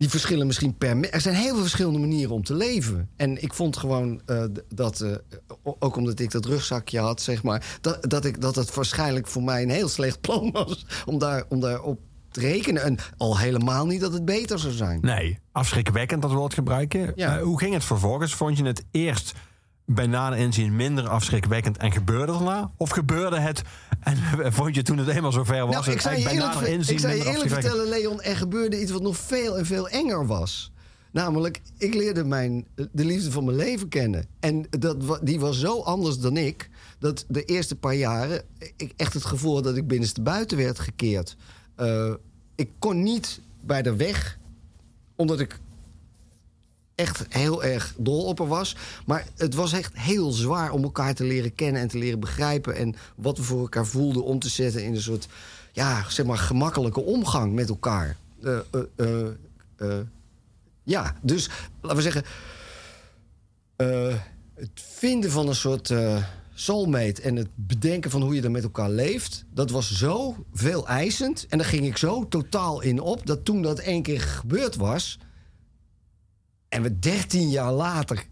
die 0.05 0.19
verschillen 0.19 0.47
misschien 0.47 0.77
per. 0.77 1.09
Er 1.09 1.21
zijn 1.21 1.35
heel 1.35 1.53
veel 1.53 1.61
verschillende 1.61 1.99
manieren 1.99 2.33
om 2.33 2.43
te 2.43 2.55
leven. 2.55 3.09
En 3.15 3.41
ik 3.43 3.53
vond 3.53 3.77
gewoon 3.77 4.21
eh, 4.25 4.43
dat, 4.69 5.01
eh, 5.01 5.11
ook 5.79 5.95
omdat 5.95 6.19
ik 6.19 6.31
dat 6.31 6.45
rugzakje 6.45 6.99
had, 6.99 7.21
zeg 7.21 7.43
maar, 7.43 7.77
dat, 7.81 8.09
dat, 8.09 8.25
ik, 8.25 8.41
dat 8.41 8.55
het 8.55 8.73
waarschijnlijk 8.73 9.27
voor 9.27 9.43
mij 9.43 9.61
een 9.61 9.69
heel 9.69 9.87
slecht 9.87 10.21
plan 10.21 10.51
was 10.51 10.85
om 11.05 11.17
daar, 11.17 11.43
om 11.49 11.59
daar 11.59 11.81
op 11.81 11.99
te 12.31 12.39
rekenen. 12.39 12.83
En 12.83 12.97
al 13.17 13.37
helemaal 13.37 13.85
niet 13.85 14.01
dat 14.01 14.13
het 14.13 14.25
beter 14.25 14.59
zou 14.59 14.73
zijn. 14.73 14.99
Nee, 15.01 15.39
afschrikwekkend 15.51 16.21
dat 16.21 16.31
woord 16.31 16.53
gebruiken. 16.53 17.11
Ja. 17.15 17.37
Eh, 17.37 17.43
hoe 17.43 17.59
ging 17.59 17.73
het 17.73 17.83
vervolgens? 17.83 18.35
Vond 18.35 18.57
je 18.57 18.65
het 18.65 18.85
eerst 18.91 19.33
bij 19.85 20.07
nader 20.07 20.39
inzien 20.39 20.75
minder 20.75 21.09
afschrikwekkend 21.09 21.77
en 21.77 21.91
gebeurde 21.91 22.31
het 22.31 22.41
daarna? 22.41 22.71
Of 22.77 22.89
gebeurde 22.89 23.39
het 23.39 23.61
en 23.99 24.17
vond 24.53 24.75
je 24.75 24.81
toen 24.81 24.97
het 24.97 25.07
eenmaal 25.07 25.31
zover 25.31 25.65
was... 25.65 25.75
Nou, 25.75 25.91
ik 25.91 26.01
zou 26.01 26.15
je 26.15 26.29
eerlijk, 26.29 26.55
inzien 26.55 26.95
ik 26.95 27.01
zou 27.01 27.13
je 27.13 27.25
eerlijk 27.25 27.49
vertellen, 27.49 27.89
Leon, 27.89 28.21
er 28.21 28.37
gebeurde 28.37 28.81
iets 28.81 28.91
wat 28.91 29.01
nog 29.01 29.17
veel 29.17 29.57
en 29.57 29.65
veel 29.65 29.89
enger 29.89 30.27
was. 30.27 30.71
Namelijk, 31.11 31.61
ik 31.77 31.93
leerde 31.93 32.23
mijn, 32.23 32.65
de 32.75 33.05
liefde 33.05 33.31
van 33.31 33.45
mijn 33.45 33.57
leven 33.57 33.87
kennen. 33.87 34.27
En 34.39 34.67
dat, 34.69 35.19
die 35.21 35.39
was 35.39 35.59
zo 35.59 35.81
anders 35.81 36.19
dan 36.19 36.37
ik... 36.37 36.69
dat 36.99 37.25
de 37.27 37.43
eerste 37.43 37.75
paar 37.75 37.95
jaren 37.95 38.43
ik 38.77 38.93
echt 38.95 39.13
het 39.13 39.25
gevoel 39.25 39.53
had 39.53 39.63
dat 39.63 39.77
ik 39.77 39.87
binnenste 39.87 40.21
buiten 40.21 40.57
werd 40.57 40.79
gekeerd. 40.79 41.35
Eh, 41.75 42.13
ik 42.55 42.69
kon 42.79 43.03
niet 43.03 43.41
bij 43.61 43.81
de 43.81 43.95
weg, 43.95 44.39
omdat 45.15 45.39
ik 45.39 45.59
echt 46.95 47.25
heel 47.29 47.63
erg 47.63 47.93
dol 47.97 48.25
op 48.25 48.39
haar 48.39 48.47
was. 48.47 48.75
Maar 49.05 49.27
het 49.35 49.53
was 49.53 49.73
echt 49.73 49.97
heel 49.97 50.31
zwaar 50.31 50.71
om 50.71 50.83
elkaar 50.83 51.13
te 51.13 51.23
leren 51.23 51.55
kennen 51.55 51.81
en 51.81 51.87
te 51.87 51.97
leren 51.97 52.19
begrijpen. 52.19 52.75
En 52.75 52.95
wat 53.15 53.37
we 53.37 53.43
voor 53.43 53.59
elkaar 53.59 53.85
voelden 53.85 54.23
om 54.23 54.39
te 54.39 54.49
zetten 54.49 54.83
in 54.83 54.93
een 54.93 55.01
soort, 55.01 55.27
ja, 55.71 56.09
zeg 56.09 56.25
maar, 56.25 56.37
gemakkelijke 56.37 57.01
omgang 57.01 57.53
met 57.53 57.69
elkaar. 57.69 58.17
Eh, 58.43 58.57
eh, 58.95 59.27
eh, 59.75 59.99
ja, 60.83 61.15
dus 61.21 61.49
laten 61.81 61.97
we 61.97 62.03
zeggen. 62.03 62.23
het 64.55 64.81
vinden 64.97 65.31
van 65.31 65.47
een 65.47 65.55
soort 65.55 65.93
soulmate 66.53 67.21
en 67.21 67.35
het 67.35 67.49
bedenken 67.55 68.11
van 68.11 68.21
hoe 68.21 68.35
je 68.35 68.41
er 68.41 68.51
met 68.51 68.63
elkaar 68.63 68.89
leeft, 68.89 69.45
dat 69.53 69.69
was 69.69 69.91
zo 69.91 70.45
veel 70.53 70.87
eisend. 70.87 71.45
En 71.49 71.57
daar 71.57 71.67
ging 71.67 71.85
ik 71.85 71.97
zo 71.97 72.27
totaal 72.27 72.81
in 72.81 72.99
op 72.99 73.25
dat 73.25 73.45
toen 73.45 73.61
dat 73.61 73.79
één 73.79 74.01
keer 74.01 74.21
gebeurd 74.21 74.75
was. 74.75 75.17
En 76.75 76.81
we 76.81 76.99
dertien 76.99 77.49
jaar 77.49 77.71
later 77.71 78.25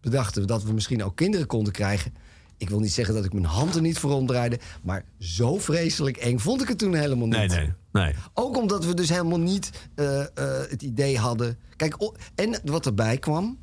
bedachten 0.00 0.40
we 0.40 0.46
dat 0.46 0.62
we 0.62 0.72
misschien 0.72 1.04
ook 1.04 1.16
kinderen 1.16 1.46
konden 1.46 1.72
krijgen. 1.72 2.14
Ik 2.56 2.68
wil 2.68 2.80
niet 2.80 2.92
zeggen 2.92 3.14
dat 3.14 3.24
ik 3.24 3.32
mijn 3.32 3.44
hand 3.44 3.74
er 3.74 3.80
niet 3.80 3.98
voor 3.98 4.12
omdraaide. 4.12 4.58
Maar 4.82 5.04
zo 5.18 5.58
vreselijk 5.58 6.16
eng 6.16 6.38
vond 6.38 6.62
ik 6.62 6.68
het 6.68 6.78
toen 6.78 6.94
helemaal 6.94 7.26
niet. 7.26 7.36
Nee, 7.36 7.48
nee, 7.48 7.72
nee. 7.92 8.14
Ook 8.34 8.56
omdat 8.56 8.84
we 8.84 8.94
dus 8.94 9.08
helemaal 9.08 9.40
niet 9.40 9.70
eh, 9.94 10.20
eh, 10.20 10.26
het 10.68 10.82
idee 10.82 11.18
hadden. 11.18 11.58
Kijk, 11.76 11.96
en 12.34 12.60
wat 12.64 12.86
erbij 12.86 13.18
kwam. 13.18 13.58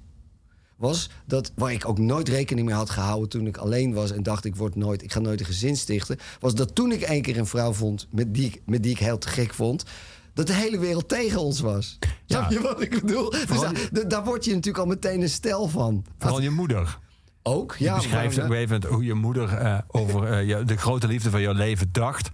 was 0.76 1.10
dat 1.26 1.52
waar 1.56 1.72
ik 1.72 1.88
ook 1.88 2.00
nooit 2.00 2.30
rekening 2.30 2.68
mee 2.68 2.76
had 2.76 2.90
gehouden 2.90 3.30
toen 3.30 3.48
ik 3.48 3.58
alleen 3.58 3.94
was 3.94 4.12
en 4.12 4.24
dacht 4.24 4.46
ik 4.46 4.56
word 4.56 4.76
nooit, 4.76 5.04
ik 5.04 5.12
ga 5.12 5.20
nooit 5.20 5.40
een 5.40 5.46
gezin 5.46 5.78
stichten, 5.78 6.18
was 6.40 6.56
dat 6.56 6.76
toen 6.76 6.92
ik 6.92 7.02
één 7.02 7.22
keer 7.22 7.38
een 7.38 7.46
vrouw 7.46 7.74
vond 7.74 8.08
met 8.10 8.34
die, 8.34 8.62
met 8.66 8.84
die 8.84 8.92
ik 8.92 9.00
heel 9.00 9.18
te 9.18 9.28
gek 9.28 9.54
vond, 9.54 9.84
dat 10.34 10.48
de 10.48 10.54
hele 10.54 10.80
wereld 10.80 11.08
tegen 11.08 11.40
ons 11.42 11.60
was. 11.60 12.00
Snap 12.26 12.52
je 12.52 12.62
wat 12.62 12.82
ik 12.82 12.90
bedoel? 13.02 13.30
Dus 13.30 13.46
daar, 13.60 13.90
daar- 13.92 14.08
daar 14.08 14.24
word 14.24 14.46
je 14.46 14.52
natuurlijk 14.54 14.84
al 14.84 14.90
meteen 14.90 15.22
een 15.22 15.30
stel 15.30 15.68
van. 15.68 16.06
Vooral 16.18 16.42
je 16.42 16.50
moeder. 16.50 16.98
Ook, 17.44 17.76
Je 17.78 17.84
ja. 17.84 17.96
beschrijft 17.96 18.38
op 18.38 18.44
een 18.44 18.50
gegeven 18.50 18.74
moment 18.74 18.92
hoe 18.94 19.04
je 19.06 19.14
moeder 19.14 19.54
eh, 19.54 19.80
over 19.88 20.24
eh, 20.24 20.48
je- 20.48 20.64
de 20.64 20.78
grote 20.78 21.08
liefde 21.08 21.30
van 21.30 21.42
jouw 21.42 21.54
leven 21.54 21.90
dacht. 21.92 22.30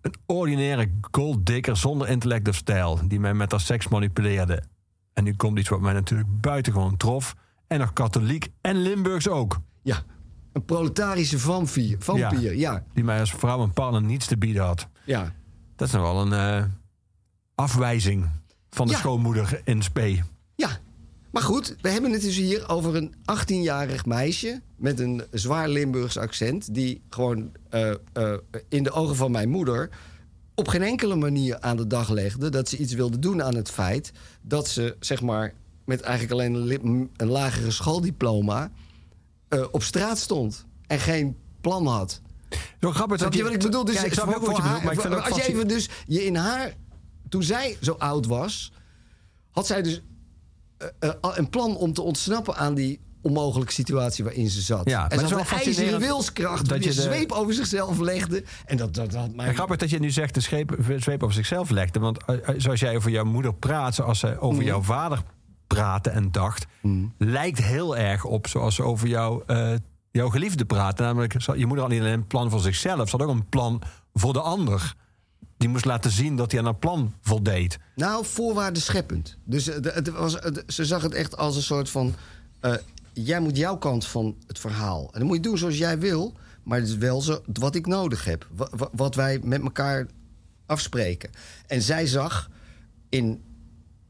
Een 0.00 0.14
ordinaire 0.26 0.90
golddikker 1.10 1.76
zonder 1.76 2.08
intellect 2.08 2.48
of 2.48 2.54
stijl. 2.54 3.00
Die 3.08 3.20
mij 3.20 3.34
met 3.34 3.50
haar 3.50 3.60
seks 3.60 3.88
manipuleerde. 3.88 4.62
En 5.12 5.24
nu 5.24 5.34
komt 5.34 5.58
iets 5.58 5.68
wat 5.68 5.80
mij 5.80 5.92
natuurlijk 5.92 6.40
buitengewoon 6.40 6.96
trof. 6.96 7.34
En 7.66 7.78
nog 7.78 7.92
katholiek 7.92 8.48
en 8.60 8.76
Limburgs 8.82 9.28
ook. 9.28 9.58
Ja, 9.82 10.02
een 10.52 10.64
proletarische 10.64 11.38
vampier. 11.38 11.96
vampier 11.98 12.42
ja. 12.54 12.72
ja. 12.72 12.84
Die 12.94 13.04
mij 13.04 13.20
als 13.20 13.30
vrouw 13.34 13.62
en 13.62 13.72
partner 13.72 14.02
niets 14.02 14.26
te 14.26 14.36
bieden 14.38 14.62
had. 14.64 14.88
ja. 15.04 15.32
Dat 15.76 15.88
is 15.88 15.94
nog 15.94 16.02
wel 16.02 16.20
een 16.20 16.32
eh, 16.32 16.64
afwijzing 17.56 18.28
van 18.70 18.86
de 18.86 18.92
Ja. 18.92 18.98
schoonmoeder 18.98 19.60
in 19.64 19.82
spe. 19.82 20.22
Ja, 20.54 20.78
maar 21.30 21.42
goed, 21.42 21.76
we 21.80 21.88
hebben 21.88 22.12
het 22.12 22.22
dus 22.22 22.36
hier 22.36 22.68
over 22.68 22.96
een 22.96 23.14
18-jarig 23.32 24.06
meisje 24.06 24.62
met 24.76 25.00
een 25.00 25.22
zwaar 25.30 25.68
Limburgs 25.68 26.16
accent. 26.16 26.74
Die 26.74 27.02
gewoon 27.10 27.52
eh, 27.70 27.90
eh, 28.12 28.34
in 28.68 28.82
de 28.82 28.90
ogen 28.90 29.16
van 29.16 29.30
mijn 29.30 29.48
moeder 29.48 29.90
op 30.54 30.68
geen 30.68 30.82
enkele 30.82 31.16
manier 31.16 31.60
aan 31.60 31.76
de 31.76 31.86
dag 31.86 32.08
legde 32.08 32.48
dat 32.48 32.68
ze 32.68 32.76
iets 32.76 32.92
wilde 32.92 33.18
doen 33.18 33.42
aan 33.42 33.54
het 33.54 33.70
feit 33.70 34.12
dat 34.42 34.68
ze, 34.68 34.96
zeg 35.00 35.22
maar, 35.22 35.54
met 35.84 36.00
eigenlijk 36.00 36.32
alleen 36.32 37.10
een, 37.16 37.28
lagere 37.28 37.70
schooldiploma 37.70 38.70
eh, 39.48 39.64
op 39.70 39.82
straat 39.82 40.18
stond 40.18 40.66
en 40.86 40.98
geen 40.98 41.36
plan 41.60 41.86
had. 41.86 42.20
Zo 42.80 42.90
grappig 42.90 43.18
Snap 43.18 43.32
je 43.32 43.42
wat 43.42 43.52
ik 43.52 43.58
bedoel? 43.58 43.84
Dus 43.84 43.94
ja, 43.94 44.04
ik 44.04 44.12
snap 44.12 44.34
ook 44.34 44.46
wat 44.46 44.56
je 44.56 44.62
bedoelt, 44.62 44.82
maar 44.82 44.92
ik 44.92 45.00
vind 45.00 45.14
als 45.14 45.36
je 45.36 45.48
even 45.48 45.68
dus 45.68 45.88
je 46.06 46.24
in 46.24 46.36
haar... 46.36 46.74
Toen 47.28 47.42
zij 47.42 47.76
zo 47.80 47.92
oud 47.92 48.26
was, 48.26 48.72
had 49.50 49.66
zij 49.66 49.82
dus 49.82 50.00
eh, 50.78 50.88
eh, 50.98 51.10
een 51.20 51.50
plan 51.50 51.76
om 51.76 51.92
te 51.92 52.02
ontsnappen 52.02 52.56
aan 52.56 52.74
die 52.74 53.00
onmogelijke 53.22 53.72
situatie 53.72 54.24
waarin 54.24 54.50
ze 54.50 54.60
zat. 54.60 54.88
Ja, 54.90 55.02
en 55.10 55.16
ze 55.18 55.24
had 55.24 55.30
wel 55.30 55.40
een 55.58 55.64
ijzeren 55.66 56.00
wilskracht 56.00 56.68
dat 56.68 56.78
die 56.78 56.88
je 56.88 56.94
de- 56.94 57.02
zweep 57.02 57.32
over 57.32 57.54
zichzelf 57.54 57.98
legde. 57.98 58.44
En 58.66 58.76
dat, 58.76 58.94
dat. 58.94 59.14
En 59.36 59.54
grappig 59.54 59.76
dat 59.76 59.90
je 59.90 59.98
nu 59.98 60.10
zegt 60.10 60.34
de 60.34 60.40
scheep, 60.40 60.76
zweep 60.96 61.22
over 61.22 61.34
zichzelf 61.34 61.70
legde. 61.70 61.98
Want 61.98 62.24
eh, 62.24 62.36
zoals 62.56 62.80
jij 62.80 62.96
over 62.96 63.10
jouw 63.10 63.24
moeder 63.24 63.54
praat, 63.54 63.94
zoals 63.94 64.18
zij 64.18 64.38
over 64.38 64.58
Mhm. 64.58 64.66
jouw 64.66 64.82
vader 64.82 65.22
praatte 65.66 66.10
en 66.10 66.32
dacht, 66.32 66.66
lijkt 67.18 67.58
heel 67.62 67.96
erg 67.96 68.24
op 68.24 68.46
zoals 68.46 68.74
ze 68.74 68.82
over 68.82 69.08
jou, 69.08 69.42
jouw 70.10 70.28
geliefde 70.28 70.64
praat. 70.64 70.98
Namelijk, 70.98 71.34
ze- 71.42 71.58
je 71.58 71.66
moeder 71.66 71.84
had 71.84 71.92
niet 71.92 72.00
alleen 72.02 72.12
een 72.12 72.26
plan 72.26 72.50
voor 72.50 72.60
zichzelf, 72.60 73.08
ze 73.08 73.16
had 73.16 73.26
ook 73.26 73.34
een 73.34 73.48
plan 73.48 73.82
voor 74.14 74.32
de 74.32 74.40
ander. 74.40 74.94
Die 75.56 75.68
moest 75.68 75.84
laten 75.84 76.10
zien 76.10 76.36
dat 76.36 76.50
hij 76.50 76.60
aan 76.60 76.66
haar 76.66 76.76
plan 76.76 77.14
voldeed. 77.20 77.78
Nou, 77.94 78.24
voorwaarden 78.24 78.82
scheppend. 78.82 79.36
Dus 79.44 79.68
eh, 79.68 79.94
het 79.94 80.08
was, 80.08 80.32
het- 80.34 80.62
ze 80.66 80.84
zag 80.84 81.02
het 81.02 81.14
echt 81.14 81.36
als 81.36 81.56
een 81.56 81.62
soort 81.62 81.90
van... 81.90 82.14
eh, 82.60 82.74
jij 83.12 83.40
moet 83.40 83.56
jouw 83.56 83.76
kant 83.76 84.06
van 84.06 84.36
het 84.46 84.58
verhaal. 84.58 85.08
En 85.12 85.18
dan 85.18 85.26
moet 85.26 85.36
je 85.36 85.42
doen 85.42 85.58
zoals 85.58 85.78
jij 85.78 85.98
wil. 85.98 86.34
Maar 86.62 86.78
het 86.78 86.88
is 86.88 86.96
wel 86.96 87.20
zo, 87.22 87.42
wat 87.52 87.74
ik 87.74 87.86
nodig 87.86 88.24
heb. 88.24 88.48
Wa- 88.54 88.68
wa- 88.70 88.88
Wat, 88.92 89.14
wij 89.14 89.40
met 89.42 89.62
elkaar 89.62 90.06
afspreken. 90.66 91.30
En 91.66 91.82
zij 91.82 92.06
zag 92.06 92.50
in 93.08 93.42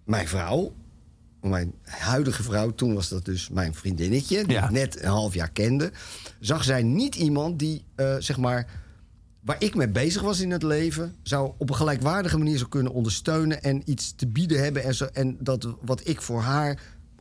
mijn 0.04 0.28
vrouw... 0.28 0.74
Mijn 1.40 1.72
huidige 1.82 2.42
vrouw, 2.42 2.70
toen 2.74 2.94
was 2.94 3.08
dat 3.08 3.24
dus 3.24 3.48
mijn 3.48 3.74
vriendinnetje... 3.74 4.44
die 4.44 4.52
Ja. 4.56 4.64
ik 4.64 4.70
net 4.70 5.02
een 5.02 5.08
half 5.08 5.34
jaar 5.34 5.50
kende... 5.50 5.92
zag 6.40 6.64
zij 6.64 6.82
niet 6.82 7.14
iemand 7.14 7.58
die, 7.58 7.84
eh, 7.94 8.14
zeg 8.18 8.36
maar 8.36 8.66
waar 9.46 9.56
ik 9.62 9.74
mee 9.74 9.88
bezig 9.88 10.22
was 10.22 10.40
in 10.40 10.50
het 10.50 10.62
leven, 10.62 11.14
zou 11.22 11.52
op 11.58 11.68
een 11.68 11.76
gelijkwaardige 11.76 12.38
manier 12.38 12.58
zou 12.58 12.68
kunnen 12.68 12.92
ondersteunen 12.92 13.62
en 13.62 13.82
iets 13.84 14.14
te 14.16 14.26
bieden 14.26 14.62
hebben. 14.62 14.84
En, 14.84 14.94
zo, 14.94 15.04
en 15.04 15.36
dat 15.40 15.68
wat 15.80 16.08
ik 16.08 16.22
voor 16.22 16.40
haar 16.40 16.80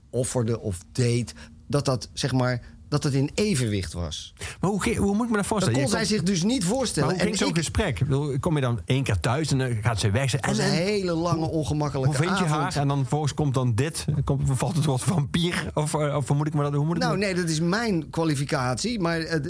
offerde 0.10 0.60
of 0.60 0.80
deed, 0.92 1.34
dat 1.68 1.86
dat 1.86 2.10
zeg 2.14 2.32
maar 2.32 2.62
dat 3.02 3.04
het 3.04 3.14
in 3.14 3.30
evenwicht 3.34 3.94
was. 3.94 4.34
Maar 4.60 4.70
hoe, 4.70 4.96
hoe 4.96 5.16
moet 5.16 5.26
ik 5.26 5.32
me 5.32 5.36
dat 5.36 5.36
Dat 5.36 5.46
voorstellen? 5.46 5.74
kon 5.80 5.82
Je 5.90 5.90
zij 5.98 6.06
zich 6.06 6.24
dus 6.24 6.44
niet 6.44 6.60
maar 6.60 6.70
voorstellen. 6.70 7.10
hoe 7.10 7.20
ging 7.20 7.32
en 7.32 7.38
zo'n 7.38 7.50
ik, 7.50 7.56
gesprek? 7.58 8.00
Ik 8.00 8.08
bedoel, 8.08 8.40
Kom 8.40 8.56
je 8.56 8.62
dan 8.62 8.80
één 8.86 9.04
keer 9.04 9.20
thuis 9.20 9.52
en 9.52 9.58
dan 9.58 9.76
gaat 9.82 10.00
ze 10.00 10.12
weg? 10.12 10.32
het 10.32 10.46
was 10.46 10.58
En, 10.58 10.66
een 10.66 10.72
en, 10.72 10.78
hele 10.78 11.14
lange 11.14 11.46
ongemakkelijke 11.48 12.18
hoe 12.18 12.26
vind 12.28 12.38
je 12.38 12.44
avond. 12.46 12.62
haar? 12.74 12.82
En 12.82 12.88
dan 12.88 12.98
vervolgens 13.00 13.34
komt 13.34 13.54
dan 13.54 13.76
dit. 13.76 14.06
Komt, 14.24 14.42
valt 14.58 14.76
het 14.76 14.86
woord 14.86 15.02
vampier? 15.02 15.72
Of, 15.74 15.94
eh, 15.94 16.16
of 16.16 16.30
moet 16.34 16.48
ik 16.48 16.54
me 16.54 16.64
dat... 16.64 16.74
Hoe 16.74 16.86
moet 16.86 16.96
ik 16.96 17.02
Nou, 17.02 17.18
me- 17.18 17.26
nee, 17.26 17.36
dat 17.36 17.50
is 17.50 17.60
mijn 17.60 18.10
kwalificatie. 18.10 19.00
Maar 19.00 19.42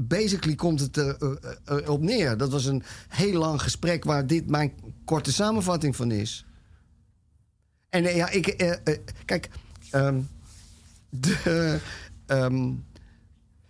basically 0.00 0.54
komt 0.54 0.80
het 0.80 0.96
er 0.96 1.16
eh, 1.18 1.78
eh, 1.78 1.88
op 1.88 2.00
neer. 2.00 2.36
Dat 2.36 2.50
was 2.52 2.64
een 2.64 2.82
heel 3.08 3.38
lang 3.38 3.62
gesprek 3.62 4.04
waar 4.04 4.26
dit 4.26 4.50
mijn 4.50 4.72
korte 5.04 5.32
samenvatting 5.32 5.96
van 5.96 6.10
is. 6.10 6.44
En 7.88 8.02
ja, 8.02 8.30
ik. 8.30 8.76
kijk. 9.24 9.48
ehm, 9.90 10.20
de, 11.10 11.78
ehm, 12.26 12.72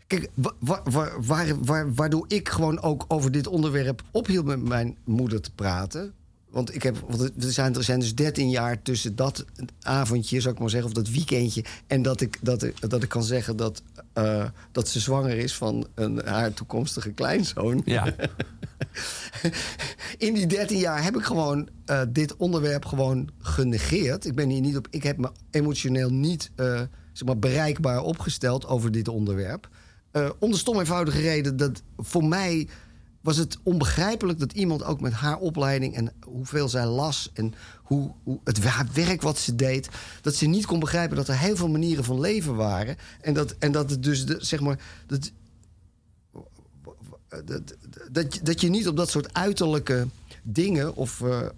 kijk, 0.09 0.28
wa- 0.35 0.55
wa- 0.59 0.82
wa- 0.85 1.20
waar, 1.20 1.64
waar, 1.64 1.94
waardoor 1.94 2.24
ik 2.28 2.48
gewoon 2.48 2.80
ook 2.80 3.05
over 3.09 3.32
dit 3.32 3.47
onderwerp 3.47 4.02
ophield 4.10 4.44
met 4.44 4.62
mijn 4.62 4.97
moeder 5.05 5.40
te 5.40 5.51
praten. 5.55 6.12
Want 6.51 6.74
ik 6.74 6.82
heb, 6.82 6.97
want 7.09 7.20
er 7.20 7.52
zijn, 7.52 7.74
er 7.74 7.85
zijn 7.85 8.01
dus 8.01 8.14
13 8.14 8.51
jaar 8.51 8.82
tussen 8.82 9.16
dat 9.16 9.44
avondje, 9.80 10.40
zou 10.40 10.55
ik 10.55 10.60
maar 10.60 10.70
zeggen, 10.70 10.89
of 10.89 10.94
dat 10.94 11.09
weekendje. 11.09 11.64
En 11.86 12.02
dat 12.02 12.20
ik, 12.20 12.39
dat 12.40 12.62
ik, 12.62 12.90
dat 12.90 13.02
ik 13.02 13.09
kan 13.09 13.22
zeggen 13.22 13.56
dat, 13.56 13.82
eh, 14.12 14.44
dat 14.72 14.89
ze 14.89 15.01
zwanger 15.01 15.39
is 15.39 15.55
van 15.55 15.86
een, 15.94 16.20
haar 16.24 16.52
toekomstige 16.55 17.10
kleinzoon. 17.10 17.82
Ja. 17.85 18.14
In 20.18 20.35
die 20.35 20.47
13 20.47 20.78
jaar 20.78 21.02
heb 21.05 21.16
ik 21.16 21.24
gewoon 21.24 21.68
eh, 21.85 22.01
dit 22.09 22.36
onderwerp 22.36 22.85
gewoon 22.85 23.28
genegeerd. 23.39 24.24
Ik 24.24 24.35
ben 24.35 24.48
hier 24.48 24.60
niet 24.60 24.76
op. 24.76 24.86
Ik 24.90 25.02
heb 25.02 25.16
me 25.16 25.30
emotioneel 25.51 26.10
niet 26.10 26.51
eh, 26.55 26.80
zeg 27.12 27.26
maar 27.26 27.39
bereikbaar 27.39 28.02
opgesteld 28.02 28.66
over 28.66 28.93
dit 28.93 29.09
onderwerp. 29.09 29.68
Eh 30.10 30.30
om 30.39 30.51
de 30.51 30.56
stom 30.56 30.78
eenvoudige 30.78 31.20
reden 31.20 31.56
dat 31.56 31.82
voor 31.97 32.24
mij 32.24 32.68
was 33.20 33.36
het 33.36 33.59
onbegrijpelijk 33.62 34.39
dat 34.39 34.52
iemand 34.52 34.85
ook 34.85 35.01
met 35.01 35.12
haar 35.12 35.36
opleiding 35.39 35.94
en 35.97 36.12
hoeveel 36.24 36.68
zij 36.68 36.86
las 36.86 37.30
en 37.35 37.55
hoe, 37.82 38.12
hoe 38.22 38.40
het 38.44 38.93
werk 38.93 39.22
wat 39.22 39.39
ze 39.39 39.55
deed, 39.55 39.89
dat 40.22 40.35
ze 40.35 40.47
niet 40.47 40.66
kon 40.66 40.80
begrijpen 40.80 41.16
dat 41.16 41.28
er 41.28 41.39
heel 41.39 41.56
veel 41.56 41.68
manieren 41.68 42.05
van 42.05 42.20
leven 42.20 42.55
waren 42.55 42.97
en 43.20 43.35
dat, 43.35 43.55
en 43.59 43.72
dat 43.72 43.90
het 43.90 44.02
dus 44.02 44.24
zeg 44.24 44.60
maar 44.60 44.78
dat, 45.06 45.30
dat, 48.12 48.40
dat, 48.43 48.60
je- 48.60 48.68
niet 48.68 48.89
op 48.89 48.97
dat 48.97 49.10
soort 49.10 49.35
uiterlijke 49.35 50.06
dingen 50.43 50.94
of 50.97 51.20
eh, 51.20 51.40
eh, 51.40 51.51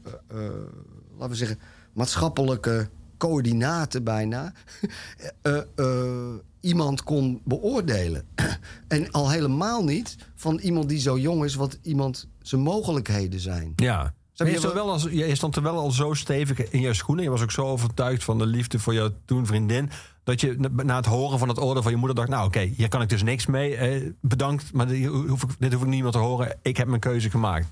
laten 1.16 1.28
we 1.30 1.34
zeggen 1.34 1.58
maatschappelijke 1.92 2.88
coördinaten 3.20 4.04
bijna 4.04 4.52
eh, 5.42 5.56
eh, 5.76 6.34
iemand 6.60 7.02
kon 7.02 7.40
beoordelen. 7.44 8.24
en 8.88 9.10
al 9.10 9.30
helemaal 9.30 9.84
niet 9.84 10.16
van 10.34 10.58
iemand 10.58 10.88
die 10.88 10.98
zo 10.98 11.18
jong 11.18 11.44
is 11.44 11.54
wat 11.54 11.78
iemand 11.82 12.28
zijn 12.42 12.60
mogelijkheden 12.60 13.40
zijn. 13.40 13.72
Ja. 13.76 14.14
Maar 14.36 14.50
je 14.50 14.58
stond 14.58 14.72
wel 14.74 14.90
als, 14.90 15.02
je 15.10 15.34
stond 15.34 15.56
er 15.56 15.62
wel 15.62 15.78
al 15.78 15.90
zo 15.90 16.14
stevig 16.14 16.70
in 16.70 16.80
je 16.80 16.94
schoenen. 16.94 17.24
Je 17.24 17.30
was 17.30 17.42
ook 17.42 17.50
zo 17.50 17.64
overtuigd 17.66 18.24
van 18.24 18.38
de 18.38 18.46
liefde 18.46 18.78
voor 18.78 18.94
jouw 18.94 19.10
toen 19.24 19.46
vriendin. 19.46 19.90
Dat 20.24 20.40
je 20.40 20.56
na- 20.84 20.96
het 20.96 21.06
horen 21.06 21.38
van 21.38 21.48
het 21.48 21.58
oordeel 21.60 21.82
van 21.82 21.90
je 21.92 21.96
moeder 21.98 22.16
dacht... 22.16 22.28
nou 22.28 22.46
oké, 22.46 22.60
hier 22.60 22.88
kan 22.88 23.02
ik 23.02 23.08
dus 23.08 23.22
niks 23.22 23.46
mee. 23.46 23.76
Eh, 23.76 24.10
bedankt, 24.20 24.72
maar 24.72 24.86
dit 24.86 25.06
hoef, 25.06 25.42
ik, 25.42 25.50
dit 25.58 25.72
hoef 25.72 25.82
ik 25.82 25.88
niemand 25.88 26.12
te 26.12 26.18
horen. 26.18 26.58
Ik 26.62 26.76
heb 26.76 26.88
mijn 26.88 27.00
keuze 27.00 27.30
gemaakt. 27.30 27.66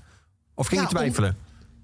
Of 0.53 0.67
ging 0.67 0.81
Ja, 0.81 0.87
je 0.87 0.93
twijfelen? 0.95 1.37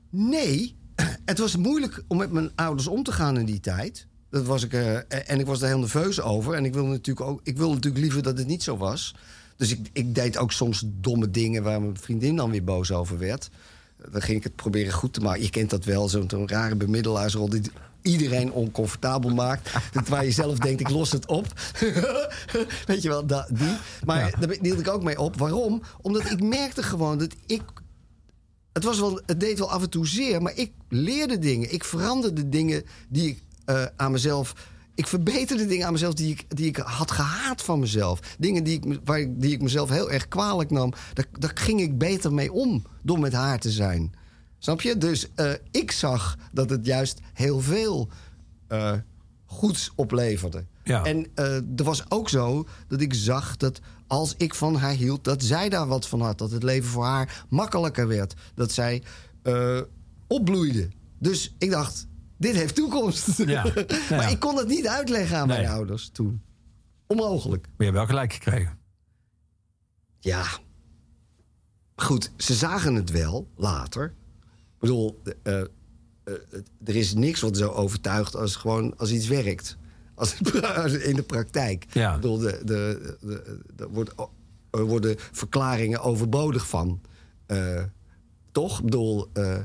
Nee, 0.10 0.76
het 1.26 1.38
was 1.40 1.56
moeilijk 1.56 2.04
om 2.08 2.18
met 2.18 2.32
mijn 2.32 2.52
ouders 2.56 2.88
om 2.88 3.04
te 3.04 3.12
gaan 3.12 3.38
in 3.38 3.46
die 3.46 3.60
tijd. 3.60 4.08
Dat 4.30 4.46
was 4.46 4.64
ik, 4.64 4.74
eh, 4.74 5.30
en 5.30 5.40
ik 5.40 5.46
was 5.46 5.60
daar 5.60 5.70
heel 5.70 5.80
nerveus 5.80 6.22
over. 6.22 6.54
En 6.54 6.66
ik 6.66 6.74
wilde 6.74 6.90
natuurlijk 6.90 7.28
ook, 7.28 7.40
ik 7.44 7.58
wilde 7.58 7.74
natuurlijk 7.74 8.04
liever 8.04 8.24
dat 8.24 8.38
het 8.38 8.48
niet 8.48 8.64
zo 8.64 8.78
was. 8.78 9.16
Dus 9.58 9.72
ik, 9.72 9.90
ik 9.94 10.16
deed 10.16 10.38
ook 10.38 10.52
soms 10.52 10.84
domme 10.86 11.32
dingen 11.32 11.64
waar 11.64 11.82
mijn 11.82 11.98
vriendin 11.98 12.36
dan 12.36 12.52
weer 12.52 12.64
boos 12.64 12.92
over 12.92 13.18
werd. 13.18 13.50
Dan 14.12 14.22
ging 14.22 14.38
ik 14.38 14.44
het 14.44 14.56
proberen 14.56 14.94
goed 14.94 15.14
te 15.14 15.20
maken. 15.20 15.42
Je 15.42 15.50
kent 15.50 15.70
dat 15.70 15.86
wel, 15.86 16.10
zo'n 16.10 16.30
zo'n 16.30 16.48
rare 16.48 16.76
bemiddelaarsrol 16.76 17.50
die 17.50 17.62
iedereen 18.02 18.52
oncomfortabel 18.52 19.30
maakt. 19.30 19.70
Dat 19.94 20.08
waar 20.08 20.26
je 20.26 20.32
zelf 20.32 20.58
denkt, 20.60 20.82
ik 20.82 20.90
los 20.90 21.12
het 21.12 21.26
op. 21.28 21.46
Weet 22.88 23.02
je 23.02 23.08
wel, 23.10 23.26
dat, 23.26 23.48
die. 23.52 23.78
Maar 24.06 24.20
Ja. 24.20 24.38
daar 24.40 24.58
hield 24.62 24.80
ik 24.80 24.88
ook 24.90 25.04
mee 25.04 25.20
op. 25.20 25.38
Waarom? 25.38 25.82
Omdat 26.02 26.32
ik 26.32 26.44
merkte 26.44 26.84
gewoon 26.84 27.18
dat 27.18 27.34
ik 27.46 27.62
het, 28.76 28.84
was 28.84 29.00
wel, 29.00 29.22
het 29.26 29.40
deed 29.40 29.60
wel 29.60 29.72
af 29.72 29.82
en 29.82 29.90
toe 29.90 30.08
zeer, 30.08 30.42
maar 30.42 30.56
ik 30.58 30.72
leerde 30.90 31.40
dingen. 31.40 31.74
Ik 31.74 31.84
veranderde 31.84 32.50
dingen 32.50 32.84
die 33.10 33.30
ik 33.30 33.44
eh, 33.66 33.86
aan 33.96 34.12
mezelf. 34.12 34.54
Ik 34.96 35.08
verbeterde 35.08 35.66
dingen 35.66 35.86
aan 35.86 35.92
mezelf 35.92 36.14
die 36.14 36.32
ik, 36.32 36.46
die 36.56 36.66
ik 36.66 36.78
had 36.78 37.12
gehaat 37.12 37.62
van 37.62 37.80
mezelf. 37.80 38.20
Dingen 38.40 38.64
die 38.64 38.82
ik, 38.82 39.00
waar 39.04 39.26
die 39.30 39.52
ik 39.52 39.62
mezelf 39.62 39.90
heel 39.90 40.12
erg 40.12 40.28
kwalijk 40.28 40.70
nam. 40.70 40.94
Daar, 41.14 41.26
daar 41.32 41.52
ging 41.54 41.82
ik 41.82 41.98
beter 41.98 42.34
mee 42.34 42.52
om 42.52 42.84
door 43.02 43.20
met 43.20 43.34
haar 43.34 43.60
te 43.60 43.72
zijn. 43.72 44.14
Snap 44.58 44.82
je? 44.82 44.98
Dus 44.98 45.28
eh, 45.36 45.52
ik 45.72 45.92
zag 45.92 46.38
dat 46.52 46.70
het 46.70 46.86
juist 46.86 47.20
heel 47.34 47.60
veel 47.60 48.10
eh, 48.68 48.94
goeds 49.46 49.92
opleverde. 49.96 50.66
Ja. 50.86 51.04
En 51.04 51.28
eh, 51.36 51.56
er 51.56 51.84
was 51.84 52.12
ook 52.12 52.30
zo 52.30 52.68
dat 52.88 53.02
ik 53.02 53.14
zag 53.14 53.58
dat 53.58 53.80
als 54.08 54.34
ik 54.38 54.56
van 54.56 54.76
haar 54.76 54.94
hield, 54.94 55.24
dat 55.24 55.44
zij 55.44 55.70
daar 55.70 55.88
wat 55.88 56.08
van 56.08 56.22
had. 56.22 56.38
Dat 56.38 56.52
het 56.52 56.64
leven 56.64 56.90
voor 56.90 57.04
haar 57.06 57.46
makkelijker 57.50 58.08
werd. 58.08 58.34
Dat 58.56 58.72
zij 58.72 59.04
eh, 59.42 59.82
opbloeide. 60.28 60.90
Dus 61.20 61.56
ik 61.58 61.70
dacht, 61.72 62.08
dit 62.38 62.56
heeft 62.56 62.76
toekomst. 62.76 63.38
Ja. 63.38 63.64
Nou 63.74 63.86
maar 64.10 64.32
ik 64.32 64.40
kon 64.40 64.56
dat 64.56 64.68
niet 64.68 64.88
uitleggen 64.88 65.38
aan 65.38 65.48
Nee. 65.48 65.58
mijn 65.58 65.70
ouders 65.70 66.10
toen. 66.10 66.42
Onmogelijk. 67.08 67.64
Maar 67.66 67.74
je 67.78 67.84
hebt 67.84 67.96
wel 67.98 68.06
gelijk 68.06 68.34
gekregen. 68.34 68.78
Ja. 70.20 70.44
Goed, 71.96 72.32
ze 72.38 72.54
zagen 72.54 72.96
het 72.96 73.10
wel 73.12 73.48
later. 73.56 74.06
Ik 74.74 74.80
bedoel, 74.80 75.22
eh, 75.44 75.62
er 76.84 76.96
is 76.96 77.14
niks 77.14 77.42
wat 77.42 77.58
zo 77.58 77.70
overtuigt 77.70 78.36
als 78.36 78.56
gewoon 78.56 78.98
als 78.98 79.12
iets 79.12 79.28
werkt. 79.28 79.78
Als 80.16 80.34
het 80.92 80.94
in 81.02 81.16
de 81.16 81.24
praktijk. 81.24 81.86
Ja. 81.92 82.10
Ik 82.16 82.22
bedoel, 82.22 82.38
de, 82.38 82.62
de, 82.64 83.16
de, 83.22 83.60
de- 83.76 83.88
wordt, 83.90 84.14
er 84.72 84.86
worden 84.86 85.16
verklaringen 85.18 86.02
overbodig 86.02 86.68
van. 86.68 87.02
Eh, 87.46 87.84
toch? 88.52 88.78
Ik 88.78 88.86
bedoel, 88.86 89.30
eh, 89.34 89.58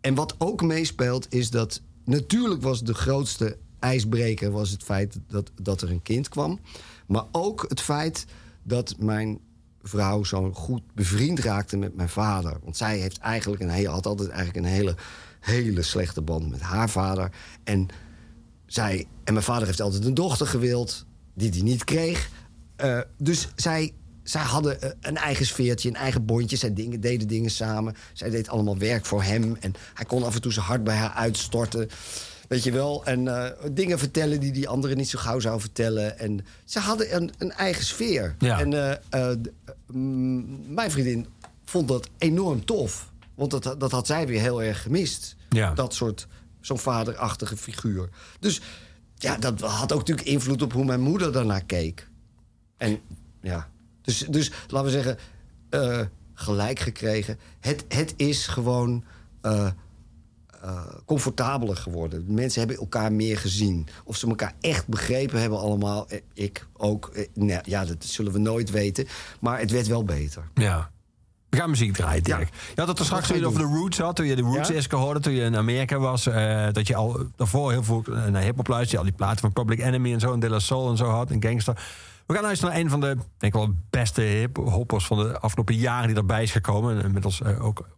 en 0.00 0.14
wat 0.14 0.34
ook 0.38 0.62
meespeelt 0.62 1.32
is 1.34 1.50
dat... 1.50 1.80
Natuurlijk 2.04 2.62
was 2.62 2.82
de 2.82 2.94
grootste 2.94 3.58
ijsbreker 3.78 4.50
was 4.50 4.70
het 4.70 4.82
feit 4.82 5.18
dat, 5.28 5.50
dat 5.62 5.82
er 5.82 5.90
een 5.90 6.02
kind 6.02 6.28
kwam. 6.28 6.60
Maar 7.06 7.24
ook 7.32 7.64
het 7.68 7.80
feit 7.80 8.24
dat 8.62 8.94
mijn 8.98 9.38
vrouw 9.82 10.24
zo 10.24 10.52
goed 10.52 10.82
bevriend 10.94 11.38
raakte 11.38 11.76
met 11.76 11.96
mijn 11.96 12.08
vader. 12.08 12.56
Want 12.62 12.76
zij 12.76 12.98
heeft 12.98 13.18
eigenlijk 13.18 13.62
een 13.62 13.86
had 13.86 14.06
altijd 14.06 14.28
eigenlijk 14.28 14.66
een 14.66 14.72
hele, 14.72 14.94
hele 15.40 15.82
slechte 15.82 16.22
band 16.22 16.50
met 16.50 16.60
haar 16.60 16.90
vader. 16.90 17.32
En 17.64 17.88
zij, 18.72 19.06
en 19.24 19.32
mijn 19.32 19.44
vader 19.44 19.66
heeft 19.66 19.80
altijd 19.80 20.04
een 20.04 20.14
dochter 20.14 20.46
gewild, 20.46 21.04
die 21.34 21.50
hij 21.50 21.62
niet 21.62 21.84
kreeg. 21.84 22.30
Eh, 22.76 22.98
dus 23.18 23.48
zij, 23.56 23.94
zij 24.22 24.42
hadden 24.42 24.82
eh, 24.82 24.90
een 25.00 25.16
eigen 25.16 25.46
sfeertje, 25.46 25.88
een 25.88 25.96
eigen 25.96 26.24
bondje. 26.24 26.56
Zij 26.56 26.74
dingen, 26.74 27.00
deden 27.00 27.28
dingen 27.28 27.50
samen. 27.50 27.94
Zij 28.12 28.30
deed 28.30 28.48
allemaal 28.48 28.78
werk 28.78 29.06
voor 29.06 29.22
hem. 29.22 29.56
En 29.60 29.74
hij 29.94 30.04
kon 30.04 30.22
af 30.22 30.34
en 30.34 30.40
toe 30.40 30.52
zijn 30.52 30.66
hart 30.66 30.84
bij 30.84 30.96
haar 30.96 31.10
uitstorten. 31.10 31.88
Weet 32.48 32.62
je 32.62 32.72
wel? 32.72 33.04
En 33.04 33.28
eh, 33.28 33.70
dingen 33.72 33.98
vertellen 33.98 34.40
die 34.40 34.52
die 34.52 34.68
anderen 34.68 34.96
niet 34.96 35.08
zo 35.08 35.18
gauw 35.18 35.40
zou 35.40 35.60
vertellen. 35.60 36.18
En 36.18 36.46
ze 36.64 36.78
hadden 36.78 37.16
een, 37.16 37.30
een 37.38 37.52
eigen 37.52 37.84
sfeer. 37.84 38.34
Ja. 38.38 38.60
En 38.60 39.00
mm, 39.86 40.74
mijn 40.74 40.90
vriendin 40.90 41.26
vond 41.64 41.88
dat 41.88 42.08
enorm 42.18 42.64
tof. 42.64 43.12
Want 43.34 43.50
dat, 43.50 43.80
dat 43.80 43.90
had 43.90 44.06
zij 44.06 44.26
weer 44.26 44.40
heel 44.40 44.62
erg 44.62 44.82
gemist. 44.82 45.36
Ja. 45.48 45.74
Dat 45.74 45.94
soort, 45.94 46.26
zo'n 46.60 46.78
vaderachtige 46.78 47.56
figuur. 47.56 48.08
Dus 48.40 48.60
ja, 49.14 49.36
dat 49.36 49.60
had 49.60 49.92
ook 49.92 49.98
natuurlijk 49.98 50.28
invloed 50.28 50.62
op 50.62 50.72
hoe 50.72 50.84
mijn 50.84 51.00
moeder 51.00 51.32
daarnaar 51.32 51.64
keek. 51.64 52.08
En 52.76 53.00
ja, 53.40 53.68
dus, 54.02 54.18
dus 54.18 54.52
laten 54.68 54.84
we 54.84 55.02
zeggen, 55.02 55.18
eh, 55.70 56.00
gelijk 56.34 56.78
gekregen. 56.78 57.38
Het, 57.60 57.84
het 57.88 58.14
is 58.16 58.46
gewoon 58.46 59.04
eh, 59.40 59.70
eh, 60.62 60.86
comfortabeler 61.04 61.76
geworden. 61.76 62.24
Mensen 62.34 62.58
hebben 62.60 62.78
elkaar 62.78 63.12
meer 63.12 63.38
gezien. 63.38 63.88
Of 64.04 64.16
ze 64.16 64.28
elkaar 64.28 64.54
echt 64.60 64.86
begrepen 64.86 65.40
hebben 65.40 65.58
allemaal. 65.58 66.08
Ik 66.34 66.66
ook. 66.72 67.26
Nee, 67.34 67.58
ja, 67.62 67.84
dat 67.84 68.04
zullen 68.04 68.32
we 68.32 68.38
nooit 68.38 68.70
weten. 68.70 69.06
Maar 69.40 69.58
het 69.58 69.70
werd 69.70 69.86
wel 69.86 70.04
beter. 70.04 70.50
Ja. 70.54 70.90
We 71.50 71.56
gaan 71.56 71.70
muziek 71.70 71.92
draaien, 71.94 72.22
Dirk. 72.22 72.38
Ja. 72.40 72.46
Je 72.74 72.80
had 72.80 72.88
het 72.88 72.98
er 72.98 73.04
straks 73.04 73.28
weer 73.28 73.46
over 73.46 73.58
de 73.60 73.66
Roots 73.66 73.98
had. 73.98 74.16
Toen 74.16 74.26
je 74.26 74.36
de 74.36 74.42
Roots 74.42 74.68
Ja? 74.68 74.74
eerst 74.74 74.90
hoorde, 74.92 75.20
toen 75.20 75.32
je 75.32 75.42
in 75.42 75.56
Amerika 75.56 75.98
was. 75.98 76.26
eh, 76.26 76.66
dat 76.72 76.86
je 76.86 76.94
al 76.96 77.20
daarvoor 77.36 77.70
heel 77.70 77.82
veel 77.84 78.04
eh, 78.08 78.24
naar 78.24 78.42
hip-hop 78.42 78.66
luisterde. 78.66 78.98
Al 78.98 79.04
die 79.04 79.12
platen 79.12 79.38
van 79.40 79.52
Public 79.52 79.78
Enemy 79.80 80.12
en 80.12 80.20
zo. 80.20 80.32
En 80.32 80.40
De 80.40 80.48
La 80.50 80.58
Soul 80.58 80.90
en 80.90 80.96
zo 80.96 81.04
had. 81.08 81.30
En 81.30 81.42
Gangster. 81.42 81.74
We 82.26 82.34
gaan 82.34 82.42
luisteren 82.42 82.74
naar 82.74 82.82
een 82.82 82.90
van 82.90 83.00
de, 83.00 83.06
denk 83.06 83.24
ik 83.38 83.52
wel, 83.52 83.74
beste 83.90 84.20
hip-hoppers 84.22 85.06
van 85.06 85.18
de 85.18 85.38
afgelopen 85.40 85.74
jaren 85.74 86.08
die 86.08 86.16
erbij 86.16 86.42
is 86.42 86.52
gekomen. 86.52 86.98
En 86.98 87.04
inmiddels 87.04 87.42
eh, 87.42 87.64
ook 87.64 87.88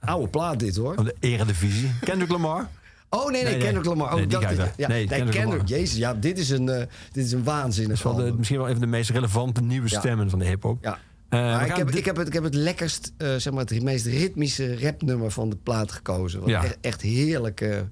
Oude 0.00 0.28
plaat 0.28 0.58
dit 0.58 0.76
hoor. 0.76 0.94
op 0.96 1.04
de 1.04 1.14
eredivisie. 1.20 1.90
Kendrick 2.00 2.30
Lamar. 2.30 2.68
Oh 3.14 3.30
nee, 3.30 3.32
nee, 3.32 3.42
Nee, 3.42 3.52
nee. 3.52 3.62
Kendrick 3.62 3.84
Lamar. 3.86 4.08
Oh, 4.08 4.14
Nee, 4.14 4.26
dat, 4.26 4.40
ja, 4.42 4.48
Nee, 4.48 4.88
nee, 4.88 5.06
Kendrick 5.06 5.40
Kendrick. 5.40 5.68
Jezus, 5.68 5.98
ja, 5.98 6.14
dit 6.14 6.38
is 6.38 6.50
een, 6.50 6.64
dit 7.12 7.24
is 7.24 7.32
een 7.32 7.44
waanzinnig 7.44 8.00
Dat 8.02 8.12
is 8.12 8.18
wel 8.18 8.26
de, 8.30 8.36
misschien 8.36 8.58
wel 8.58 8.68
even 8.68 8.80
de 8.80 8.86
meest 8.86 9.10
relevante 9.10 9.60
nieuwe 9.62 9.88
Ja. 9.90 9.98
stemmen 9.98 10.30
van 10.30 10.38
de 10.38 10.44
hip-hop. 10.44 10.78
Ja. 10.82 10.98
Eh, 11.32 11.62
ik, 11.66 11.76
heb, 11.76 11.90
ik, 11.90 12.04
heb 12.04 12.16
het, 12.16 12.26
ik 12.26 12.32
heb 12.32 12.42
het 12.42 12.54
lekkerst, 12.54 13.12
eh, 13.16 13.34
zeg 13.36 13.52
maar, 13.52 13.64
het 13.64 13.82
meest 13.82 14.06
ritmische 14.06 14.78
rapnummer 14.80 15.30
van 15.30 15.50
de 15.50 15.56
plaat 15.56 15.92
gekozen. 15.92 16.40
Wat 16.40 16.48
Ja. 16.48 16.62
echt, 16.64 16.76
echt 16.80 17.00
heerlijke 17.00 17.88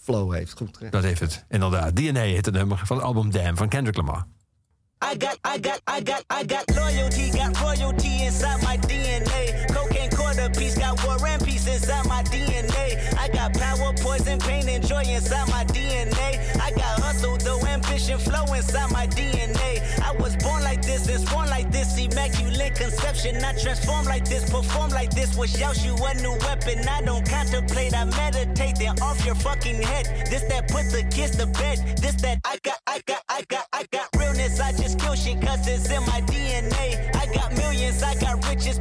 flow 0.00 0.34
heeft. 0.34 0.52
Goed. 0.52 0.78
Dat 0.90 1.02
heeft 1.02 1.20
het, 1.20 1.44
inderdaad. 1.48 1.96
DNA 1.96 2.20
heet 2.20 2.44
het 2.46 2.54
nummer 2.54 2.80
van 2.84 2.96
het 2.96 3.06
album 3.06 3.30
Damn 3.30 3.56
van 3.56 3.68
Kendrick 3.68 3.96
Lamar. 3.96 4.26
I 5.04 5.14
got, 5.18 5.38
I 5.56 5.58
got, 5.68 5.80
I 5.98 6.00
got, 6.04 6.24
I 6.40 6.54
got 6.54 6.76
loyalty, 6.76 7.30
got 7.38 7.58
royalty 7.60 8.22
inside 8.24 8.60
my 8.62 8.76
DNA. 8.88 9.64
Cocaine 9.74 10.08
quarter 10.16 10.50
piece, 10.50 10.78
got 10.78 11.02
war 11.04 11.28
and 11.28 11.44
peace 11.44 11.66
inside 11.74 12.06
my 12.08 12.22
DNA. 12.22 12.86
I 13.24 13.28
got 13.32 13.52
power, 13.58 13.92
poison, 14.02 14.38
pain, 14.38 14.68
and 14.68 14.86
joy 14.86 15.02
inside 15.16 15.48
my 15.48 15.64
DNA. 15.64 16.28
I 16.66 16.70
got 16.72 17.00
hustle, 17.00 17.36
though 17.38 17.66
ambition, 17.66 18.18
flow 18.18 18.44
inside 18.54 18.90
my 18.92 19.06
DNA. 19.06 19.39
Conception. 23.20 23.44
I 23.44 23.52
transform 23.58 24.04
like 24.06 24.28
this, 24.28 24.48
perform 24.50 24.90
like 24.90 25.10
this, 25.10 25.36
yash 25.58 25.84
you 25.84 25.94
a 25.94 26.14
new 26.22 26.32
weapon. 26.40 26.86
I 26.88 27.02
don't 27.02 27.28
contemplate, 27.28 27.94
I 27.94 28.04
meditate, 28.04 28.76
then 28.78 28.98
off 29.00 29.24
your 29.24 29.34
fucking 29.34 29.82
head. 29.82 30.06
This 30.30 30.42
that 30.44 30.68
put 30.68 30.90
the 30.90 31.04
kids 31.10 31.36
to 31.36 31.46
bed. 31.46 31.98
This 31.98 32.14
that 32.22 32.40
I 32.44 32.58
got, 32.62 32.78
I 32.86 33.00
got, 33.06 33.22
I 33.28 33.42
got, 33.48 33.66
I 33.72 33.86
got 33.90 34.08
realness. 34.16 34.60
I 34.60 34.72
just 34.72 34.98
kill 34.98 35.14
shit 35.14 35.40
cause 35.40 35.66
it's 35.66 35.90
in 35.90 36.02
my 36.06 36.20
DNA. 36.22 37.14
I 37.14 37.26
got 37.34 37.56
millions, 37.56 38.02
I 38.02 38.14
got 38.16 38.46
riches 38.48 38.78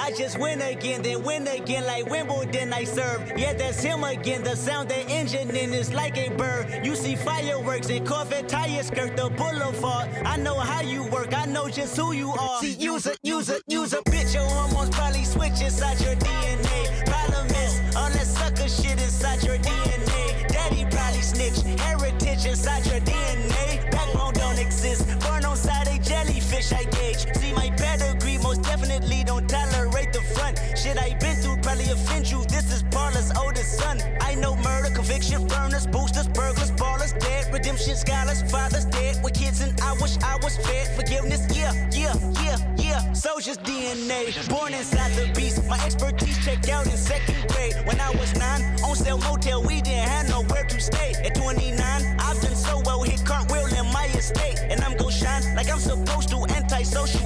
I 0.00 0.12
just 0.12 0.38
win 0.38 0.62
again, 0.62 1.02
then 1.02 1.22
win 1.22 1.46
again 1.46 1.86
like 1.86 2.06
Wimbledon 2.10 2.72
I 2.72 2.84
serve. 2.84 3.32
Yeah, 3.36 3.52
that's 3.52 3.82
him 3.82 4.02
again. 4.02 4.42
The 4.42 4.56
sound 4.56 4.88
the 4.88 5.00
engine 5.08 5.50
in 5.50 5.74
is 5.74 5.92
like 5.92 6.16
a 6.16 6.30
bird. 6.30 6.84
You 6.84 6.96
see 6.96 7.16
fireworks 7.16 7.90
and 7.90 8.06
Corvette 8.06 8.48
tires 8.48 8.86
skirt 8.86 9.16
the 9.16 9.28
boulevard. 9.30 10.08
I 10.24 10.36
know 10.38 10.58
how 10.58 10.80
you 10.80 11.04
work, 11.08 11.34
I 11.34 11.44
know 11.44 11.68
just 11.68 11.96
who 11.96 12.12
you 12.12 12.30
are. 12.30 12.60
See, 12.60 12.72
use 12.72 13.06
a, 13.06 13.14
use 13.22 13.50
a, 13.50 13.60
use 13.68 13.92
a 13.92 13.98
bitch. 13.98 14.34
Your 14.34 14.44
hormones 14.44 14.90
probably 14.90 15.24
switch 15.24 15.60
inside 15.60 16.00
your 16.00 16.16
DNA. 16.16 17.06
Problem 17.06 17.46
is, 17.46 17.94
all 17.94 18.10
that 18.10 18.26
sucker 18.26 18.68
shit 18.68 19.00
inside 19.00 19.42
your 19.42 19.58
DNA. 19.58 20.48
Daddy 20.48 20.86
probably 20.90 21.20
snitch, 21.20 21.60
heritage 21.80 22.46
inside 22.46 22.86
your 22.86 23.00
DNA. 23.00 23.90
Backbone 23.90 24.32
don't 24.32 24.58
exist, 24.58 25.06
born 25.20 25.44
on 25.44 25.56
side 25.56 25.88
a 25.88 25.98
jellyfish 25.98 26.72
I 26.72 26.84
gauge. 26.84 27.26
See 27.36 27.52
my 27.52 27.70
pedigree, 27.70 28.19
most 28.50 28.62
definitely 28.62 29.22
don't 29.22 29.48
tolerate 29.48 30.12
the 30.12 30.22
front. 30.34 30.58
Shit 30.76 30.98
I 30.98 31.16
been 31.20 31.36
through 31.36 31.58
probably 31.62 31.88
offend 31.90 32.28
you. 32.28 32.42
This 32.46 32.66
is 32.74 32.82
Parlor's 32.90 33.30
oldest 33.36 33.78
son. 33.78 34.00
I 34.20 34.34
know 34.34 34.56
murder, 34.56 34.90
conviction, 34.92 35.46
burners, 35.46 35.86
boosters, 35.86 36.26
burglars, 36.26 36.72
ballers, 36.72 37.12
dead, 37.20 37.52
redemption, 37.52 37.94
scholars, 37.94 38.42
fathers 38.50 38.86
dead. 38.86 39.22
With 39.22 39.34
kids 39.34 39.60
and 39.60 39.72
I 39.80 39.92
wish 40.02 40.18
I 40.32 40.34
was 40.42 40.56
fed. 40.66 40.86
Forgiveness, 40.96 41.42
yeah, 41.56 41.72
yeah, 41.92 42.14
yeah, 42.42 42.58
yeah. 42.76 43.12
Soldier's 43.12 43.58
DNA, 43.58 44.20
born 44.48 44.74
inside 44.74 45.12
the 45.12 45.26
beast. 45.38 45.64
My 45.68 45.78
expertise 45.86 46.36
checked 46.44 46.68
out 46.68 46.86
in 46.86 46.96
second 46.96 47.38
grade. 47.52 47.74
When 47.84 48.00
I 48.00 48.10
was 48.18 48.34
nine, 48.34 48.62
on 48.82 48.96
sale 48.96 49.18
motel, 49.18 49.62
we 49.62 49.80
didn't 49.80 50.08
have 50.08 50.28
nowhere 50.28 50.64
to 50.64 50.80
stay. 50.80 51.12
At 51.24 51.36
29, 51.36 51.78
I've 52.18 52.40
done 52.42 52.56
so 52.56 52.82
well, 52.84 53.02
hit 53.02 53.24
cartwheel 53.24 53.66
in 53.78 53.86
my 53.92 54.06
estate. 54.06 54.58
And 54.70 54.80
I'm 54.80 54.96
gon' 54.96 55.12
shine 55.12 55.44
like 55.54 55.70
I'm 55.70 55.78
supposed 55.78 56.30
to. 56.30 56.38
Antisocial. 56.58 57.19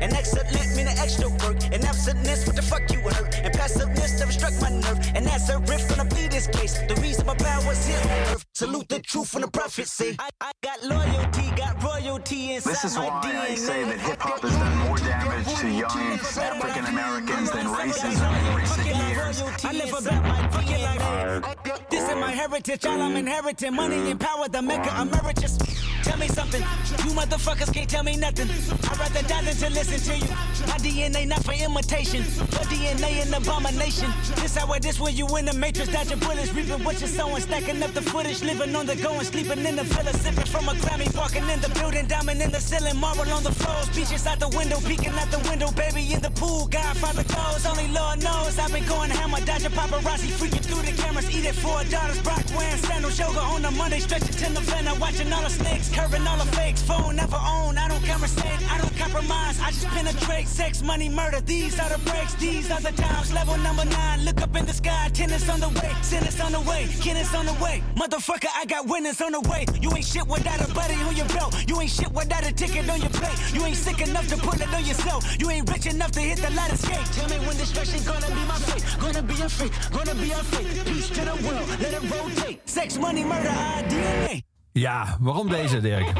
And 0.00 0.12
excellent 0.12 0.50
meaning 0.76 0.98
extra 0.98 1.28
work. 1.28 1.56
And 1.72 1.84
absentness, 1.84 2.46
what 2.46 2.56
the 2.56 2.62
fuck 2.62 2.90
you 2.90 3.00
hurt? 3.00 3.34
And 3.44 3.52
passiveness 3.52 4.18
never 4.18 4.32
struck 4.32 4.54
my 4.60 4.70
nerve. 4.70 4.98
And 5.14 5.26
that's 5.26 5.48
a 5.48 5.58
riff 5.58 5.88
gonna 5.88 6.04
plead 6.04 6.09
this 6.40 6.60
case. 6.60 6.78
The 6.88 6.94
reason 7.00 7.26
my 7.26 7.34
power's 7.34 7.86
here 7.86 7.98
on 7.98 8.10
earth. 8.32 8.46
Salute 8.54 8.88
the 8.88 9.00
truth 9.00 9.34
and 9.34 9.44
the 9.44 9.50
prophecy. 9.50 10.16
I, 10.18 10.28
I 10.40 10.52
got 10.62 10.82
loyalty, 10.82 11.50
got 11.56 11.82
royalty 11.82 12.54
inside 12.54 12.70
This 12.70 12.84
is 12.84 12.96
my 12.96 13.08
why 13.08 13.20
DNA. 13.24 13.40
I 13.40 13.54
say 13.54 13.84
that 13.84 13.98
hip 13.98 14.20
hop 14.20 14.40
has 14.40 14.52
done 14.52 14.78
more 14.78 14.98
damage 14.98 15.54
to 15.60 15.68
young 15.68 16.18
African 16.18 16.86
Americans 16.86 17.50
than 17.50 17.66
racism 17.66 18.48
in 18.48 18.56
recent 18.56 18.86
years. 18.86 19.64
I 19.64 19.72
live 19.72 19.92
about 19.92 20.22
my 20.22 20.48
fucking 20.48 20.82
life. 20.82 21.90
This 21.90 22.08
is 22.08 22.16
my 22.16 22.30
heritage, 22.30 22.86
all 22.86 23.00
I'm 23.00 23.16
inheriting. 23.16 23.74
Money 23.74 24.10
and 24.10 24.20
power, 24.20 24.48
the 24.48 24.62
maker 24.62 24.94
emeritus. 25.00 25.58
Tell 26.02 26.18
me 26.18 26.28
something. 26.28 26.62
You 27.04 27.12
motherfuckers 27.12 27.72
can't 27.72 27.88
tell 27.88 28.02
me 28.02 28.16
nothing. 28.16 28.48
I'd 28.48 28.98
rather 28.98 29.22
die 29.28 29.42
than 29.42 29.54
to 29.56 29.70
listen 29.70 30.00
to 30.08 30.18
you. 30.18 30.30
My 30.66 30.78
DNA 30.78 31.28
not 31.28 31.44
for 31.44 31.52
imitation. 31.52 32.22
Your 32.22 32.66
DNA 32.72 33.26
an 33.26 33.34
abomination. 33.34 34.10
This 34.36 34.56
how 34.56 34.72
it 34.72 34.86
is 34.86 34.98
when 34.98 35.14
you 35.14 35.26
in 35.36 35.44
the 35.44 35.52
matrix. 35.52 35.92
Dodging 35.92 36.18
bullets, 36.30 36.54
reaping 36.54 36.84
what 36.84 37.00
you're 37.00 37.08
sowing. 37.08 37.42
Stacking 37.42 37.82
up 37.82 37.92
the 37.92 38.02
footage, 38.02 38.42
living 38.42 38.74
on 38.76 38.86
the 38.86 38.96
go 38.96 39.12
and 39.12 39.26
sleeping 39.26 39.64
in 39.64 39.76
the 39.76 39.84
villa. 39.84 40.12
Sipping 40.14 40.46
from 40.46 40.68
a 40.68 40.74
Grammy, 40.82 41.08
walking 41.16 41.46
in 41.48 41.60
the 41.60 41.70
building. 41.78 42.06
Diamond 42.06 42.40
in 42.42 42.50
the 42.50 42.60
ceiling, 42.60 42.96
marble 42.96 43.30
on 43.32 43.42
the 43.42 43.52
floors. 43.52 43.88
Beaches 43.96 44.26
out 44.26 44.38
the 44.38 44.48
window, 44.56 44.78
peeking 44.80 45.14
out 45.20 45.30
the 45.30 45.40
window. 45.48 45.70
Baby 45.72 46.12
in 46.12 46.20
the 46.20 46.30
pool, 46.30 46.66
Godfather 46.66 47.24
goes. 47.24 47.66
Only 47.66 47.88
Lord 47.88 48.22
knows 48.22 48.58
I've 48.58 48.72
been 48.72 48.86
going 48.86 49.10
hammer. 49.10 49.40
Dodging 49.44 49.74
paparazzi, 49.78 50.30
freaking 50.38 50.64
through 50.64 50.82
the 50.82 50.94
cameras. 51.02 51.28
Eating 51.30 51.52
four 51.52 51.82
daughters, 51.84 52.20
Brock 52.22 52.44
wearing 52.56 52.82
sandals. 52.86 53.18
Yoga 53.18 53.40
on 53.40 53.64
a 53.64 53.70
Monday, 53.70 54.00
stretching 54.00 54.36
to 54.40 54.50
November. 54.50 54.94
Watching 55.00 55.32
all 55.32 55.42
the 55.42 55.50
snakes, 55.50 55.88
curving 55.94 56.26
all 56.26 56.38
the 56.38 56.48
fakes. 56.56 56.82
Phone 56.82 57.16
never 57.16 57.40
own, 57.56 57.78
I 57.78 57.88
don't 57.88 58.04
conversate, 58.04 58.62
I 58.70 58.78
don't 58.78 58.96
compromise. 58.96 59.58
I 59.60 59.70
just 59.70 59.86
penetrate 59.88 60.46
sex, 60.46 60.82
money, 60.82 61.08
murder. 61.08 61.40
These 61.40 61.78
are 61.80 61.90
the 61.90 61.98
breaks, 62.10 62.34
these 62.34 62.70
are 62.70 62.80
the 62.80 62.92
times. 62.92 63.32
Level 63.32 63.56
number 63.58 63.84
nine, 63.84 64.24
look 64.24 64.40
up 64.40 64.54
in 64.56 64.64
the 64.66 64.72
sky. 64.72 65.10
Tennis 65.12 65.48
on 65.48 65.60
the 65.60 65.68
way, 65.68 65.92
tennis 66.20 66.40
on 66.40 66.52
the 66.52 66.60
way, 66.60 66.86
tennis 67.00 67.34
on 67.34 67.46
the 67.46 67.52
way. 67.64 67.82
Motherfucker, 67.96 68.48
I 68.54 68.64
got 68.66 68.86
winners 68.86 69.20
on 69.20 69.32
the 69.32 69.40
way. 69.40 69.64
You 69.80 69.90
ain't 69.94 70.04
shit 70.04 70.26
without 70.26 70.60
a 70.60 70.72
buddy 70.74 70.94
on 71.08 71.16
your 71.16 71.26
belt. 71.28 71.54
You 71.66 71.80
ain't 71.80 71.90
shit 71.90 72.12
without 72.12 72.46
a 72.46 72.52
ticket 72.52 72.88
on 72.90 73.00
your 73.00 73.10
plate. 73.10 73.38
You 73.54 73.64
ain't 73.64 73.76
sick 73.76 74.00
enough 74.06 74.26
to 74.28 74.36
put 74.36 74.60
it 74.60 74.72
on 74.74 74.84
yourself. 74.84 75.24
You 75.40 75.50
ain't 75.50 75.68
rich 75.70 75.86
enough 75.86 76.10
to 76.12 76.20
hit 76.20 76.38
the 76.38 76.50
ladder 76.50 76.76
skate. 76.76 77.06
Tell 77.16 77.28
me 77.28 77.38
when 77.46 77.56
destruction 77.56 78.04
gonna 78.04 78.26
be 78.28 78.42
my 78.52 78.58
fate. 78.68 78.84
Gonna 79.00 79.22
be 79.22 79.34
a 79.40 79.48
fate, 79.48 79.72
gonna 79.90 80.14
be 80.14 80.30
a 80.30 80.42
fate. 80.52 80.84
Peace 80.84 81.08
to 81.08 81.22
the 81.24 81.36
world, 81.44 81.68
let 81.80 81.92
it 81.94 82.04
rotate. 82.10 82.60
Sex, 82.64 82.98
money, 82.98 83.24
murder, 83.24 83.50
our 83.50 83.82
DNA. 83.88 84.40
Ja, 84.72 85.16
waarom 85.20 85.48
deze, 85.48 85.80
Dirk? 85.80 86.12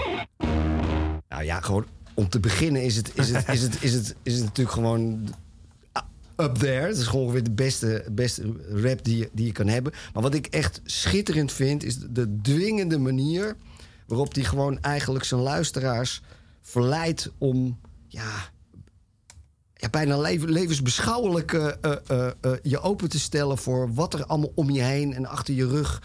Nou 1.29 1.45
ja, 1.45 1.61
gewoon 1.61 1.87
om 2.15 2.29
te 2.29 2.41
beginnen 2.41 2.83
is 2.83 2.97
het, 2.97 3.13
is 3.15 3.31
het, 3.31 3.49
is 3.49 3.63
het, 3.63 3.83
is 3.83 3.93
het, 3.93 4.17
is 4.23 4.35
het 4.35 4.45
natuurlijk 4.45 4.75
gewoon 4.75 5.29
up 6.43 6.55
there. 6.55 6.87
Het 6.87 6.97
is 6.97 7.07
gewoon 7.07 7.25
ongeveer 7.25 7.45
de 7.45 7.51
beste, 7.51 8.05
beste 8.13 8.53
rap 8.73 9.05
die 9.05 9.17
je, 9.17 9.29
die 9.33 9.47
je 9.47 9.53
kan 9.53 9.67
hebben. 9.67 9.93
Maar 10.13 10.23
wat 10.23 10.35
ik 10.35 10.47
echt 10.47 10.81
schitterend 10.85 11.53
vind, 11.53 11.85
is 11.85 11.99
de 11.99 12.41
dwingende 12.43 12.99
manier 12.99 13.57
waarop 14.07 14.35
hij 14.35 14.45
gewoon 14.45 14.81
eigenlijk 14.81 15.25
zijn 15.25 15.41
luisteraars 15.41 16.23
verleidt 16.61 17.31
om 17.39 17.79
ja, 18.07 18.51
ja, 19.75 19.89
bijna 19.89 20.19
leven, 20.19 20.51
levensbeschouwelijk 20.51 21.53
eh, 21.53 21.69
eh, 21.81 22.31
eh, 22.41 22.53
je 22.63 22.81
open 22.81 23.09
te 23.09 23.19
stellen 23.19 23.59
voor 23.59 23.95
wat 23.95 24.15
er 24.15 24.27
allemaal 24.27 24.53
om 24.55 24.71
je 24.71 24.83
heen 24.83 25.15
en 25.15 25.27
achter 25.27 25.55
je 25.55 25.67
rug 25.67 26.03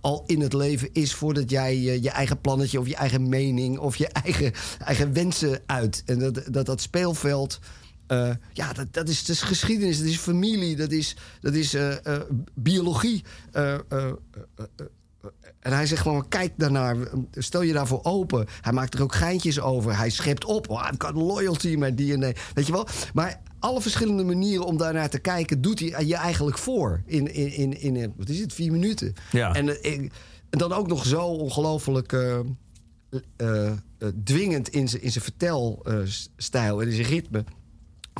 al 0.00 0.24
in 0.26 0.40
het 0.40 0.52
leven 0.52 0.88
is 0.92 1.14
voordat 1.14 1.50
jij 1.50 1.78
je 1.78 2.10
eigen 2.10 2.40
plannetje 2.40 2.80
of 2.80 2.86
je 2.86 2.96
eigen 2.96 3.28
mening 3.28 3.78
of 3.78 3.96
je 3.96 4.08
eigen, 4.08 4.52
eigen 4.78 5.12
wensen 5.12 5.62
uit. 5.66 6.02
En 6.06 6.18
dat 6.18 6.42
dat, 6.50 6.66
dat 6.66 6.80
speelveld. 6.80 7.58
Eh, 8.06 8.30
ja, 8.52 8.72
dat, 8.72 8.92
dat, 8.92 9.08
is, 9.08 9.24
dat 9.24 9.36
is 9.36 9.42
geschiedenis, 9.42 9.98
dat 9.98 10.06
is 10.06 10.18
familie, 10.18 10.76
dat 10.76 10.90
is, 10.90 11.16
dat 11.40 11.54
is 11.54 11.74
eh, 11.74 12.06
eh, 12.06 12.20
biologie. 12.54 13.24
En 15.60 15.72
hij 15.72 15.86
zegt 15.86 16.02
gewoon, 16.02 16.28
kijk 16.28 16.52
daarnaar, 16.56 16.96
stel 17.32 17.62
je 17.62 17.72
daarvoor 17.72 18.00
open. 18.02 18.46
Hij 18.60 18.72
maakt 18.72 18.94
er 18.94 19.02
ook 19.02 19.14
geintjes 19.14 19.60
over. 19.60 19.96
Hij 19.96 20.10
schept 20.10 20.44
op, 20.44 20.68
oh, 20.68 20.88
I've 20.90 20.94
got 20.98 21.14
loyalty 21.14 21.68
in 21.68 21.78
mijn 21.78 21.96
DNA. 21.96 22.32
Weet 22.54 22.66
je 22.66 22.72
wel? 22.72 22.86
Maar 23.14 23.40
alle 23.58 23.80
verschillende 23.80 24.24
manieren 24.24 24.64
om 24.64 24.76
daarnaar 24.76 25.10
te 25.10 25.18
kijken... 25.18 25.60
doet 25.60 25.78
hij 25.80 26.06
je 26.06 26.16
eigenlijk 26.16 26.58
voor 26.58 27.02
in, 27.06 27.34
in, 27.34 27.80
in, 27.80 27.96
in 27.96 28.12
wat 28.16 28.28
is 28.28 28.40
het, 28.40 28.52
vier 28.52 28.72
minuten. 28.72 29.14
Ja. 29.30 29.54
En, 29.54 29.82
en 29.82 30.10
dan 30.50 30.72
ook 30.72 30.86
nog 30.86 31.06
zo 31.06 31.24
ongelooflijk 31.26 32.16
dwingend 34.24 34.68
in 34.68 34.88
zijn 34.88 35.02
in 35.02 35.12
zijn 35.12 35.24
vertelstijl 35.24 36.82
en 36.82 36.88
in 36.88 36.94
zijn 36.94 37.08
ritme. 37.08 37.44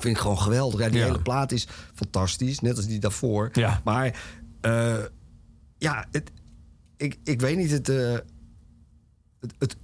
Vind 0.01 0.17
ik 0.17 0.23
gewoon 0.23 0.39
geweldig. 0.39 0.81
Ja, 0.81 0.89
die 0.89 0.99
Ja. 0.99 1.05
hele 1.07 1.23
plaat 1.23 1.53
is 1.53 1.67
fantastisch, 1.95 2.61
net 2.61 2.77
als 2.77 2.87
die 2.87 2.99
daarvoor. 2.99 3.51
Ja. 3.53 3.81
Maar 3.85 4.21
eh, 4.61 5.05
ja, 5.79 6.07
het, 6.11 6.31
ik, 6.97 7.19
ik 7.25 7.41
weet 7.41 7.57
niet, 7.57 7.71
het, 7.71 7.89
eh, 7.89 8.13
het, 9.41 9.55
het, 9.59 9.77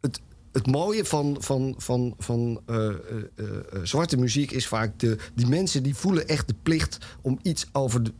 het, 0.00 0.20
het 0.52 0.66
mooie 0.66 1.04
van, 1.04 1.36
van, 1.40 1.74
van, 1.78 2.14
van 2.18 2.60
eh, 2.66 2.88
zwarte 3.82 4.16
muziek 4.16 4.50
is 4.50 4.66
vaak... 4.66 4.98
De, 4.98 5.18
die 5.34 5.46
mensen 5.46 5.82
die 5.82 5.94
voelen 5.94 6.28
echt 6.28 6.48
de 6.48 6.54
plicht 6.62 6.98
om 7.20 7.38
iets 7.42 7.66
over 7.72 8.02
de, 8.02 8.12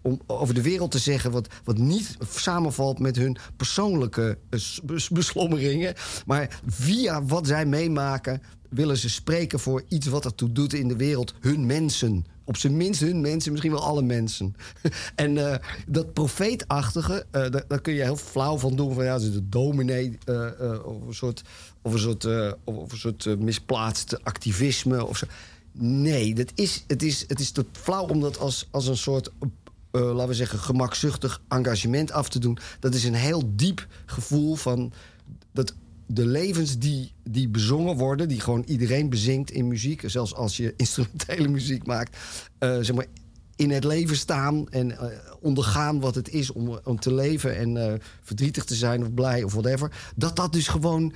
om, 0.00 0.20
over 0.26 0.54
de 0.54 0.62
wereld 0.62 0.90
te 0.90 0.98
zeggen... 0.98 1.30
Wat, 1.30 1.48
wat 1.64 1.78
niet 1.78 2.16
samenvalt 2.28 2.98
met 2.98 3.16
hun 3.16 3.36
persoonlijke 3.56 4.38
beslommeringen. 5.12 5.94
Maar 6.26 6.60
via 6.66 7.24
wat 7.24 7.46
zij 7.46 7.66
meemaken 7.66 8.42
willen 8.76 8.96
ze 8.96 9.10
spreken 9.10 9.60
voor 9.60 9.82
iets 9.88 10.06
wat 10.06 10.24
ertoe 10.24 10.52
doet 10.52 10.72
in 10.72 10.88
de 10.88 10.96
wereld. 10.96 11.34
Hun 11.40 11.66
mensen. 11.66 12.26
Op 12.44 12.56
zijn 12.56 12.76
minst 12.76 13.00
hun 13.00 13.20
mensen, 13.20 13.50
misschien 13.50 13.72
wel 13.72 13.84
alle 13.84 14.02
mensen. 14.02 14.56
en 15.14 15.50
eh, 15.50 15.58
dat 15.86 16.12
profeetachtige, 16.12 17.26
eh, 17.30 17.50
daar, 17.68 17.80
kun 17.80 17.94
je 17.94 18.02
heel 18.02 18.16
flauw 18.16 18.58
van 18.58 18.76
doen. 18.76 18.94
Van 18.94 19.04
ja, 19.04 19.18
ze 19.18 19.32
de 19.32 19.48
dominee 19.48 20.18
eh, 20.24 20.50
of 20.84 21.06
een 21.06 21.14
soort, 21.14 21.42
of 21.82 21.92
een 21.92 21.98
soort, 21.98 22.24
of, 22.64 22.92
een 22.92 22.98
soort 22.98 23.38
misplaatst 23.38 24.24
activisme. 24.24 25.04
Of 25.04 25.16
zo. 25.16 25.26
Nee, 25.72 26.34
dat 26.34 26.52
is, 26.54 26.84
het, 26.86 27.02
is, 27.02 27.24
het 27.28 27.40
is 27.40 27.50
te 27.50 27.66
flauw 27.72 28.06
om 28.06 28.20
dat 28.20 28.38
als, 28.38 28.68
als 28.70 28.86
een 28.86 28.96
soort, 28.96 29.30
laten 29.90 30.28
we 30.28 30.34
zeggen, 30.34 30.58
gemakzuchtig 30.58 31.40
engagement 31.48 32.12
af 32.12 32.28
te 32.28 32.38
doen. 32.38 32.58
Dat 32.80 32.94
is 32.94 33.04
een 33.04 33.14
heel 33.14 33.42
diep 33.46 33.86
gevoel 34.06 34.54
van 34.54 34.92
dat 35.52 35.74
de 36.06 36.26
levens 36.26 36.78
die, 36.78 37.12
die 37.24 37.48
bezongen 37.48 37.96
worden, 37.96 38.28
die 38.28 38.40
gewoon 38.40 38.64
iedereen 38.66 39.08
bezingt 39.08 39.50
in 39.50 39.68
muziek, 39.68 40.02
zelfs 40.06 40.34
als 40.34 40.56
je 40.56 40.74
instrumentele 40.76 41.48
muziek 41.48 41.86
maakt, 41.86 42.16
eh, 42.58 42.78
zeg 42.80 42.94
maar, 42.94 43.06
in 43.56 43.70
het 43.70 43.84
leven 43.84 44.16
staan 44.16 44.68
en 44.68 44.98
eh, 44.98 45.06
ondergaan 45.40 46.00
wat 46.00 46.14
het 46.14 46.28
is 46.28 46.52
om, 46.52 46.78
om 46.84 47.00
te 47.00 47.14
leven 47.14 47.56
en 47.56 47.76
eh, 47.76 47.94
verdrietig 48.22 48.64
te 48.64 48.74
zijn 48.74 49.02
of 49.02 49.14
blij 49.14 49.42
of 49.42 49.52
whatever. 49.52 50.12
Dat 50.16 50.36
dat 50.36 50.52
dus 50.52 50.68
gewoon, 50.68 51.12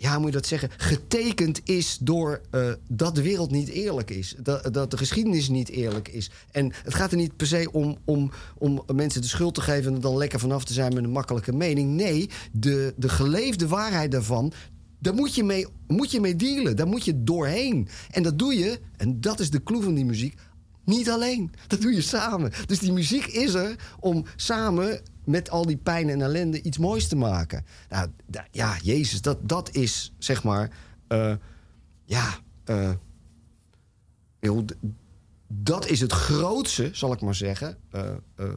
ja, 0.00 0.18
moet 0.18 0.26
je 0.26 0.32
dat 0.32 0.46
zeggen, 0.46 0.70
getekend 0.76 1.60
is 1.64 1.98
door 2.00 2.40
eh, 2.50 2.72
dat 2.88 3.14
de 3.14 3.22
wereld 3.22 3.50
niet 3.50 3.68
eerlijk 3.68 4.10
is. 4.10 4.34
Dat, 4.42 4.74
dat 4.74 4.90
de 4.90 4.96
geschiedenis 4.96 5.48
niet 5.48 5.68
eerlijk 5.68 6.08
is. 6.08 6.30
En 6.50 6.72
het 6.84 6.94
gaat 6.94 7.10
er 7.10 7.16
niet 7.16 7.36
per 7.36 7.46
se 7.46 7.68
om, 7.72 7.98
om, 8.04 8.30
om 8.58 8.82
mensen 8.94 9.20
de 9.20 9.28
schuld 9.28 9.54
te 9.54 9.60
geven 9.60 9.88
en 9.90 9.94
er 9.94 10.00
dan 10.00 10.16
lekker 10.16 10.38
vanaf 10.38 10.64
te 10.64 10.72
zijn 10.72 10.94
met 10.94 11.04
een 11.04 11.10
makkelijke 11.10 11.52
mening. 11.52 11.94
Nee, 11.94 12.30
de, 12.52 12.94
de 12.96 13.08
geleefde 13.08 13.68
waarheid 13.68 14.10
daarvan. 14.10 14.52
Daar 14.98 15.14
moet 15.14 15.34
je, 15.34 15.44
mee, 15.44 15.66
moet 15.86 16.10
je 16.10 16.20
mee 16.20 16.36
dealen. 16.36 16.76
Daar 16.76 16.88
moet 16.88 17.04
je 17.04 17.24
doorheen. 17.24 17.88
En 18.10 18.22
dat 18.22 18.38
doe 18.38 18.54
je, 18.54 18.80
en 18.96 19.20
dat 19.20 19.40
is 19.40 19.50
de 19.50 19.62
clue 19.62 19.82
van 19.82 19.94
die 19.94 20.04
muziek, 20.04 20.38
niet 20.84 21.10
alleen. 21.10 21.50
Dat 21.66 21.80
doe 21.80 21.94
je 21.94 22.00
samen. 22.00 22.52
Dus 22.66 22.78
die 22.78 22.92
muziek 22.92 23.26
is 23.26 23.54
er 23.54 23.76
om 24.00 24.24
samen 24.36 25.00
met 25.28 25.50
al 25.50 25.66
die 25.66 25.76
pijn 25.76 26.08
en 26.08 26.20
ellende 26.22 26.62
iets 26.62 26.78
moois 26.78 27.08
te 27.08 27.16
maken. 27.16 27.64
Nou, 27.88 28.08
ja, 28.50 28.76
Jezus, 28.82 29.22
dat, 29.22 29.38
dat 29.42 29.74
is 29.74 30.12
zeg 30.18 30.42
maar. 30.42 30.70
eh, 31.08 31.34
ja. 32.04 32.38
d- 34.64 34.74
dat 35.50 35.86
is 35.86 36.00
het 36.00 36.12
grootste, 36.12 36.90
zal 36.92 37.12
ik 37.12 37.20
maar 37.20 37.34
zeggen, 37.34 37.76
eh, 37.90 38.10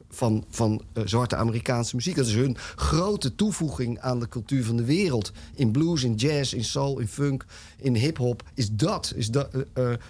van, 0.10 0.46
van 0.50 0.82
zwarte 1.06 1.36
Amerikaanse 1.36 1.96
muziek. 1.96 2.16
Dat 2.16 2.26
is 2.28 2.34
hun 2.36 2.58
grote 2.76 3.36
toevoeging 3.36 4.00
aan 4.00 4.20
de 4.20 4.28
cultuur 4.28 4.66
van 4.66 4.76
de 4.78 4.84
wereld. 4.84 5.32
In 5.56 5.72
blues, 5.72 6.04
in 6.04 6.16
jazz, 6.16 6.54
in 6.54 6.64
soul, 6.64 7.00
in 7.00 7.08
funk, 7.08 7.46
in 7.78 7.96
hip-hop. 7.96 8.44
Is 8.54 8.72
dat, 8.72 9.14
is 9.16 9.28
dat 9.30 9.52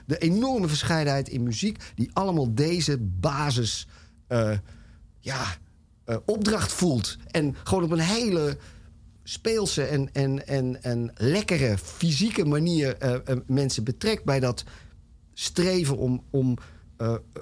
de 0.06 0.18
enorme 0.18 0.68
verscheidenheid 0.68 1.30
in 1.30 1.44
muziek, 1.44 1.92
die 1.96 2.10
allemaal 2.14 2.54
deze 2.54 2.98
basis. 3.00 3.88
ja, 5.20 5.56
eh, 6.12 6.18
opdracht 6.26 6.72
voelt. 6.72 7.18
En 7.28 7.56
gewoon 7.64 7.84
op 7.84 7.92
een 7.92 8.00
hele 8.00 8.58
speelse 9.24 9.84
en, 9.84 10.14
en, 10.14 10.48
en, 10.48 10.84
en 10.84 11.12
lekkere 11.16 11.78
fysieke 11.78 12.46
manier 12.46 12.98
eh, 12.98 13.14
eh, 13.14 13.38
mensen 13.48 13.84
betrekt 13.84 14.24
bij 14.24 14.40
dat 14.40 14.64
streven 15.34 15.98
om, 15.98 16.24
om 16.30 16.58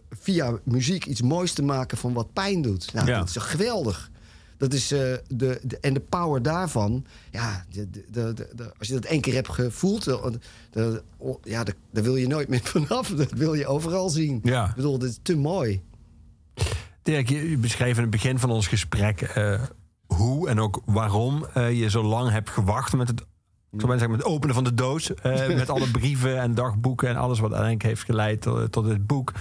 via 0.09 0.59
muziek 0.63 1.05
iets 1.05 1.21
moois 1.21 1.53
te 1.53 1.61
maken 1.61 1.97
van 1.97 2.13
wat 2.13 2.33
pijn 2.33 2.61
doet. 2.61 2.93
Nou, 2.93 3.07
Ja. 3.07 3.19
Dat 3.19 3.29
is 3.29 3.35
geweldig. 3.35 4.11
Dat 4.57 4.73
is, 4.73 4.87
de, 4.87 5.21
de, 5.27 5.77
en 5.81 5.93
de 5.93 5.99
power 5.99 6.41
daarvan, 6.41 7.05
ja, 7.31 7.65
de, 7.69 7.89
de, 8.11 8.73
als 8.77 8.87
je 8.87 8.93
dat 8.93 9.05
één 9.05 9.21
keer 9.21 9.33
hebt 9.33 9.49
gevoeld, 9.49 10.03
ja, 11.43 11.63
daar 11.91 12.03
wil 12.03 12.15
je 12.15 12.27
nooit 12.27 12.47
meer 12.47 12.61
vanaf. 12.75 13.09
Dat 13.09 13.31
wil 13.31 13.53
je 13.53 13.67
overal 13.67 14.09
zien. 14.09 14.39
Ja. 14.43 14.69
Ik 14.69 14.75
bedoel, 14.75 14.97
dat 14.97 15.09
is 15.09 15.19
te 15.21 15.35
mooi. 15.35 15.81
Dirk, 17.03 17.29
je 17.29 17.57
beschreef 17.57 17.95
in 17.95 18.01
het 18.01 18.11
begin 18.11 18.39
van 18.39 18.51
ons 18.51 18.67
gesprek 18.67 19.21
eh, 19.21 19.61
hoe 20.05 20.49
en 20.49 20.59
ook 20.59 20.81
waarom 20.85 21.45
eh, 21.53 21.79
je 21.79 21.89
zo 21.89 22.03
lang 22.03 22.29
hebt 22.29 22.49
gewacht 22.49 22.93
met 22.93 23.07
het, 23.07 23.21
ik 23.71 23.79
zou 23.79 23.91
zeggen, 23.91 24.11
met 24.11 24.19
het 24.19 24.29
openen 24.29 24.55
van 24.55 24.63
de 24.63 24.73
doos. 24.73 25.13
eh, 25.13 25.47
met 25.47 25.69
alle 25.69 25.91
brieven 25.99 26.39
en 26.39 26.55
dagboeken 26.55 27.09
en 27.09 27.15
alles 27.15 27.39
wat 27.39 27.51
uiteindelijk 27.51 27.89
heeft 27.89 28.03
geleid 28.03 28.41
tot, 28.41 28.71
tot 28.71 28.85
dit 28.85 29.07
boek. 29.07 29.33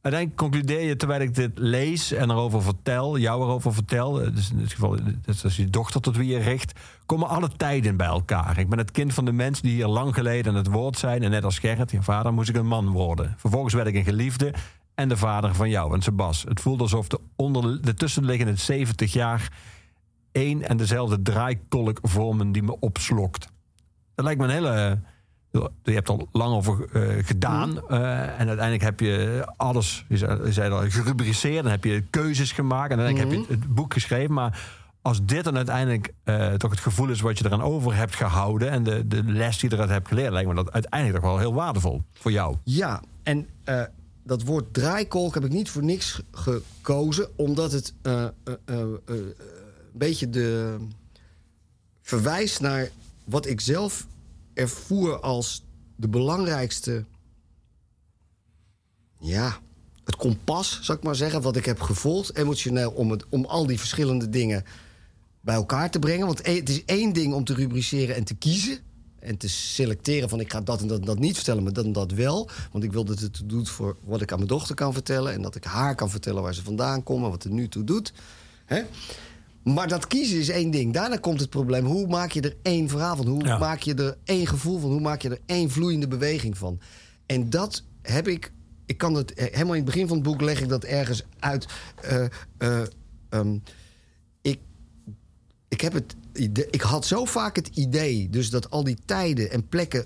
uiteindelijk 0.00 0.42
concludeer 0.42 0.80
je 0.80 0.96
terwijl 0.96 1.20
ik 1.20 1.34
dit 1.34 1.50
lees 1.54 2.12
en 2.12 2.30
erover 2.30 2.62
vertel, 2.62 3.18
jou 3.18 3.42
erover 3.42 3.74
vertel, 3.74 4.12
dus 4.12 4.50
in 4.50 4.58
dit 4.58 4.72
geval 4.72 4.96
dat 5.24 5.44
is 5.44 5.56
je 5.56 5.70
dochter 5.70 6.00
tot 6.00 6.16
wie 6.16 6.28
je 6.28 6.38
richt, 6.38 6.72
komen 7.06 7.28
alle 7.28 7.50
tijden 7.56 7.96
bij 7.96 8.06
elkaar. 8.06 8.58
Ik 8.58 8.68
ben 8.68 8.78
het 8.78 8.90
kind 8.90 9.14
van 9.14 9.24
de 9.24 9.32
mensen 9.32 9.64
die 9.64 9.74
hier 9.74 9.86
lang 9.86 10.14
geleden 10.14 10.52
aan 10.52 10.58
het 10.58 10.68
woord 10.68 10.98
zijn. 10.98 11.22
En 11.22 11.30
net 11.30 11.44
als 11.44 11.58
Gerrit, 11.58 11.90
je 11.90 12.02
vader, 12.02 12.32
moest 12.32 12.48
ik 12.48 12.56
een 12.56 12.66
man 12.66 12.90
worden. 12.90 13.34
Vervolgens 13.38 13.74
werd 13.74 13.86
ik 13.86 13.94
een 13.94 14.04
geliefde 14.04 14.54
en 14.98 15.08
de 15.08 15.16
vader 15.16 15.54
van 15.54 15.70
jou 15.70 15.94
en 15.94 16.02
Sebas. 16.02 16.44
Het 16.48 16.60
voelde 16.60 16.82
alsof 16.82 17.08
de, 17.08 17.20
onder, 17.36 17.82
de 17.82 17.94
tussenliggende 17.94 18.56
70 18.56 19.12
jaar 19.12 19.52
één 20.32 20.68
en 20.68 20.76
dezelfde 20.76 21.22
draaikolk 21.22 21.98
vormen 22.02 22.52
die 22.52 22.62
me 22.62 22.80
opslokt. 22.80 23.48
Dat 24.14 24.24
lijkt 24.24 24.40
me 24.40 24.46
een 24.46 24.52
hele. 24.52 24.98
Je 25.82 25.92
hebt 25.92 26.08
er 26.08 26.26
lang 26.32 26.54
over 26.54 26.88
eh, 26.92 27.24
gedaan. 27.24 27.88
eh, 27.88 28.40
en 28.40 28.48
uiteindelijk 28.48 28.82
heb 28.82 29.00
je 29.00 29.44
alles, 29.56 30.04
je 30.08 30.16
zei, 30.16 30.44
je 30.44 30.52
zei 30.52 30.72
al, 30.72 30.90
gerubriceerd. 30.90 31.62
Dan 31.62 31.72
heb 31.72 31.84
je 31.84 32.04
keuzes 32.10 32.52
gemaakt. 32.52 32.92
En 32.92 32.98
uiteindelijk 32.98 33.48
heb 33.48 33.48
je 33.48 33.54
het 33.54 33.74
boek 33.74 33.92
geschreven. 33.92 34.34
Maar 34.34 34.62
als 35.02 35.24
dit 35.24 35.44
dan 35.44 35.56
uiteindelijk 35.56 36.12
eh, 36.24 36.52
toch 36.52 36.70
het 36.70 36.80
gevoel 36.80 37.08
is 37.08 37.20
wat 37.20 37.38
je 37.38 37.44
eraan 37.44 37.62
over 37.62 37.94
hebt 37.94 38.14
gehouden. 38.16 38.70
En 38.70 38.82
de, 38.82 39.06
de 39.06 39.22
les 39.24 39.58
die 39.58 39.68
je 39.70 39.74
eruit 39.74 39.90
hebt 39.90 40.08
geleerd, 40.08 40.32
lijkt 40.32 40.48
me 40.48 40.54
dat 40.54 40.72
uiteindelijk 40.72 41.20
toch 41.20 41.30
wel 41.30 41.38
heel 41.38 41.54
waardevol 41.54 42.02
voor 42.12 42.32
jou. 42.32 42.56
Ja, 42.64 43.02
en 43.22 43.46
dat 44.28 44.42
woord 44.42 44.74
draaikolk 44.74 45.34
heb 45.34 45.44
ik 45.44 45.52
niet 45.52 45.70
voor 45.70 45.84
niks 45.84 46.20
gekozen, 46.30 47.38
omdat 47.38 47.72
het 47.72 47.92
eh, 48.02 48.24
eh, 48.24 48.54
eh, 48.64 48.78
een 49.04 49.34
beetje 49.92 50.30
de 50.30 50.76
verwijst 52.02 52.60
naar 52.60 52.90
wat 53.24 53.46
ik 53.46 53.60
zelf 53.60 54.06
ervoer 54.54 55.20
als 55.20 55.64
de 55.96 56.08
belangrijkste, 56.08 57.04
ja, 59.20 59.58
het 60.04 60.16
kompas, 60.16 60.78
zou 60.82 60.98
ik 60.98 61.04
maar 61.04 61.16
zeggen, 61.16 61.42
wat 61.42 61.56
ik 61.56 61.64
heb 61.64 61.80
gevolgd 61.80 62.36
emotioneel 62.36 62.90
om, 62.90 63.10
het, 63.10 63.24
om 63.28 63.44
al 63.44 63.66
die 63.66 63.78
verschillende 63.78 64.28
dingen 64.28 64.64
bij 65.40 65.54
elkaar 65.54 65.90
te 65.90 65.98
brengen. 65.98 66.26
Want 66.26 66.46
e- 66.46 66.56
het 66.56 66.68
is 66.68 66.84
één 66.84 67.12
ding 67.12 67.34
om 67.34 67.44
te 67.44 67.54
rubriceren 67.54 68.16
en 68.16 68.24
te 68.24 68.34
kiezen. 68.34 68.78
En 69.20 69.36
te 69.36 69.48
selecteren 69.48 70.28
van 70.28 70.40
ik 70.40 70.52
ga 70.52 70.60
dat 70.60 70.80
en 70.80 70.86
dat 70.86 70.98
en 70.98 71.04
dat 71.04 71.18
niet 71.18 71.34
vertellen, 71.34 71.62
maar 71.62 71.72
dat 71.72 71.84
en 71.84 71.92
dat 71.92 72.10
wel. 72.12 72.48
Want 72.72 72.84
ik 72.84 72.92
wil 72.92 73.04
dat 73.04 73.18
het 73.20 73.40
doet 73.44 73.68
voor 73.68 73.96
wat 74.04 74.20
ik 74.20 74.30
aan 74.32 74.36
mijn 74.38 74.48
dochter 74.50 74.74
kan 74.74 74.92
vertellen. 74.92 75.32
En 75.32 75.42
dat 75.42 75.54
ik 75.54 75.64
haar 75.64 75.94
kan 75.94 76.10
vertellen 76.10 76.42
waar 76.42 76.54
ze 76.54 76.62
vandaan 76.62 77.02
komt 77.02 77.24
en 77.24 77.30
wat 77.30 77.42
het 77.42 77.52
nu 77.52 77.68
toe 77.68 77.84
doet. 77.84 78.12
Hè? 78.64 78.82
Maar 79.62 79.88
dat 79.88 80.06
kiezen 80.06 80.38
is 80.38 80.48
één 80.48 80.70
ding. 80.70 80.92
Daarna 80.92 81.16
komt 81.16 81.40
het 81.40 81.50
probleem. 81.50 81.84
Hoe 81.84 82.06
maak 82.06 82.30
je 82.32 82.40
er 82.40 82.56
één 82.62 82.88
verhaal 82.88 83.16
van? 83.16 83.26
Hoe 83.26 83.44
Ja. 83.44 83.58
maak 83.58 83.80
je 83.80 83.94
er 83.94 84.16
één 84.24 84.46
gevoel 84.46 84.78
van? 84.78 84.90
Hoe 84.90 85.00
maak 85.00 85.22
je 85.22 85.28
er 85.28 85.40
één 85.46 85.70
vloeiende 85.70 86.08
beweging 86.08 86.58
van? 86.58 86.80
En 87.26 87.50
dat 87.50 87.82
heb 88.02 88.28
ik. 88.28 88.52
Ik 88.86 88.98
kan 88.98 89.14
het 89.14 89.34
eh, 89.34 89.44
helemaal 89.52 89.74
in 89.74 89.82
het 89.82 89.92
begin 89.92 90.06
van 90.08 90.16
het 90.16 90.26
boek 90.26 90.40
leg 90.40 90.60
ik 90.60 90.68
dat 90.68 90.84
ergens 90.84 91.22
uit. 91.38 91.66
Eh, 92.02 92.24
eh, 92.58 92.82
ehm, 93.28 93.58
ik 94.42 94.58
ik, 95.68 95.80
heb 95.80 95.92
het 95.92 96.14
ik 96.70 96.80
had 96.80 97.06
zo 97.06 97.24
vaak 97.24 97.56
het 97.56 97.66
idee 97.74 98.28
dus 98.30 98.50
dat 98.50 98.70
al 98.70 98.84
die 98.84 98.96
tijden 99.04 99.50
en 99.50 99.68
plekken 99.68 100.04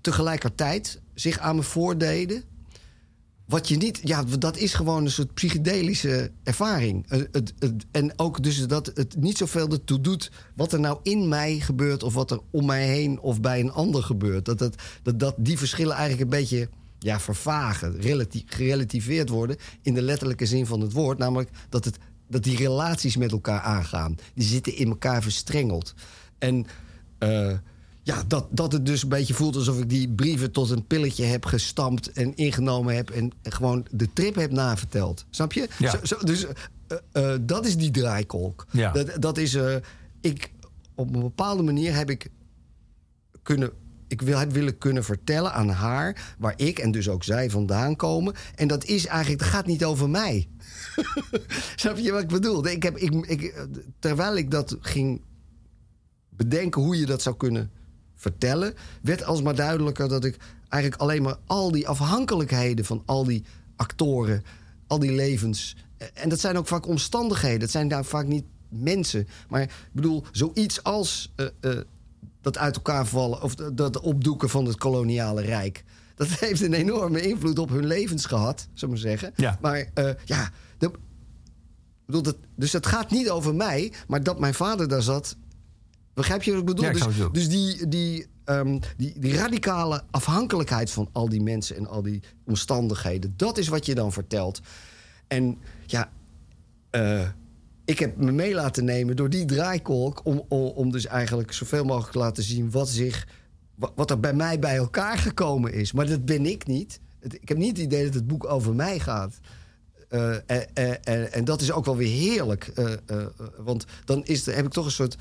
tegelijkertijd 0.00 1.00
zich 1.14 1.38
aan 1.38 1.56
me 1.56 1.62
voordeden. 1.62 2.42
Wat 3.46 3.68
je 3.68 3.76
niet, 3.76 4.00
ja, 4.02 4.24
dat 4.38 4.56
is 4.56 4.74
gewoon 4.74 5.04
een 5.04 5.10
soort 5.10 5.34
psychedelische 5.34 6.30
ervaring. 6.42 7.06
Eh, 7.08 7.18
het, 7.32 7.52
het- 7.58 7.84
en 7.90 8.12
ook 8.18 8.42
dus 8.42 8.66
dat 8.66 8.90
het 8.94 9.16
niet 9.16 9.36
zoveel 9.36 9.68
ertoe 9.68 10.00
doet 10.00 10.30
wat 10.54 10.72
er 10.72 10.80
nou 10.80 10.98
in 11.02 11.28
mij 11.28 11.60
gebeurt, 11.60 12.02
of 12.02 12.14
wat 12.14 12.30
er 12.30 12.40
om 12.50 12.66
mij 12.66 12.86
heen 12.86 13.20
of 13.20 13.40
bij 13.40 13.60
een 13.60 13.72
ander 13.72 14.02
gebeurt. 14.02 14.44
Dat, 14.44 14.58
dat, 14.58 14.74
dat, 15.02 15.18
dat 15.18 15.34
die 15.38 15.58
verschillen 15.58 15.96
eigenlijk 15.96 16.22
een 16.22 16.38
beetje 16.40 16.68
ja, 16.98 17.20
vervagen, 17.20 18.00
relati- 18.00 18.44
gerelativeerd 18.46 19.28
worden 19.28 19.56
in 19.82 19.94
de 19.94 20.02
letterlijke 20.02 20.46
zin 20.46 20.66
van 20.66 20.80
het 20.80 20.92
woord. 20.92 21.18
Namelijk 21.18 21.50
dat, 21.68 21.84
het, 21.84 21.98
dat 22.32 22.42
die 22.42 22.56
relaties 22.56 23.16
met 23.16 23.32
elkaar 23.32 23.60
aangaan. 23.60 24.16
Die 24.34 24.46
zitten 24.46 24.76
in 24.76 24.88
elkaar 24.88 25.22
verstrengeld. 25.22 25.94
En 26.38 26.66
eh, 27.18 27.52
ja, 28.02 28.22
dat, 28.26 28.46
dat 28.50 28.72
het 28.72 28.86
dus 28.86 29.02
een 29.02 29.08
beetje 29.08 29.34
voelt 29.34 29.56
alsof 29.56 29.78
ik 29.78 29.88
die 29.88 30.08
brieven 30.08 30.52
tot 30.52 30.70
een 30.70 30.86
pilletje 30.86 31.24
heb 31.24 31.44
gestampt 31.44 32.12
en 32.12 32.34
ingenomen 32.36 32.94
heb. 32.96 33.10
En 33.10 33.32
gewoon 33.42 33.86
de 33.90 34.12
trip 34.12 34.34
heb 34.34 34.50
naverteld. 34.50 35.24
Snap 35.30 35.52
je? 35.52 35.68
Ja. 35.78 35.90
Zo, 35.90 35.98
zo- 36.02 36.24
dus 36.24 36.46
eh, 36.46 37.32
eh, 37.32 37.38
dat 37.42 37.66
is 37.66 37.76
die 37.76 37.90
draaikolk. 37.90 38.66
Ja. 38.70 38.92
Dat, 38.92 39.10
dat 39.22 39.38
is. 39.38 39.58
ik, 40.20 40.52
op 40.94 41.14
een 41.14 41.20
bepaalde 41.20 41.62
manier 41.62 41.94
heb 41.94 42.10
ik 42.10 42.30
kunnen. 43.42 43.70
Ik 44.08 44.22
wil 44.22 44.38
het 44.38 44.52
willen 44.52 44.78
kunnen 44.78 45.04
vertellen 45.04 45.52
aan 45.52 45.68
haar 45.68 46.34
waar 46.38 46.54
ik 46.56 46.78
en 46.78 46.90
dus 46.90 47.08
ook 47.08 47.24
zij 47.24 47.50
vandaan 47.50 47.96
komen. 47.96 48.34
En 48.54 48.68
dat 48.68 48.84
is 48.84 49.06
eigenlijk, 49.06 49.40
dat 49.40 49.48
gaat 49.50 49.66
niet 49.66 49.84
over 49.84 50.10
mij. 50.10 50.48
Snap 51.76 51.96
je 51.96 52.12
wat 52.12 52.22
ik 52.22 52.28
bedoel? 52.28 52.66
Ik 52.66 52.82
heb, 52.82 52.96
ik, 52.96 53.26
ik, 53.26 53.66
terwijl 53.98 54.36
ik 54.36 54.50
dat 54.50 54.76
ging 54.80 55.22
bedenken 56.28 56.82
hoe 56.82 56.98
je 56.98 57.06
dat 57.06 57.22
zou 57.22 57.36
kunnen 57.36 57.70
vertellen, 58.14 58.74
werd 59.02 59.24
alsmaar 59.24 59.54
duidelijker 59.54 60.08
dat 60.08 60.24
ik 60.24 60.36
eigenlijk 60.68 61.02
alleen 61.02 61.22
maar 61.22 61.36
al 61.46 61.70
die 61.70 61.88
afhankelijkheden 61.88 62.84
van 62.84 63.02
al 63.06 63.24
die 63.24 63.44
actoren, 63.76 64.42
al 64.86 64.98
die 64.98 65.12
levens. 65.12 65.76
En 66.14 66.28
dat 66.28 66.40
zijn 66.40 66.58
ook 66.58 66.66
vaak 66.66 66.86
omstandigheden. 66.86 67.60
Dat 67.60 67.70
zijn 67.70 67.88
daar 67.88 68.04
vaak 68.04 68.26
niet 68.26 68.44
mensen. 68.68 69.28
Maar 69.48 69.62
ik 69.62 69.70
bedoel, 69.92 70.24
zoiets 70.32 70.82
als 70.82 71.32
eh, 71.36 71.46
eh, 71.60 71.78
dat 72.40 72.58
uit 72.58 72.76
elkaar 72.76 73.06
vallen 73.06 73.42
of 73.42 73.54
dat 73.54 74.00
opdoeken 74.00 74.48
van 74.48 74.64
het 74.64 74.76
koloniale 74.76 75.42
rijk. 75.42 75.84
Dat 76.28 76.38
heeft 76.40 76.62
een 76.62 76.72
enorme 76.72 77.20
invloed 77.20 77.58
op 77.58 77.68
hun 77.68 77.86
levens 77.86 78.24
gehad, 78.24 78.68
zou 78.72 78.92
ik 78.92 78.98
maar 78.98 79.10
zeggen. 79.10 79.32
Ja. 79.36 79.58
Maar 79.60 79.90
eh, 79.94 80.10
ja, 80.24 80.50
de, 80.78 80.90
bedoel, 82.06 82.22
dat, 82.22 82.36
dus 82.56 82.72
het 82.72 82.86
gaat 82.86 83.10
niet 83.10 83.30
over 83.30 83.54
mij, 83.54 83.92
maar 84.08 84.22
dat 84.22 84.38
mijn 84.38 84.54
vader 84.54 84.88
daar 84.88 85.02
zat. 85.02 85.36
Begrijp 86.14 86.42
je 86.42 86.50
wat 86.50 86.60
ik 86.60 86.66
bedoel? 86.66 86.84
Ja, 86.84 86.90
ik 86.90 87.04
dus 87.04 87.30
dus 87.32 87.48
die, 87.48 87.88
die, 87.88 88.26
ehm, 88.44 88.78
die, 88.96 89.14
die 89.18 89.36
radicale 89.36 90.02
afhankelijkheid 90.10 90.90
van 90.90 91.08
al 91.12 91.28
die 91.28 91.42
mensen 91.42 91.76
en 91.76 91.86
al 91.86 92.02
die 92.02 92.22
omstandigheden, 92.44 93.34
dat 93.36 93.58
is 93.58 93.68
wat 93.68 93.86
je 93.86 93.94
dan 93.94 94.12
vertelt. 94.12 94.60
En 95.26 95.58
ja, 95.86 96.10
eh, 96.90 97.28
ik 97.84 97.98
heb 97.98 98.16
me 98.16 98.32
mee 98.32 98.54
laten 98.54 98.84
nemen 98.84 99.16
door 99.16 99.30
die 99.30 99.44
draaikolk 99.44 100.24
om, 100.24 100.44
om, 100.48 100.66
om 100.66 100.90
dus 100.90 101.06
eigenlijk 101.06 101.52
zoveel 101.52 101.84
mogelijk 101.84 102.12
te 102.12 102.18
laten 102.18 102.42
zien 102.42 102.70
wat, 102.70 102.88
zich, 102.88 103.26
wat 103.74 104.10
er 104.10 104.20
bij 104.20 104.34
mij 104.34 104.58
bij 104.58 104.76
elkaar 104.76 105.18
gekomen 105.18 105.72
is. 105.72 105.92
Maar 105.92 106.06
dat 106.06 106.24
ben 106.24 106.46
ik 106.46 106.66
niet. 106.66 107.00
Ik 107.20 107.48
heb 107.48 107.58
niet 107.58 107.76
het 107.76 107.86
idee 107.86 108.04
dat 108.04 108.14
het 108.14 108.26
boek 108.26 108.46
over 108.46 108.74
mij 108.74 108.98
gaat. 108.98 109.38
Eh, 110.08 110.30
en, 110.34 110.74
en, 110.74 111.04
en, 111.04 111.32
en 111.32 111.44
dat 111.44 111.60
is 111.60 111.72
ook 111.72 111.84
wel 111.84 111.96
weer 111.96 112.18
heerlijk. 112.18 112.66
eh, 112.66 112.92
eh, 112.92 112.98
eh, 113.06 113.26
want 113.58 113.84
dan 114.04 114.24
is 114.24 114.46
heb 114.46 114.66
ik 114.66 114.72
toch 114.72 114.84
een 114.84 114.90
soort 114.90 115.16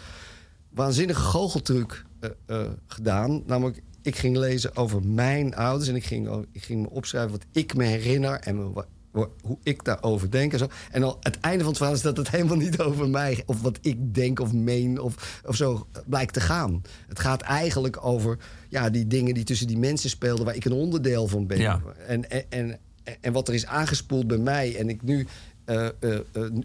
waanzinnige 0.69 1.21
goocheltruc 1.21 2.05
eh, 2.19 2.29
eh, 2.45 2.69
gedaan. 2.87 3.43
Namelijk, 3.45 3.81
ik 4.01 4.15
ging 4.15 4.37
lezen 4.37 4.75
over 4.75 5.05
mijn 5.05 5.55
ouders. 5.55 5.89
En 5.89 5.95
ik 5.95 6.05
ging, 6.05 6.45
ik 6.51 6.63
ging 6.63 6.81
me 6.81 6.89
opschrijven 6.89 7.31
wat 7.31 7.45
ik 7.51 7.75
me 7.75 7.83
herinner. 7.83 8.39
En 8.39 8.57
me 8.57 8.83
hoe 9.11 9.57
ik 9.63 9.83
daarover 9.83 10.31
denk 10.31 10.53
en 10.53 10.59
zo. 10.59 10.67
En 10.91 11.03
al 11.03 11.17
het 11.19 11.39
einde 11.39 11.59
van 11.59 11.67
het 11.67 11.77
verhaal 11.77 11.95
is 11.95 12.01
dat 12.01 12.17
het 12.17 12.29
helemaal 12.29 12.57
niet 12.57 12.79
over 12.79 13.09
mij... 13.09 13.43
of 13.45 13.61
wat 13.61 13.77
ik 13.81 14.13
denk 14.13 14.39
of 14.39 14.53
meen 14.53 14.99
of, 14.99 15.41
of 15.45 15.55
zo 15.55 15.87
eh, 15.91 16.01
blijkt 16.05 16.33
te 16.33 16.41
gaan. 16.41 16.81
Het 17.07 17.19
gaat 17.19 17.41
eigenlijk 17.41 18.05
over 18.05 18.37
ja, 18.69 18.89
die 18.89 19.07
dingen 19.07 19.33
die 19.33 19.43
tussen 19.43 19.67
die 19.67 19.77
mensen 19.77 20.09
speelden... 20.09 20.45
waar 20.45 20.55
ik 20.55 20.65
een 20.65 20.71
onderdeel 20.71 21.27
van 21.27 21.47
ben. 21.47 21.59
Ja. 21.59 21.81
En, 22.07 22.29
en, 22.29 22.45
en, 22.49 22.79
en 23.21 23.33
wat 23.33 23.47
er 23.47 23.53
is 23.53 23.65
aangespoeld 23.65 24.27
bij 24.27 24.37
mij... 24.37 24.77
en 24.77 24.89
ik 24.89 25.01
nu 25.01 25.27
eh, 25.65 25.87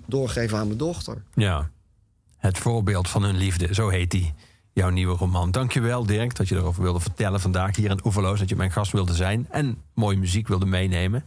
doorgeef 0.07 0.53
aan 0.53 0.67
mijn 0.67 0.79
dochter. 0.79 1.23
Ja. 1.35 1.71
Het 2.37 2.59
voorbeeld 2.59 3.09
van 3.09 3.23
hun 3.23 3.37
liefde, 3.37 3.75
zo 3.75 3.89
heet 3.89 4.11
die. 4.11 4.35
Jouw 4.73 4.91
nieuwe 4.91 5.17
roman. 5.17 5.51
Dankjewel 5.51 6.07
Dirk 6.07 6.37
dat 6.37 6.49
je 6.49 6.55
erover 6.55 6.83
wilde 6.83 7.01
vertellen 7.01 7.41
vandaag 7.41 7.77
hier 7.77 7.91
in 7.91 8.01
Oeverloos. 8.05 8.39
Dat 8.39 8.49
je 8.49 8.57
mijn 8.57 8.73
gast 8.73 8.93
wilde 8.93 9.15
zijn 9.15 9.47
en 9.51 9.77
mooie 9.95 10.17
muziek 10.17 10.49
wilde 10.49 10.67
meenemen. 10.67 11.25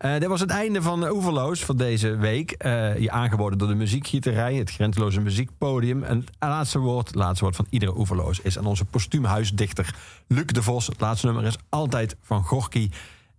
Eh 0.00 0.12
dit 0.18 0.28
was 0.28 0.40
het 0.40 0.50
einde 0.50 0.82
van 0.82 1.10
Oeverloos 1.10 1.64
van 1.64 1.76
deze 1.76 2.16
week. 2.16 2.50
Eh, 2.50 2.98
je 2.98 3.10
aangeboden 3.10 3.58
door 3.58 3.68
de 3.68 3.74
muziekgieterij, 3.74 4.54
het 4.54 4.70
grenzeloze 4.70 5.20
muziekpodium. 5.20 6.02
En 6.02 6.16
het 6.18 6.30
laatste 6.38 6.78
woord, 6.78 7.06
het 7.06 7.16
laatste 7.16 7.44
woord 7.44 7.56
van 7.56 7.66
iedere 7.70 7.98
Oeverloos 7.98 8.40
is 8.40 8.58
aan 8.58 8.66
onze 8.66 8.84
postuumhuisdichter 8.84 9.94
Luc 10.26 10.46
de 10.46 10.62
Vos. 10.62 10.86
Het 10.86 11.00
laatste 11.00 11.26
nummer 11.26 11.44
is 11.44 11.56
altijd 11.68 12.16
van 12.22 12.44
Gorky. 12.44 12.90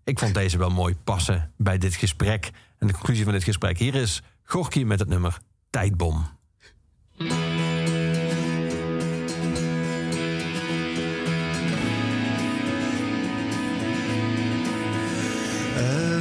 Ik 0.03 0.19
vond 0.19 0.33
deze 0.33 0.57
wel 0.57 0.69
mooi 0.69 0.95
passen 1.03 1.51
bij 1.57 1.77
dit 1.77 1.95
gesprek. 1.95 2.51
En 2.79 2.87
de 2.87 2.93
conclusie 2.93 3.23
van 3.23 3.33
dit 3.33 3.43
gesprek. 3.43 3.77
Hier 3.77 3.95
is 3.95 4.21
Gorky 4.43 4.83
met 4.83 4.99
het 4.99 5.09
nummer 5.09 5.37
Tijdbom. 5.69 6.25
Er 15.75 16.20